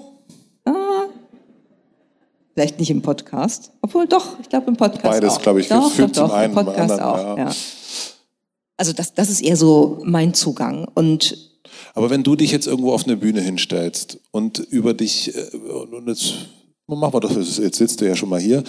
Vielleicht 2.56 2.80
nicht 2.80 2.88
im 2.88 3.02
Podcast, 3.02 3.70
obwohl 3.82 4.06
doch, 4.06 4.40
ich 4.40 4.48
glaube 4.48 4.68
im 4.68 4.78
Podcast 4.78 5.02
Beides, 5.02 5.38
glaube 5.40 5.60
ich, 5.60 5.68
doch, 5.68 5.92
führt 5.92 6.16
doch, 6.16 6.22
zum 6.22 6.28
doch, 6.28 6.34
einen, 6.34 6.56
im 6.56 6.64
Podcast 6.64 6.90
anderen, 6.90 7.02
auch. 7.02 7.36
ja. 7.36 7.48
Ja. 7.48 7.54
Also 8.78 8.94
das, 8.94 9.12
das 9.12 9.28
ist 9.28 9.42
eher 9.42 9.58
so 9.58 10.00
mein 10.04 10.32
Zugang. 10.32 10.88
Und 10.94 11.55
Aber 11.94 12.10
wenn 12.10 12.22
du 12.22 12.36
dich 12.36 12.50
jetzt 12.50 12.66
irgendwo 12.66 12.92
auf 12.92 13.04
eine 13.04 13.16
Bühne 13.16 13.40
hinstellst 13.40 14.18
und 14.30 14.58
über 14.58 14.94
dich, 14.94 15.34
äh, 15.34 15.56
und 15.56 16.08
jetzt 16.08 16.34
machen 16.86 17.12
wir 17.12 17.20
das, 17.20 17.58
jetzt 17.58 17.78
sitzt 17.78 18.00
du 18.00 18.06
ja 18.06 18.16
schon 18.16 18.28
mal 18.28 18.40
hier, 18.40 18.62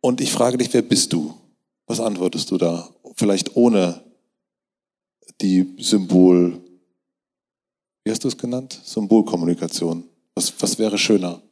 und 0.00 0.20
ich 0.20 0.32
frage 0.32 0.58
dich, 0.58 0.72
wer 0.72 0.82
bist 0.82 1.12
du? 1.12 1.34
Was 1.86 2.00
antwortest 2.00 2.50
du 2.50 2.58
da? 2.58 2.88
Vielleicht 3.16 3.56
ohne 3.56 4.02
die 5.40 5.74
Symbol, 5.78 6.60
wie 8.04 8.10
hast 8.10 8.24
du 8.24 8.28
es 8.28 8.38
genannt? 8.38 8.80
Symbolkommunikation. 8.84 10.04
Was, 10.34 10.52
was 10.58 10.78
wäre 10.78 10.96
schöner? 10.96 11.42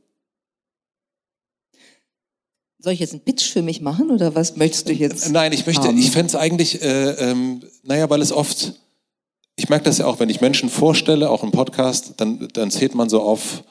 soll 2.80 2.92
ich 2.92 3.00
jetzt 3.00 3.12
einen 3.12 3.22
Pitch 3.22 3.50
für 3.50 3.62
mich 3.62 3.80
machen 3.80 4.10
oder 4.10 4.34
was 4.34 4.56
möchtest 4.56 4.88
du 4.88 4.92
jetzt? 4.92 5.30
Nein, 5.30 5.52
ich 5.52 5.66
möchte, 5.66 5.88
haben? 5.88 5.98
ich 5.98 6.10
fände 6.10 6.28
es 6.28 6.36
eigentlich, 6.36 6.80
äh, 6.80 7.10
ähm, 7.30 7.60
naja, 7.82 8.08
weil 8.08 8.22
es 8.22 8.32
oft, 8.32 8.74
ich 9.58 9.68
merke 9.68 9.86
das 9.86 9.98
ja 9.98 10.06
auch, 10.06 10.20
wenn 10.20 10.30
ich 10.30 10.40
Menschen 10.40 10.68
vorstelle, 10.68 11.28
auch 11.30 11.42
im 11.42 11.50
Podcast, 11.50 12.14
dann, 12.18 12.48
dann 12.52 12.70
zählt 12.70 12.94
man 12.94 13.08
so 13.08 13.20
auf, 13.20 13.64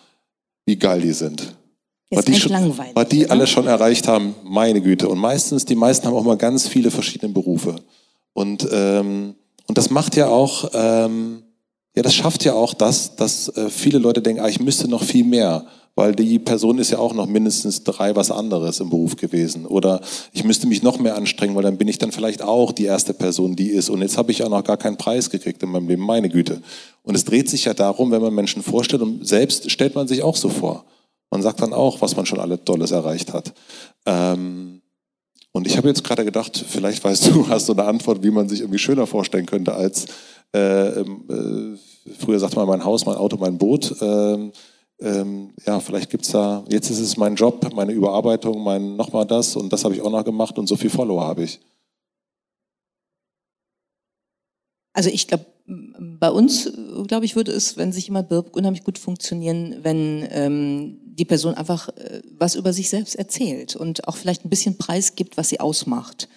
wie 0.66 0.76
geil 0.76 1.00
die 1.00 1.14
sind. 1.14 1.56
Jetzt 2.10 2.18
was 2.18 2.26
die, 2.26 2.36
schon, 2.36 2.78
was 2.94 3.08
die 3.08 3.30
alle 3.30 3.48
schon 3.48 3.68
erreicht 3.68 4.08
haben, 4.08 4.36
meine 4.44 4.82
Güte. 4.82 5.08
Und 5.08 5.18
meistens, 5.18 5.64
die 5.64 5.76
meisten 5.76 6.06
haben 6.06 6.14
auch 6.14 6.26
mal 6.26 6.38
ganz 6.38 6.68
viele 6.68 6.92
verschiedene 6.92 7.32
Berufe. 7.32 7.78
Und, 8.34 8.68
ähm, 8.70 9.36
und 9.68 9.78
das 9.78 9.90
macht 9.90 10.18
ja 10.18 10.28
auch, 10.28 10.70
ähm, 10.74 11.44
ja, 11.96 12.04
das 12.04 12.14
schafft 12.14 12.44
ja 12.44 12.54
auch 12.54 12.74
das, 12.74 13.16
dass 13.16 13.48
äh, 13.56 13.70
viele 13.70 14.00
Leute 14.00 14.22
denken, 14.22 14.42
ah, 14.42 14.50
ich 14.50 14.60
müsste 14.60 14.90
noch 14.90 15.04
viel 15.04 15.24
mehr, 15.24 15.68
weil 15.98 16.14
die 16.14 16.38
Person 16.38 16.78
ist 16.78 16.92
ja 16.92 17.00
auch 17.00 17.16
noch 17.16 17.26
mindestens 17.26 17.84
drei 17.84 18.16
was 18.16 18.30
anderes 18.30 18.80
im 18.80 18.92
Beruf 18.92 19.16
gewesen. 19.16 19.66
Oder 19.66 20.00
ich 20.32 20.44
müsste 20.44 20.68
mich 20.68 20.84
noch 20.84 21.00
mehr 21.00 21.16
anstrengen, 21.16 21.56
weil 21.56 21.64
dann 21.64 21.80
bin 21.80 21.88
ich 21.88 21.98
dann 21.98 22.12
vielleicht 22.12 22.44
auch 22.44 22.72
die 22.72 22.86
erste 22.86 23.16
Person, 23.16 23.56
die 23.56 23.70
ist. 23.70 23.90
Und 23.90 24.04
jetzt 24.04 24.16
habe 24.16 24.32
ich 24.32 24.44
auch 24.44 24.50
noch 24.50 24.64
gar 24.64 24.78
keinen 24.78 24.98
Preis 24.98 25.32
gekriegt 25.32 25.64
in 25.64 25.70
meinem 25.70 25.88
Leben, 25.88 26.04
meine 26.04 26.30
Güte. 26.30 26.62
Und 27.02 27.16
es 27.16 27.26
dreht 27.26 27.50
sich 27.50 27.66
ja 27.66 27.74
darum, 27.74 28.12
wenn 28.12 28.22
man 28.22 28.32
Menschen 28.32 28.62
vorstellt, 28.62 29.02
und 29.02 29.28
selbst 29.28 29.72
stellt 29.72 29.96
man 29.96 30.08
sich 30.08 30.22
auch 30.22 30.36
so 30.36 30.50
vor. 30.50 30.86
Man 31.32 31.42
sagt 31.42 31.64
dann 31.64 31.74
auch, 31.74 32.00
was 32.00 32.16
man 32.16 32.28
schon 32.28 32.40
alles 32.40 32.60
Tolles 32.64 32.92
erreicht 32.92 33.34
hat. 33.34 33.56
Ähm, 34.06 34.84
und 35.52 35.66
ich 35.66 35.78
habe 35.78 35.88
jetzt 35.88 36.04
gerade 36.04 36.24
gedacht, 36.24 36.64
vielleicht 36.70 37.04
weißt 37.04 37.30
du, 37.30 37.48
hast 37.50 37.70
du 37.70 37.74
eine 37.74 37.86
Antwort, 37.86 38.22
wie 38.22 38.30
man 38.30 38.48
sich 38.48 38.60
irgendwie 38.60 38.78
schöner 38.78 39.08
vorstellen 39.08 39.48
könnte 39.48 39.74
als 39.74 40.06
äh, 40.56 41.02
äh, 41.02 41.06
früher 42.20 42.40
sagte 42.40 42.56
man 42.56 42.68
mein 42.68 42.86
Haus, 42.86 43.06
mein 43.06 43.18
Auto, 43.18 43.38
mein 43.38 43.58
Boot. 43.58 43.96
Ähm, 44.00 44.52
ähm, 45.00 45.54
ja, 45.66 45.80
vielleicht 45.80 46.10
gibt 46.10 46.26
es 46.26 46.32
da, 46.32 46.64
jetzt 46.70 46.90
ist 46.90 47.00
es 47.00 47.18
mein 47.18 47.36
Job, 47.36 47.72
meine 47.74 47.92
Überarbeitung, 47.92 48.64
mein 48.64 48.96
nochmal 48.96 49.26
das 49.26 49.56
und 49.56 49.72
das 49.72 49.84
habe 49.84 49.96
ich 49.96 50.02
auch 50.02 50.10
noch 50.10 50.26
gemacht 50.26 50.58
und 50.58 50.68
so 50.68 50.76
viel 50.76 50.90
Follower 50.90 51.24
habe 51.24 51.44
ich. 51.44 51.60
Also 54.94 55.12
ich 55.12 55.28
glaube, 55.28 55.46
bei 55.68 56.32
uns, 56.32 56.72
glaube 57.08 57.26
ich, 57.26 57.36
würde 57.36 57.52
es, 57.52 57.78
wenn 57.78 57.92
sich 57.92 58.08
jemand 58.08 58.30
bewirbt, 58.30 58.56
unheimlich 58.56 58.84
gut 58.84 58.98
funktionieren, 58.98 59.76
wenn 59.84 60.28
ähm, 60.32 61.00
die 61.06 61.26
Person 61.26 61.54
einfach 61.54 61.90
äh, 61.90 62.22
was 62.38 62.56
über 62.56 62.74
sich 62.74 62.90
selbst 62.90 63.16
erzählt 63.16 63.76
und 63.76 64.08
auch 64.08 64.16
vielleicht 64.16 64.46
ein 64.46 64.50
bisschen 64.50 64.78
Preis 64.78 65.16
gibt, 65.16 65.38
was 65.38 65.50
sie 65.50 65.60
ausmacht. 65.60 66.30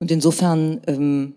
Und 0.00 0.10
insofern 0.10 0.82
ähm, 0.86 1.34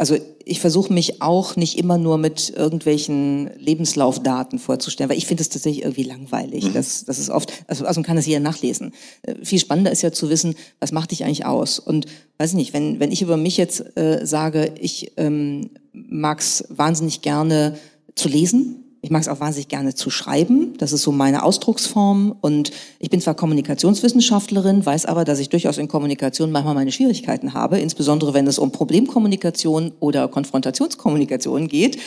also 0.00 0.16
ich 0.46 0.60
versuche 0.60 0.90
mich 0.94 1.20
auch 1.20 1.56
nicht 1.56 1.76
immer 1.76 1.98
nur 1.98 2.16
mit 2.16 2.48
irgendwelchen 2.56 3.50
Lebenslaufdaten 3.58 4.58
vorzustellen, 4.58 5.10
weil 5.10 5.18
ich 5.18 5.26
finde 5.26 5.42
es 5.42 5.50
tatsächlich 5.50 5.84
irgendwie 5.84 6.04
langweilig. 6.04 6.64
Mhm. 6.64 6.72
Das, 6.72 7.04
das 7.04 7.18
ist 7.18 7.28
oft, 7.28 7.52
also, 7.66 7.84
also 7.84 8.00
man 8.00 8.06
kann 8.06 8.16
das 8.16 8.24
hier 8.24 8.40
nachlesen. 8.40 8.94
Äh, 9.20 9.34
viel 9.44 9.58
spannender 9.58 9.92
ist 9.92 10.00
ja 10.00 10.10
zu 10.10 10.30
wissen, 10.30 10.54
was 10.78 10.92
macht 10.92 11.10
dich 11.10 11.22
eigentlich 11.22 11.44
aus? 11.44 11.78
Und 11.78 12.06
weiß 12.38 12.52
ich 12.52 12.56
nicht, 12.56 12.72
wenn, 12.72 12.98
wenn 12.98 13.12
ich 13.12 13.20
über 13.20 13.36
mich 13.36 13.58
jetzt 13.58 13.94
äh, 13.98 14.24
sage, 14.24 14.72
ich 14.80 15.12
ähm, 15.18 15.68
mag 15.92 16.40
es 16.40 16.64
wahnsinnig 16.70 17.20
gerne 17.20 17.76
zu 18.14 18.30
lesen, 18.30 18.79
ich 19.02 19.10
mag 19.10 19.22
es 19.22 19.28
auch 19.28 19.40
wahnsinnig 19.40 19.68
gerne 19.68 19.94
zu 19.94 20.10
schreiben. 20.10 20.74
Das 20.78 20.92
ist 20.92 21.02
so 21.02 21.12
meine 21.12 21.42
Ausdrucksform. 21.42 22.36
Und 22.40 22.70
ich 22.98 23.08
bin 23.08 23.20
zwar 23.20 23.34
Kommunikationswissenschaftlerin, 23.34 24.84
weiß 24.84 25.06
aber, 25.06 25.24
dass 25.24 25.38
ich 25.38 25.48
durchaus 25.48 25.78
in 25.78 25.88
Kommunikation 25.88 26.50
manchmal 26.50 26.74
meine 26.74 26.92
Schwierigkeiten 26.92 27.54
habe, 27.54 27.78
insbesondere 27.78 28.34
wenn 28.34 28.46
es 28.46 28.58
um 28.58 28.72
Problemkommunikation 28.72 29.92
oder 30.00 30.28
Konfrontationskommunikation 30.28 31.68
geht. 31.68 31.98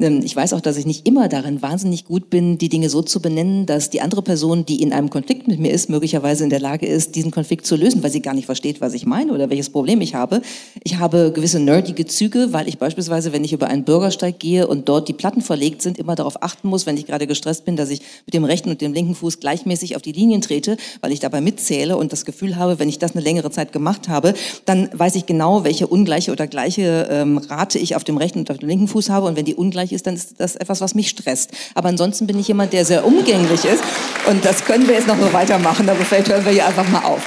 Ähm, 0.00 0.20
ich 0.24 0.34
weiß 0.34 0.52
auch, 0.52 0.60
dass 0.60 0.76
ich 0.76 0.86
nicht 0.86 1.06
immer 1.06 1.28
darin 1.28 1.62
wahnsinnig 1.62 2.04
gut 2.04 2.30
bin, 2.30 2.58
die 2.58 2.68
Dinge 2.68 2.88
so 2.88 3.02
zu 3.02 3.20
benennen, 3.20 3.66
dass 3.66 3.90
die 3.90 4.00
andere 4.00 4.22
Person, 4.22 4.64
die 4.66 4.82
in 4.82 4.92
einem 4.92 5.10
Konflikt 5.10 5.48
mit 5.48 5.60
mir 5.60 5.70
ist, 5.70 5.88
möglicherweise 5.90 6.44
in 6.44 6.50
der 6.50 6.60
Lage 6.60 6.86
ist, 6.86 7.14
diesen 7.14 7.30
Konflikt 7.30 7.66
zu 7.66 7.76
lösen, 7.76 8.02
weil 8.02 8.10
sie 8.10 8.22
gar 8.22 8.34
nicht 8.34 8.46
versteht, 8.46 8.80
was 8.80 8.94
ich 8.94 9.06
meine 9.06 9.32
oder 9.32 9.50
welches 9.50 9.70
Problem 9.70 10.00
ich 10.00 10.14
habe. 10.14 10.42
Ich 10.82 10.98
habe 10.98 11.32
gewisse 11.34 11.60
nerdige 11.60 12.06
Züge, 12.06 12.52
weil 12.52 12.68
ich 12.68 12.78
beispielsweise, 12.78 13.32
wenn 13.32 13.44
ich 13.44 13.52
über 13.52 13.68
einen 13.68 13.84
Bürgersteig 13.84 14.38
gehe 14.38 14.66
und 14.66 14.88
dort 14.88 15.08
die 15.08 15.12
Platten 15.12 15.42
verlegt 15.42 15.82
sind, 15.82 15.98
immer 15.98 16.14
darauf 16.14 16.42
achten 16.42 16.68
muss, 16.68 16.86
wenn 16.86 16.96
ich 16.96 17.06
gerade 17.06 17.26
gestresst 17.26 17.64
bin, 17.64 17.76
dass 17.76 17.90
ich 17.90 18.00
mit 18.26 18.34
dem 18.34 18.44
rechten 18.44 18.70
und 18.70 18.80
dem 18.80 18.92
linken 18.92 19.14
Fuß 19.14 19.40
gleichmäßig 19.40 19.96
auf 19.96 20.02
die 20.02 20.12
Linien 20.12 20.40
trete, 20.40 20.76
weil 21.00 21.12
ich 21.12 21.20
dabei 21.20 21.40
mitzähle 21.40 21.96
und 21.96 22.12
das 22.12 22.24
Gefühl 22.24 22.56
habe, 22.56 22.78
wenn 22.78 22.88
ich 22.88 22.98
das 22.98 23.12
eine 23.12 23.22
längere 23.22 23.50
Zeit 23.50 23.72
gemacht 23.72 24.08
habe, 24.08 24.34
dann 24.64 24.88
weiß 24.92 25.14
ich 25.16 25.26
genau, 25.26 25.64
welche 25.64 25.86
ungleiche 25.86 26.32
oder 26.32 26.46
gleiche 26.46 27.08
ähm, 27.10 27.38
Rate 27.38 27.78
ich 27.78 27.96
auf 27.96 28.04
dem 28.04 28.16
rechten 28.16 28.40
und 28.40 28.50
auf 28.50 28.58
dem 28.58 28.68
linken 28.68 28.88
Fuß 28.88 29.10
habe 29.10 29.26
und 29.26 29.36
wenn 29.36 29.44
die 29.44 29.54
ungleiche 29.54 29.81
ungleich 29.82 29.92
ist, 29.92 30.06
dann 30.06 30.14
ist 30.14 30.34
das 30.38 30.56
etwas, 30.56 30.80
was 30.80 30.94
mich 30.94 31.08
stresst. 31.08 31.50
Aber 31.74 31.88
ansonsten 31.88 32.26
bin 32.26 32.38
ich 32.38 32.48
jemand, 32.48 32.72
der 32.72 32.84
sehr 32.84 33.04
umgänglich 33.04 33.64
ist. 33.64 33.82
Und 34.28 34.44
das 34.44 34.64
können 34.64 34.86
wir 34.86 34.94
jetzt 34.94 35.08
noch 35.08 35.18
so 35.18 35.32
weitermachen, 35.32 35.88
aber 35.88 36.04
vielleicht 36.04 36.28
hören 36.28 36.44
wir 36.44 36.52
hier 36.52 36.66
einfach 36.66 36.88
mal 36.88 37.04
auf. 37.04 37.22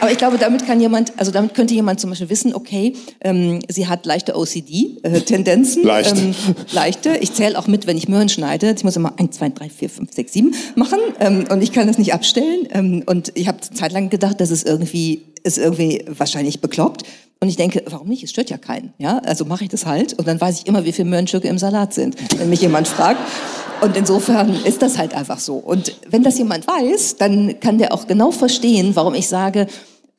Aber 0.00 0.10
ich 0.10 0.16
glaube, 0.16 0.38
damit 0.38 0.66
kann 0.66 0.80
jemand, 0.80 1.12
also 1.18 1.30
damit 1.30 1.52
könnte 1.52 1.74
jemand 1.74 2.00
zum 2.00 2.08
Beispiel 2.08 2.30
wissen, 2.30 2.54
okay, 2.54 2.94
ähm, 3.20 3.58
sie 3.68 3.86
hat 3.86 4.06
leichte 4.06 4.34
OCD-Tendenzen. 4.34 5.82
Äh, 5.82 5.86
Leicht. 5.86 6.16
Ähm, 6.16 6.34
leichte. 6.72 7.18
Ich 7.20 7.34
zähle 7.34 7.58
auch 7.58 7.66
mit, 7.66 7.86
wenn 7.86 7.98
ich 7.98 8.08
Möhren 8.08 8.30
schneide. 8.30 8.72
Ich 8.74 8.82
muss 8.82 8.96
immer 8.96 9.12
1, 9.18 9.36
2, 9.36 9.50
3, 9.50 9.68
4, 9.68 9.90
5, 9.90 10.12
6, 10.12 10.32
7 10.32 10.54
machen. 10.74 10.98
Ähm, 11.18 11.44
und 11.50 11.62
ich 11.62 11.72
kann 11.72 11.86
das 11.86 11.98
nicht 11.98 12.14
abstellen. 12.14 12.66
Ähm, 12.70 13.02
und 13.04 13.32
ich 13.34 13.46
habe 13.46 13.58
zeitlang 13.60 14.08
gedacht, 14.08 14.40
das 14.40 14.50
ist 14.50 14.66
irgendwie, 14.66 15.20
ist 15.42 15.58
irgendwie 15.58 16.06
wahrscheinlich 16.08 16.62
bekloppt. 16.62 17.02
Und 17.42 17.48
ich 17.48 17.56
denke, 17.56 17.82
warum 17.88 18.08
nicht? 18.08 18.22
Es 18.22 18.30
stört 18.30 18.50
ja 18.50 18.58
keinen. 18.58 18.92
Ja? 18.98 19.18
Also 19.20 19.46
mache 19.46 19.64
ich 19.64 19.70
das 19.70 19.86
halt 19.86 20.12
und 20.12 20.28
dann 20.28 20.38
weiß 20.38 20.60
ich 20.60 20.66
immer, 20.66 20.84
wie 20.84 20.92
viele 20.92 21.08
Möhrenstücke 21.08 21.48
im 21.48 21.56
Salat 21.56 21.94
sind, 21.94 22.16
wenn 22.38 22.50
mich 22.50 22.60
jemand 22.60 22.86
fragt. 22.86 23.18
Und 23.80 23.96
insofern 23.96 24.54
ist 24.64 24.82
das 24.82 24.98
halt 24.98 25.14
einfach 25.14 25.38
so. 25.38 25.54
Und 25.54 25.96
wenn 26.10 26.22
das 26.22 26.36
jemand 26.36 26.66
weiß, 26.66 27.16
dann 27.16 27.58
kann 27.58 27.78
der 27.78 27.94
auch 27.94 28.06
genau 28.06 28.30
verstehen, 28.30 28.94
warum 28.94 29.14
ich 29.14 29.26
sage, 29.26 29.68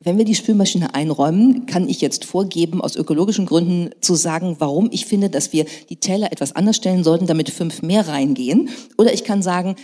wenn 0.00 0.18
wir 0.18 0.24
die 0.24 0.34
Spülmaschine 0.34 0.96
einräumen, 0.96 1.66
kann 1.66 1.88
ich 1.88 2.00
jetzt 2.00 2.24
vorgeben, 2.24 2.80
aus 2.80 2.96
ökologischen 2.96 3.46
Gründen 3.46 3.90
zu 4.00 4.16
sagen, 4.16 4.56
warum 4.58 4.88
ich 4.90 5.06
finde, 5.06 5.30
dass 5.30 5.52
wir 5.52 5.64
die 5.90 6.00
Teller 6.00 6.32
etwas 6.32 6.56
anders 6.56 6.74
stellen 6.74 7.04
sollten, 7.04 7.28
damit 7.28 7.50
fünf 7.50 7.82
mehr 7.82 8.08
reingehen. 8.08 8.70
Oder 8.98 9.14
ich 9.14 9.22
kann 9.22 9.42
sagen, 9.42 9.76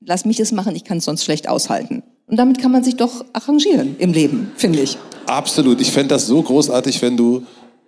lass 0.00 0.24
mich 0.24 0.40
es 0.40 0.50
machen, 0.50 0.74
ich 0.74 0.84
kann 0.84 0.96
es 0.96 1.04
sonst 1.04 1.24
schlecht 1.24 1.46
aushalten. 1.46 2.02
Und 2.26 2.38
damit 2.38 2.58
kann 2.58 2.72
man 2.72 2.84
sich 2.84 2.96
doch 2.96 3.22
arrangieren 3.34 3.96
im 3.98 4.14
Leben, 4.14 4.50
finde 4.56 4.80
ich. 4.80 4.96
Absolut. 5.26 5.80
Ich 5.80 5.90
fände 5.90 6.08
das 6.08 6.26
so 6.26 6.42
großartig, 6.42 7.02
wenn 7.02 7.16
du 7.16 7.42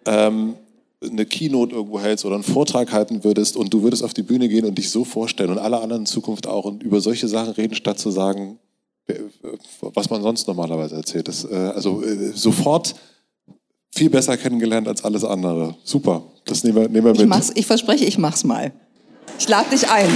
ähm, 0.07 0.55
eine 1.03 1.27
Keynote 1.27 1.75
irgendwo 1.75 2.01
hältst 2.01 2.25
oder 2.25 2.35
einen 2.35 2.45
Vortrag 2.45 2.93
halten 2.93 3.23
würdest 3.23 3.57
und 3.57 3.73
du 3.73 3.83
würdest 3.83 4.03
auf 4.03 4.15
die 4.15 4.23
Bühne 4.23 4.49
gehen 4.49 4.65
und 4.65 4.77
dich 4.77 4.91
so 4.91 5.05
vorstellen 5.05 5.51
und 5.51 5.59
alle 5.59 5.81
anderen 5.81 6.03
in 6.03 6.07
Zukunft 6.07 6.47
auch 6.47 6.65
und 6.65 6.83
über 6.83 7.01
solche 7.01 7.29
Sachen 7.29 7.53
reden, 7.53 7.75
statt 7.75 7.99
zu 7.99 8.11
sagen, 8.11 8.59
äh, 9.07 9.15
was 9.81 10.11
man 10.11 10.23
sonst 10.23 10.49
normalerweise 10.49 10.97
erzählt. 10.97 11.29
Das, 11.29 11.45
äh, 11.45 11.55
also 11.55 12.03
äh, 12.03 12.33
sofort 12.35 12.95
viel 13.95 14.11
besser 14.11 14.37
kennengelernt 14.37 14.89
als 14.89 15.05
alles 15.05 15.25
andere. 15.25 15.77
Super, 15.85 16.23
das 16.45 16.65
nehmen 16.65 16.77
wir, 16.77 16.89
nehmen 16.89 17.17
wir 17.17 17.27
mit. 17.27 17.45
Ich, 17.51 17.57
ich 17.57 17.67
verspreche, 17.67 18.05
ich 18.05 18.19
mach's 18.19 18.45
mal. 18.45 18.73
Ich 19.39 19.49
lade 19.49 19.71
dich 19.71 19.89
ein. 19.89 20.09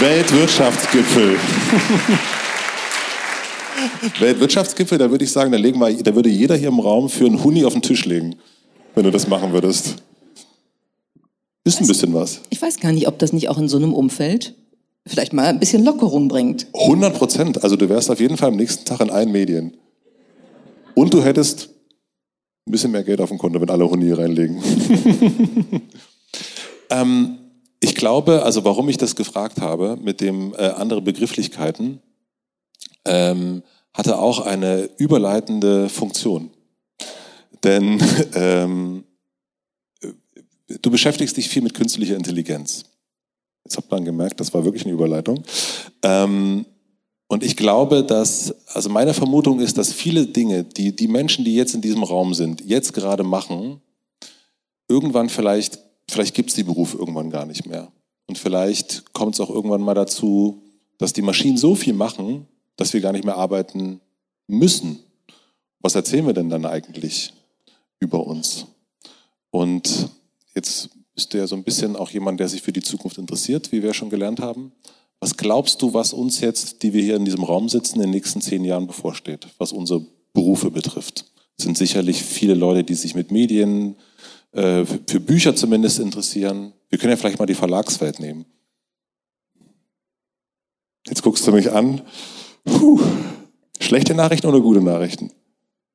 Weltwirtschaftsgipfel. 0.00 1.38
Weltwirtschaftsgipfel, 4.20 4.98
da 4.98 5.10
würde 5.10 5.24
ich 5.24 5.32
sagen, 5.32 5.52
da, 5.52 5.58
legen 5.58 5.78
wir, 5.80 5.92
da 6.02 6.14
würde 6.14 6.28
jeder 6.28 6.56
hier 6.56 6.68
im 6.68 6.80
Raum 6.80 7.08
für 7.08 7.26
einen 7.26 7.42
Huni 7.42 7.64
auf 7.64 7.72
den 7.72 7.82
Tisch 7.82 8.04
legen, 8.04 8.36
wenn 8.94 9.04
du 9.04 9.10
das 9.10 9.28
machen 9.28 9.52
würdest. 9.52 9.96
Ist 11.64 11.80
ein 11.80 11.86
bisschen 11.86 12.14
was. 12.14 12.40
Ich 12.50 12.62
weiß 12.62 12.80
gar 12.80 12.92
nicht, 12.92 13.08
ob 13.08 13.18
das 13.18 13.32
nicht 13.32 13.48
auch 13.48 13.58
in 13.58 13.68
so 13.68 13.76
einem 13.76 13.92
Umfeld 13.92 14.54
vielleicht 15.06 15.32
mal 15.32 15.46
ein 15.46 15.60
bisschen 15.60 15.84
Lockerung 15.84 16.28
bringt. 16.28 16.66
100 16.74 17.14
Prozent. 17.14 17.64
Also 17.64 17.76
du 17.76 17.88
wärst 17.88 18.10
auf 18.10 18.20
jeden 18.20 18.36
Fall 18.36 18.48
am 18.48 18.56
nächsten 18.56 18.84
Tag 18.84 19.00
in 19.00 19.10
allen 19.10 19.32
Medien. 19.32 19.76
Und 20.94 21.14
du 21.14 21.22
hättest 21.22 21.70
ein 22.66 22.72
bisschen 22.72 22.90
mehr 22.90 23.04
Geld 23.04 23.20
auf 23.20 23.28
dem 23.28 23.38
Konto, 23.38 23.60
wenn 23.60 23.70
alle 23.70 23.88
Huni 23.88 24.12
reinlegen. 24.12 24.62
ähm, 26.90 27.38
ich 27.80 27.94
glaube, 27.94 28.42
also 28.42 28.64
warum 28.64 28.88
ich 28.88 28.98
das 28.98 29.14
gefragt 29.14 29.60
habe 29.60 29.98
mit 30.02 30.20
dem 30.20 30.54
äh, 30.54 30.68
andere 30.68 31.00
Begrifflichkeiten, 31.00 32.00
ähm, 33.04 33.62
hatte 33.94 34.18
auch 34.18 34.40
eine 34.40 34.88
überleitende 34.98 35.88
Funktion. 35.88 36.50
Denn 37.64 38.00
ähm, 38.34 39.04
du 40.68 40.90
beschäftigst 40.90 41.36
dich 41.36 41.48
viel 41.48 41.62
mit 41.62 41.74
künstlicher 41.74 42.16
Intelligenz. 42.16 42.84
Jetzt 43.64 43.76
habt 43.76 43.90
man 43.90 44.04
gemerkt, 44.04 44.40
das 44.40 44.54
war 44.54 44.64
wirklich 44.64 44.84
eine 44.84 44.94
Überleitung. 44.94 45.42
Ähm, 46.02 46.64
und 47.26 47.44
ich 47.44 47.56
glaube, 47.56 48.04
dass, 48.04 48.54
also 48.68 48.88
meine 48.88 49.12
Vermutung 49.12 49.60
ist, 49.60 49.76
dass 49.76 49.92
viele 49.92 50.26
Dinge, 50.26 50.64
die 50.64 50.96
die 50.96 51.08
Menschen, 51.08 51.44
die 51.44 51.54
jetzt 51.54 51.74
in 51.74 51.82
diesem 51.82 52.02
Raum 52.02 52.32
sind, 52.32 52.62
jetzt 52.64 52.94
gerade 52.94 53.22
machen, 53.22 53.82
irgendwann 54.88 55.28
vielleicht 55.28 55.78
vielleicht 56.10 56.34
gibt 56.34 56.50
es 56.50 56.56
die 56.56 56.64
Berufe 56.64 56.96
irgendwann 56.96 57.30
gar 57.30 57.46
nicht 57.46 57.66
mehr. 57.66 57.92
Und 58.26 58.38
vielleicht 58.38 59.12
kommt 59.12 59.34
es 59.34 59.40
auch 59.40 59.50
irgendwann 59.50 59.80
mal 59.80 59.94
dazu, 59.94 60.62
dass 60.98 61.12
die 61.12 61.22
Maschinen 61.22 61.56
so 61.56 61.74
viel 61.74 61.94
machen, 61.94 62.46
dass 62.78 62.94
wir 62.94 63.02
gar 63.02 63.12
nicht 63.12 63.24
mehr 63.24 63.36
arbeiten 63.36 64.00
müssen. 64.46 65.00
Was 65.80 65.94
erzählen 65.94 66.26
wir 66.26 66.32
denn 66.32 66.48
dann 66.48 66.64
eigentlich 66.64 67.34
über 68.00 68.26
uns? 68.26 68.66
Und 69.50 70.08
jetzt 70.54 70.88
bist 71.14 71.34
du 71.34 71.38
ja 71.38 71.46
so 71.46 71.56
ein 71.56 71.64
bisschen 71.64 71.96
auch 71.96 72.10
jemand, 72.10 72.40
der 72.40 72.48
sich 72.48 72.62
für 72.62 72.72
die 72.72 72.80
Zukunft 72.80 73.18
interessiert, 73.18 73.72
wie 73.72 73.82
wir 73.82 73.92
schon 73.92 74.08
gelernt 74.08 74.40
haben. 74.40 74.72
Was 75.20 75.36
glaubst 75.36 75.82
du, 75.82 75.92
was 75.92 76.12
uns 76.12 76.40
jetzt, 76.40 76.82
die 76.82 76.92
wir 76.92 77.02
hier 77.02 77.16
in 77.16 77.24
diesem 77.24 77.42
Raum 77.42 77.68
sitzen, 77.68 77.96
in 77.96 78.02
den 78.02 78.10
nächsten 78.10 78.40
zehn 78.40 78.64
Jahren 78.64 78.86
bevorsteht, 78.86 79.48
was 79.58 79.72
unsere 79.72 80.06
Berufe 80.32 80.70
betrifft? 80.70 81.24
Es 81.56 81.64
sind 81.64 81.76
sicherlich 81.76 82.22
viele 82.22 82.54
Leute, 82.54 82.84
die 82.84 82.94
sich 82.94 83.16
mit 83.16 83.32
Medien, 83.32 83.96
äh, 84.52 84.84
für 84.84 85.18
Bücher 85.18 85.56
zumindest 85.56 85.98
interessieren. 85.98 86.72
Wir 86.88 86.98
können 86.98 87.10
ja 87.10 87.16
vielleicht 87.16 87.40
mal 87.40 87.46
die 87.46 87.54
Verlagswelt 87.54 88.20
nehmen. 88.20 88.46
Jetzt 91.08 91.22
guckst 91.22 91.44
du 91.46 91.52
mich 91.52 91.72
an. 91.72 92.02
Puh. 92.68 93.00
Schlechte 93.80 94.14
Nachrichten 94.14 94.46
oder 94.46 94.60
gute 94.60 94.80
Nachrichten? 94.80 95.30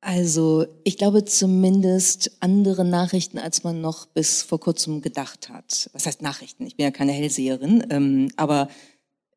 Also 0.00 0.66
ich 0.84 0.98
glaube 0.98 1.24
zumindest 1.24 2.32
andere 2.40 2.84
Nachrichten, 2.84 3.38
als 3.38 3.64
man 3.64 3.80
noch 3.80 4.04
bis 4.04 4.42
vor 4.42 4.60
kurzem 4.60 5.00
gedacht 5.00 5.48
hat. 5.48 5.88
Was 5.94 6.04
heißt 6.04 6.20
Nachrichten? 6.20 6.66
Ich 6.66 6.76
bin 6.76 6.84
ja 6.84 6.90
keine 6.90 7.12
Hellseherin, 7.12 7.86
ähm, 7.88 8.28
aber 8.36 8.68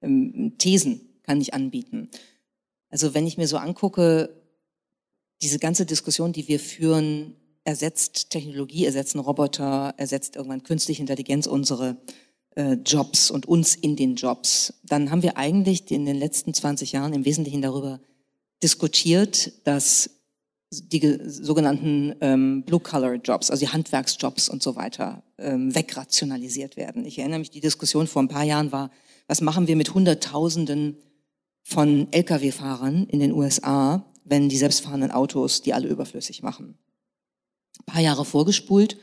ähm, 0.02 0.56
Thesen 0.58 1.22
kann 1.24 1.40
ich 1.40 1.54
anbieten. 1.54 2.10
Also 2.90 3.14
wenn 3.14 3.28
ich 3.28 3.38
mir 3.38 3.48
so 3.48 3.58
angucke, 3.58 4.30
diese 5.42 5.60
ganze 5.60 5.86
Diskussion, 5.86 6.34
die 6.34 6.48
wir 6.50 6.60
führen, 6.60 7.36
ersetzt 7.64 8.30
Technologie, 8.30 8.86
ersetzen 8.86 9.20
Roboter, 9.20 9.94
ersetzt 9.98 10.36
irgendwann 10.36 10.64
künstliche 10.64 11.02
Intelligenz 11.02 11.48
unsere 11.48 11.98
äh, 12.58 12.74
Jobs 12.74 13.30
und 13.30 13.46
uns 13.46 13.76
in 13.76 13.96
den 13.96 14.16
Jobs, 14.16 14.74
dann 14.84 15.12
haben 15.12 15.22
wir 15.22 15.38
eigentlich 15.38 15.90
in 15.92 16.06
den 16.06 16.18
letzten 16.18 16.56
20 16.56 16.92
Jahren 16.92 17.14
im 17.14 17.24
Wesentlichen 17.24 17.62
darüber 17.62 18.00
diskutiert, 18.64 19.52
dass 19.64 20.10
die 20.72 21.20
sogenannten 21.24 22.16
ähm, 22.20 22.64
Blue-Collar-Jobs, 22.64 23.52
also 23.52 23.64
die 23.64 23.72
Handwerksjobs 23.72 24.50
und 24.50 24.64
so 24.64 24.76
weiter, 24.76 25.22
ähm, 25.38 25.74
wegrationalisiert 25.74 26.78
werden. 26.78 27.06
Ich 27.06 27.20
erinnere 27.20 27.40
mich, 27.40 27.52
die 27.52 27.62
Diskussion 27.62 28.08
vor 28.08 28.24
ein 28.24 28.28
paar 28.28 28.44
Jahren 28.44 28.72
war, 28.72 28.90
was 29.28 29.42
machen 29.42 29.68
wir 29.68 29.76
mit 29.76 29.94
Hunderttausenden 29.94 30.98
von 31.62 32.12
Lkw-Fahrern 32.12 33.06
in 33.06 33.20
den 33.20 33.34
USA, 33.34 34.04
wenn 34.26 34.50
die 34.50 34.58
selbstfahrenden 34.58 35.12
Autos 35.12 35.62
die 35.62 35.74
alle 35.74 35.88
überflüssig 35.88 36.42
machen? 36.42 36.80
Ein 37.82 37.86
paar 37.86 38.02
Jahre 38.02 38.26
vorgespult 38.26 38.98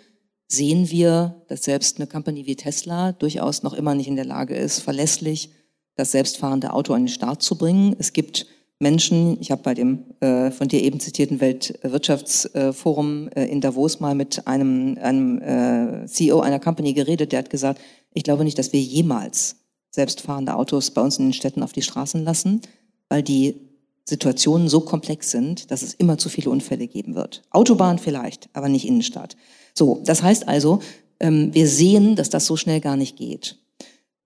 sehen 0.56 0.90
wir, 0.90 1.42
dass 1.48 1.64
selbst 1.64 1.98
eine 1.98 2.06
Company 2.06 2.46
wie 2.46 2.56
Tesla 2.56 3.12
durchaus 3.12 3.62
noch 3.62 3.74
immer 3.74 3.94
nicht 3.94 4.08
in 4.08 4.16
der 4.16 4.24
Lage 4.24 4.54
ist, 4.54 4.80
verlässlich 4.80 5.50
das 5.96 6.12
selbstfahrende 6.12 6.72
Auto 6.72 6.92
an 6.92 7.02
den 7.02 7.08
Start 7.08 7.42
zu 7.42 7.56
bringen. 7.56 7.94
Es 7.98 8.12
gibt 8.12 8.46
Menschen, 8.80 9.40
ich 9.40 9.50
habe 9.50 9.62
bei 9.62 9.74
dem 9.74 10.04
äh, 10.20 10.50
von 10.50 10.68
dir 10.68 10.82
eben 10.82 11.00
zitierten 11.00 11.40
Weltwirtschaftsforum 11.40 13.28
äh, 13.28 13.46
in 13.46 13.60
Davos 13.60 14.00
mal 14.00 14.14
mit 14.14 14.46
einem, 14.46 14.98
einem 15.00 15.40
äh, 15.40 16.06
CEO 16.06 16.40
einer 16.40 16.58
Company 16.58 16.92
geredet, 16.92 17.32
der 17.32 17.40
hat 17.40 17.50
gesagt, 17.50 17.80
ich 18.12 18.24
glaube 18.24 18.44
nicht, 18.44 18.58
dass 18.58 18.72
wir 18.72 18.80
jemals 18.80 19.56
selbstfahrende 19.90 20.56
Autos 20.56 20.90
bei 20.90 21.00
uns 21.02 21.18
in 21.18 21.26
den 21.26 21.32
Städten 21.32 21.62
auf 21.62 21.72
die 21.72 21.82
Straßen 21.82 22.24
lassen, 22.24 22.62
weil 23.08 23.22
die 23.22 23.60
Situationen 24.04 24.68
so 24.68 24.80
komplex 24.80 25.30
sind, 25.30 25.70
dass 25.70 25.82
es 25.82 25.94
immer 25.94 26.18
zu 26.18 26.28
viele 26.28 26.50
Unfälle 26.50 26.88
geben 26.88 27.14
wird. 27.14 27.42
Autobahn 27.50 27.98
vielleicht, 27.98 28.48
aber 28.52 28.68
nicht 28.68 28.86
Innenstadt. 28.86 29.36
So, 29.74 30.00
das 30.04 30.22
heißt 30.22 30.48
also, 30.48 30.80
ähm, 31.20 31.52
wir 31.52 31.68
sehen, 31.68 32.16
dass 32.16 32.30
das 32.30 32.46
so 32.46 32.56
schnell 32.56 32.80
gar 32.80 32.96
nicht 32.96 33.16
geht. 33.16 33.58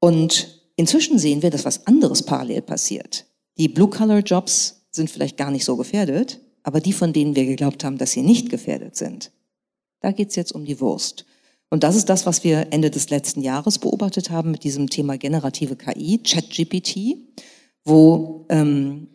Und 0.01 0.63
inzwischen 0.77 1.19
sehen 1.19 1.43
wir, 1.43 1.51
dass 1.51 1.65
was 1.65 1.87
anderes 1.87 2.23
parallel 2.23 2.63
passiert. 2.63 3.27
Die 3.57 3.69
Blue-Color-Jobs 3.69 4.87
sind 4.91 5.11
vielleicht 5.11 5.37
gar 5.37 5.51
nicht 5.51 5.65
so 5.65 5.77
gefährdet, 5.77 6.41
aber 6.63 6.81
die, 6.81 6.93
von 6.93 7.13
denen 7.13 7.35
wir 7.35 7.47
geglaubt 7.47 7.85
haben, 7.85 7.99
dass 7.99 8.13
sie 8.13 8.23
nicht 8.23 8.51
gefährdet 8.51 8.97
sind, 8.97 9.33
da 10.01 10.13
geht's 10.13 10.37
jetzt 10.37 10.53
um 10.53 10.65
die 10.65 10.81
Wurst. 10.81 11.25
Und 11.71 11.83
das 11.83 11.97
ist 11.97 12.09
das, 12.09 12.25
was 12.25 12.45
wir 12.45 12.69
Ende 12.71 12.91
des 12.91 13.11
letzten 13.11 13.43
Jahres 13.43 13.79
beobachtet 13.79 14.31
haben 14.31 14.51
mit 14.51 14.65
diesem 14.65 14.89
Thema 14.89 15.19
generative 15.19 15.77
KI, 15.77 16.19
ChatGPT, 16.19 17.17
wo 17.85 18.47
ähm, 18.49 19.09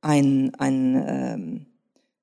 ein, 0.00 0.54
ein, 0.54 1.04
ähm, 1.06 1.66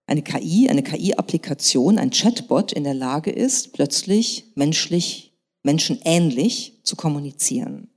eine 0.07 0.21
KI, 0.21 0.69
eine 0.69 0.83
KI-Applikation, 0.83 1.99
ein 1.99 2.11
Chatbot 2.11 2.71
in 2.71 2.85
der 2.85 2.93
Lage 2.93 3.29
ist, 3.29 3.73
plötzlich 3.73 4.45
menschlich, 4.55 5.33
menschenähnlich 5.63 6.79
zu 6.83 6.95
kommunizieren. 6.95 7.89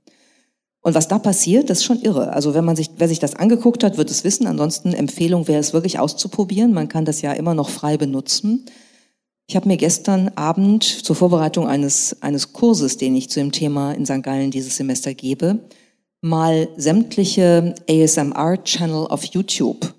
Und 0.81 0.93
was 0.93 1.07
da 1.07 1.19
passiert, 1.19 1.69
das 1.69 1.79
ist 1.79 1.83
schon 1.85 2.01
irre. 2.01 2.33
Also 2.33 2.53
wenn 2.53 2.65
man 2.65 2.75
sich, 2.75 2.89
wer 2.97 3.07
sich 3.07 3.19
das 3.19 3.35
angeguckt 3.35 3.83
hat, 3.83 3.97
wird 3.97 4.11
es 4.11 4.23
wissen. 4.23 4.47
Ansonsten 4.47 4.93
Empfehlung 4.93 5.47
wäre 5.47 5.59
es 5.59 5.73
wirklich 5.73 5.99
auszuprobieren. 5.99 6.73
Man 6.73 6.89
kann 6.89 7.05
das 7.05 7.21
ja 7.21 7.33
immer 7.33 7.53
noch 7.53 7.69
frei 7.69 7.97
benutzen. 7.97 8.65
Ich 9.47 9.55
habe 9.55 9.67
mir 9.67 9.77
gestern 9.77 10.29
Abend 10.35 10.83
zur 10.83 11.15
Vorbereitung 11.15 11.67
eines, 11.67 12.21
eines 12.21 12.51
Kurses, 12.51 12.97
den 12.97 13.15
ich 13.15 13.29
zu 13.29 13.39
dem 13.39 13.51
Thema 13.51 13.93
in 13.93 14.05
St. 14.05 14.23
Gallen 14.23 14.49
dieses 14.49 14.75
Semester 14.75 15.13
gebe, 15.13 15.59
mal 16.21 16.67
sämtliche 16.77 17.75
ASMR-Channel 17.87 19.07
auf 19.07 19.23
YouTube 19.25 19.93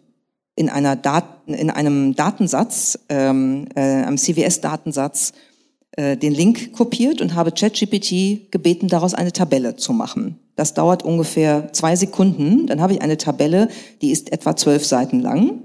in, 0.55 0.69
einer 0.69 0.97
Dat 0.97 1.25
in 1.47 1.71
einem 1.71 2.15
Datensatz, 2.15 2.99
ähm, 3.09 3.67
äh, 3.75 3.81
einem 3.81 4.19
CVS-Datensatz, 4.19 5.33
äh, 5.93 6.17
den 6.17 6.33
Link 6.33 6.73
kopiert 6.73 7.21
und 7.21 7.35
habe 7.35 7.53
ChatGPT 7.53 8.51
gebeten, 8.51 8.89
daraus 8.89 9.15
eine 9.15 9.33
Tabelle 9.33 9.77
zu 9.77 9.93
machen. 9.93 10.39
Das 10.57 10.75
dauert 10.75 11.03
ungefähr 11.03 11.73
zwei 11.73 11.97
Sekunden. 11.97 12.67
Dann 12.67 12.81
habe 12.81 12.93
ich 12.93 13.03
eine 13.03 13.19
Tabelle, 13.19 13.69
die 14.01 14.11
ist 14.11 14.33
etwa 14.33 14.57
zwölf 14.57 14.87
Seiten 14.87 15.21
lang. 15.21 15.63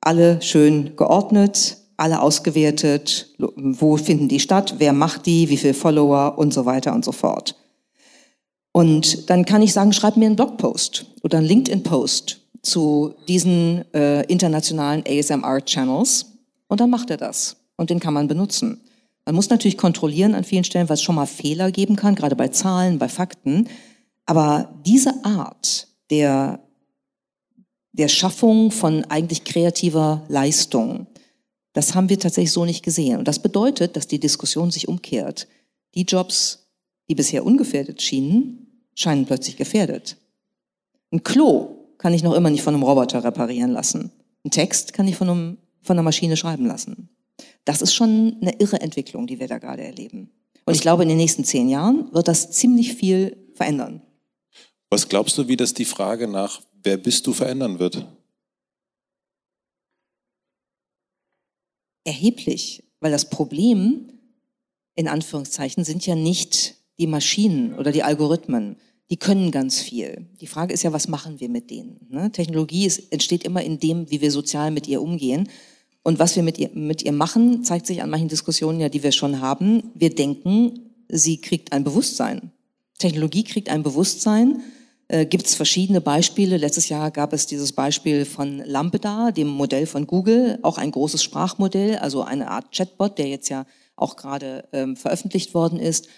Alle 0.00 0.42
schön 0.42 0.96
geordnet, 0.96 1.78
alle 1.96 2.20
ausgewertet, 2.20 3.34
wo 3.38 3.96
finden 3.96 4.28
die 4.28 4.40
statt, 4.40 4.76
wer 4.78 4.92
macht 4.92 5.26
die, 5.26 5.48
wie 5.48 5.56
viele 5.56 5.74
Follower 5.74 6.36
und 6.36 6.52
so 6.52 6.66
weiter 6.66 6.92
und 6.92 7.04
so 7.04 7.12
fort. 7.12 7.56
Und 8.72 9.30
dann 9.30 9.44
kann 9.44 9.62
ich 9.62 9.72
sagen, 9.72 9.92
schreib 9.92 10.16
mir 10.16 10.26
einen 10.26 10.36
Blogpost 10.36 11.06
oder 11.22 11.38
einen 11.38 11.46
LinkedIn-Post 11.46 12.43
zu 12.64 13.14
diesen 13.28 13.84
äh, 13.94 14.22
internationalen 14.22 15.04
ASMR-Channels 15.06 16.26
und 16.68 16.80
dann 16.80 16.90
macht 16.90 17.10
er 17.10 17.16
das 17.16 17.56
und 17.76 17.90
den 17.90 18.00
kann 18.00 18.14
man 18.14 18.28
benutzen. 18.28 18.80
Man 19.26 19.34
muss 19.34 19.50
natürlich 19.50 19.78
kontrollieren 19.78 20.34
an 20.34 20.44
vielen 20.44 20.64
Stellen, 20.64 20.88
was 20.88 21.02
schon 21.02 21.14
mal 21.14 21.26
Fehler 21.26 21.70
geben 21.70 21.96
kann, 21.96 22.14
gerade 22.14 22.36
bei 22.36 22.48
Zahlen, 22.48 22.98
bei 22.98 23.08
Fakten. 23.08 23.68
Aber 24.26 24.74
diese 24.84 25.24
Art 25.24 25.88
der, 26.10 26.60
der 27.92 28.08
Schaffung 28.08 28.70
von 28.70 29.04
eigentlich 29.06 29.44
kreativer 29.44 30.24
Leistung, 30.28 31.06
das 31.72 31.94
haben 31.94 32.08
wir 32.08 32.18
tatsächlich 32.18 32.52
so 32.52 32.64
nicht 32.64 32.82
gesehen. 32.84 33.18
Und 33.18 33.26
das 33.26 33.40
bedeutet, 33.40 33.96
dass 33.96 34.06
die 34.06 34.20
Diskussion 34.20 34.70
sich 34.70 34.88
umkehrt. 34.88 35.48
Die 35.94 36.02
Jobs, 36.02 36.70
die 37.08 37.14
bisher 37.14 37.44
ungefährdet 37.44 38.02
schienen, 38.02 38.88
scheinen 38.94 39.26
plötzlich 39.26 39.56
gefährdet. 39.56 40.16
Ein 41.10 41.24
Klo 41.24 41.73
kann 41.98 42.14
ich 42.14 42.22
noch 42.22 42.34
immer 42.34 42.50
nicht 42.50 42.62
von 42.62 42.74
einem 42.74 42.82
Roboter 42.82 43.24
reparieren 43.24 43.70
lassen. 43.70 44.12
Ein 44.44 44.50
Text 44.50 44.92
kann 44.92 45.08
ich 45.08 45.16
von, 45.16 45.28
einem, 45.28 45.58
von 45.82 45.94
einer 45.94 46.02
Maschine 46.02 46.36
schreiben 46.36 46.66
lassen. 46.66 47.08
Das 47.64 47.82
ist 47.82 47.94
schon 47.94 48.36
eine 48.40 48.58
irre 48.60 48.80
Entwicklung, 48.80 49.26
die 49.26 49.40
wir 49.40 49.48
da 49.48 49.58
gerade 49.58 49.82
erleben. 49.82 50.30
Und 50.66 50.74
ich 50.74 50.80
glaube, 50.80 51.02
in 51.02 51.08
den 51.08 51.18
nächsten 51.18 51.44
zehn 51.44 51.68
Jahren 51.68 52.12
wird 52.12 52.28
das 52.28 52.50
ziemlich 52.50 52.94
viel 52.94 53.36
verändern. 53.54 54.02
Was 54.90 55.08
glaubst 55.08 55.36
du, 55.38 55.48
wie 55.48 55.56
das 55.56 55.74
die 55.74 55.84
Frage 55.84 56.28
nach, 56.28 56.60
wer 56.82 56.96
bist 56.96 57.26
du, 57.26 57.32
verändern 57.32 57.78
wird? 57.78 58.06
Erheblich, 62.04 62.84
weil 63.00 63.10
das 63.10 63.30
Problem, 63.30 64.12
in 64.94 65.08
Anführungszeichen, 65.08 65.84
sind 65.84 66.06
ja 66.06 66.14
nicht 66.14 66.76
die 66.98 67.06
Maschinen 67.06 67.74
oder 67.74 67.92
die 67.92 68.02
Algorithmen. 68.02 68.76
Die 69.10 69.16
können 69.16 69.50
ganz 69.50 69.80
viel. 69.80 70.28
Die 70.40 70.46
Frage 70.46 70.72
ist 70.72 70.82
ja, 70.82 70.92
was 70.92 71.08
machen 71.08 71.40
wir 71.40 71.48
mit 71.48 71.70
denen? 71.70 72.06
Ne? 72.08 72.32
Technologie 72.32 72.86
ist, 72.86 73.12
entsteht 73.12 73.44
immer 73.44 73.62
in 73.62 73.78
dem, 73.78 74.10
wie 74.10 74.20
wir 74.20 74.30
sozial 74.30 74.70
mit 74.70 74.88
ihr 74.88 75.02
umgehen. 75.02 75.48
Und 76.02 76.18
was 76.18 76.36
wir 76.36 76.42
mit 76.42 76.58
ihr, 76.58 76.70
mit 76.74 77.02
ihr 77.02 77.12
machen, 77.12 77.64
zeigt 77.64 77.86
sich 77.86 78.02
an 78.02 78.10
manchen 78.10 78.28
Diskussionen 78.28 78.80
ja, 78.80 78.88
die 78.88 79.02
wir 79.02 79.12
schon 79.12 79.40
haben. 79.40 79.90
Wir 79.94 80.14
denken, 80.14 80.90
sie 81.08 81.40
kriegt 81.40 81.72
ein 81.72 81.84
Bewusstsein. 81.84 82.52
Technologie 82.98 83.44
kriegt 83.44 83.68
ein 83.68 83.82
Bewusstsein 83.82 84.62
äh, 85.08 85.26
gibt 85.26 85.46
es 85.46 85.54
verschiedene 85.54 86.00
Beispiele. 86.00 86.56
Letztes 86.56 86.88
Jahr 86.88 87.10
gab 87.10 87.32
es 87.32 87.46
dieses 87.46 87.72
Beispiel 87.72 88.24
von 88.24 88.58
Lambda, 88.64 89.32
dem 89.32 89.48
Modell 89.48 89.86
von 89.86 90.06
Google, 90.06 90.58
auch 90.62 90.78
ein 90.78 90.90
großes 90.90 91.22
Sprachmodell, 91.22 91.96
also 91.96 92.22
eine 92.22 92.50
Art 92.50 92.74
Chatbot, 92.74 93.18
der 93.18 93.28
jetzt 93.28 93.48
ja 93.48 93.66
auch 93.96 94.16
gerade 94.16 94.66
ähm, 94.72 94.96
veröffentlicht 94.96 95.54
worden 95.54 95.78
ist. 95.78 96.08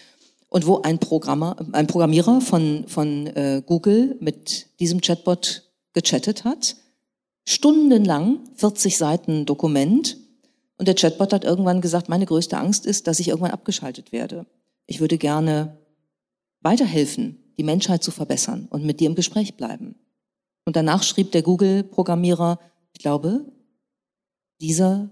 Und 0.49 0.67
wo 0.67 0.83
ein, 0.83 0.99
Programmer, 0.99 1.57
ein 1.73 1.87
Programmierer 1.87 2.41
von, 2.41 2.85
von 2.87 3.27
äh, 3.29 3.63
Google 3.67 4.17
mit 4.21 4.69
diesem 4.81 5.01
Chatbot 5.01 5.65
gechattet 5.93 6.45
hat, 6.45 6.77
stundenlang, 7.47 8.41
40 8.55 8.97
Seiten 8.97 9.47
Dokument. 9.47 10.17
Und 10.79 10.89
der 10.89 10.95
Chatbot 10.95 11.33
hat 11.33 11.45
irgendwann 11.45 11.81
gesagt, 11.81 12.09
meine 12.09 12.27
größte 12.27 12.59
Angst 12.59 12.87
ist, 12.87 13.07
dass 13.07 13.19
ich 13.19 13.29
irgendwann 13.29 13.51
abgeschaltet 13.51 14.13
werde. 14.13 14.47
Ich 14.87 15.01
würde 15.01 15.19
gerne 15.19 15.79
weiterhelfen 16.61 17.43
die 17.59 17.65
Menschheit 17.65 18.03
zu 18.03 18.11
verbessern 18.11 18.67
und 18.71 18.85
mit 18.85 19.01
dir 19.01 19.09
im 19.09 19.15
Gespräch 19.15 19.57
bleiben. 19.57 19.97
Und 20.65 20.77
danach 20.77 21.03
schrieb 21.03 21.33
der 21.33 21.43
Google-Programmierer, 21.43 22.59
ich 22.93 23.01
glaube, 23.01 23.47
dieser 24.61 25.11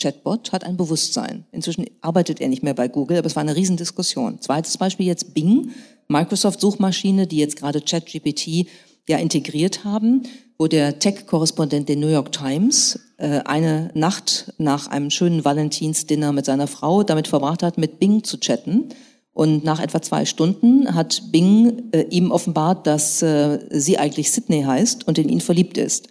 Chatbot 0.00 0.52
hat 0.52 0.64
ein 0.64 0.76
Bewusstsein. 0.76 1.44
Inzwischen 1.52 1.86
arbeitet 2.00 2.40
er 2.40 2.48
nicht 2.48 2.62
mehr 2.62 2.74
bei 2.74 2.88
Google, 2.88 3.18
aber 3.18 3.26
es 3.26 3.36
war 3.36 3.42
eine 3.42 3.56
Riesendiskussion. 3.56 4.40
Zweites 4.40 4.76
Beispiel 4.78 5.06
jetzt 5.06 5.34
Bing, 5.34 5.70
Microsoft-Suchmaschine, 6.08 7.26
die 7.26 7.38
jetzt 7.38 7.56
gerade 7.56 7.80
ChatGPT 7.80 8.66
ja 9.08 9.18
integriert 9.18 9.84
haben, 9.84 10.22
wo 10.58 10.66
der 10.66 10.98
Tech-Korrespondent 10.98 11.88
der 11.88 11.96
New 11.96 12.08
York 12.08 12.32
Times 12.32 12.98
äh, 13.18 13.40
eine 13.44 13.90
Nacht 13.94 14.52
nach 14.58 14.88
einem 14.88 15.10
schönen 15.10 15.44
Valentinsdinner 15.44 16.32
mit 16.32 16.44
seiner 16.44 16.66
Frau 16.66 17.02
damit 17.02 17.28
verbracht 17.28 17.62
hat, 17.62 17.78
mit 17.78 17.98
Bing 17.98 18.24
zu 18.24 18.38
chatten 18.38 18.88
und 19.32 19.64
nach 19.64 19.80
etwa 19.80 20.02
zwei 20.02 20.24
Stunden 20.24 20.94
hat 20.94 21.22
Bing 21.30 21.90
äh, 21.92 22.02
ihm 22.10 22.30
offenbart, 22.30 22.86
dass 22.86 23.22
äh, 23.22 23.60
sie 23.70 23.96
eigentlich 23.96 24.32
Sydney 24.32 24.62
heißt 24.62 25.06
und 25.06 25.18
in 25.18 25.28
ihn 25.28 25.40
verliebt 25.40 25.78
ist. 25.78 26.08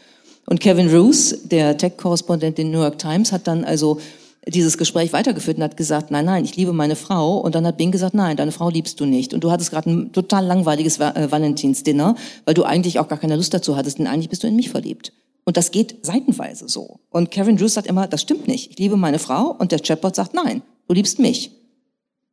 Und 0.49 0.59
Kevin 0.59 0.89
Roos, 0.89 1.43
der 1.43 1.77
Tech-Korrespondent 1.77 2.57
der 2.57 2.65
New 2.65 2.79
York 2.79 2.97
Times, 2.97 3.31
hat 3.31 3.45
dann 3.45 3.63
also 3.63 3.99
dieses 4.47 4.79
Gespräch 4.79 5.13
weitergeführt 5.13 5.57
und 5.57 5.63
hat 5.63 5.77
gesagt, 5.77 6.09
nein, 6.09 6.25
nein, 6.25 6.43
ich 6.43 6.55
liebe 6.55 6.73
meine 6.73 6.95
Frau. 6.95 7.37
Und 7.37 7.53
dann 7.53 7.67
hat 7.67 7.77
Bing 7.77 7.91
gesagt, 7.91 8.15
nein, 8.15 8.35
deine 8.35 8.51
Frau 8.51 8.71
liebst 8.71 8.99
du 8.99 9.05
nicht. 9.05 9.35
Und 9.35 9.43
du 9.43 9.51
hattest 9.51 9.69
gerade 9.69 9.91
ein 9.91 10.11
total 10.11 10.43
langweiliges 10.43 10.97
äh, 10.97 11.31
Valentinsdinner, 11.31 12.15
weil 12.45 12.55
du 12.55 12.63
eigentlich 12.63 12.97
auch 12.97 13.07
gar 13.07 13.19
keine 13.19 13.35
Lust 13.35 13.53
dazu 13.53 13.77
hattest, 13.77 13.99
denn 13.99 14.07
eigentlich 14.07 14.29
bist 14.29 14.41
du 14.41 14.47
in 14.47 14.55
mich 14.55 14.71
verliebt. 14.71 15.13
Und 15.45 15.55
das 15.55 15.69
geht 15.69 16.03
seitenweise 16.03 16.67
so. 16.67 16.99
Und 17.11 17.29
Kevin 17.29 17.55
Drews 17.55 17.75
sagt 17.75 17.85
immer, 17.85 18.07
das 18.07 18.23
stimmt 18.23 18.47
nicht. 18.47 18.71
Ich 18.71 18.79
liebe 18.79 18.97
meine 18.97 19.19
Frau. 19.19 19.55
Und 19.59 19.71
der 19.71 19.79
Chatbot 19.79 20.15
sagt, 20.15 20.33
nein, 20.33 20.63
du 20.87 20.95
liebst 20.95 21.19
mich. 21.19 21.51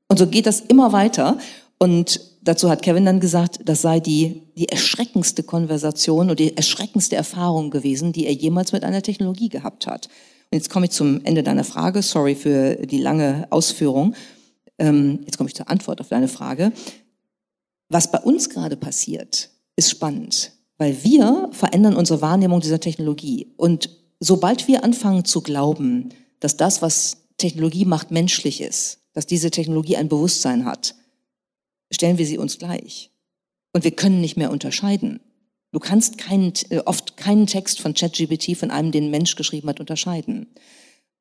Und 0.09 0.19
so 0.19 0.27
geht 0.27 0.47
das 0.47 0.61
immer 0.61 0.95
weiter. 0.95 1.37
Und 1.77 2.19
dazu 2.47 2.71
hat 2.71 2.83
Kevin 2.83 3.05
dann 3.05 3.21
gesagt, 3.21 3.61
das 3.65 3.83
sei 3.83 4.01
die, 4.01 4.43
die 4.57 4.69
erschreckendste 4.69 5.43
Konversation 5.43 6.31
und 6.31 6.41
die 6.41 6.57
erschreckendste 6.57 7.17
Erfahrung 7.17 7.71
gewesen, 7.71 8.13
die 8.13 8.27
er 8.27 8.33
jemals 8.33 8.73
mit 8.73 8.85
einer 8.85 9.03
Technologie 9.03 9.49
gehabt 9.49 9.87
hat. 9.87 10.07
Und 10.51 10.59
jetzt 10.59 10.71
komme 10.71 10.87
ich 10.87 10.93
zum 10.93 11.25
Ende 11.25 11.43
deiner 11.43 11.65
Frage. 11.65 12.03
Sorry 12.03 12.35
für 12.35 12.77
die 12.77 12.99
lange 12.99 13.47
Ausführung. 13.51 14.15
Ähm, 14.79 15.21
jetzt 15.25 15.37
komme 15.37 15.49
ich 15.49 15.57
zur 15.57 15.69
Antwort 15.69 16.01
auf 16.01 16.09
deine 16.09 16.29
Frage. 16.29 16.73
Was 17.89 18.11
bei 18.11 18.19
uns 18.19 18.49
gerade 18.49 18.77
passiert, 18.77 19.51
ist 19.75 19.91
spannend, 19.91 20.53
weil 20.79 21.03
wir 21.05 21.49
verändern 21.53 21.97
unsere 21.97 22.21
Wahrnehmung 22.21 22.61
dieser 22.61 22.81
Technologie. 22.81 23.53
Und 23.57 23.91
sobald 24.21 24.69
wir 24.69 24.85
anfangen 24.85 25.25
zu 25.25 25.41
glauben, 25.41 26.11
dass 26.41 26.57
das, 26.57 26.83
was 26.83 27.19
Technologie 27.39 27.85
macht, 27.85 28.11
menschlich 28.11 28.61
ist, 28.61 29.01
dass 29.13 29.27
diese 29.27 29.51
Technologie 29.51 29.97
ein 29.97 30.09
Bewusstsein 30.09 30.65
hat, 30.65 30.95
stellen 31.93 32.19
wir 32.19 32.27
sie 32.27 32.39
uns 32.39 32.59
gleich. 32.59 33.11
Und 33.73 33.85
wir 33.85 33.91
können 33.91 34.21
nicht 34.21 34.37
mehr 34.37 34.51
unterscheiden. 34.51 35.21
Du 35.73 35.81
kannst 35.81 36.19
keinen, 36.19 36.53
äh, 36.71 36.79
oft 36.79 37.17
keinen 37.17 37.47
Text 37.47 37.81
von 37.81 37.95
ChatGPT 37.95 38.57
von 38.57 38.71
einem, 38.71 38.93
den 38.93 39.05
ein 39.05 39.11
Mensch 39.11 39.37
geschrieben 39.37 39.69
hat, 39.69 39.81
unterscheiden. 39.81 40.47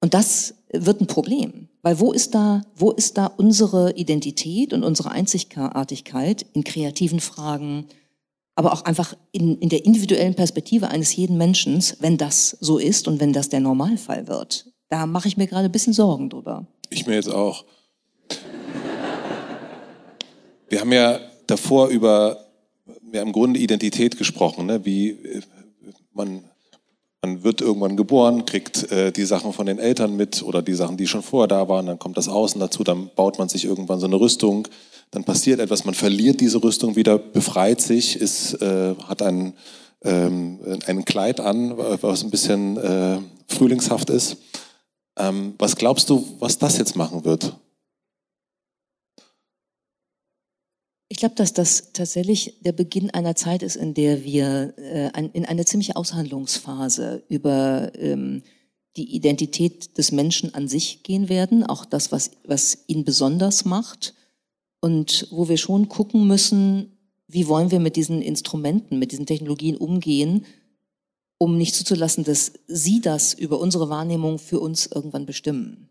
Und 0.01 0.13
das 0.13 0.55
wird 0.71 1.01
ein 1.01 1.07
Problem, 1.07 1.67
weil 1.81 1.99
wo 1.99 2.11
ist 2.11 2.35
da, 2.35 2.61
wo 2.75 2.91
ist 2.91 3.17
da 3.17 3.25
unsere 3.25 3.93
Identität 3.93 4.71
und 4.71 4.83
unsere 4.83 5.11
Einzigartigkeit 5.11 6.45
in 6.53 6.63
kreativen 6.63 7.19
Fragen, 7.19 7.87
aber 8.55 8.71
auch 8.71 8.85
einfach 8.85 9.15
in, 9.31 9.57
in 9.59 9.69
der 9.69 9.83
individuellen 9.85 10.35
Perspektive 10.35 10.89
eines 10.89 11.15
jeden 11.15 11.37
Menschen, 11.37 11.83
wenn 11.99 12.17
das 12.17 12.55
so 12.59 12.77
ist 12.77 13.07
und 13.07 13.19
wenn 13.19 13.33
das 13.33 13.49
der 13.49 13.59
Normalfall 13.59 14.27
wird? 14.27 14.67
Da 14.89 15.07
mache 15.07 15.27
ich 15.27 15.37
mir 15.37 15.47
gerade 15.47 15.65
ein 15.65 15.71
bisschen 15.71 15.93
Sorgen 15.93 16.29
drüber. 16.29 16.67
Ich 16.89 17.07
mir 17.07 17.15
jetzt 17.15 17.29
auch. 17.29 17.65
Wir 20.69 20.81
haben 20.81 20.91
ja 20.91 21.19
davor 21.47 21.89
über 21.89 22.45
ja 23.11 23.21
im 23.21 23.31
Grunde 23.31 23.59
Identität 23.59 24.17
gesprochen, 24.17 24.65
ne? 24.65 24.85
wie 24.85 25.09
äh, 25.09 25.41
man, 26.13 26.43
man 27.21 27.43
wird 27.43 27.61
irgendwann 27.61 27.97
geboren, 27.97 28.45
kriegt 28.45 28.91
äh, 28.91 29.11
die 29.11 29.25
Sachen 29.25 29.53
von 29.53 29.65
den 29.65 29.79
Eltern 29.79 30.15
mit 30.15 30.43
oder 30.43 30.61
die 30.61 30.73
Sachen, 30.73 30.97
die 30.97 31.07
schon 31.07 31.23
vorher 31.23 31.47
da 31.47 31.67
waren, 31.67 31.85
dann 31.87 31.99
kommt 31.99 32.17
das 32.17 32.27
Außen 32.27 32.59
dazu, 32.59 32.83
dann 32.83 33.09
baut 33.15 33.37
man 33.39 33.49
sich 33.49 33.65
irgendwann 33.65 33.99
so 33.99 34.07
eine 34.07 34.19
Rüstung, 34.19 34.67
dann 35.11 35.23
passiert 35.23 35.59
etwas, 35.59 35.85
man 35.85 35.93
verliert 35.93 36.41
diese 36.41 36.61
Rüstung 36.63 36.95
wieder, 36.95 37.17
befreit 37.17 37.81
sich, 37.81 38.17
ist, 38.19 38.61
äh, 38.61 38.95
hat 39.07 39.21
ein, 39.21 39.53
ähm, 40.03 40.59
ein 40.87 41.05
Kleid 41.05 41.39
an, 41.39 41.77
was 41.77 42.23
ein 42.23 42.31
bisschen 42.31 42.77
äh, 42.77 43.17
frühlingshaft 43.47 44.09
ist. 44.09 44.37
Ähm, 45.17 45.53
was 45.57 45.75
glaubst 45.75 46.09
du, 46.09 46.27
was 46.39 46.57
das 46.57 46.77
jetzt 46.77 46.95
machen 46.95 47.23
wird? 47.23 47.55
Ich 51.07 51.17
glaube, 51.17 51.35
dass 51.35 51.53
das 51.53 51.93
tatsächlich 51.93 52.59
der 52.61 52.71
Beginn 52.71 53.11
einer 53.11 53.35
Zeit 53.35 53.61
ist, 53.61 53.75
in 53.75 53.93
der 53.93 54.23
wir 54.23 54.73
äh, 54.77 55.09
ein, 55.13 55.29
in 55.31 55.45
eine 55.45 55.65
ziemliche 55.65 55.95
Aushandlungsphase 55.95 57.23
über 57.29 57.91
ähm, 57.95 58.41
die 58.97 59.15
Identität 59.15 59.97
des 59.97 60.11
Menschen 60.11 60.53
an 60.55 60.67
sich 60.67 61.03
gehen 61.03 61.29
werden, 61.29 61.63
auch 61.63 61.85
das, 61.85 62.11
was, 62.11 62.31
was 62.45 62.85
ihn 62.87 63.03
besonders 63.03 63.65
macht 63.65 64.13
und 64.79 65.27
wo 65.31 65.47
wir 65.47 65.57
schon 65.57 65.89
gucken 65.89 66.27
müssen, 66.27 66.97
wie 67.27 67.47
wollen 67.47 67.71
wir 67.71 67.79
mit 67.79 67.97
diesen 67.97 68.21
Instrumenten, 68.21 68.97
mit 68.97 69.11
diesen 69.11 69.25
Technologien 69.25 69.77
umgehen, 69.77 70.45
um 71.37 71.57
nicht 71.57 71.75
zuzulassen, 71.75 72.23
dass 72.23 72.53
sie 72.67 73.01
das 73.01 73.33
über 73.33 73.59
unsere 73.59 73.89
Wahrnehmung 73.89 74.39
für 74.39 74.59
uns 74.59 74.85
irgendwann 74.87 75.25
bestimmen. 75.25 75.89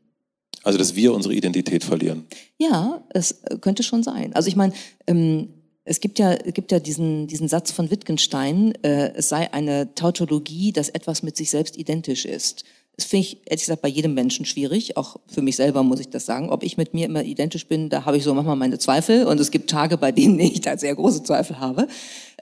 Also, 0.65 0.79
dass 0.79 0.97
wir 0.97 1.13
unsere 1.15 1.35
Identität 1.35 1.85
verlieren. 1.85 2.27
Ja, 2.59 3.05
es 3.11 3.43
könnte 3.61 3.83
schon 3.83 4.03
sein. 4.03 4.35
Also 4.35 4.49
ich 4.49 4.57
meine, 4.57 4.73
ähm, 5.07 5.49
es 5.85 6.01
gibt 6.01 6.19
ja, 6.19 6.35
gibt 6.35 6.73
ja 6.73 6.81
diesen, 6.81 7.27
diesen 7.27 7.49
Satz 7.49 7.71
von 7.71 7.91
Wittgenstein, 7.91 8.73
äh, 8.83 9.13
es 9.15 9.29
sei 9.29 9.53
eine 9.53 9.95
Tautologie, 9.95 10.73
dass 10.73 10.89
etwas 10.89 11.23
mit 11.23 11.37
sich 11.37 11.51
selbst 11.51 11.77
identisch 11.77 12.25
ist. 12.25 12.65
Das 12.97 13.07
finde 13.07 13.27
ich, 13.27 13.39
ehrlich 13.47 13.63
gesagt, 13.65 13.83
bei 13.83 13.89
jedem 13.89 14.15
Menschen 14.15 14.47
schwierig. 14.47 14.97
Auch 14.97 15.17
für 15.27 15.43
mich 15.43 15.57
selber 15.57 15.83
muss 15.83 15.99
ich 15.99 16.11
das 16.11 16.27
sagen. 16.27 16.49
Ob 16.49 16.63
ich 16.63 16.77
mit 16.77 16.95
mir 16.95 17.07
immer 17.07 17.25
identisch 17.25 17.67
bin, 17.67 17.91
da 17.91 18.05
habe 18.05 18.17
ich 18.17 18.23
so 18.23 18.33
manchmal 18.33 18.57
meine 18.57 18.79
Zweifel. 18.79 19.27
Und 19.27 19.41
es 19.41 19.51
gibt 19.51 19.69
Tage, 19.69 19.99
bei 19.99 20.13
denen 20.13 20.39
ich 20.41 20.61
da 20.61 20.79
sehr 20.79 20.95
große 20.95 21.25
Zweifel 21.25 21.59
habe. 21.59 21.89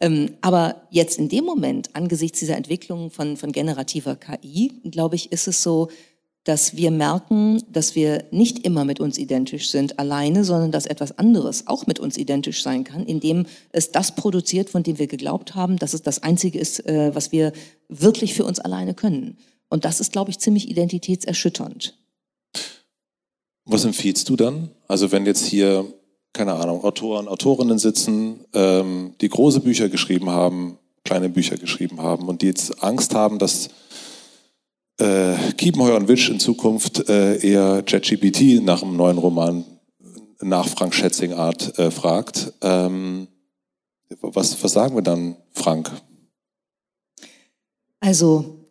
Ähm, 0.01 0.32
aber 0.43 0.82
jetzt 0.90 1.19
in 1.19 1.28
dem 1.28 1.44
Moment, 1.44 1.90
angesichts 1.94 2.39
dieser 2.39 2.57
Entwicklung 2.57 3.11
von, 3.11 3.36
von 3.36 3.51
generativer 3.51 4.15
KI, 4.15 4.73
glaube 4.85 5.16
ich, 5.16 5.32
ist 5.32 5.49
es 5.49 5.62
so, 5.62 5.89
dass 6.44 6.77
wir 6.77 6.90
merken, 6.90 7.62
dass 7.70 7.94
wir 7.94 8.24
nicht 8.32 8.66
immer 8.66 8.85
mit 8.85 8.98
uns 8.98 9.16
identisch 9.16 9.70
sind 9.70 9.98
alleine, 9.98 10.44
sondern 10.44 10.73
dass 10.73 10.86
etwas 10.86 11.16
anderes 11.19 11.69
auch 11.69 11.86
mit 11.86 12.01
uns 12.01 12.16
identisch 12.16 12.62
sein 12.62 12.82
kann, 12.82 13.06
indem 13.06 13.47
es 13.70 13.93
das 13.93 14.16
produziert, 14.16 14.69
von 14.69 14.82
dem 14.82 14.98
wir 14.98 15.06
geglaubt 15.06 15.55
haben, 15.55 15.77
dass 15.77 15.94
es 15.94 16.02
das 16.02 16.23
Einzige 16.23 16.59
ist, 16.59 16.85
äh, 16.86 17.14
was 17.14 17.31
wir 17.31 17.52
wirklich 17.89 18.35
für 18.35 18.44
uns 18.44 18.59
alleine 18.59 18.94
können. 18.94 19.39
Und 19.69 19.85
das 19.85 20.01
ist, 20.01 20.12
glaube 20.12 20.31
ich, 20.31 20.39
ziemlich 20.39 20.69
identitätserschütternd. 20.69 21.97
Was 23.64 23.85
empfiehlst 23.85 24.28
du 24.28 24.36
dann? 24.36 24.70
Also 24.89 25.12
wenn 25.12 25.24
jetzt 25.24 25.47
hier, 25.47 25.86
keine 26.32 26.55
Ahnung, 26.55 26.82
Autoren, 26.82 27.28
Autorinnen 27.28 27.78
sitzen, 27.78 28.40
ähm, 28.52 29.14
die 29.20 29.28
große 29.28 29.60
Bücher 29.60 29.89
geschrieben 29.89 30.31
haben, 30.31 30.78
kleine 31.05 31.28
Bücher 31.28 31.56
geschrieben 31.56 32.01
haben 32.01 32.28
und 32.28 32.43
die 32.43 32.47
jetzt 32.47 32.82
Angst 32.82 33.14
haben, 33.14 33.39
dass 33.39 33.70
äh, 34.98 35.35
Kiepenheuer 35.56 35.97
und 35.97 36.09
Witsch 36.09 36.28
in 36.28 36.40
Zukunft 36.40 37.09
äh, 37.09 37.39
eher 37.39 37.82
ChatGPT 37.82 38.62
nach 38.62 38.82
einem 38.82 38.97
neuen 38.97 39.19
Roman 39.19 39.64
nach 40.40 40.69
Frank 40.69 40.94
Schätzing 40.94 41.32
Art 41.32 41.78
äh, 41.78 41.90
fragt. 41.90 42.52
Ähm, 42.62 43.28
was, 44.20 44.62
was 44.62 44.73
sagen 44.73 44.94
wir 44.94 45.02
dann, 45.02 45.36
Frank? 45.52 45.90
Also, 48.01 48.66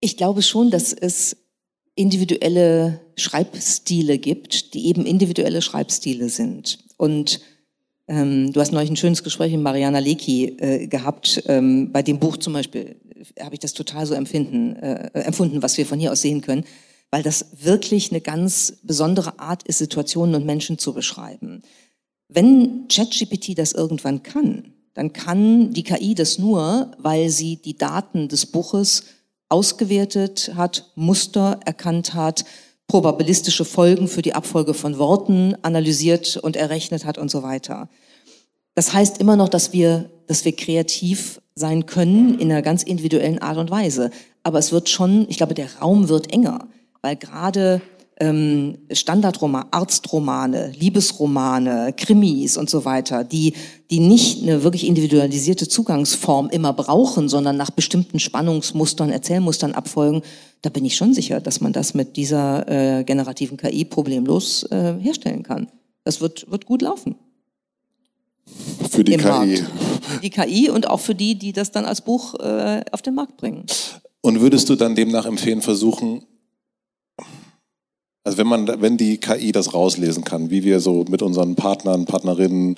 ich 0.00 0.16
glaube 0.16 0.42
schon, 0.42 0.70
dass 0.70 0.92
es 0.92 1.36
individuelle 1.94 3.00
Schreibstile 3.16 4.18
gibt, 4.18 4.74
die 4.74 4.86
eben 4.86 5.06
individuelle 5.06 5.62
Schreibstile 5.62 6.28
sind. 6.28 6.78
Und 6.98 7.40
ähm, 8.08 8.52
du 8.52 8.60
hast 8.60 8.72
neulich 8.72 8.90
ein 8.90 8.96
schönes 8.96 9.22
Gespräch 9.22 9.52
mit 9.52 9.62
Mariana 9.62 10.00
Lecki 10.00 10.56
äh, 10.58 10.86
gehabt, 10.86 11.42
ähm, 11.46 11.92
bei 11.92 12.02
dem 12.02 12.18
Buch 12.18 12.36
zum 12.36 12.52
Beispiel 12.52 12.96
habe 13.40 13.54
ich 13.54 13.60
das 13.60 13.72
total 13.72 14.06
so 14.06 14.14
empfinden, 14.14 14.76
äh, 14.76 15.10
empfunden, 15.20 15.62
was 15.62 15.76
wir 15.78 15.86
von 15.86 15.98
hier 15.98 16.12
aus 16.12 16.22
sehen 16.22 16.40
können, 16.40 16.64
weil 17.10 17.22
das 17.22 17.46
wirklich 17.62 18.10
eine 18.10 18.20
ganz 18.20 18.78
besondere 18.82 19.38
Art 19.38 19.62
ist, 19.64 19.78
Situationen 19.78 20.34
und 20.34 20.46
Menschen 20.46 20.78
zu 20.78 20.92
beschreiben. 20.92 21.62
Wenn 22.28 22.88
ChatGPT 22.88 23.56
das 23.56 23.72
irgendwann 23.72 24.22
kann, 24.22 24.72
dann 24.94 25.12
kann 25.12 25.72
die 25.72 25.82
KI 25.82 26.14
das 26.14 26.38
nur, 26.38 26.90
weil 26.98 27.28
sie 27.28 27.56
die 27.56 27.76
Daten 27.76 28.28
des 28.28 28.46
Buches 28.46 29.04
ausgewertet 29.48 30.52
hat, 30.56 30.90
Muster 30.96 31.60
erkannt 31.64 32.14
hat, 32.14 32.44
probabilistische 32.88 33.64
Folgen 33.64 34.08
für 34.08 34.22
die 34.22 34.34
Abfolge 34.34 34.74
von 34.74 34.98
Worten 34.98 35.54
analysiert 35.62 36.36
und 36.36 36.56
errechnet 36.56 37.04
hat 37.04 37.18
und 37.18 37.30
so 37.30 37.42
weiter. 37.42 37.88
Das 38.74 38.92
heißt 38.92 39.18
immer 39.18 39.36
noch, 39.36 39.48
dass 39.48 39.72
wir, 39.72 40.10
dass 40.26 40.44
wir 40.44 40.54
kreativ 40.54 41.40
sein 41.56 41.86
können 41.86 42.38
in 42.38 42.52
einer 42.52 42.62
ganz 42.62 42.82
individuellen 42.82 43.40
Art 43.40 43.56
und 43.56 43.70
Weise. 43.70 44.10
Aber 44.42 44.58
es 44.58 44.72
wird 44.72 44.88
schon, 44.88 45.26
ich 45.28 45.38
glaube, 45.38 45.54
der 45.54 45.74
Raum 45.80 46.08
wird 46.08 46.32
enger, 46.32 46.68
weil 47.00 47.16
gerade 47.16 47.80
ähm, 48.18 48.78
Standardromane, 48.90 49.66
Arztromane, 49.72 50.72
Liebesromane, 50.78 51.94
Krimis 51.96 52.56
und 52.56 52.70
so 52.70 52.84
weiter, 52.84 53.24
die, 53.24 53.54
die 53.90 54.00
nicht 54.00 54.42
eine 54.42 54.62
wirklich 54.62 54.86
individualisierte 54.86 55.68
Zugangsform 55.68 56.48
immer 56.50 56.72
brauchen, 56.72 57.28
sondern 57.28 57.56
nach 57.56 57.70
bestimmten 57.70 58.18
Spannungsmustern, 58.18 59.10
Erzählmustern 59.10 59.72
abfolgen, 59.72 60.22
da 60.62 60.70
bin 60.70 60.84
ich 60.84 60.96
schon 60.96 61.14
sicher, 61.14 61.40
dass 61.40 61.60
man 61.60 61.72
das 61.72 61.94
mit 61.94 62.16
dieser 62.16 62.68
äh, 62.68 63.04
generativen 63.04 63.56
KI 63.56 63.84
problemlos 63.84 64.64
äh, 64.70 64.94
herstellen 64.98 65.42
kann. 65.42 65.68
Das 66.04 66.20
wird, 66.20 66.50
wird 66.50 66.66
gut 66.66 66.82
laufen. 66.82 67.16
Für 68.90 69.04
die 69.04 69.16
KI. 69.16 69.26
Markt. 69.26 69.64
Die 70.22 70.30
KI 70.30 70.70
und 70.70 70.88
auch 70.88 71.00
für 71.00 71.14
die, 71.14 71.34
die 71.34 71.52
das 71.52 71.70
dann 71.72 71.84
als 71.84 72.00
Buch 72.00 72.34
äh, 72.34 72.82
auf 72.92 73.02
den 73.02 73.14
Markt 73.14 73.36
bringen. 73.36 73.66
Und 74.20 74.40
würdest 74.40 74.68
du 74.68 74.76
dann 74.76 74.94
demnach 74.94 75.26
empfehlen, 75.26 75.62
versuchen, 75.62 76.22
also 78.26 78.38
wenn 78.38 78.48
man, 78.48 78.80
wenn 78.80 78.96
die 78.96 79.18
KI 79.18 79.52
das 79.52 79.72
rauslesen 79.72 80.24
kann, 80.24 80.50
wie 80.50 80.64
wir 80.64 80.80
so 80.80 81.04
mit 81.08 81.22
unseren 81.22 81.54
Partnern, 81.54 82.06
Partnerinnen 82.06 82.76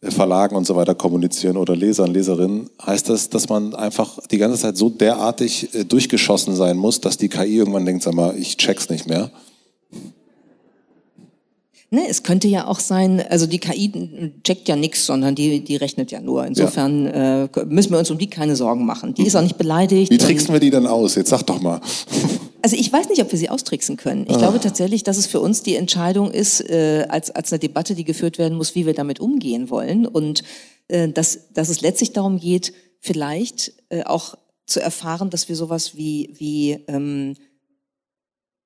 äh, 0.00 0.10
Verlagen 0.10 0.56
und 0.56 0.66
so 0.66 0.74
weiter 0.74 0.94
kommunizieren 0.94 1.58
oder 1.58 1.76
Lesern, 1.76 2.14
Leserinnen, 2.14 2.70
heißt 2.84 3.10
das, 3.10 3.28
dass 3.28 3.50
man 3.50 3.74
einfach 3.74 4.18
die 4.30 4.38
ganze 4.38 4.58
Zeit 4.58 4.78
so 4.78 4.88
derartig 4.88 5.74
äh, 5.74 5.84
durchgeschossen 5.84 6.56
sein 6.56 6.78
muss, 6.78 7.02
dass 7.02 7.18
die 7.18 7.28
KI 7.28 7.58
irgendwann 7.58 7.84
denkt, 7.84 8.04
sag 8.04 8.14
mal, 8.14 8.34
ich 8.38 8.56
check's 8.56 8.88
nicht 8.88 9.06
mehr? 9.06 9.30
Ne, 11.96 12.06
es 12.10 12.22
könnte 12.22 12.46
ja 12.46 12.66
auch 12.66 12.78
sein, 12.78 13.24
also 13.30 13.46
die 13.46 13.58
KI 13.58 13.90
checkt 14.44 14.68
ja 14.68 14.76
nichts, 14.76 15.06
sondern 15.06 15.34
die, 15.34 15.64
die 15.64 15.76
rechnet 15.76 16.10
ja 16.10 16.20
nur. 16.20 16.44
Insofern 16.44 17.06
ja. 17.06 17.44
Äh, 17.44 17.64
müssen 17.70 17.90
wir 17.90 17.98
uns 17.98 18.10
um 18.10 18.18
die 18.18 18.28
keine 18.28 18.54
Sorgen 18.54 18.84
machen. 18.84 19.14
Die 19.14 19.26
ist 19.26 19.34
auch 19.34 19.40
nicht 19.40 19.56
beleidigt. 19.56 20.12
Wie 20.12 20.18
tricksen 20.18 20.52
wir 20.52 20.60
die 20.60 20.68
dann 20.68 20.86
aus? 20.86 21.14
Jetzt 21.14 21.30
sag 21.30 21.44
doch 21.44 21.62
mal. 21.62 21.80
Also 22.62 22.76
ich 22.76 22.92
weiß 22.92 23.08
nicht, 23.10 23.22
ob 23.22 23.30
wir 23.30 23.38
sie 23.38 23.48
austricksen 23.48 23.96
können. 23.96 24.26
Ich 24.28 24.34
ah. 24.34 24.38
glaube 24.38 24.58
tatsächlich, 24.58 25.04
dass 25.04 25.18
es 25.18 25.26
für 25.26 25.38
uns 25.38 25.62
die 25.62 25.76
Entscheidung 25.76 26.32
ist, 26.32 26.68
äh, 26.68 27.06
als, 27.08 27.30
als 27.30 27.52
eine 27.52 27.60
Debatte, 27.60 27.94
die 27.94 28.02
geführt 28.02 28.38
werden 28.38 28.58
muss, 28.58 28.74
wie 28.74 28.86
wir 28.86 28.94
damit 28.94 29.20
umgehen 29.20 29.70
wollen. 29.70 30.04
Und 30.04 30.42
äh, 30.88 31.08
dass, 31.08 31.52
dass 31.52 31.68
es 31.68 31.80
letztlich 31.80 32.12
darum 32.12 32.40
geht, 32.40 32.72
vielleicht 32.98 33.72
äh, 33.88 34.02
auch 34.02 34.34
zu 34.66 34.80
erfahren, 34.80 35.30
dass 35.30 35.48
wir 35.48 35.54
sowas 35.54 35.96
wie, 35.96 36.34
wie 36.38 36.72
ähm, 36.88 37.34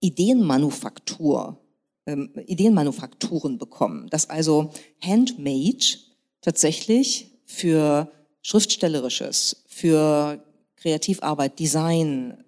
Ideenmanufaktur 0.01 1.59
ähm, 2.07 2.31
Ideenmanufakturen 2.47 3.59
bekommen, 3.59 4.09
dass 4.11 4.29
also 4.29 4.71
Handmade 5.01 5.99
tatsächlich 6.41 7.33
für 7.45 8.11
Schriftstellerisches, 8.43 9.65
für 9.67 10.43
Kreativarbeit, 10.77 11.59
Design, 11.59 12.45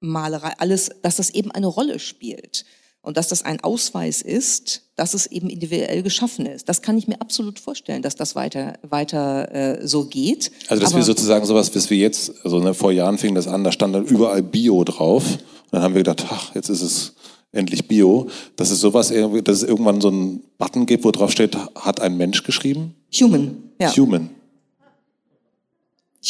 Malerei, 0.00 0.52
alles, 0.58 0.90
dass 1.02 1.16
das 1.16 1.30
eben 1.30 1.50
eine 1.50 1.66
Rolle 1.66 1.98
spielt 1.98 2.64
und 3.00 3.16
dass 3.16 3.28
das 3.28 3.42
ein 3.42 3.60
Ausweis 3.60 4.22
ist, 4.22 4.82
dass 4.96 5.14
es 5.14 5.26
eben 5.26 5.48
individuell 5.50 6.02
geschaffen 6.02 6.46
ist. 6.46 6.68
Das 6.68 6.82
kann 6.82 6.96
ich 6.98 7.06
mir 7.06 7.20
absolut 7.20 7.58
vorstellen, 7.58 8.02
dass 8.02 8.16
das 8.16 8.34
weiter 8.34 8.78
weiter 8.82 9.54
äh, 9.54 9.86
so 9.86 10.06
geht. 10.06 10.50
Also 10.68 10.82
dass 10.82 10.92
Aber 10.92 11.00
wir 11.00 11.04
sozusagen 11.04 11.44
sowas, 11.44 11.74
was 11.74 11.90
wir 11.90 11.98
jetzt, 11.98 12.32
also 12.44 12.60
ne, 12.60 12.74
vor 12.74 12.92
Jahren 12.92 13.18
fing 13.18 13.34
das 13.34 13.46
an, 13.46 13.62
da 13.62 13.72
stand 13.72 13.94
dann 13.94 14.04
überall 14.04 14.42
Bio 14.42 14.84
drauf. 14.84 15.24
Und 15.32 15.40
dann 15.72 15.82
haben 15.82 15.94
wir 15.94 16.02
gedacht, 16.02 16.26
ach, 16.30 16.54
jetzt 16.54 16.70
ist 16.70 16.82
es 16.82 17.14
endlich 17.54 17.88
Bio, 17.88 18.28
dass 18.56 18.70
es 18.70 18.80
sowas, 18.80 19.08
dass 19.08 19.56
es 19.56 19.62
irgendwann 19.62 20.00
so 20.00 20.08
einen 20.08 20.42
Button 20.58 20.86
gibt, 20.86 21.04
wo 21.04 21.10
drauf 21.10 21.30
steht, 21.30 21.56
hat 21.74 22.00
ein 22.00 22.16
Mensch 22.16 22.42
geschrieben? 22.42 22.94
Human, 23.20 23.56
ja. 23.80 23.94
Human. 23.96 24.30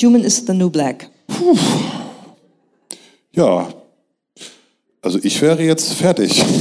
Human 0.03 0.25
is 0.25 0.45
the 0.47 0.53
new 0.53 0.71
black. 0.71 1.09
Puh. 1.27 1.57
Ja, 3.33 3.69
also 5.05 5.19
ich 5.23 5.41
wäre 5.43 5.63
jetzt 5.63 5.93
fertig. 5.95 6.43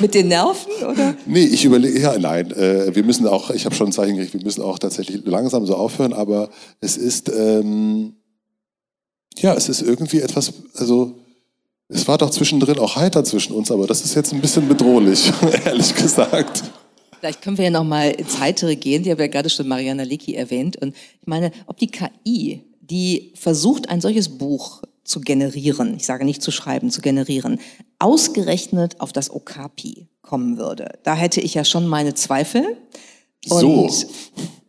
Mit 0.00 0.14
den 0.14 0.28
Nerven, 0.28 0.72
oder? 0.88 1.16
Nee, 1.26 1.44
ich 1.44 1.64
überlege, 1.64 1.98
ja, 1.98 2.16
nein, 2.18 2.52
äh, 2.52 2.94
wir 2.94 3.02
müssen 3.02 3.26
auch, 3.26 3.50
ich 3.50 3.64
habe 3.64 3.74
schon 3.74 3.88
ein 3.88 3.92
Zeichen 3.92 4.16
gekriegt, 4.16 4.34
wir 4.34 4.44
müssen 4.44 4.62
auch 4.62 4.78
tatsächlich 4.78 5.24
langsam 5.24 5.66
so 5.66 5.74
aufhören, 5.74 6.12
aber 6.12 6.50
es 6.80 6.96
ist, 6.96 7.28
ähm, 7.30 8.14
ja, 9.38 9.54
es 9.54 9.68
ist 9.68 9.82
irgendwie 9.82 10.20
etwas, 10.20 10.52
also 10.76 11.14
es 11.92 12.08
war 12.08 12.18
doch 12.18 12.30
zwischendrin 12.30 12.78
auch 12.78 12.96
heiter 12.96 13.24
zwischen 13.24 13.54
uns, 13.54 13.70
aber 13.70 13.86
das 13.86 14.04
ist 14.04 14.14
jetzt 14.14 14.32
ein 14.32 14.40
bisschen 14.40 14.66
bedrohlich, 14.68 15.32
ehrlich 15.64 15.94
gesagt. 15.94 16.64
Vielleicht 17.18 17.42
können 17.42 17.58
wir 17.58 17.66
ja 17.66 17.70
noch 17.70 17.84
mal 17.84 18.10
ins 18.10 18.40
Heitere 18.40 18.74
gehen. 18.74 19.04
Die 19.04 19.10
habe 19.10 19.22
ja 19.22 19.28
gerade 19.28 19.48
schon 19.48 19.68
Mariana 19.68 20.02
Lecki 20.02 20.34
erwähnt. 20.34 20.76
Und 20.76 20.94
ich 21.20 21.26
meine, 21.26 21.52
ob 21.66 21.78
die 21.78 21.86
KI, 21.86 22.64
die 22.80 23.32
versucht, 23.36 23.88
ein 23.88 24.00
solches 24.00 24.28
Buch 24.28 24.82
zu 25.04 25.20
generieren, 25.20 25.94
ich 25.96 26.06
sage 26.06 26.24
nicht 26.24 26.42
zu 26.42 26.50
schreiben, 26.50 26.90
zu 26.90 27.00
generieren, 27.00 27.60
ausgerechnet 27.98 29.00
auf 29.00 29.12
das 29.12 29.30
Okapi 29.30 30.08
kommen 30.22 30.58
würde, 30.58 30.98
da 31.02 31.14
hätte 31.14 31.40
ich 31.40 31.54
ja 31.54 31.64
schon 31.64 31.86
meine 31.86 32.14
Zweifel. 32.14 32.76
Und 33.48 33.60
so. 33.60 33.90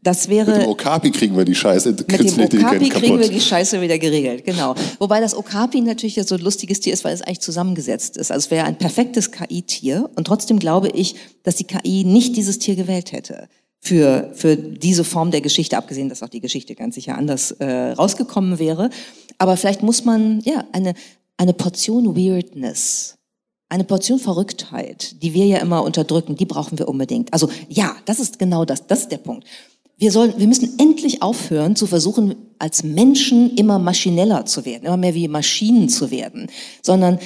Das 0.03 0.27
wäre. 0.27 0.51
Mit 0.51 0.61
dem 0.63 0.69
Okapi 0.69 1.11
kriegen 1.11 1.38
wir 1.38 1.45
die 1.45 1.55
Scheiße. 1.55 1.91
Mit 1.91 2.11
dem 2.11 2.39
Okapi 2.39 2.89
kriegen 2.89 3.19
wir 3.19 3.30
die 3.30 3.39
Scheiße 3.39 3.80
wieder 3.81 3.97
geregelt, 3.97 4.43
genau. 4.43 4.75
Wobei 4.99 5.21
das 5.21 5.34
Okapi 5.34 5.80
natürlich 5.80 6.21
so 6.25 6.35
ein 6.35 6.41
lustiges 6.41 6.81
Tier 6.81 6.93
ist, 6.93 7.05
weil 7.05 7.13
es 7.13 7.21
eigentlich 7.21 7.39
zusammengesetzt 7.39 8.17
ist. 8.17 8.30
Also 8.30 8.45
es 8.47 8.51
wäre 8.51 8.65
ein 8.65 8.77
perfektes 8.77 9.31
KI-Tier. 9.31 10.09
Und 10.15 10.27
trotzdem 10.27 10.59
glaube 10.59 10.89
ich, 10.89 11.15
dass 11.43 11.55
die 11.55 11.63
KI 11.63 12.03
nicht 12.03 12.35
dieses 12.35 12.59
Tier 12.59 12.75
gewählt 12.75 13.13
hätte 13.13 13.47
für, 13.80 14.30
für 14.34 14.57
diese 14.57 15.05
Form 15.05 15.31
der 15.31 15.41
Geschichte, 15.41 15.77
abgesehen, 15.77 16.09
dass 16.09 16.21
auch 16.21 16.30
die 16.30 16.41
Geschichte 16.41 16.75
ganz 16.75 16.95
sicher 16.95 17.17
anders 17.17 17.51
äh, 17.51 17.91
rausgekommen 17.91 18.59
wäre. 18.59 18.89
Aber 19.38 19.55
vielleicht 19.55 19.84
muss 19.84 20.03
man, 20.03 20.41
ja, 20.41 20.65
eine, 20.73 20.95
eine 21.38 21.53
Portion 21.53 22.15
Weirdness 22.15 23.15
eine 23.73 23.85
Portion 23.85 24.19
Verrücktheit, 24.19 25.23
die 25.23 25.34
wir 25.34 25.47
ja 25.47 25.57
immer 25.57 25.84
unterdrücken, 25.84 26.35
die 26.35 26.45
brauchen 26.45 26.77
wir 26.77 26.88
unbedingt. 26.88 27.34
Also 27.34 27.49
ja, 27.69 27.95
das 28.05 28.19
ist 28.19 28.38
genau 28.38 28.65
das, 28.65 28.85
das 28.85 28.99
ist 28.99 29.11
der 29.11 29.17
Punkt. 29.17 29.47
Wir, 30.03 30.11
sollen, 30.11 30.34
wir 30.35 30.47
müssen 30.47 30.77
endlich 30.80 31.21
aufhören 31.21 31.77
zu 31.77 31.88
versuchen, 31.88 32.35
als 32.59 32.84
Menschen 32.84 33.55
immer 33.55 33.80
maschineller 33.80 34.45
zu 34.45 34.65
werden, 34.65 34.85
immer 34.85 34.97
mehr 34.97 35.13
wie 35.13 35.30
Maschinen 35.30 35.88
zu 35.88 36.11
werden, 36.11 36.47
sondern 36.81 37.19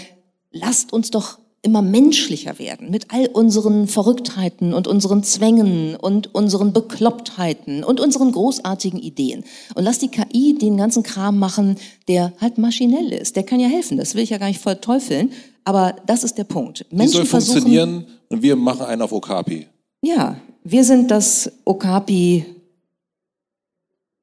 lasst 0.51 0.93
uns 0.93 1.09
doch 1.09 1.39
immer 1.63 1.81
menschlicher 1.81 2.59
werden 2.59 2.91
mit 2.91 3.07
all 3.11 3.29
unseren 3.29 3.87
Verrücktheiten 3.87 4.75
und 4.75 4.87
unseren 4.87 5.23
Zwängen 5.23 5.95
und 5.95 6.35
unseren 6.35 6.71
Beklopptheiten 6.71 7.83
und 7.83 7.99
unseren 7.99 8.31
großartigen 8.31 8.99
Ideen. 8.99 9.43
Und 9.73 9.83
lasst 9.83 10.03
die 10.03 10.09
KI 10.09 10.55
den 10.55 10.77
ganzen 10.77 11.01
Kram 11.01 11.39
machen, 11.39 11.77
der 12.07 12.31
halt 12.39 12.59
maschinell 12.59 13.11
ist. 13.11 13.35
Der 13.35 13.43
kann 13.43 13.59
ja 13.59 13.69
helfen, 13.69 13.97
das 13.97 14.13
will 14.13 14.21
ich 14.21 14.29
ja 14.29 14.37
gar 14.37 14.49
nicht 14.49 14.61
verteufeln, 14.61 15.31
aber 15.63 15.95
das 16.05 16.23
ist 16.23 16.37
der 16.37 16.43
Punkt. 16.43 16.85
Menschen 16.91 17.23
die 17.23 17.25
soll 17.27 17.41
funktionieren 17.41 18.05
und 18.29 18.43
wir 18.43 18.55
machen 18.55 18.85
einen 18.85 19.01
auf 19.01 19.13
Okapi. 19.13 19.65
Ja, 20.03 20.37
wir 20.63 20.83
sind 20.83 21.09
das 21.09 21.51
Okapi 21.65 22.45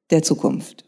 der 0.09 0.21
Zukunft. 0.23 0.83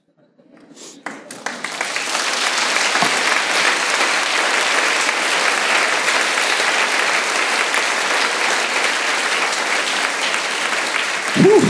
Puh. 11.36 11.62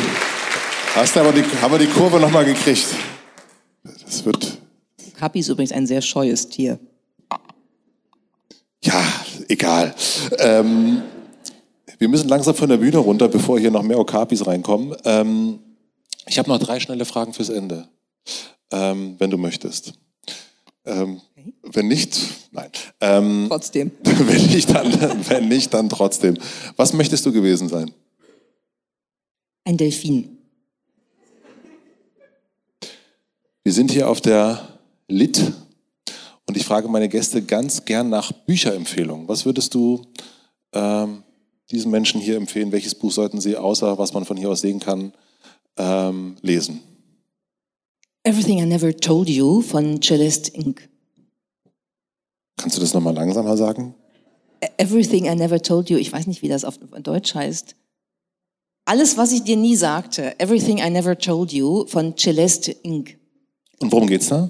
Hast 0.95 1.15
du 1.15 1.19
aber 1.19 1.31
die, 1.31 1.43
haben 1.61 1.71
wir 1.71 1.79
die 1.79 1.87
Kurve 1.87 2.19
nochmal 2.19 2.45
gekriegt. 2.45 2.87
Das 3.83 4.25
wird. 4.25 4.57
Kapi 5.17 5.39
ist 5.39 5.49
übrigens 5.49 5.71
ein 5.71 5.85
sehr 5.85 6.01
scheues 6.01 6.47
Tier. 6.49 6.79
Ja, 8.83 9.03
egal. 9.47 9.93
Ähm, 10.39 11.01
wir 11.97 12.07
müssen 12.07 12.29
langsam 12.29 12.55
von 12.55 12.69
der 12.69 12.77
Bühne 12.77 12.97
runter, 12.97 13.27
bevor 13.27 13.59
hier 13.59 13.71
noch 13.71 13.83
mehr 13.83 13.99
Okapis 13.99 14.45
reinkommen. 14.45 14.95
Ähm, 15.03 15.59
ich 16.27 16.39
habe 16.39 16.49
noch 16.49 16.59
drei 16.59 16.79
schnelle 16.79 17.05
Fragen 17.05 17.33
fürs 17.33 17.49
Ende, 17.49 17.87
ähm, 18.71 19.15
wenn 19.19 19.29
du 19.29 19.37
möchtest. 19.37 19.93
Ähm, 20.85 21.21
okay. 21.35 21.53
Wenn 21.63 21.87
nicht, 21.87 22.17
nein. 22.51 22.69
Ähm, 23.01 23.45
trotzdem. 23.49 23.91
Wenn 24.03 24.45
nicht, 24.47 24.73
dann, 24.73 25.27
wenn 25.29 25.47
nicht, 25.49 25.73
dann 25.73 25.89
trotzdem. 25.89 26.37
Was 26.77 26.93
möchtest 26.93 27.25
du 27.25 27.31
gewesen 27.33 27.67
sein? 27.67 27.91
Ein 29.65 29.75
Delfin. 29.77 30.37
Wir 33.63 33.73
sind 33.73 33.91
hier 33.91 34.09
auf 34.09 34.21
der 34.21 34.79
Lit 35.09 35.41
und 36.45 36.55
ich 36.55 36.65
frage 36.65 36.87
meine 36.87 37.09
Gäste 37.09 37.41
ganz 37.41 37.83
gern 37.83 38.09
nach 38.09 38.31
Bücherempfehlungen. 38.31 39.27
Was 39.27 39.45
würdest 39.45 39.73
du 39.73 40.03
ähm, 40.71 41.23
diesen 41.69 41.91
Menschen 41.91 42.21
hier 42.21 42.37
empfehlen? 42.37 42.71
Welches 42.71 42.95
Buch 42.95 43.11
sollten 43.11 43.41
sie, 43.41 43.57
außer 43.57 43.97
was 43.97 44.13
man 44.13 44.23
von 44.23 44.37
hier 44.37 44.49
aus 44.49 44.61
sehen 44.61 44.79
kann, 44.79 45.11
ähm, 45.77 46.35
lesen? 46.41 46.81
Everything 48.23 48.59
I 48.59 48.65
Never 48.65 48.95
Told 48.95 49.29
You 49.29 49.61
von 49.61 50.01
Celeste 50.01 50.51
Inc. 50.51 50.89
Kannst 52.57 52.75
du 52.75 52.81
das 52.81 52.93
nochmal 52.93 53.13
langsamer 53.13 53.55
sagen? 53.55 53.95
Everything 54.77 55.25
I 55.25 55.35
Never 55.35 55.61
Told 55.61 55.89
You, 55.89 55.97
ich 55.97 56.11
weiß 56.11 56.27
nicht, 56.27 56.41
wie 56.41 56.49
das 56.49 56.65
auf 56.65 56.77
Deutsch 57.01 57.35
heißt. 57.35 57.75
Alles, 58.85 59.17
was 59.17 59.31
ich 59.31 59.43
dir 59.43 59.57
nie 59.57 59.75
sagte, 59.75 60.39
Everything 60.39 60.79
I 60.79 60.89
Never 60.89 61.17
Told 61.17 61.53
You 61.53 61.85
von 61.87 62.17
Celeste 62.17 62.71
Inc. 62.71 63.17
Und 63.79 63.91
worum 63.91 64.07
geht's 64.07 64.29
da? 64.29 64.49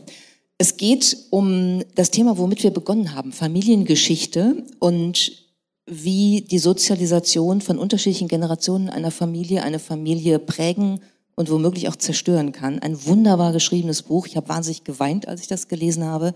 Es 0.57 0.77
geht 0.77 1.17
um 1.29 1.83
das 1.95 2.09
Thema, 2.09 2.37
womit 2.37 2.63
wir 2.63 2.71
begonnen 2.71 3.13
haben, 3.13 3.31
Familiengeschichte 3.31 4.63
und 4.79 5.45
wie 5.85 6.41
die 6.41 6.59
Sozialisation 6.59 7.61
von 7.61 7.77
unterschiedlichen 7.77 8.27
Generationen 8.27 8.89
einer 8.89 9.11
Familie 9.11 9.63
eine 9.63 9.79
Familie 9.79 10.39
prägen 10.39 10.99
und 11.37 11.51
womöglich 11.51 11.87
auch 11.87 11.95
zerstören 11.95 12.51
kann. 12.51 12.79
Ein 12.79 13.05
wunderbar 13.05 13.53
geschriebenes 13.53 14.01
Buch. 14.01 14.25
Ich 14.25 14.35
habe 14.35 14.49
wahnsinnig 14.49 14.83
geweint, 14.83 15.27
als 15.27 15.41
ich 15.41 15.47
das 15.47 15.67
gelesen 15.67 16.03
habe. 16.03 16.33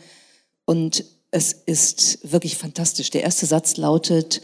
Und 0.65 1.03
es 1.31 1.53
ist 1.53 2.31
wirklich 2.31 2.55
fantastisch. 2.55 3.09
Der 3.09 3.23
erste 3.23 3.47
Satz 3.47 3.77
lautet, 3.77 4.43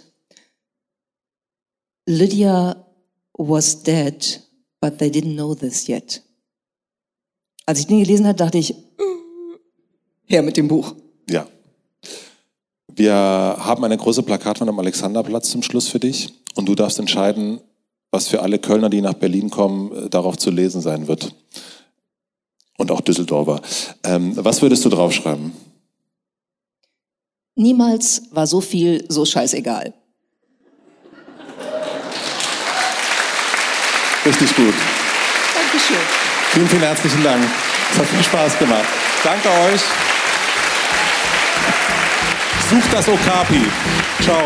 Lydia 2.07 2.83
was 3.33 3.83
dead, 3.83 4.41
but 4.81 4.97
they 4.97 5.09
didn't 5.09 5.35
know 5.35 5.53
this 5.53 5.87
yet. 5.87 6.23
Als 7.67 7.79
ich 7.79 7.87
den 7.87 7.99
gelesen 7.99 8.25
habe, 8.25 8.37
dachte 8.37 8.57
ich, 8.57 8.73
her 10.25 10.41
mit 10.41 10.57
dem 10.57 10.67
Buch. 10.67 10.95
Ja. 11.29 11.47
Wir 12.87 13.13
haben 13.13 13.83
eine 13.83 13.97
große 13.97 14.23
Plakatwand 14.23 14.69
am 14.69 14.79
Alexanderplatz 14.79 15.51
zum 15.51 15.61
Schluss 15.61 15.87
für 15.87 15.99
dich 15.99 16.33
und 16.55 16.67
du 16.67 16.73
darfst 16.73 16.97
entscheiden, 16.97 17.61
was 18.11 18.27
für 18.27 18.41
alle 18.41 18.59
Kölner, 18.59 18.89
die 18.89 19.01
nach 19.01 19.13
Berlin 19.13 19.49
kommen, 19.49 19.91
äh, 19.91 20.09
darauf 20.09 20.37
zu 20.37 20.51
lesen 20.51 20.81
sein 20.81 21.07
wird. 21.07 21.35
Und 22.77 22.91
auch 22.91 23.01
Düsseldorfer. 23.01 23.61
Ähm, 24.03 24.33
was 24.35 24.61
würdest 24.61 24.85
du 24.85 24.89
draufschreiben? 24.89 25.51
Niemals 27.55 28.23
war 28.31 28.45
so 28.45 28.61
viel 28.61 29.03
so 29.09 29.25
scheißegal. 29.25 29.93
Richtig 34.25 34.55
gut. 34.55 34.73
Dankeschön. 35.55 35.97
Vielen, 36.51 36.67
vielen 36.67 36.81
herzlichen 36.81 37.23
Dank. 37.23 37.43
Es 37.91 37.97
hat 37.97 38.07
viel 38.07 38.23
Spaß 38.23 38.59
gemacht. 38.59 38.85
Danke 39.23 39.49
euch. 39.49 39.81
Sucht 42.69 42.93
das 42.93 43.07
Okapi. 43.07 43.65
Ciao. 44.21 44.43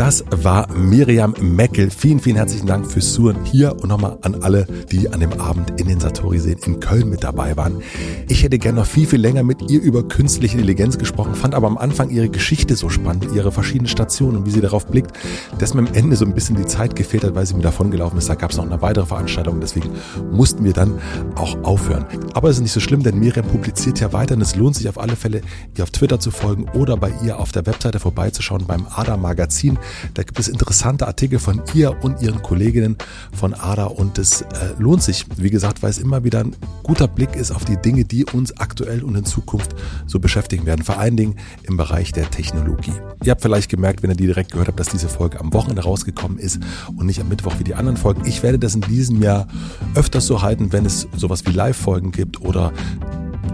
Das 0.00 0.24
war 0.30 0.66
Miriam 0.74 1.34
Meckel. 1.40 1.90
Vielen, 1.90 2.20
vielen 2.20 2.36
herzlichen 2.36 2.66
Dank 2.66 2.90
fürs 2.90 3.12
Zuhören 3.12 3.44
hier 3.44 3.76
und 3.80 3.90
nochmal 3.90 4.18
an 4.22 4.42
alle, 4.42 4.66
die 4.90 5.12
an 5.12 5.20
dem 5.20 5.34
Abend 5.34 5.78
in 5.78 5.88
den 5.88 6.00
Satori-Seen 6.00 6.58
in 6.64 6.80
Köln 6.80 7.10
mit 7.10 7.22
dabei 7.22 7.56
waren. 7.56 7.82
Ich 8.26 8.42
hätte 8.42 8.58
gerne 8.58 8.80
noch 8.80 8.86
viel, 8.86 9.06
viel 9.06 9.20
länger 9.20 9.42
mit 9.42 9.70
ihr 9.70 9.80
über 9.80 10.02
künstliche 10.02 10.54
Intelligenz 10.54 10.96
gesprochen, 10.96 11.34
fand 11.34 11.54
aber 11.54 11.66
am 11.66 11.76
Anfang 11.76 12.08
ihre 12.08 12.30
Geschichte 12.30 12.76
so 12.76 12.88
spannend, 12.88 13.26
ihre 13.34 13.52
verschiedenen 13.52 13.88
Stationen 13.88 14.38
und 14.38 14.46
wie 14.46 14.50
sie 14.50 14.62
darauf 14.62 14.86
blickt, 14.86 15.12
dass 15.58 15.74
mir 15.74 15.80
am 15.86 15.92
Ende 15.92 16.16
so 16.16 16.24
ein 16.24 16.34
bisschen 16.34 16.56
die 16.56 16.66
Zeit 16.66 16.96
gefehlt 16.96 17.22
hat, 17.22 17.34
weil 17.34 17.44
sie 17.44 17.54
mir 17.54 17.62
davon 17.62 17.90
gelaufen 17.90 18.16
ist. 18.16 18.30
Da 18.30 18.36
gab 18.36 18.52
es 18.52 18.56
noch 18.56 18.64
eine 18.64 18.80
weitere 18.80 19.04
Veranstaltung, 19.04 19.60
deswegen 19.60 19.90
mussten 20.32 20.64
wir 20.64 20.72
dann 20.72 20.98
auch 21.34 21.62
aufhören. 21.62 22.06
Aber 22.32 22.48
es 22.48 22.56
ist 22.56 22.62
nicht 22.62 22.72
so 22.72 22.80
schlimm, 22.80 23.02
denn 23.02 23.18
Miriam 23.18 23.44
publiziert 23.44 23.89
ja 23.98 24.12
weiter 24.12 24.36
und 24.36 24.42
es 24.42 24.54
lohnt 24.54 24.76
sich 24.76 24.88
auf 24.88 24.98
alle 24.98 25.16
Fälle, 25.16 25.40
ihr 25.76 25.82
auf 25.82 25.90
Twitter 25.90 26.20
zu 26.20 26.30
folgen 26.30 26.66
oder 26.74 26.96
bei 26.96 27.12
ihr 27.24 27.38
auf 27.38 27.50
der 27.50 27.66
Webseite 27.66 27.98
vorbeizuschauen 27.98 28.66
beim 28.66 28.86
ADA 28.88 29.16
Magazin. 29.16 29.78
Da 30.14 30.22
gibt 30.22 30.38
es 30.38 30.48
interessante 30.48 31.06
Artikel 31.06 31.38
von 31.38 31.62
ihr 31.74 31.96
und 32.02 32.22
ihren 32.22 32.42
Kolleginnen 32.42 32.96
von 33.32 33.54
ADA 33.54 33.86
und 33.86 34.18
es 34.18 34.42
äh, 34.42 34.46
lohnt 34.78 35.02
sich, 35.02 35.26
wie 35.36 35.50
gesagt, 35.50 35.82
weil 35.82 35.90
es 35.90 35.98
immer 35.98 36.22
wieder 36.22 36.40
ein 36.40 36.54
guter 36.82 37.08
Blick 37.08 37.34
ist 37.34 37.50
auf 37.50 37.64
die 37.64 37.76
Dinge, 37.76 38.04
die 38.04 38.24
uns 38.26 38.56
aktuell 38.58 39.02
und 39.02 39.16
in 39.16 39.24
Zukunft 39.24 39.74
so 40.06 40.20
beschäftigen 40.20 40.66
werden, 40.66 40.84
vor 40.84 40.98
allen 40.98 41.16
Dingen 41.16 41.36
im 41.64 41.76
Bereich 41.76 42.12
der 42.12 42.30
Technologie. 42.30 42.92
Ihr 43.24 43.32
habt 43.32 43.42
vielleicht 43.42 43.70
gemerkt, 43.70 44.02
wenn 44.02 44.10
ihr 44.10 44.16
die 44.16 44.26
direkt 44.26 44.52
gehört 44.52 44.68
habt, 44.68 44.78
dass 44.78 44.88
diese 44.88 45.08
Folge 45.08 45.40
am 45.40 45.52
Wochenende 45.52 45.82
rausgekommen 45.82 46.38
ist 46.38 46.60
und 46.96 47.06
nicht 47.06 47.20
am 47.20 47.28
Mittwoch 47.28 47.54
wie 47.58 47.64
die 47.64 47.74
anderen 47.74 47.96
Folgen. 47.96 48.24
Ich 48.26 48.42
werde 48.42 48.58
das 48.58 48.74
in 48.74 48.82
diesem 48.82 49.22
Jahr 49.22 49.46
öfters 49.94 50.26
so 50.26 50.42
halten, 50.42 50.72
wenn 50.72 50.86
es 50.86 51.08
sowas 51.16 51.46
wie 51.46 51.52
Live-Folgen 51.52 52.12
gibt 52.12 52.40
oder 52.40 52.72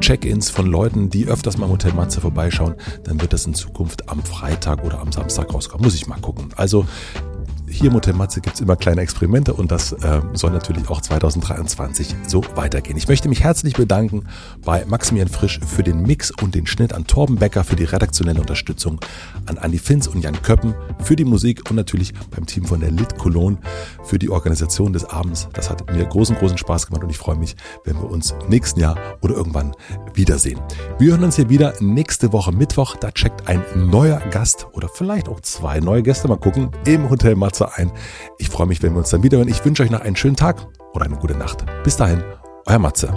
Check-ins 0.00 0.50
von 0.50 0.66
Leuten, 0.66 1.10
die 1.10 1.26
öfters 1.26 1.58
mal 1.58 1.66
im 1.66 1.72
Hotel 1.72 1.92
Matze 1.92 2.20
vorbeischauen, 2.20 2.74
dann 3.04 3.20
wird 3.20 3.32
das 3.32 3.46
in 3.46 3.54
Zukunft 3.54 4.08
am 4.08 4.22
Freitag 4.22 4.84
oder 4.84 5.00
am 5.00 5.12
Samstag 5.12 5.52
rauskommen. 5.52 5.84
Muss 5.84 5.94
ich 5.94 6.06
mal 6.06 6.20
gucken. 6.20 6.48
Also 6.56 6.86
hier 7.76 7.90
im 7.90 7.94
Hotel 7.94 8.14
Matze 8.14 8.40
gibt 8.40 8.54
es 8.54 8.62
immer 8.62 8.74
kleine 8.74 9.02
Experimente 9.02 9.52
und 9.52 9.70
das 9.70 9.92
äh, 9.92 10.22
soll 10.32 10.50
natürlich 10.50 10.88
auch 10.88 11.02
2023 11.02 12.14
so 12.26 12.42
weitergehen. 12.54 12.96
Ich 12.96 13.06
möchte 13.06 13.28
mich 13.28 13.42
herzlich 13.42 13.74
bedanken 13.74 14.24
bei 14.64 14.86
Maximilian 14.86 15.28
Frisch 15.28 15.60
für 15.60 15.82
den 15.82 16.02
Mix 16.02 16.30
und 16.30 16.54
den 16.54 16.66
Schnitt, 16.66 16.94
an 16.94 17.06
Torben 17.06 17.36
Becker 17.36 17.64
für 17.64 17.76
die 17.76 17.84
redaktionelle 17.84 18.40
Unterstützung, 18.40 18.98
an 19.44 19.58
Andi 19.58 19.78
Finz 19.78 20.06
und 20.06 20.22
Jan 20.22 20.40
Köppen 20.40 20.74
für 21.00 21.16
die 21.16 21.26
Musik 21.26 21.68
und 21.68 21.76
natürlich 21.76 22.14
beim 22.30 22.46
Team 22.46 22.64
von 22.64 22.80
der 22.80 22.90
Lit 22.90 23.18
Cologne 23.18 23.58
für 24.04 24.18
die 24.18 24.30
Organisation 24.30 24.94
des 24.94 25.04
Abends. 25.04 25.48
Das 25.52 25.68
hat 25.68 25.92
mir 25.92 26.06
großen, 26.06 26.36
großen 26.36 26.56
Spaß 26.56 26.86
gemacht 26.86 27.04
und 27.04 27.10
ich 27.10 27.18
freue 27.18 27.36
mich, 27.36 27.56
wenn 27.84 27.96
wir 27.96 28.10
uns 28.10 28.34
nächsten 28.48 28.80
Jahr 28.80 28.96
oder 29.20 29.34
irgendwann 29.34 29.74
wiedersehen. 30.14 30.60
Wir 30.98 31.10
hören 31.10 31.24
uns 31.24 31.36
hier 31.36 31.50
wieder 31.50 31.74
nächste 31.80 32.32
Woche 32.32 32.52
Mittwoch. 32.52 32.96
Da 32.96 33.10
checkt 33.10 33.46
ein 33.48 33.62
neuer 33.74 34.20
Gast 34.30 34.66
oder 34.72 34.88
vielleicht 34.88 35.28
auch 35.28 35.40
zwei 35.40 35.80
neue 35.80 36.02
Gäste, 36.02 36.26
mal 36.26 36.38
gucken, 36.38 36.70
im 36.86 37.10
Hotel 37.10 37.36
Matze 37.36 37.65
ein. 37.74 37.92
Ich 38.38 38.48
freue 38.48 38.66
mich, 38.66 38.82
wenn 38.82 38.92
wir 38.92 38.98
uns 38.98 39.10
dann 39.10 39.22
wieder 39.22 39.38
hören. 39.38 39.48
Ich 39.48 39.64
wünsche 39.64 39.82
euch 39.82 39.90
noch 39.90 40.00
einen 40.00 40.16
schönen 40.16 40.36
Tag 40.36 40.66
oder 40.92 41.04
eine 41.04 41.16
gute 41.16 41.34
Nacht. 41.34 41.64
Bis 41.84 41.96
dahin, 41.96 42.22
euer 42.66 42.78
Matze. 42.78 43.12